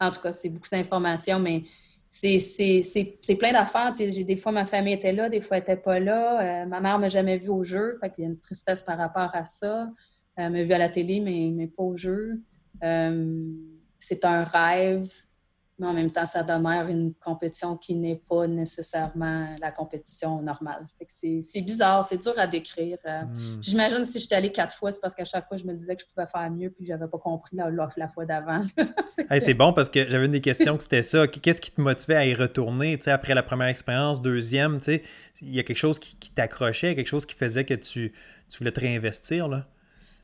En 0.00 0.10
tout 0.10 0.20
cas, 0.20 0.32
c'est 0.32 0.48
beaucoup 0.48 0.68
d'informations, 0.70 1.38
mais 1.38 1.64
c'est 2.08 3.36
plein 3.38 3.52
d'affaires. 3.52 3.92
Des 3.92 4.36
fois, 4.36 4.52
ma 4.52 4.64
famille 4.64 4.94
était 4.94 5.12
là, 5.12 5.28
des 5.28 5.40
fois, 5.40 5.58
elle 5.58 5.62
n'était 5.62 5.76
pas 5.76 6.00
là. 6.00 6.62
Euh, 6.62 6.66
ma 6.66 6.80
mère 6.80 6.96
ne 6.96 7.02
m'a 7.02 7.08
jamais 7.08 7.36
vu 7.36 7.50
au 7.50 7.62
jeu, 7.62 7.98
fait 8.00 8.10
qu'il 8.10 8.24
y 8.24 8.26
a 8.26 8.30
une 8.30 8.38
tristesse 8.38 8.82
par 8.82 8.96
rapport 8.96 9.30
à 9.34 9.44
ça. 9.44 9.88
Elle 10.36 10.52
m'a 10.52 10.62
vu 10.62 10.72
à 10.72 10.78
la 10.78 10.88
télé, 10.88 11.20
mais, 11.20 11.50
mais 11.52 11.66
pas 11.66 11.82
au 11.82 11.96
jeu. 11.96 12.40
Euh, 12.82 13.52
c'est 13.98 14.24
un 14.24 14.44
rêve 14.44 15.08
mais 15.78 15.86
en 15.88 15.92
même 15.92 16.10
temps, 16.10 16.24
ça 16.24 16.44
demeure 16.44 16.86
une 16.88 17.14
compétition 17.14 17.76
qui 17.76 17.96
n'est 17.96 18.20
pas 18.28 18.46
nécessairement 18.46 19.56
la 19.60 19.72
compétition 19.72 20.40
normale. 20.40 20.86
c'est 21.08 21.60
bizarre, 21.62 22.04
c'est 22.04 22.22
dur 22.22 22.34
à 22.36 22.46
décrire. 22.46 22.98
Euh. 23.04 23.22
Hmm. 23.22 23.60
J'imagine 23.60 24.04
si 24.04 24.20
j'étais 24.20 24.36
allée 24.36 24.52
quatre 24.52 24.76
fois, 24.76 24.92
c'est 24.92 25.00
parce 25.00 25.14
qu'à 25.16 25.24
chaque 25.24 25.48
fois, 25.48 25.56
je 25.56 25.64
me 25.64 25.74
disais 25.74 25.96
que 25.96 26.02
je 26.02 26.06
pouvais 26.06 26.28
faire 26.28 26.48
mieux 26.50 26.70
puis 26.70 26.86
j'avais 26.86 27.08
pas 27.08 27.18
compris 27.18 27.56
l'offre 27.56 27.98
la, 27.98 28.08
fois 28.08 28.24
d'avant. 28.24 28.64
c'est 29.40 29.54
bon 29.54 29.72
parce 29.72 29.90
que 29.90 30.08
j'avais 30.08 30.26
une 30.26 30.32
des 30.32 30.40
questions 30.40 30.76
que 30.76 30.82
c'était 30.84 31.02
ça. 31.02 31.26
Qu'est-ce 31.26 31.60
qui 31.60 31.72
te 31.72 31.80
motivait 31.80 32.16
à 32.16 32.26
y 32.26 32.34
retourner 32.34 32.98
après 33.06 33.34
la 33.34 33.42
première 33.42 33.68
expérience, 33.68 34.22
deuxième? 34.22 34.78
Il 35.42 35.54
y 35.54 35.58
a 35.58 35.64
quelque 35.64 35.76
chose 35.76 35.98
qui, 35.98 36.30
t'accrochait, 36.30 36.94
quelque 36.94 37.08
chose 37.08 37.26
qui 37.26 37.34
faisait 37.34 37.64
que 37.64 37.74
tu, 37.74 38.12
tu 38.48 38.58
voulais 38.58 38.72
te 38.72 38.80
réinvestir? 38.80 39.48
Là? 39.48 39.66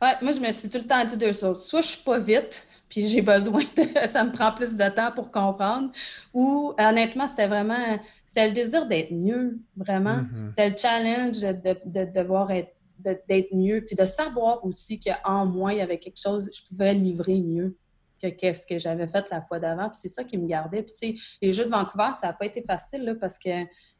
Ouais, 0.02 0.14
moi, 0.22 0.32
je 0.32 0.40
me 0.40 0.50
suis 0.50 0.70
tout 0.70 0.78
le 0.78 0.86
temps 0.86 1.04
dit 1.04 1.16
deux 1.16 1.32
choses. 1.32 1.66
Soit 1.66 1.82
je 1.82 1.88
suis 1.88 2.02
pas 2.02 2.18
vite, 2.18 2.66
puis 2.88 3.06
j'ai 3.06 3.22
besoin 3.22 3.60
de. 3.60 4.06
ça 4.06 4.24
me 4.24 4.32
prend 4.32 4.52
plus 4.52 4.76
de 4.76 4.88
temps 4.88 5.12
pour 5.12 5.30
comprendre. 5.30 5.90
Ou 6.34 6.74
honnêtement, 6.78 7.26
c'était 7.26 7.46
vraiment. 7.46 7.98
C'était 8.26 8.48
le 8.48 8.52
désir 8.52 8.86
d'être 8.86 9.12
mieux, 9.12 9.58
vraiment. 9.76 10.22
Mm-hmm. 10.22 10.48
C'était 10.48 10.70
le 10.70 10.76
challenge 10.76 11.40
de, 11.40 11.76
de, 11.84 12.04
devoir 12.12 12.50
être 12.50 12.74
d'être 12.98 13.54
mieux, 13.54 13.82
puis 13.86 13.96
de 13.96 14.04
savoir 14.04 14.64
aussi 14.64 15.00
qu'en 15.00 15.46
moi, 15.46 15.72
il 15.72 15.78
y 15.78 15.80
avait 15.80 15.98
quelque 15.98 16.20
chose, 16.20 16.50
je 16.52 16.60
pouvais 16.68 16.92
livrer 16.92 17.40
mieux 17.40 17.74
que 18.22 18.28
qu'est-ce 18.28 18.66
que 18.66 18.78
j'avais 18.78 19.08
fait 19.08 19.30
la 19.30 19.40
fois 19.40 19.58
d'avant. 19.58 19.88
Puis 19.88 19.98
c'est 20.02 20.08
ça 20.08 20.24
qui 20.24 20.36
me 20.36 20.46
gardait. 20.46 20.82
Puis 20.82 20.92
tu 20.92 21.16
sais, 21.16 21.36
les 21.40 21.52
Jeux 21.52 21.64
de 21.64 21.70
Vancouver, 21.70 22.10
ça 22.12 22.28
n'a 22.28 22.32
pas 22.34 22.44
été 22.44 22.62
facile 22.62 23.04
là, 23.04 23.14
parce 23.14 23.38
que 23.38 23.50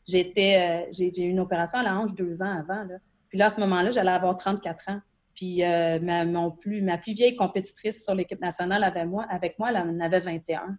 j'étais, 0.07 0.85
euh, 0.87 0.91
j'ai 0.93 1.25
eu 1.25 1.31
une 1.31 1.41
opération 1.41 1.79
à 1.79 1.83
la 1.83 1.97
hanche 1.97 2.15
deux 2.15 2.43
ans 2.43 2.59
avant. 2.59 2.85
Là. 2.85 2.97
Puis 3.29 3.39
là, 3.39 3.47
à 3.47 3.51
ce 3.51 3.61
moment-là, 3.61 3.91
j'allais 3.91 4.11
avoir 4.11 4.37
34 4.37 4.91
ans. 4.91 5.01
Puis 5.35 5.65
euh, 5.65 6.01
ma, 6.01 6.51
plus, 6.51 6.83
ma 6.83 6.99
plus 6.99 7.13
vieille 7.13 7.37
compétitrice 7.37 8.05
sur 8.05 8.15
l'équipe 8.15 8.41
nationale 8.41 8.85
avec 8.85 9.07
moi, 9.07 9.27
avec 9.29 9.59
moi, 9.59 9.71
elle 9.71 9.77
en 9.77 10.01
avait 10.01 10.21
21. 10.21 10.79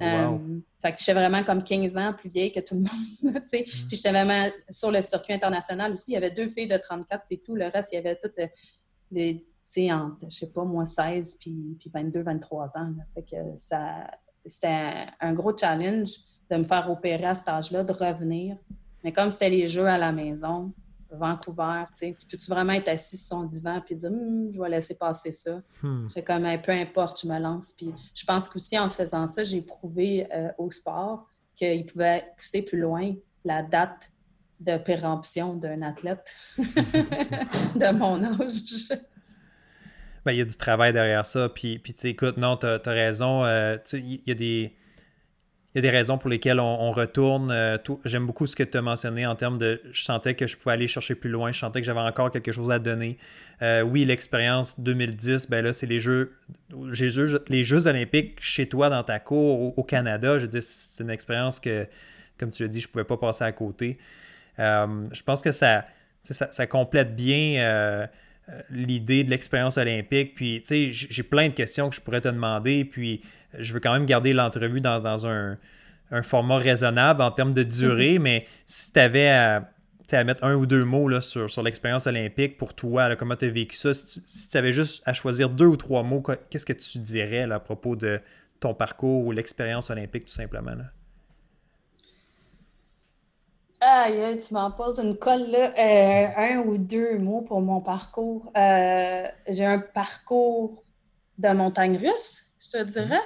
Euh, 0.00 0.38
fait 0.80 0.92
que 0.92 0.98
j'étais 0.98 1.12
vraiment 1.12 1.44
comme 1.44 1.62
15 1.62 1.96
ans 1.96 2.12
plus 2.12 2.28
vieille 2.28 2.50
que 2.50 2.60
tout 2.60 2.74
le 2.74 2.80
monde. 3.30 3.34
Mm. 3.34 3.40
Puis 3.50 3.96
j'étais 3.96 4.10
vraiment 4.10 4.48
sur 4.68 4.90
le 4.90 5.00
circuit 5.00 5.34
international 5.34 5.92
aussi. 5.92 6.12
Il 6.12 6.14
y 6.14 6.16
avait 6.16 6.30
deux 6.30 6.48
filles 6.48 6.68
de 6.68 6.76
34, 6.76 7.22
c'est 7.24 7.36
tout. 7.38 7.54
Le 7.54 7.66
reste, 7.66 7.92
il 7.92 7.96
y 7.96 7.98
avait 7.98 8.16
toutes 8.16 8.38
euh, 8.38 8.48
les, 9.10 9.36
tu 9.36 9.46
sais, 9.68 9.92
entre, 9.92 10.26
je 10.30 10.36
sais 10.36 10.50
pas, 10.50 10.64
moi, 10.64 10.84
16 10.84 11.36
puis, 11.36 11.76
puis 11.78 11.90
22, 11.92 12.22
23 12.22 12.78
ans. 12.78 12.92
Fait 13.14 13.22
que 13.22 13.36
ça, 13.56 14.10
c'était 14.44 15.06
un 15.20 15.32
gros 15.32 15.56
challenge 15.56 16.10
de 16.50 16.56
me 16.56 16.64
faire 16.64 16.90
opérer 16.90 17.26
à 17.26 17.34
cet 17.34 17.48
âge-là, 17.48 17.84
de 17.84 17.92
revenir. 17.92 18.56
Mais 19.04 19.12
comme 19.12 19.30
c'était 19.30 19.50
les 19.50 19.66
jeux 19.66 19.86
à 19.86 19.98
la 19.98 20.12
maison, 20.12 20.72
Vancouver, 21.16 21.84
tu 21.98 22.14
peux-tu 22.30 22.50
vraiment 22.50 22.72
être 22.72 22.88
assis 22.88 23.16
sur 23.16 23.36
son 23.38 23.44
divan 23.44 23.80
puis 23.84 23.94
dire 23.94 24.10
hum, 24.10 24.50
je 24.52 24.60
vais 24.60 24.68
laisser 24.68 24.94
passer 24.94 25.30
ça? 25.30 25.60
Hmm. 25.82 26.06
comme 26.26 26.46
peu 26.62 26.72
importe, 26.72 27.22
je 27.22 27.28
me 27.28 27.38
lance. 27.38 27.74
Puis 27.76 27.92
je 28.14 28.24
pense 28.24 28.48
qu'aussi 28.48 28.78
en 28.78 28.90
faisant 28.90 29.26
ça, 29.26 29.42
j'ai 29.42 29.62
prouvé 29.62 30.26
euh, 30.32 30.48
au 30.58 30.70
sport 30.70 31.28
qu'il 31.54 31.84
pouvait 31.86 32.24
pousser 32.36 32.62
plus 32.62 32.78
loin 32.78 33.14
la 33.44 33.62
date 33.62 34.10
de 34.60 34.76
péremption 34.76 35.54
d'un 35.54 35.82
athlète 35.82 36.34
de 36.58 37.92
mon 37.92 38.22
âge. 38.24 38.98
Ben, 40.24 40.32
il 40.32 40.38
y 40.38 40.40
a 40.40 40.44
du 40.44 40.56
travail 40.56 40.92
derrière 40.92 41.26
ça. 41.26 41.48
Puis, 41.48 41.78
puis 41.78 41.94
écoute, 42.04 42.36
non, 42.36 42.56
tu 42.56 42.66
as, 42.66 42.80
raison. 42.86 43.44
Euh, 43.44 43.76
il 43.92 44.20
y 44.24 44.30
a 44.30 44.34
des 44.34 44.76
il 45.74 45.78
y 45.78 45.86
a 45.86 45.90
des 45.90 45.96
raisons 45.96 46.18
pour 46.18 46.28
lesquelles 46.28 46.60
on, 46.60 46.92
retourne. 46.92 47.50
Euh, 47.50 47.78
j'aime 48.04 48.26
beaucoup 48.26 48.46
ce 48.46 48.54
que 48.54 48.62
tu 48.62 48.76
as 48.76 48.82
mentionné 48.82 49.24
en 49.24 49.34
termes 49.34 49.56
de 49.56 49.80
je 49.90 50.02
sentais 50.02 50.34
que 50.34 50.46
je 50.46 50.56
pouvais 50.56 50.74
aller 50.74 50.88
chercher 50.88 51.14
plus 51.14 51.30
loin, 51.30 51.50
je 51.50 51.60
sentais 51.60 51.80
que 51.80 51.86
j'avais 51.86 52.00
encore 52.00 52.30
quelque 52.30 52.52
chose 52.52 52.70
à 52.70 52.78
donner. 52.78 53.16
Euh, 53.62 53.80
oui, 53.80 54.04
l'expérience 54.04 54.78
2010, 54.80 55.48
ben 55.48 55.64
là, 55.64 55.72
c'est 55.72 55.86
les 55.86 55.98
Jeux, 55.98 56.32
les 57.48 57.64
Jeux 57.64 57.86
olympiques 57.86 58.36
chez 58.40 58.68
toi 58.68 58.90
dans 58.90 59.02
ta 59.02 59.18
cour 59.18 59.78
au, 59.78 59.82
Canada. 59.82 60.38
Je 60.38 60.46
dis, 60.46 60.60
c'est 60.60 61.02
une 61.02 61.10
expérience 61.10 61.58
que, 61.58 61.86
comme 62.38 62.50
tu 62.50 62.64
l'as 62.64 62.68
dit, 62.68 62.80
je 62.80 62.88
ne 62.88 62.92
pouvais 62.92 63.04
pas 63.04 63.16
passer 63.16 63.44
à 63.44 63.52
côté. 63.52 63.96
Euh, 64.58 65.06
je 65.10 65.22
pense 65.22 65.40
que 65.40 65.52
ça, 65.52 65.86
ça, 66.22 66.66
complète 66.66 67.16
bien 67.16 68.08
l'idée 68.68 69.24
de 69.24 69.30
l'expérience 69.30 69.78
olympique. 69.78 70.34
Puis, 70.34 70.62
tu 70.66 70.92
sais, 70.92 70.92
j'ai 70.92 71.22
plein 71.22 71.48
de 71.48 71.54
questions 71.54 71.88
que 71.88 71.96
je 71.96 72.00
pourrais 72.02 72.20
te 72.20 72.28
demander. 72.28 72.84
Puis, 72.84 73.22
je 73.58 73.72
veux 73.72 73.80
quand 73.80 73.92
même 73.92 74.06
garder 74.06 74.32
l'entrevue 74.32 74.80
dans, 74.80 75.26
un, 75.26 75.58
format 76.22 76.56
raisonnable 76.56 77.22
en 77.22 77.30
termes 77.30 77.54
de 77.54 77.62
durée, 77.62 78.18
mhm. 78.18 78.22
mais 78.22 78.46
si 78.66 78.92
tu 78.92 79.00
avais 79.00 79.28
à, 79.28 79.68
mettre 80.24 80.44
un 80.44 80.54
ou 80.54 80.66
deux 80.66 80.84
mots 80.84 81.08
là, 81.08 81.22
sur, 81.22 81.50
sur 81.50 81.62
l'expérience 81.62 82.06
olympique 82.06 82.58
pour 82.58 82.74
toi, 82.74 83.16
comment 83.16 83.34
tu 83.34 83.46
as 83.46 83.50
vécu 83.50 83.76
ça, 83.76 83.94
si 83.94 84.48
tu, 84.48 84.56
avais 84.58 84.74
juste 84.74 85.02
à 85.06 85.14
choisir 85.14 85.48
deux 85.48 85.66
ou 85.66 85.76
trois 85.76 86.02
mots, 86.02 86.22
qu'est-ce 86.50 86.66
que 86.66 86.74
tu 86.74 86.98
dirais 86.98 87.50
à 87.50 87.60
propos 87.60 87.96
de 87.96 88.20
ton 88.60 88.74
parcours 88.74 89.24
ou 89.24 89.32
l'expérience 89.32 89.88
olympique 89.88 90.26
tout 90.26 90.32
simplement? 90.32 90.74
Là? 90.74 90.84
Aïe, 93.84 94.38
tu 94.38 94.54
m'en 94.54 94.70
poses 94.70 95.00
une 95.00 95.16
colle 95.16 95.50
là. 95.50 95.72
Euh, 95.76 96.28
un 96.36 96.58
ou 96.58 96.78
deux 96.78 97.18
mots 97.18 97.40
pour 97.40 97.60
mon 97.60 97.80
parcours. 97.80 98.52
Euh, 98.56 99.26
j'ai 99.48 99.64
un 99.64 99.80
parcours 99.80 100.84
de 101.38 101.48
montagne 101.48 101.96
russe, 101.96 102.46
je 102.60 102.78
te 102.78 102.84
dirais. 102.84 103.20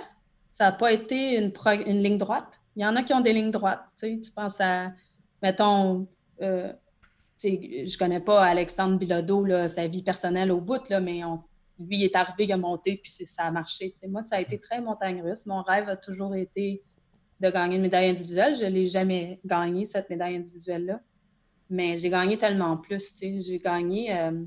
Ça 0.57 0.65
n'a 0.65 0.73
pas 0.73 0.91
été 0.91 1.37
une, 1.37 2.03
ligne 2.03 2.17
droite. 2.17 2.63
Il 2.77 2.83
y 2.83 2.87
en 2.87 2.97
a 2.97 3.03
qui 3.03 3.13
ont 3.13 3.21
des 3.21 3.35
lignes 3.35 3.51
droites. 3.51 3.85
Tu, 3.99 4.19
penses 4.35 4.59
à, 4.59 4.91
mettons, 5.43 6.09
euh, 6.41 6.73
je 7.45 7.99
connais 7.99 8.21
pas 8.21 8.43
Alexandre 8.43 8.97
Bilodeau, 8.97 9.47
sa 9.69 9.87
vie 9.87 10.03
personnelle 10.03 10.51
au 10.51 10.63
bout, 10.63 10.89
là, 10.89 10.99
mais 10.99 11.21
lui, 11.79 11.99
il 11.99 12.05
est 12.05 12.17
arrivé, 12.17 12.45
il 12.45 12.53
a 12.53 12.57
monté, 12.57 12.99
puis 13.03 13.13
ça 13.27 13.43
a 13.43 13.51
marché. 13.51 13.93
moi, 14.09 14.23
ça 14.23 14.37
a 14.37 14.41
été 14.41 14.59
très 14.59 14.81
montagne 14.81 15.21
russe. 15.21 15.45
Mon 15.45 15.61
rêve 15.61 15.91
a 15.91 15.97
toujours 15.99 16.35
été 16.35 16.83
de 17.39 17.51
gagner 17.51 17.77
une 17.77 17.83
médaille 17.83 18.09
individuelle. 18.09 18.55
Je 18.55 18.65
ne 18.65 18.71
l'ai 18.71 18.87
jamais 18.87 19.39
gagné, 19.45 19.85
cette 19.85 20.09
médaille 20.09 20.37
individuelle-là. 20.37 21.03
Mais 21.69 21.99
j'ai 21.99 22.09
gagné 22.09 22.39
tellement 22.39 22.79
plus. 22.79 23.15
J'ai 23.21 23.59
gagné 23.59 24.19
euh, 24.19 24.43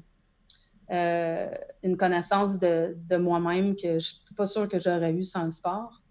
euh, 0.92 1.50
une 1.84 1.98
connaissance 1.98 2.58
de, 2.58 3.18
moi-même 3.18 3.76
que 3.76 3.88
je 3.88 3.94
ne 3.94 4.00
suis 4.00 4.36
pas 4.36 4.46
sûre 4.46 4.68
que 4.68 4.80
j'aurais 4.80 5.14
eu 5.14 5.24
sans 5.24 5.46
le 5.46 5.52
sport. 5.52 6.02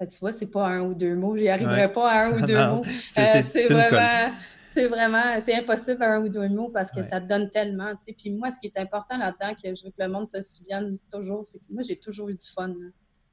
tu 0.00 0.06
vois, 0.20 0.32
c'est 0.32 0.50
pas 0.50 0.66
un 0.68 0.80
ou 0.82 0.94
deux 0.94 1.14
mots. 1.14 1.36
J'y 1.36 1.48
arriverai 1.48 1.92
pas 1.92 2.10
à 2.10 2.26
un 2.26 2.38
ou 2.38 2.40
deux 2.46 2.66
mots. 2.66 2.82
C'est 3.06 3.70
euh, 3.70 3.74
vraiment 3.74 4.32
c'est 4.74 4.88
vraiment, 4.88 5.40
c'est 5.40 5.54
impossible 5.54 6.02
à 6.02 6.14
un 6.14 6.24
ou 6.24 6.28
deux 6.28 6.48
mots 6.48 6.68
parce 6.68 6.90
que 6.90 7.00
ça 7.00 7.20
te 7.20 7.26
donne 7.26 7.48
tellement, 7.48 7.92
tu 7.92 8.06
sais. 8.06 8.12
Puis 8.12 8.30
moi, 8.32 8.50
ce 8.50 8.58
qui 8.58 8.66
est 8.66 8.76
important 8.76 9.16
là-dedans, 9.16 9.54
que 9.54 9.74
je 9.74 9.84
veux 9.84 9.90
que 9.90 10.02
le 10.02 10.08
monde 10.08 10.28
se 10.28 10.42
souvienne 10.42 10.98
toujours, 11.12 11.44
c'est 11.44 11.58
que 11.58 11.72
moi, 11.72 11.82
j'ai 11.82 11.96
toujours 11.96 12.28
eu 12.28 12.34
du 12.34 12.44
fun. 12.44 12.74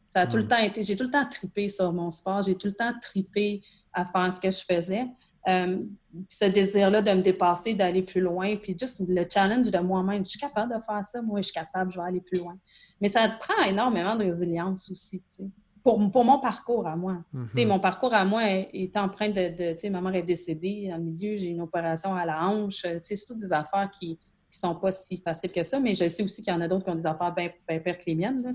Ça 0.08 0.22
a 0.22 0.28
tout 0.28 0.38
le 0.38 0.48
temps 0.48 0.60
été, 0.60 0.84
j'ai 0.84 0.96
tout 0.96 1.06
le 1.06 1.10
temps 1.10 1.28
tripé 1.28 1.68
sur 1.68 1.92
mon 1.94 2.12
sport, 2.12 2.44
j'ai 2.44 2.56
tout 2.56 2.68
le 2.68 2.74
temps 2.74 2.94
tripé 3.02 3.62
à 3.94 4.06
faire 4.06 4.32
ce 4.32 4.40
que 4.40 4.52
je 4.52 4.60
faisais. 4.60 5.08
Euh, 5.48 5.84
ce 6.30 6.46
désir-là 6.46 7.02
de 7.02 7.12
me 7.12 7.22
dépasser, 7.22 7.74
d'aller 7.74 8.04
plus 8.04 8.22
loin, 8.22 8.56
puis 8.58 8.76
juste 8.78 9.02
le 9.08 9.26
challenge 9.32 9.72
de 9.72 9.80
moi-même. 9.80 10.26
Je 10.26 10.32
suis 10.32 10.40
capable 10.40 10.74
de 10.74 10.80
faire 10.82 11.04
ça, 11.04 11.22
moi, 11.22 11.42
je 11.42 11.46
suis 11.46 11.54
capable, 11.54 11.92
je 11.92 12.00
vais 12.00 12.06
aller 12.06 12.22
plus 12.22 12.38
loin. 12.38 12.58
Mais 13.00 13.08
ça 13.08 13.28
te 13.30 13.40
prend 13.40 13.64
énormément 13.64 14.16
de 14.16 14.26
résilience 14.26 14.92
aussi, 14.92 15.20
tu 15.20 15.26
sais 15.28 15.50
pour, 15.84 16.12
pour, 16.12 16.24
mon 16.24 16.40
parcours 16.40 16.88
à 16.88 16.96
moi. 16.96 17.24
Mhm. 17.34 17.68
Mon 17.68 17.80
parcours 17.80 18.14
à 18.14 18.26
moi 18.26 18.44
est, 18.46 18.96
empreint 18.98 19.30
de. 19.30 19.50
de 19.50 19.90
ma 19.90 20.02
mère 20.02 20.16
est 20.16 20.24
décédée 20.24 20.90
dans 20.90 20.98
le 20.98 21.04
milieu, 21.04 21.38
j'ai 21.38 21.50
une 21.50 21.62
opération 21.62 22.14
à 22.14 22.26
la 22.26 22.48
hanche. 22.48 22.86
C'est 23.04 23.26
toutes 23.26 23.40
des 23.40 23.54
affaires 23.54 23.90
qui 23.92 24.12
ne 24.12 24.18
sont 24.50 24.76
pas 24.76 24.92
si 24.92 25.18
faciles 25.18 25.52
que 25.52 25.64
ça, 25.64 25.80
mais 25.80 25.94
je 25.94 26.08
sais 26.08 26.24
aussi 26.24 26.42
qu'il 26.42 26.54
y 26.54 26.56
en 26.56 26.62
a 26.62 26.68
d'autres 26.68 26.84
qui 26.84 26.92
ont 26.92 26.96
des 26.96 27.08
affaires 27.08 27.34
bien 27.34 27.50
pires 27.68 27.98
que 27.98 28.04
les 28.06 28.16
miennes. 28.16 28.44
Là, 28.44 28.52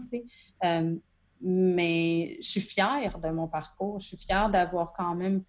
euh, 0.64 0.94
mais 1.40 2.36
je 2.40 2.48
suis 2.48 2.60
fière 2.60 3.18
de 3.18 3.28
mon 3.28 3.48
parcours. 3.48 3.98
Je 4.00 4.08
suis 4.08 4.16
fière 4.16 4.48
d'avoir 4.48 4.92
quand 4.92 5.14
même 5.14 5.42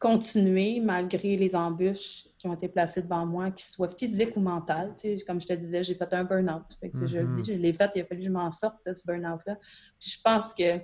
continué 0.00 0.80
malgré 0.80 1.36
les 1.36 1.54
embûches 1.54 2.26
qui 2.38 2.48
ont 2.48 2.54
été 2.54 2.68
placées 2.68 3.02
devant 3.02 3.26
moi, 3.26 3.50
qu'ils 3.50 3.66
soient 3.66 3.90
physiques 3.96 4.36
ou 4.36 4.40
mentales. 4.40 4.94
comme 5.26 5.40
je 5.40 5.46
te 5.46 5.52
disais, 5.52 5.82
j'ai 5.82 5.94
fait 5.94 6.12
un 6.14 6.24
burn-out. 6.24 6.64
Je 6.82 7.18
le 7.18 7.26
dis, 7.26 7.42
mm-hmm. 7.42 7.46
je 7.46 7.52
l'ai 7.52 7.72
fait, 7.72 7.90
il 7.94 8.00
a 8.00 8.04
fallu 8.06 8.20
que 8.20 8.26
je 8.26 8.30
m'en 8.30 8.50
sorte 8.50 8.78
de 8.86 8.94
ce 8.94 9.06
burn-out-là. 9.06 9.58
Je 10.00 10.16
pense 10.24 10.54
que 10.54 10.78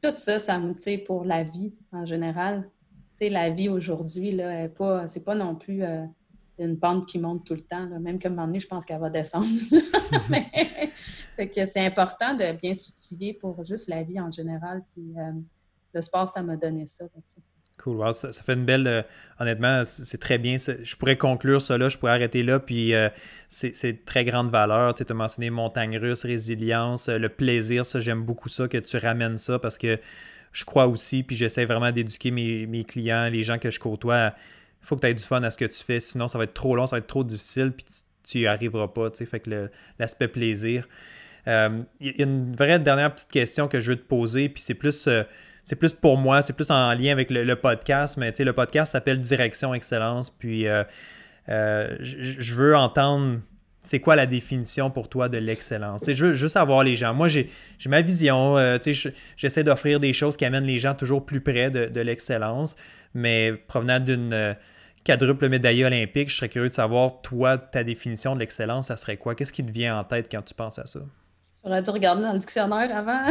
tout 0.00 0.14
ça, 0.14 0.38
ça 0.38 0.58
me, 0.58 1.04
pour 1.04 1.24
la 1.24 1.42
vie 1.42 1.74
en 1.92 2.06
général, 2.06 2.70
la 3.28 3.50
vie 3.50 3.68
aujourd'hui, 3.68 4.30
ce 4.30 4.68
pas, 4.68 5.06
c'est 5.06 5.24
pas 5.24 5.34
non 5.34 5.54
plus 5.54 5.82
euh, 5.82 6.06
une 6.58 6.78
pente 6.78 7.06
qui 7.06 7.18
monte 7.18 7.44
tout 7.44 7.54
le 7.54 7.60
temps. 7.60 7.86
Même 8.00 8.18
comme 8.18 8.32
un 8.32 8.36
moment 8.36 8.46
donné, 8.46 8.58
je 8.58 8.66
pense 8.66 8.86
qu'elle 8.86 9.00
va 9.00 9.10
descendre. 9.10 9.46
que 11.36 11.64
c'est 11.64 11.84
important 11.84 12.34
de 12.34 12.58
bien 12.58 12.72
s'outiller 12.72 13.34
pour 13.34 13.62
juste 13.64 13.88
la 13.88 14.02
vie 14.02 14.20
en 14.20 14.30
général. 14.30 14.82
Puis 14.92 15.12
euh, 15.18 15.32
le 15.92 16.00
sport, 16.00 16.28
ça 16.28 16.42
m'a 16.42 16.56
donné 16.56 16.86
ça. 16.86 17.04
Cool. 17.82 18.12
ça, 18.12 18.30
fait 18.32 18.52
une 18.52 18.66
belle. 18.66 18.86
Euh, 18.86 19.02
honnêtement, 19.38 19.84
c'est 19.86 20.18
très 20.18 20.36
bien. 20.36 20.56
Je 20.58 20.96
pourrais 20.96 21.16
conclure 21.16 21.62
ça 21.62 21.78
là, 21.78 21.88
je 21.88 21.96
pourrais 21.96 22.12
arrêter 22.12 22.42
là. 22.42 22.58
Puis 22.58 22.94
euh, 22.94 23.08
c'est 23.48 24.04
très 24.04 24.24
grande 24.24 24.50
valeur. 24.50 24.94
Tu 24.94 25.02
as 25.08 25.14
mentionné 25.14 25.48
montagne 25.48 25.96
russe, 25.96 26.24
résilience, 26.24 27.08
euh, 27.08 27.16
le 27.16 27.30
plaisir. 27.30 27.86
Ça, 27.86 27.98
j'aime 28.00 28.22
beaucoup 28.22 28.50
ça, 28.50 28.68
que 28.68 28.76
tu 28.76 28.98
ramènes 28.98 29.38
ça 29.38 29.58
parce 29.58 29.78
que 29.78 29.98
je 30.52 30.64
crois 30.64 30.88
aussi, 30.88 31.22
puis 31.22 31.36
j'essaie 31.36 31.64
vraiment 31.64 31.90
d'éduquer 31.90 32.30
mes, 32.30 32.84
clients, 32.84 33.30
les 33.30 33.44
gens 33.44 33.58
que 33.58 33.70
je 33.70 33.80
côtoie. 33.80 34.34
Il 34.82 34.86
faut 34.86 34.96
que 34.96 35.00
tu 35.00 35.06
aies 35.06 35.14
du 35.14 35.24
fun 35.24 35.42
à 35.42 35.50
ce 35.50 35.56
que 35.56 35.64
tu 35.64 35.82
fais. 35.82 36.00
Sinon, 36.00 36.28
ça 36.28 36.36
va 36.36 36.44
être 36.44 36.54
trop 36.54 36.76
long, 36.76 36.86
ça 36.86 36.96
va 36.96 36.98
être 36.98 37.06
trop 37.06 37.24
difficile, 37.24 37.72
puis 37.72 37.86
tu 38.26 38.38
n'y 38.38 38.46
arriveras 38.46 38.88
pas. 38.88 39.10
Fait 39.10 39.40
que 39.40 39.70
l'aspect 39.98 40.28
plaisir. 40.28 40.86
Il 41.46 41.86
y 42.00 42.20
a 42.20 42.24
une 42.24 42.54
vraie 42.54 42.78
dernière 42.78 43.14
petite 43.14 43.30
question 43.30 43.68
que 43.68 43.80
je 43.80 43.92
veux 43.92 43.96
te 43.96 44.06
poser, 44.06 44.50
puis 44.50 44.62
c'est 44.62 44.74
plus 44.74 45.08
c'est 45.70 45.76
plus 45.76 45.92
pour 45.92 46.18
moi, 46.18 46.42
c'est 46.42 46.52
plus 46.52 46.72
en 46.72 46.92
lien 46.94 47.12
avec 47.12 47.30
le, 47.30 47.54
podcast, 47.54 48.16
mais 48.16 48.34
le 48.36 48.52
podcast 48.52 48.90
s'appelle 48.90 49.20
Direction 49.20 49.72
Excellence. 49.72 50.28
Puis 50.28 50.66
euh, 50.66 50.82
euh, 51.48 51.96
je 52.00 52.54
veux 52.54 52.76
entendre 52.76 53.38
c'est 53.84 54.00
quoi 54.00 54.16
la 54.16 54.26
définition 54.26 54.90
pour 54.90 55.08
toi 55.08 55.28
de 55.28 55.38
l'excellence? 55.38 56.02
Je 56.04 56.24
veux 56.24 56.34
juste 56.34 56.54
savoir 56.54 56.82
les 56.82 56.96
gens. 56.96 57.14
Moi, 57.14 57.28
j'ai 57.28 57.48
ma 57.86 58.02
vision. 58.02 58.58
Euh, 58.58 58.78
j'essaie 59.36 59.62
d'offrir 59.62 60.00
des 60.00 60.12
choses 60.12 60.36
qui 60.36 60.44
amènent 60.44 60.64
les 60.64 60.80
gens 60.80 60.94
toujours 60.94 61.24
plus 61.24 61.40
près 61.40 61.70
de, 61.70 62.00
l'excellence, 62.00 62.74
mais 63.14 63.52
provenant 63.68 64.00
d'une 64.00 64.56
quadruple 65.06 65.48
médaille 65.48 65.84
olympique, 65.84 66.30
je 66.30 66.36
serais 66.36 66.48
curieux 66.48 66.70
de 66.70 66.74
savoir, 66.74 67.20
toi, 67.22 67.58
ta 67.58 67.84
définition 67.84 68.34
de 68.34 68.40
l'excellence, 68.40 68.88
ça 68.88 68.96
serait 68.96 69.18
quoi? 69.18 69.36
Qu'est-ce 69.36 69.52
qui 69.52 69.64
te 69.64 69.70
vient 69.70 70.00
en 70.00 70.02
tête 70.02 70.26
quand 70.28 70.42
tu 70.42 70.52
penses 70.52 70.80
à 70.80 70.88
ça? 70.88 70.98
J'aurais 71.64 71.82
dû 71.82 71.90
regarder 71.90 72.22
dans 72.22 72.32
le 72.32 72.40
dictionnaire 72.40 72.90
avant. 72.92 73.30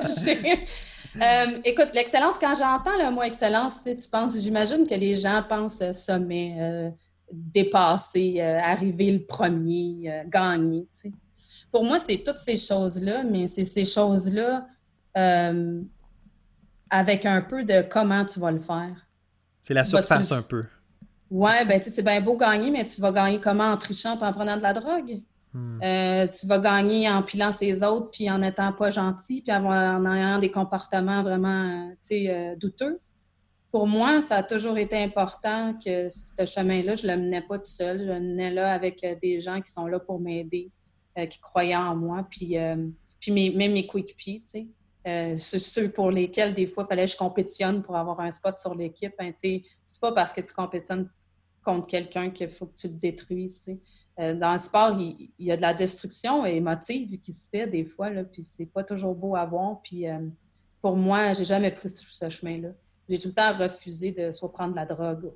Euh, 1.16 1.58
écoute, 1.64 1.88
l'excellence, 1.94 2.38
quand 2.38 2.54
j'entends 2.54 2.96
le 2.96 3.10
mot 3.10 3.22
excellence, 3.22 3.80
tu 3.82 3.96
penses, 4.10 4.38
j'imagine 4.38 4.86
que 4.86 4.94
les 4.94 5.14
gens 5.14 5.42
pensent 5.48 5.82
euh, 5.82 5.92
sommet, 5.92 6.56
euh, 6.58 6.90
dépasser, 7.32 8.40
arriver 8.40 9.10
le 9.12 9.24
premier, 9.24 10.24
gagner. 10.26 10.86
Pour 11.70 11.84
moi, 11.84 11.98
c'est 11.98 12.22
toutes 12.24 12.38
ces 12.38 12.56
choses-là, 12.56 13.22
mais 13.22 13.46
c'est 13.46 13.64
ces 13.64 13.84
choses-là 13.84 14.66
avec 16.90 17.24
un 17.24 17.40
peu 17.42 17.62
de 17.62 17.82
comment 17.88 18.24
tu 18.24 18.40
vas 18.40 18.50
le 18.50 18.58
faire. 18.58 19.06
C'est 19.62 19.74
la 19.74 19.84
surface 19.84 20.32
un 20.32 20.42
peu. 20.42 20.64
Oui, 21.30 21.52
ben, 21.68 21.80
c'est 21.80 22.02
bien 22.02 22.20
beau 22.20 22.36
gagner, 22.36 22.72
mais 22.72 22.84
tu 22.84 23.00
vas 23.00 23.12
gagner 23.12 23.38
comment? 23.40 23.70
En 23.70 23.76
trichant 23.76 24.18
et 24.18 24.24
en 24.24 24.32
prenant 24.32 24.56
de 24.56 24.62
la 24.62 24.72
drogue? 24.72 25.22
Hmm. 25.52 25.80
Euh, 25.82 26.26
tu 26.28 26.46
vas 26.46 26.60
gagner 26.60 27.08
en 27.08 27.22
pilant 27.22 27.50
ses 27.50 27.82
autres, 27.82 28.10
puis 28.10 28.30
en 28.30 28.38
n'étant 28.38 28.72
pas 28.72 28.90
gentil, 28.90 29.42
puis 29.42 29.52
en 29.52 30.06
ayant 30.06 30.38
des 30.38 30.50
comportements 30.50 31.22
vraiment 31.22 31.88
euh, 32.12 32.14
euh, 32.28 32.56
douteux. 32.56 33.00
Pour 33.70 33.86
moi, 33.86 34.20
ça 34.20 34.36
a 34.36 34.42
toujours 34.42 34.78
été 34.78 34.96
important 34.96 35.74
que 35.74 36.08
ce 36.08 36.44
chemin-là, 36.44 36.94
je 36.94 37.06
ne 37.06 37.12
le 37.12 37.22
menais 37.22 37.42
pas 37.42 37.58
tout 37.58 37.70
seul. 37.70 38.00
Je 38.00 38.12
le 38.12 38.20
menais 38.20 38.50
là 38.50 38.72
avec 38.72 39.04
des 39.22 39.40
gens 39.40 39.60
qui 39.60 39.70
sont 39.70 39.86
là 39.86 40.00
pour 40.00 40.18
m'aider, 40.18 40.70
qui 41.28 41.40
croyaient 41.40 41.76
en 41.76 41.94
moi, 41.94 42.26
puis, 42.28 42.56
puis 43.20 43.30
même 43.30 43.72
mes 43.72 43.86
coéquipiers, 43.86 44.42
tu 44.44 44.66
sais. 45.04 45.36
ceux 45.36 45.88
pour 45.92 46.10
lesquels, 46.10 46.52
des 46.52 46.66
fois, 46.66 46.82
il 46.84 46.88
fallait 46.88 47.04
que 47.04 47.12
je 47.12 47.16
compétitionne 47.16 47.80
pour 47.80 47.96
avoir 47.96 48.18
un 48.18 48.32
spot 48.32 48.58
sur 48.58 48.74
l'équipe. 48.74 49.14
Hein, 49.20 49.30
c'est 49.36 49.62
pas 50.00 50.10
parce 50.10 50.32
que 50.32 50.40
tu 50.40 50.52
compétitionnes 50.52 51.08
contre 51.62 51.86
quelqu'un 51.86 52.30
qu'il 52.30 52.50
faut 52.50 52.66
que 52.66 52.76
tu 52.76 52.88
le 52.88 52.94
détruises. 52.94 53.70
Euh, 54.20 54.34
dans 54.34 54.52
le 54.52 54.58
sport, 54.58 54.98
il, 55.00 55.30
y 55.38 55.50
a 55.50 55.56
de 55.56 55.62
la 55.62 55.72
destruction 55.72 56.44
émotive 56.44 57.18
qui 57.18 57.32
se 57.32 57.48
fait 57.48 57.66
des 57.66 57.84
fois, 57.84 58.10
là, 58.10 58.22
puis 58.22 58.42
c'est 58.42 58.66
pas 58.66 58.84
toujours 58.84 59.14
beau 59.14 59.34
à 59.34 59.46
voir. 59.46 59.80
Puis 59.82 60.06
euh, 60.08 60.18
pour 60.80 60.96
moi, 60.96 61.32
j'ai 61.32 61.44
jamais 61.44 61.70
pris 61.70 61.88
ce 61.88 62.28
chemin-là. 62.28 62.70
J'ai 63.08 63.18
tout 63.18 63.28
le 63.28 63.34
temps 63.34 63.52
refusé 63.52 64.12
de 64.12 64.30
soit 64.30 64.52
prendre 64.52 64.72
de 64.72 64.76
la 64.76 64.84
drogue 64.84 65.32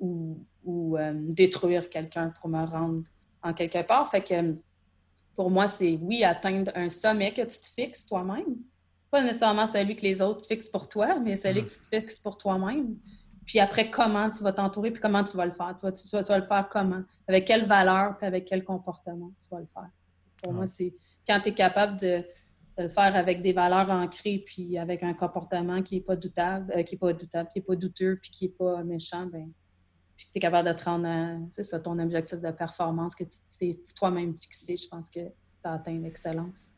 ou, 0.00 0.38
ou, 0.64 0.96
euh, 0.96 1.12
détruire 1.14 1.88
quelqu'un 1.90 2.32
pour 2.40 2.48
me 2.48 2.64
rendre 2.64 3.02
en 3.42 3.52
quelque 3.52 3.82
part. 3.86 4.08
Fait 4.10 4.22
que 4.22 4.56
pour 5.34 5.50
moi, 5.50 5.66
c'est 5.66 5.98
oui, 6.00 6.24
atteindre 6.24 6.72
un 6.74 6.88
sommet 6.88 7.32
que 7.32 7.42
tu 7.42 7.60
te 7.60 7.66
fixes 7.66 8.06
toi-même. 8.06 8.56
Pas 9.10 9.22
nécessairement 9.22 9.66
celui 9.66 9.96
que 9.96 10.02
les 10.02 10.22
autres 10.22 10.46
fixent 10.46 10.70
pour 10.70 10.88
toi, 10.88 11.18
mais 11.18 11.36
celui 11.36 11.62
mm. 11.62 11.66
que 11.66 11.72
tu 11.72 11.78
te 11.78 11.96
fixes 11.96 12.18
pour 12.18 12.38
toi-même. 12.38 12.96
Puis 13.46 13.58
après, 13.58 13.90
comment 13.90 14.30
tu 14.30 14.42
vas 14.42 14.52
t'entourer, 14.52 14.90
puis 14.90 15.00
comment 15.00 15.22
tu 15.22 15.36
vas 15.36 15.46
le 15.46 15.52
faire? 15.52 15.74
Tu 15.74 15.84
vas, 15.84 15.92
tu, 15.92 16.08
vas, 16.08 16.38
le 16.38 16.44
faire 16.44 16.68
comment? 16.70 17.02
Avec 17.28 17.46
quelle 17.46 17.66
valeur, 17.66 18.16
puis 18.16 18.26
avec 18.26 18.46
quel 18.46 18.64
comportement 18.64 19.32
tu 19.40 19.48
vas 19.50 19.60
le 19.60 19.68
faire? 19.72 19.90
Pour 20.42 20.52
moi, 20.52 20.66
c'est 20.66 20.94
quand 21.26 21.40
tu 21.40 21.50
es 21.50 21.54
capable 21.54 21.98
de, 22.00 22.24
le 22.78 22.88
faire 22.88 23.14
avec 23.16 23.40
des 23.40 23.52
valeurs 23.52 23.90
ancrées, 23.90 24.42
puis 24.44 24.78
avec 24.78 25.02
un 25.02 25.14
comportement 25.14 25.82
qui 25.82 25.96
n'est 25.96 26.00
pas 26.00 26.16
doutable, 26.16 26.72
euh, 26.76 26.82
qui 26.82 26.94
n'est 26.94 26.98
pas 26.98 27.12
doutable, 27.12 27.48
qui 27.48 27.58
n'est 27.58 27.64
pas 27.64 27.76
douteux, 27.76 28.18
puis 28.20 28.30
qui 28.30 28.44
n'est 28.46 28.52
pas 28.52 28.82
méchant, 28.82 29.26
ben, 29.26 29.48
puis 30.16 30.26
tu 30.32 30.38
es 30.38 30.40
capable 30.40 30.68
de 30.68 30.74
te 30.74 30.84
rendre 30.84 31.08
c'est 31.50 31.62
ça, 31.62 31.80
ton 31.80 31.98
objectif 31.98 32.40
de 32.40 32.50
performance 32.50 33.14
que 33.14 33.24
tu 33.24 33.38
t'es 33.58 33.76
toi-même 33.96 34.36
fixé, 34.38 34.76
je 34.76 34.88
pense 34.88 35.10
que 35.10 35.20
tu 35.20 35.30
as 35.64 35.72
atteint 35.72 35.98
l'excellence. 35.98 36.74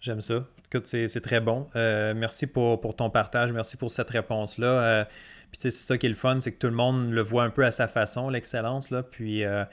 J'aime 0.00 0.20
ça. 0.20 0.46
Écoute, 0.66 0.86
c'est 0.86 1.20
très 1.20 1.40
bon. 1.40 1.66
Euh, 1.74 2.14
merci 2.14 2.46
pour, 2.46 2.80
pour, 2.80 2.94
ton 2.94 3.10
partage. 3.10 3.52
Merci 3.52 3.76
pour 3.76 3.90
cette 3.90 4.10
réponse-là. 4.10 4.66
Euh, 4.66 5.04
puis 5.50 5.58
c'est 5.60 5.70
ça 5.70 5.96
qui 5.96 6.06
est 6.06 6.10
le 6.10 6.14
fun, 6.14 6.40
c'est 6.40 6.52
que 6.52 6.58
tout 6.58 6.66
le 6.66 6.74
monde 6.74 7.10
le 7.10 7.22
voit 7.22 7.44
un 7.44 7.50
peu 7.50 7.64
à 7.64 7.72
sa 7.72 7.88
façon, 7.88 8.28
l'excellence. 8.28 8.90
Là. 8.90 9.02
Puis 9.02 9.44
euh, 9.44 9.64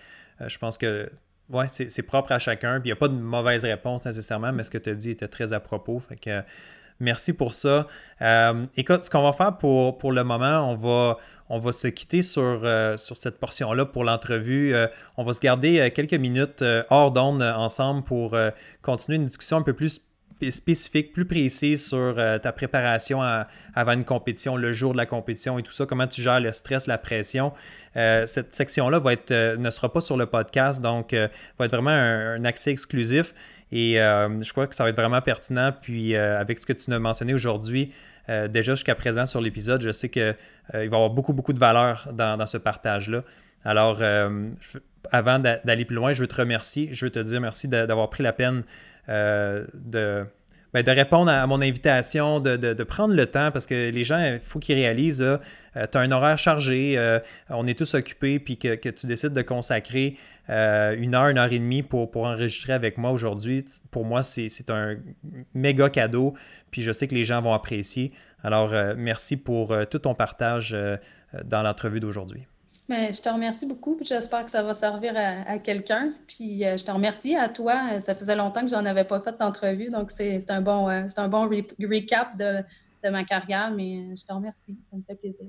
euh, 0.42 0.48
je 0.48 0.58
pense 0.58 0.78
que 0.78 1.10
ouais, 1.50 1.68
c'est 1.70 2.04
propre 2.04 2.32
à 2.32 2.40
chacun. 2.40 2.80
Puis 2.80 2.90
il 2.90 2.94
n'y 2.94 2.98
a 2.98 3.00
pas 3.00 3.08
de 3.08 3.16
mauvaise 3.16 3.64
réponse 3.66 4.06
nécessairement, 4.06 4.54
mais 4.54 4.64
ce 4.64 4.72
que 4.72 4.78
tu 4.78 4.90
as 4.90 4.96
dit 4.96 5.12
était 5.12 5.28
très 5.28 5.54
à 5.54 5.60
propos. 5.60 6.00
Fait 6.00 6.16
que 6.16 6.42
merci 7.00 7.34
pour 7.34 7.54
ça. 7.54 7.88
Euh, 8.22 8.66
écoute, 8.78 9.04
ce 9.04 9.10
qu'on 9.10 9.24
va 9.24 9.34
faire 9.34 9.58
pour, 9.58 9.98
pour 9.98 10.12
le 10.12 10.24
moment, 10.24 10.72
on 10.72 10.76
va, 10.76 11.18
on 11.50 11.60
va 11.60 11.72
se 11.74 11.88
quitter 11.88 12.22
sur, 12.22 12.62
sur 12.98 13.18
cette 13.18 13.38
portion-là 13.40 13.86
pour 13.86 14.06
l'entrevue. 14.06 14.74
on 15.18 15.24
va 15.24 15.34
se 15.34 15.42
garder 15.42 15.92
quelques 15.94 16.14
minutes 16.14 16.64
hors 16.90 17.12
d'onde 17.12 17.42
ensemble 17.42 18.04
pour 18.04 18.36
continuer 18.82 19.18
une 19.18 19.26
discussion 19.26 19.58
un 19.58 19.64
peu 19.64 19.74
plus 19.74 20.10
spécifiques, 20.50 21.14
plus 21.14 21.26
précises 21.26 21.88
sur 21.88 22.16
ta 22.16 22.52
préparation 22.52 23.22
avant 23.22 23.94
une 23.94 24.04
compétition, 24.04 24.58
le 24.58 24.74
jour 24.74 24.94
de 24.94 24.98
la 24.98 25.06
compétition 25.06 25.58
et 25.60 25.64
tout 25.64 25.72
ça, 25.72 25.86
comment 25.86 26.08
tu 26.08 26.22
gères 26.22 26.40
le 26.40 26.52
stress, 26.52 26.88
la 26.88 26.98
pression. 26.98 27.54
cette 27.94 28.54
section-là 28.54 29.02
être, 29.12 29.56
ne 29.56 29.70
sera 29.70 29.92
pas 29.92 30.02
sur 30.02 30.18
le 30.18 30.26
podcast, 30.26 30.82
donc 30.82 31.14
va 31.14 31.66
être 31.66 31.72
vraiment 31.72 31.92
un, 31.92 32.44
accès 32.46 32.72
exclusif. 32.72 33.34
Et 33.72 33.96
je 33.96 34.52
crois 34.52 34.68
que 34.68 34.76
ça 34.76 34.84
va 34.84 34.90
être 34.90 34.96
vraiment 34.96 35.22
pertinent. 35.22 35.74
Puis 35.82 36.16
avec 36.16 36.60
ce 36.60 36.66
que 36.66 36.74
tu 36.74 36.90
nous 36.90 36.98
as 36.98 37.00
mentionné 37.00 37.34
aujourd'hui, 37.34 37.94
déjà 38.28 38.76
jusqu'à 38.76 38.96
présent 38.96 39.26
sur 39.26 39.42
l'épisode, 39.42 39.82
je 39.82 39.92
sais 39.92 40.10
qu'il 40.10 40.36
va 40.74 40.84
y 40.84 40.86
avoir 40.86 41.10
beaucoup, 41.10 41.34
beaucoup 41.34 41.54
de 41.54 41.60
valeur 41.60 42.10
dans 42.14 42.46
ce 42.46 42.58
partage-là. 42.58 43.24
Alors, 43.66 43.98
euh, 44.00 44.50
avant 45.12 45.40
d'aller 45.40 45.86
plus 45.86 45.96
loin, 45.96 46.14
je 46.14 46.22
veux 46.22 46.28
te 46.28 46.36
remercier. 46.36 46.90
Je 46.94 47.06
veux 47.06 47.12
te 47.12 47.20
dire 47.20 47.42
merci 47.42 47.68
d'avoir 47.68 48.10
pris 48.10 48.24
la 48.24 48.32
peine 48.32 48.64
euh, 49.10 49.66
ben, 50.74 50.84
de, 50.84 50.92
répondre 50.92 51.32
à, 51.32 51.48
mon 51.48 51.62
invitation, 51.62 52.40
de, 52.40 52.84
prendre 52.84 53.14
le 53.14 53.26
temps, 53.26 53.52
parce 53.52 53.66
que 53.66 53.90
les 53.90 54.04
gens, 54.04 54.20
il 54.20 54.40
faut 54.40 54.60
qu'ils 54.60 54.76
réalisent, 54.76 55.22
euh, 55.22 55.38
tu 55.74 55.98
as 55.98 56.02
un 56.02 56.12
horaire 56.12 56.38
chargé, 56.38 57.20
on 57.50 57.66
est 57.68 57.78
tous 57.78 57.94
occupés, 57.94 58.40
puis 58.40 58.58
que, 58.58 58.90
tu 58.90 59.08
décides 59.08 59.34
de 59.34 59.42
consacrer 59.42 60.18
une 60.48 61.16
heure, 61.16 61.28
une 61.30 61.38
heure 61.38 61.52
et 61.52 61.60
demie 61.60 61.82
pour, 61.82 62.12
pour 62.12 62.26
enregistrer 62.26 62.74
avec 62.74 62.98
moi 62.98 63.12
aujourd'hui. 63.12 63.66
Pour 63.92 64.06
moi, 64.06 64.22
c'est 64.24 64.70
un 64.70 64.98
méga 65.54 65.90
cadeau, 65.90 66.34
puis 66.72 66.82
je 66.82 66.92
sais 66.92 67.08
que 67.08 67.16
les 67.16 67.26
gens 67.26 67.42
vont 67.42 67.54
apprécier. 67.54 68.12
Alors, 68.44 68.74
merci 68.98 69.38
pour 69.38 69.74
tout 69.90 70.00
ton 70.00 70.14
partage 70.14 70.76
dans 71.46 71.64
l'entrevue 71.64 72.00
d'aujourd'hui. 72.00 72.46
Je 72.88 73.20
te 73.20 73.30
remercie 73.30 73.66
beaucoup. 73.66 73.98
J'espère 74.02 74.44
que 74.44 74.52
ça 74.52 74.62
va 74.62 74.74
servir 74.74 75.14
à, 75.16 75.58
quelqu'un. 75.58 76.14
Puis 76.28 76.64
euh, 76.66 76.78
je 76.78 76.86
te 76.86 76.92
remercie 76.92 77.36
à 77.36 77.50
toi. 77.50 78.00
Ça 78.00 78.14
faisait 78.14 78.36
longtemps 78.36 78.62
que 78.62 78.68
j'en 78.68 78.86
avais 78.86 79.06
pas 79.06 79.20
fait 79.20 79.38
d'entrevue, 79.40 79.90
donc 79.90 80.12
c'est 80.12 80.52
un 80.52 80.62
bon, 80.62 80.90
euh, 80.90 81.06
un 81.18 81.28
bon 81.28 81.50
recap 81.50 82.38
de, 82.38 82.64
de, 83.04 83.10
ma 83.10 83.24
carrière. 83.24 83.72
Mais 83.72 83.98
euh, 83.98 84.16
je 84.16 84.24
te 84.24 84.34
remercie. 84.34 84.78
Ça 84.90 84.96
me 84.98 85.04
fait 85.04 85.16
plaisir. 85.16 85.48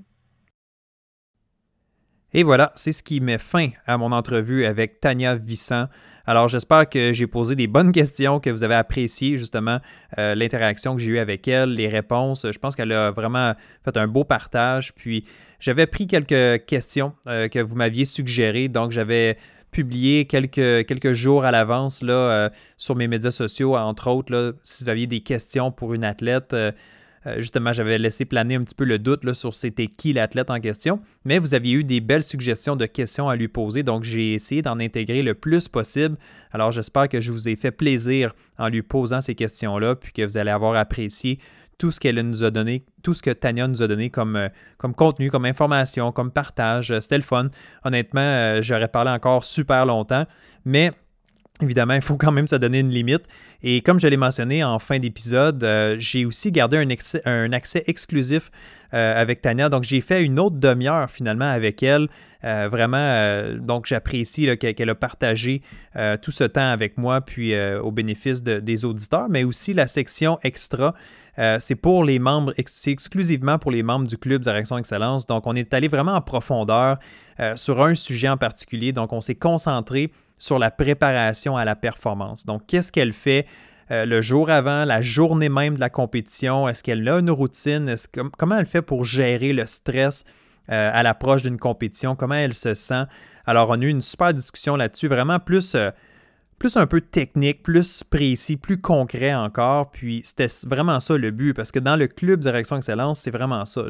Et 2.32 2.42
voilà, 2.42 2.72
c'est 2.74 2.92
ce 2.92 3.02
qui 3.02 3.20
met 3.20 3.38
fin 3.38 3.68
à 3.86 3.96
mon 3.96 4.12
entrevue 4.12 4.66
avec 4.66 5.00
Tania 5.00 5.36
Vissant. 5.36 5.86
Alors 6.26 6.48
j'espère 6.48 6.88
que 6.88 7.12
j'ai 7.12 7.26
posé 7.26 7.54
des 7.54 7.66
bonnes 7.68 7.92
questions, 8.00 8.40
que 8.40 8.50
vous 8.50 8.64
avez 8.64 8.74
apprécié 8.74 9.38
justement 9.38 9.78
l'interaction 10.16 10.96
que 10.96 11.02
j'ai 11.02 11.10
eue 11.10 11.18
avec 11.18 11.46
elle, 11.46 11.74
les 11.74 11.88
réponses. 11.88 12.46
Je 12.50 12.58
pense 12.58 12.74
qu'elle 12.74 12.92
a 12.92 13.12
vraiment 13.12 13.54
fait 13.84 13.96
un 13.96 14.08
beau 14.08 14.24
partage. 14.24 14.92
Puis 14.94 15.24
j'avais 15.60 15.86
pris 15.86 16.06
quelques 16.06 16.64
questions 16.66 17.14
euh, 17.26 17.48
que 17.48 17.58
vous 17.58 17.76
m'aviez 17.76 18.04
suggérées, 18.04 18.68
donc 18.68 18.92
j'avais 18.92 19.36
publié 19.70 20.26
quelques, 20.26 21.12
jours 21.12 21.44
à 21.44 21.50
l'avance 21.50 22.00
euh, 22.02 22.48
sur 22.76 22.96
mes 22.96 23.08
médias 23.08 23.30
sociaux, 23.30 23.76
entre 23.76 24.08
autres, 24.10 24.56
si 24.64 24.84
vous 24.84 24.90
aviez 24.90 25.06
des 25.06 25.20
questions 25.20 25.70
pour 25.70 25.94
une 25.94 26.04
athlète. 26.04 26.54
Euh, 27.26 27.36
justement, 27.38 27.72
j'avais 27.72 27.98
laissé 27.98 28.24
planer 28.24 28.54
un 28.54 28.60
petit 28.60 28.74
peu 28.74 28.84
le 28.84 28.98
doute 28.98 29.24
là, 29.24 29.34
sur 29.34 29.54
c'était 29.54 29.88
qui 29.88 30.12
l'athlète 30.12 30.50
en 30.50 30.60
question, 30.60 31.00
mais 31.24 31.38
vous 31.38 31.54
aviez 31.54 31.74
eu 31.74 31.84
des 31.84 32.00
belles 32.00 32.22
suggestions 32.22 32.76
de 32.76 32.86
questions 32.86 33.28
à 33.28 33.36
lui 33.36 33.48
poser, 33.48 33.82
donc 33.82 34.04
j'ai 34.04 34.34
essayé 34.34 34.62
d'en 34.62 34.78
intégrer 34.78 35.22
le 35.22 35.34
plus 35.34 35.68
possible. 35.68 36.16
Alors 36.52 36.72
j'espère 36.72 37.08
que 37.08 37.20
je 37.20 37.32
vous 37.32 37.48
ai 37.48 37.56
fait 37.56 37.72
plaisir 37.72 38.32
en 38.58 38.68
lui 38.68 38.82
posant 38.82 39.20
ces 39.20 39.34
questions-là, 39.34 39.96
puis 39.96 40.12
que 40.12 40.22
vous 40.22 40.36
allez 40.36 40.50
avoir 40.50 40.76
apprécié 40.76 41.38
tout 41.78 41.90
ce 41.90 42.00
qu'elle 42.00 42.20
nous 42.20 42.44
a 42.44 42.50
donné, 42.50 42.84
tout 43.02 43.12
ce 43.12 43.22
que 43.22 43.30
Tania 43.30 43.68
nous 43.68 43.82
a 43.82 43.88
donné 43.88 44.08
comme, 44.08 44.36
euh, 44.36 44.48
comme 44.78 44.94
contenu, 44.94 45.30
comme 45.30 45.44
information, 45.44 46.10
comme 46.10 46.30
partage. 46.30 46.90
Euh, 46.90 47.00
c'était 47.00 47.18
le 47.18 47.22
fun. 47.22 47.48
Honnêtement, 47.84 48.62
j'aurais 48.62 48.88
parlé 48.88 49.10
encore 49.10 49.44
super 49.44 49.84
longtemps, 49.84 50.24
mais 50.64 50.92
Évidemment, 51.62 51.94
il 51.94 52.02
faut 52.02 52.16
quand 52.16 52.32
même 52.32 52.48
se 52.48 52.56
donner 52.56 52.80
une 52.80 52.90
limite. 52.90 53.22
Et 53.62 53.80
comme 53.80 53.98
je 53.98 54.06
l'ai 54.06 54.16
mentionné 54.16 54.62
en 54.62 54.78
fin 54.78 54.98
d'épisode, 54.98 55.66
j'ai 55.98 56.26
aussi 56.26 56.52
gardé 56.52 56.76
un, 56.76 57.30
un, 57.30 57.52
accès 57.52 57.82
exclusif 57.86 58.50
avec 58.92 59.40
Tania. 59.40 59.68
Donc, 59.68 59.84
j'ai 59.84 60.00
fait 60.00 60.22
une 60.22 60.38
autre 60.38 60.56
demi-heure 60.56 61.10
finalement 61.10 61.50
avec 61.50 61.82
elle. 61.82 62.08
vraiment, 62.42 63.42
donc 63.58 63.86
j'apprécie 63.86 64.54
qu'elle 64.58 64.90
a 64.90 64.94
partagé 64.94 65.62
tout 66.20 66.30
ce 66.30 66.44
temps 66.44 66.70
avec 66.70 66.98
moi, 66.98 67.22
puis 67.22 67.54
au 67.58 67.90
bénéfice 67.90 68.42
des 68.42 68.84
auditeurs, 68.84 69.28
mais 69.30 69.44
aussi 69.44 69.72
la 69.72 69.86
section 69.86 70.38
extra 70.42 70.94
euh, 71.38 71.58
c'est 71.60 71.74
pour 71.74 72.04
les 72.04 72.18
membres, 72.18 72.52
c'est 72.66 72.90
exclusivement 72.90 73.58
pour 73.58 73.70
les 73.70 73.82
membres 73.82 74.06
du 74.06 74.16
club 74.16 74.42
Direction 74.42 74.78
Excellence. 74.78 75.26
Donc, 75.26 75.46
on 75.46 75.54
est 75.54 75.72
allé 75.74 75.88
vraiment 75.88 76.12
en 76.12 76.20
profondeur 76.20 76.98
euh, 77.40 77.56
sur 77.56 77.82
un 77.82 77.94
sujet 77.94 78.28
en 78.28 78.36
particulier. 78.36 78.92
Donc, 78.92 79.12
on 79.12 79.20
s'est 79.20 79.34
concentré 79.34 80.10
sur 80.38 80.58
la 80.58 80.70
préparation 80.70 81.56
à 81.56 81.64
la 81.64 81.76
performance. 81.76 82.46
Donc, 82.46 82.66
qu'est-ce 82.66 82.92
qu'elle 82.92 83.12
fait 83.12 83.46
euh, 83.90 84.04
le 84.04 84.20
jour 84.20 84.50
avant, 84.50 84.84
la 84.84 85.02
journée 85.02 85.48
même 85.48 85.76
de 85.76 85.80
la 85.80 85.90
compétition? 85.90 86.68
Est-ce 86.68 86.82
qu'elle 86.82 87.08
a 87.08 87.18
une 87.18 87.30
routine? 87.30 87.94
comment 88.36 88.58
elle 88.58 88.66
fait 88.66 88.82
pour 88.82 89.04
gérer 89.04 89.52
le 89.52 89.66
stress 89.66 90.24
à 90.68 91.04
l'approche 91.04 91.42
d'une 91.42 91.58
compétition? 91.58 92.16
Comment 92.16 92.34
elle 92.34 92.52
se 92.52 92.74
sent? 92.74 93.04
Alors, 93.44 93.70
on 93.70 93.80
a 93.80 93.84
eu 93.84 93.88
une 93.88 94.02
super 94.02 94.34
discussion 94.34 94.74
là-dessus, 94.74 95.06
vraiment 95.06 95.38
plus 95.38 95.76
plus 96.58 96.76
un 96.76 96.86
peu 96.86 97.00
technique, 97.00 97.62
plus 97.62 98.02
précis, 98.02 98.56
plus 98.56 98.80
concret 98.80 99.34
encore. 99.34 99.90
Puis 99.90 100.22
c'était 100.24 100.48
vraiment 100.66 101.00
ça 101.00 101.16
le 101.16 101.30
but, 101.30 101.54
parce 101.54 101.70
que 101.70 101.78
dans 101.78 101.96
le 101.96 102.06
club 102.06 102.40
Direction 102.40 102.76
Excellence, 102.76 103.20
c'est 103.20 103.30
vraiment 103.30 103.64
ça. 103.64 103.84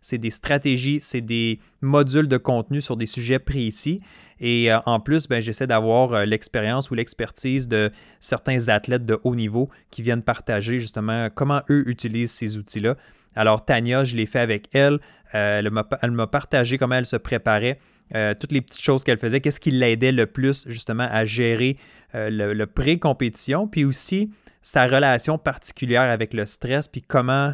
C'est 0.00 0.18
des 0.18 0.30
stratégies, 0.30 0.98
c'est 1.00 1.20
des 1.20 1.58
modules 1.80 2.28
de 2.28 2.36
contenu 2.36 2.80
sur 2.80 2.96
des 2.96 3.06
sujets 3.06 3.38
précis. 3.38 4.00
Et 4.40 4.72
euh, 4.72 4.78
en 4.86 5.00
plus, 5.00 5.28
ben, 5.28 5.40
j'essaie 5.40 5.66
d'avoir 5.66 6.12
euh, 6.12 6.24
l'expérience 6.24 6.90
ou 6.90 6.94
l'expertise 6.94 7.68
de 7.68 7.90
certains 8.20 8.68
athlètes 8.68 9.06
de 9.06 9.18
haut 9.24 9.34
niveau 9.34 9.68
qui 9.90 10.02
viennent 10.02 10.22
partager 10.22 10.80
justement 10.80 11.28
comment 11.32 11.62
eux 11.70 11.88
utilisent 11.88 12.32
ces 12.32 12.56
outils-là. 12.56 12.96
Alors 13.36 13.64
Tania, 13.64 14.04
je 14.04 14.16
l'ai 14.16 14.26
fait 14.26 14.40
avec 14.40 14.68
elle. 14.74 14.98
Euh, 15.34 15.62
elle 16.02 16.10
m'a 16.12 16.26
partagé 16.26 16.78
comment 16.78 16.96
elle 16.96 17.06
se 17.06 17.16
préparait 17.16 17.78
toutes 18.38 18.52
les 18.52 18.60
petites 18.60 18.82
choses 18.82 19.02
qu'elle 19.02 19.18
faisait, 19.18 19.40
qu'est-ce 19.40 19.58
qui 19.58 19.72
l'aidait 19.72 20.12
le 20.12 20.26
plus 20.26 20.68
justement 20.68 21.08
à 21.10 21.24
gérer 21.24 21.78
le, 22.12 22.64
pré-compétition, 22.66 23.66
puis 23.66 23.84
aussi 23.84 24.30
sa 24.62 24.86
relation 24.86 25.36
particulière 25.36 26.02
avec 26.02 26.32
le 26.32 26.46
stress, 26.46 26.86
puis 26.86 27.02
comment, 27.02 27.52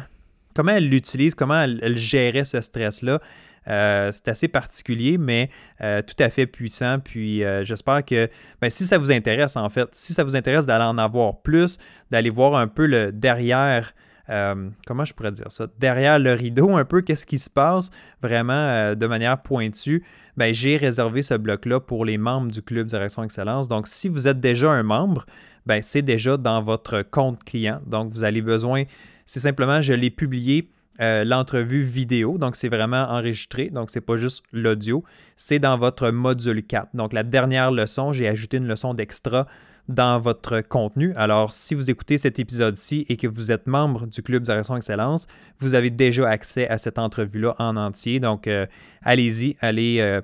comment 0.53 0.73
elle 0.73 0.87
l'utilise, 0.87 1.33
comment 1.35 1.61
elle, 1.63 1.97
gérait 1.97 2.45
ce 2.45 2.61
stress-là. 2.61 3.19
Euh, 3.67 4.11
c'est 4.11 4.27
assez 4.27 4.47
particulier, 4.47 5.17
mais 5.17 5.49
tout 5.79 6.15
à 6.19 6.29
fait 6.29 6.47
puissant. 6.47 6.99
Puis 6.99 7.43
j'espère 7.63 8.03
que 8.05 8.29
ben, 8.61 8.69
si 8.69 8.85
ça 8.85 8.97
vous 8.97 9.11
intéresse, 9.11 9.55
en 9.55 9.69
fait, 9.69 9.87
si 9.91 10.13
ça 10.13 10.23
vous 10.23 10.35
intéresse 10.35 10.65
d'aller 10.65 10.85
en 10.85 10.97
avoir 10.97 11.41
plus, 11.41 11.77
d'aller 12.09 12.29
voir 12.29 12.55
un 12.55 12.67
peu 12.67 12.85
le 12.85 13.11
derrière 13.11 13.93
euh, 14.31 14.69
comment 14.87 15.03
je 15.03 15.13
pourrais 15.13 15.31
dire 15.31 15.51
ça, 15.51 15.67
derrière 15.79 16.17
le 16.17 16.33
rideau 16.33 16.75
un 16.75 16.85
peu, 16.85 17.01
qu'est-ce 17.01 17.25
qui 17.25 17.37
se 17.37 17.49
passe 17.49 17.89
vraiment 18.21 18.53
euh, 18.53 18.95
de 18.95 19.05
manière 19.05 19.41
pointue, 19.41 20.03
ben, 20.37 20.53
j'ai 20.53 20.77
réservé 20.77 21.21
ce 21.21 21.33
bloc-là 21.33 21.81
pour 21.81 22.05
les 22.05 22.17
membres 22.17 22.49
du 22.49 22.61
Club 22.61 22.87
Direction 22.87 23.23
Excellence. 23.23 23.67
Donc, 23.67 23.87
si 23.87 24.07
vous 24.07 24.27
êtes 24.27 24.39
déjà 24.39 24.71
un 24.71 24.83
membre, 24.83 25.25
ben, 25.65 25.81
c'est 25.81 26.01
déjà 26.01 26.37
dans 26.37 26.61
votre 26.61 27.01
compte 27.01 27.43
client. 27.43 27.81
Donc, 27.85 28.13
vous 28.13 28.23
avez 28.23 28.41
besoin, 28.41 28.83
c'est 29.25 29.41
simplement, 29.41 29.81
je 29.81 29.93
l'ai 29.93 30.09
publié. 30.09 30.69
Euh, 31.01 31.23
l'entrevue 31.23 31.81
vidéo, 31.81 32.37
donc 32.37 32.55
c'est 32.55 32.69
vraiment 32.69 33.03
enregistré, 33.09 33.71
donc 33.71 33.89
c'est 33.89 34.01
pas 34.01 34.17
juste 34.17 34.43
l'audio, 34.51 35.03
c'est 35.35 35.57
dans 35.57 35.75
votre 35.77 36.11
module 36.11 36.61
4. 36.63 36.89
Donc 36.93 37.13
la 37.13 37.23
dernière 37.23 37.71
leçon, 37.71 38.13
j'ai 38.13 38.27
ajouté 38.27 38.57
une 38.57 38.67
leçon 38.67 38.93
d'extra 38.93 39.47
dans 39.87 40.19
votre 40.19 40.61
contenu. 40.61 41.13
Alors, 41.15 41.53
si 41.53 41.75
vous 41.75 41.89
écoutez 41.89 42.17
cet 42.17 42.39
épisode-ci 42.39 43.05
et 43.09 43.17
que 43.17 43.27
vous 43.27 43.51
êtes 43.51 43.67
membre 43.67 44.07
du 44.07 44.21
Club 44.21 44.43
Direction 44.43 44.77
Excellence, 44.77 45.27
vous 45.59 45.73
avez 45.73 45.89
déjà 45.89 46.29
accès 46.29 46.67
à 46.67 46.77
cette 46.77 46.99
entrevue-là 46.99 47.55
en 47.59 47.77
entier. 47.77 48.19
Donc, 48.19 48.47
euh, 48.47 48.65
allez-y, 49.01 49.57
allez, 49.59 49.97
euh, 49.99 50.21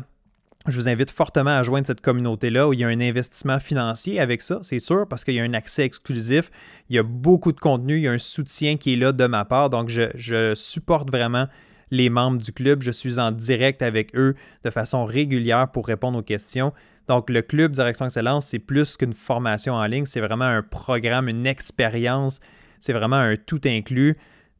je 0.67 0.79
vous 0.79 0.87
invite 0.87 1.11
fortement 1.11 1.57
à 1.57 1.63
joindre 1.63 1.87
cette 1.87 2.01
communauté-là 2.01 2.67
où 2.67 2.73
il 2.73 2.79
y 2.79 2.83
a 2.83 2.87
un 2.87 2.99
investissement 2.99 3.59
financier 3.59 4.19
avec 4.19 4.41
ça, 4.41 4.59
c'est 4.61 4.79
sûr, 4.79 5.07
parce 5.07 5.23
qu'il 5.23 5.35
y 5.35 5.39
a 5.39 5.43
un 5.43 5.53
accès 5.53 5.83
exclusif, 5.83 6.49
il 6.89 6.95
y 6.95 6.99
a 6.99 7.03
beaucoup 7.03 7.51
de 7.51 7.59
contenu, 7.59 7.95
il 7.97 8.01
y 8.03 8.07
a 8.07 8.11
un 8.11 8.17
soutien 8.17 8.77
qui 8.77 8.93
est 8.93 8.95
là 8.95 9.11
de 9.11 9.25
ma 9.25 9.45
part. 9.45 9.69
Donc, 9.69 9.89
je, 9.89 10.53
supporte 10.55 11.09
vraiment 11.11 11.47
les 11.91 12.09
membres 12.09 12.41
du 12.41 12.51
club. 12.51 12.81
Je 12.81 12.91
suis 12.91 13.19
en 13.19 13.31
direct 13.31 13.81
avec 13.81 14.15
eux 14.15 14.35
de 14.63 14.69
façon 14.69 15.05
régulière 15.05 15.71
pour 15.71 15.87
répondre 15.87 16.19
aux 16.19 16.23
questions. 16.23 16.73
Donc, 17.07 17.29
le 17.29 17.41
club 17.41 17.71
Direction 17.71 18.05
Excellence, 18.05 18.47
c'est 18.47 18.59
plus 18.59 18.97
qu'une 18.97 19.13
formation 19.13 19.73
en 19.73 19.85
ligne, 19.85 20.05
c'est 20.05 20.19
vraiment 20.19 20.45
un 20.45 20.61
programme, 20.61 21.29
une 21.29 21.47
expérience, 21.47 22.39
c'est 22.81 22.93
vraiment 22.93 23.15
un 23.15 23.37
tout 23.37 23.61
inclus 23.65 24.15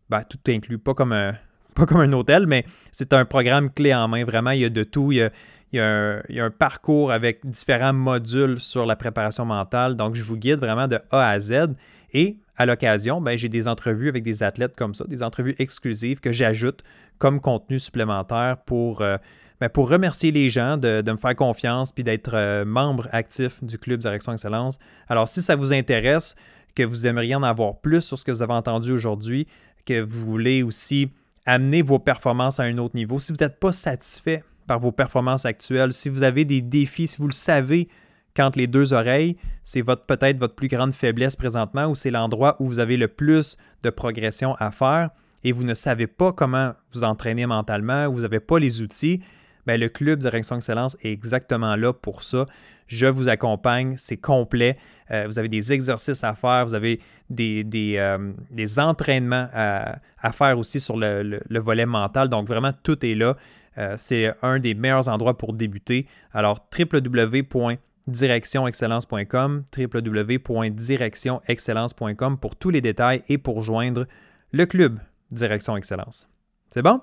ben, 0.09 0.23
tout 0.23 0.39
inclus, 0.47 0.77
pas 0.77 0.93
comme 0.93 1.11
un, 1.11 1.33
pas 1.75 1.85
comme 1.85 1.99
un 1.99 2.13
hôtel, 2.13 2.47
mais 2.47 2.65
c'est 2.91 3.13
un 3.13 3.25
programme 3.25 3.71
clé 3.71 3.93
en 3.93 4.07
main. 4.07 4.23
Vraiment, 4.23 4.51
il 4.51 4.61
y 4.61 4.65
a 4.65 4.69
de 4.69 4.83
tout. 4.83 5.11
Il 5.11 5.31
il 5.73 5.77
y, 5.77 5.81
a 5.81 6.45
un, 6.45 6.49
parcours 6.49 7.11
avec 7.11 7.45
différents 7.45 7.93
modules 7.93 8.59
sur 8.59 8.85
la 8.85 8.95
préparation 8.95 9.45
mentale. 9.45 9.95
Donc, 9.95 10.15
je 10.15 10.23
vous 10.23 10.37
guide 10.37 10.59
vraiment 10.59 10.87
de 10.87 10.99
A 11.11 11.29
à 11.29 11.39
Z. 11.39 11.73
Et 12.13 12.37
à 12.55 12.65
l'occasion, 12.65 13.19
ben, 13.19 13.37
j'ai 13.37 13.49
des 13.49 13.67
entrevues 13.67 14.07
avec 14.07 14.23
des 14.23 14.43
athlètes 14.43 14.75
comme 14.75 14.95
ça, 14.95 15.03
des 15.05 15.23
entrevues 15.23 15.55
exclusives 15.59 16.19
que 16.19 16.31
j'ajoute 16.31 16.83
comme 17.17 17.41
contenu 17.41 17.79
supplémentaire 17.79 18.57
pour, 18.65 19.01
euh, 19.01 19.17
ben, 19.59 19.67
pour 19.67 19.89
remercier 19.89 20.31
les 20.31 20.49
gens 20.49 20.77
de, 20.77 21.03
me 21.05 21.17
faire 21.17 21.35
confiance 21.35 21.91
puis 21.91 22.03
d'être 22.03 22.31
euh, 22.33 22.63
membre 22.63 23.09
actif 23.11 23.61
du 23.61 23.77
Club 23.77 23.99
Direction 23.99 24.31
Excellence. 24.31 24.79
Alors, 25.09 25.27
si 25.27 25.41
ça 25.41 25.55
vous 25.55 25.73
intéresse, 25.73 26.35
que 26.75 26.83
vous 26.83 27.07
aimeriez 27.07 27.33
en 27.33 27.41
avoir 27.41 27.79
plus 27.79 28.01
sur 28.01 28.19
ce 28.19 28.23
que 28.23 28.31
vous 28.31 28.43
avez 28.43 28.53
entendu 28.53 28.91
aujourd'hui, 28.91 29.47
que 29.85 29.99
vous 29.99 30.25
voulez 30.25 30.61
aussi 30.61 31.09
amener 31.45 31.81
vos 31.81 31.97
performances 31.97 32.59
à 32.59 32.63
un 32.63 32.77
autre 32.77 32.95
niveau, 32.95 33.17
si 33.17 33.33
vous 33.33 33.43
n'êtes 33.43 33.59
pas 33.59 33.71
satisfait 33.71 34.43
par 34.67 34.79
vos 34.79 34.91
performances 34.91 35.45
actuelles, 35.45 35.93
si 35.93 36.09
vous 36.09 36.23
avez 36.23 36.45
des 36.45 36.61
défis, 36.61 37.07
si 37.07 37.17
vous 37.17 37.27
le 37.27 37.33
savez, 37.33 37.87
quand 38.35 38.55
les 38.55 38.67
deux 38.67 38.93
oreilles, 38.93 39.35
c'est 39.63 39.83
peut-être 39.83 40.37
votre 40.37 40.53
plus 40.53 40.67
grande 40.67 40.93
faiblesse 40.93 41.35
présentement 41.35 41.87
ou 41.87 41.95
c'est 41.95 42.11
l'endroit 42.11 42.55
où 42.59 42.67
vous 42.67 42.79
avez 42.79 42.95
le 42.95 43.07
plus 43.07 43.57
de 43.81 43.89
progression 43.89 44.55
à 44.59 44.71
faire 44.71 45.09
et 45.43 45.51
vous 45.51 45.63
ne 45.63 45.73
savez 45.73 46.07
pas 46.07 46.31
comment 46.31 46.73
vous 46.91 47.03
entraîner 47.03 47.45
mentalement, 47.45 48.09
vous 48.09 48.21
n'avez 48.21 48.39
pas 48.39 48.59
les 48.59 48.81
outils, 48.81 49.21
bien, 49.65 49.77
le 49.77 49.89
club 49.89 50.19
Direction 50.19 50.55
Excellence 50.55 50.97
est 51.01 51.11
exactement 51.11 51.75
là 51.75 51.93
pour 51.93 52.23
ça. 52.23 52.45
Je 52.87 53.05
vous 53.05 53.27
accompagne, 53.27 53.95
c'est 53.97 54.17
complet. 54.17 54.77
Euh, 55.11 55.25
vous 55.27 55.39
avez 55.39 55.49
des 55.49 55.73
exercices 55.73 56.23
à 56.23 56.35
faire, 56.35 56.65
vous 56.65 56.73
avez 56.73 57.01
des, 57.29 57.63
des, 57.65 57.97
euh, 57.97 58.77
entraînements 58.77 59.47
à, 59.53 60.31
faire 60.31 60.57
aussi 60.57 60.79
sur 60.79 60.95
le, 60.95 61.59
volet 61.59 61.85
mental. 61.85 62.29
Donc 62.29 62.47
vraiment, 62.47 62.71
tout 62.83 63.05
est 63.05 63.15
là. 63.15 63.35
Euh, 63.77 63.95
c'est 63.97 64.33
un 64.41 64.59
des 64.59 64.73
meilleurs 64.73 65.09
endroits 65.09 65.37
pour 65.37 65.51
débuter. 65.53 66.07
Alors, 66.33 66.57
www.directionexcellence.com, 66.77 69.63
www.directionexcellence.com 69.77 72.37
pour 72.37 72.55
tous 72.55 72.69
les 72.69 72.79
détails 72.81 73.23
et 73.29 73.37
pour 73.37 73.61
joindre 73.61 74.07
le 74.51 74.65
club 74.65 74.99
Direction 75.31 75.77
Excellence. 75.77 76.27
C'est 76.69 76.81
bon? 76.81 77.01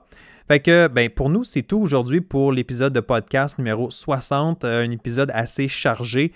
Fait 0.49 0.61
que, 0.61 0.89
ben, 0.89 1.09
pour 1.09 1.31
nous, 1.31 1.43
c'est 1.43 1.62
tout 1.62 1.79
aujourd'hui 1.79 2.20
pour 2.20 2.53
l'épisode 2.53 2.93
de 2.93 3.01
podcast 3.01 3.57
numéro 3.59 3.91
60, 3.91 4.64
un 4.64 4.91
épisode 4.91 5.31
assez 5.33 5.68
chargé. 5.68 6.33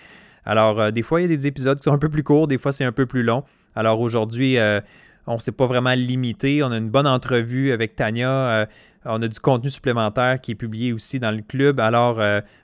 Alors, 0.47 0.81
euh, 0.81 0.91
des 0.91 1.03
fois, 1.03 1.21
il 1.21 1.31
y 1.31 1.33
a 1.33 1.37
des 1.37 1.47
épisodes 1.47 1.77
qui 1.77 1.85
sont 1.85 1.93
un 1.93 1.99
peu 1.99 2.09
plus 2.09 2.23
courts, 2.23 2.49
des 2.49 2.57
fois, 2.57 2.73
c'est 2.73 2.85
un 2.85 2.93
peu 2.93 3.05
plus 3.05 3.23
long. 3.23 3.45
Alors, 3.75 4.01
aujourd'hui, 4.01 4.57
euh, 4.57 4.81
on 5.27 5.35
ne 5.35 5.41
s'est 5.41 5.53
pas 5.53 5.67
vraiment 5.67 5.93
limité. 5.93 6.63
On 6.63 6.73
a 6.73 6.79
une 6.79 6.89
bonne 6.89 7.07
entrevue 7.07 7.71
avec 7.71 7.97
Tania. 7.97 8.31
Euh, 8.31 8.67
on 9.09 9.23
a 9.23 9.29
du 9.29 9.41
contenu 9.41 9.71
supplémentaire 9.71 10.41
qui 10.41 10.53
est 10.53 10.55
publié 10.55 10.93
aussi 10.93 11.19
dans 11.19 11.31
le 11.31 11.43
club. 11.43 11.81
Alors, 11.81 12.21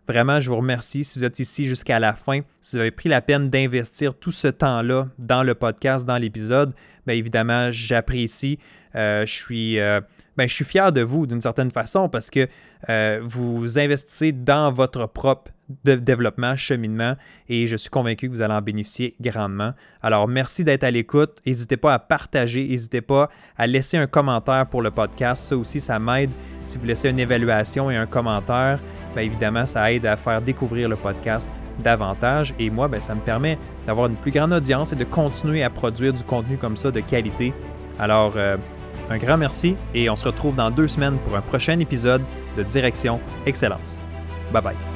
vraiment, 0.07 0.41
je 0.41 0.51
vous 0.51 0.57
remercie 0.57 1.03
si 1.05 1.19
vous 1.19 1.25
êtes 1.25 1.39
ici 1.39 1.67
jusqu'à 1.67 1.99
la 1.99 2.13
fin. 2.13 2.41
Si 2.61 2.77
vous 2.77 2.81
avez 2.81 2.91
pris 2.91 3.09
la 3.09 3.21
peine 3.21 3.51
d'investir 3.51 4.15
tout 4.15 4.33
ce 4.33 4.49
temps-là 4.49 5.09
dans 5.19 5.43
le 5.43 5.55
podcast, 5.55 6.07
dans 6.07 6.19
l'épisode, 6.19 6.73
évidemment, 7.13 7.71
j'apprécie. 7.71 8.59
je 8.95 9.25
suis 9.27 9.79
ben, 10.37 10.49
je 10.49 10.55
suis 10.55 10.65
fier 10.65 10.93
de 10.93 11.03
vous 11.03 11.27
d'une 11.27 11.41
certaine 11.41 11.71
façon 11.71 12.09
parce 12.09 12.31
que 12.31 12.49
euh, 12.89 13.21
vous 13.23 13.79
investissez 13.79 14.33
dans 14.33 14.73
votre 14.73 15.07
propre 15.07 15.51
développement, 15.85 16.59
cheminement, 16.59 17.15
et 17.49 17.67
je 17.67 17.77
suis 17.77 17.89
convaincu 17.89 18.29
que 18.29 18.35
vous 18.35 18.43
allez 18.43 18.53
en 18.53 18.61
bénéficier 18.61 19.15
grandement. 19.19 19.73
Alors, 20.03 20.29
merci 20.29 20.63
d'être 20.63 20.85
à 20.85 20.91
l'écoute. 20.91 21.41
N'hésitez 21.47 21.79
pas 21.79 21.95
à 21.95 21.99
partager, 21.99 22.69
n'hésitez 22.69 23.01
pas 23.01 23.31
à 23.57 23.67
laisser 23.67 23.97
un 23.97 24.07
commentaire 24.07 24.67
pour 24.67 24.83
le 24.83 24.91
podcast. 24.91 25.45
Ça 25.45 25.57
aussi, 25.57 25.81
ça 25.81 25.99
m'aide. 25.99 26.31
Si 26.67 26.77
vous 26.77 26.85
laissez 26.85 27.09
une 27.09 27.19
évaluation 27.19 27.91
et 27.91 27.97
un 27.97 28.07
commentaire, 28.07 28.79
bien 29.15 29.25
évidemment, 29.25 29.67
ça 29.67 29.93
aide 29.93 30.07
à 30.07 30.17
faire 30.17 30.41
découvrir 30.43 30.89
le 30.89 30.97
podcast 30.97 31.51
davantage. 31.79 32.55
Et 32.59 32.71
moi, 32.71 32.89
bien, 32.89 33.01
ça 33.01 33.15
me 33.15 33.21
permet 33.21 33.59
d'avoir 33.87 34.09
une 34.09 34.17
plus 34.17 34.31
grande 34.31 34.53
audience 34.53 34.93
et 34.93 34.97
de 34.97 35.05
continuer 35.05 35.63
à 35.63 35.71
produire 35.71 36.13
du 36.13 36.23
contenu 36.25 36.57
comme 36.57 36.77
ça 36.77 36.91
de 36.91 37.01
qualité. 37.01 37.53
Alors, 37.99 38.35
euh, 38.37 38.57
un 39.11 39.19
grand 39.19 39.37
merci 39.37 39.77
et 39.95 40.09
on 40.09 40.17
se 40.17 40.27
retrouve 40.27 40.55
dans 40.55 40.71
deux 40.71 40.89
semaines 40.89 41.19
pour 41.19 41.37
un 41.37 41.43
prochain 41.43 41.79
épisode 41.79 42.23
de 42.57 42.63
Direction 42.63 43.21
Excellence. 43.47 44.01
Bye 44.53 44.63
bye. 44.63 44.94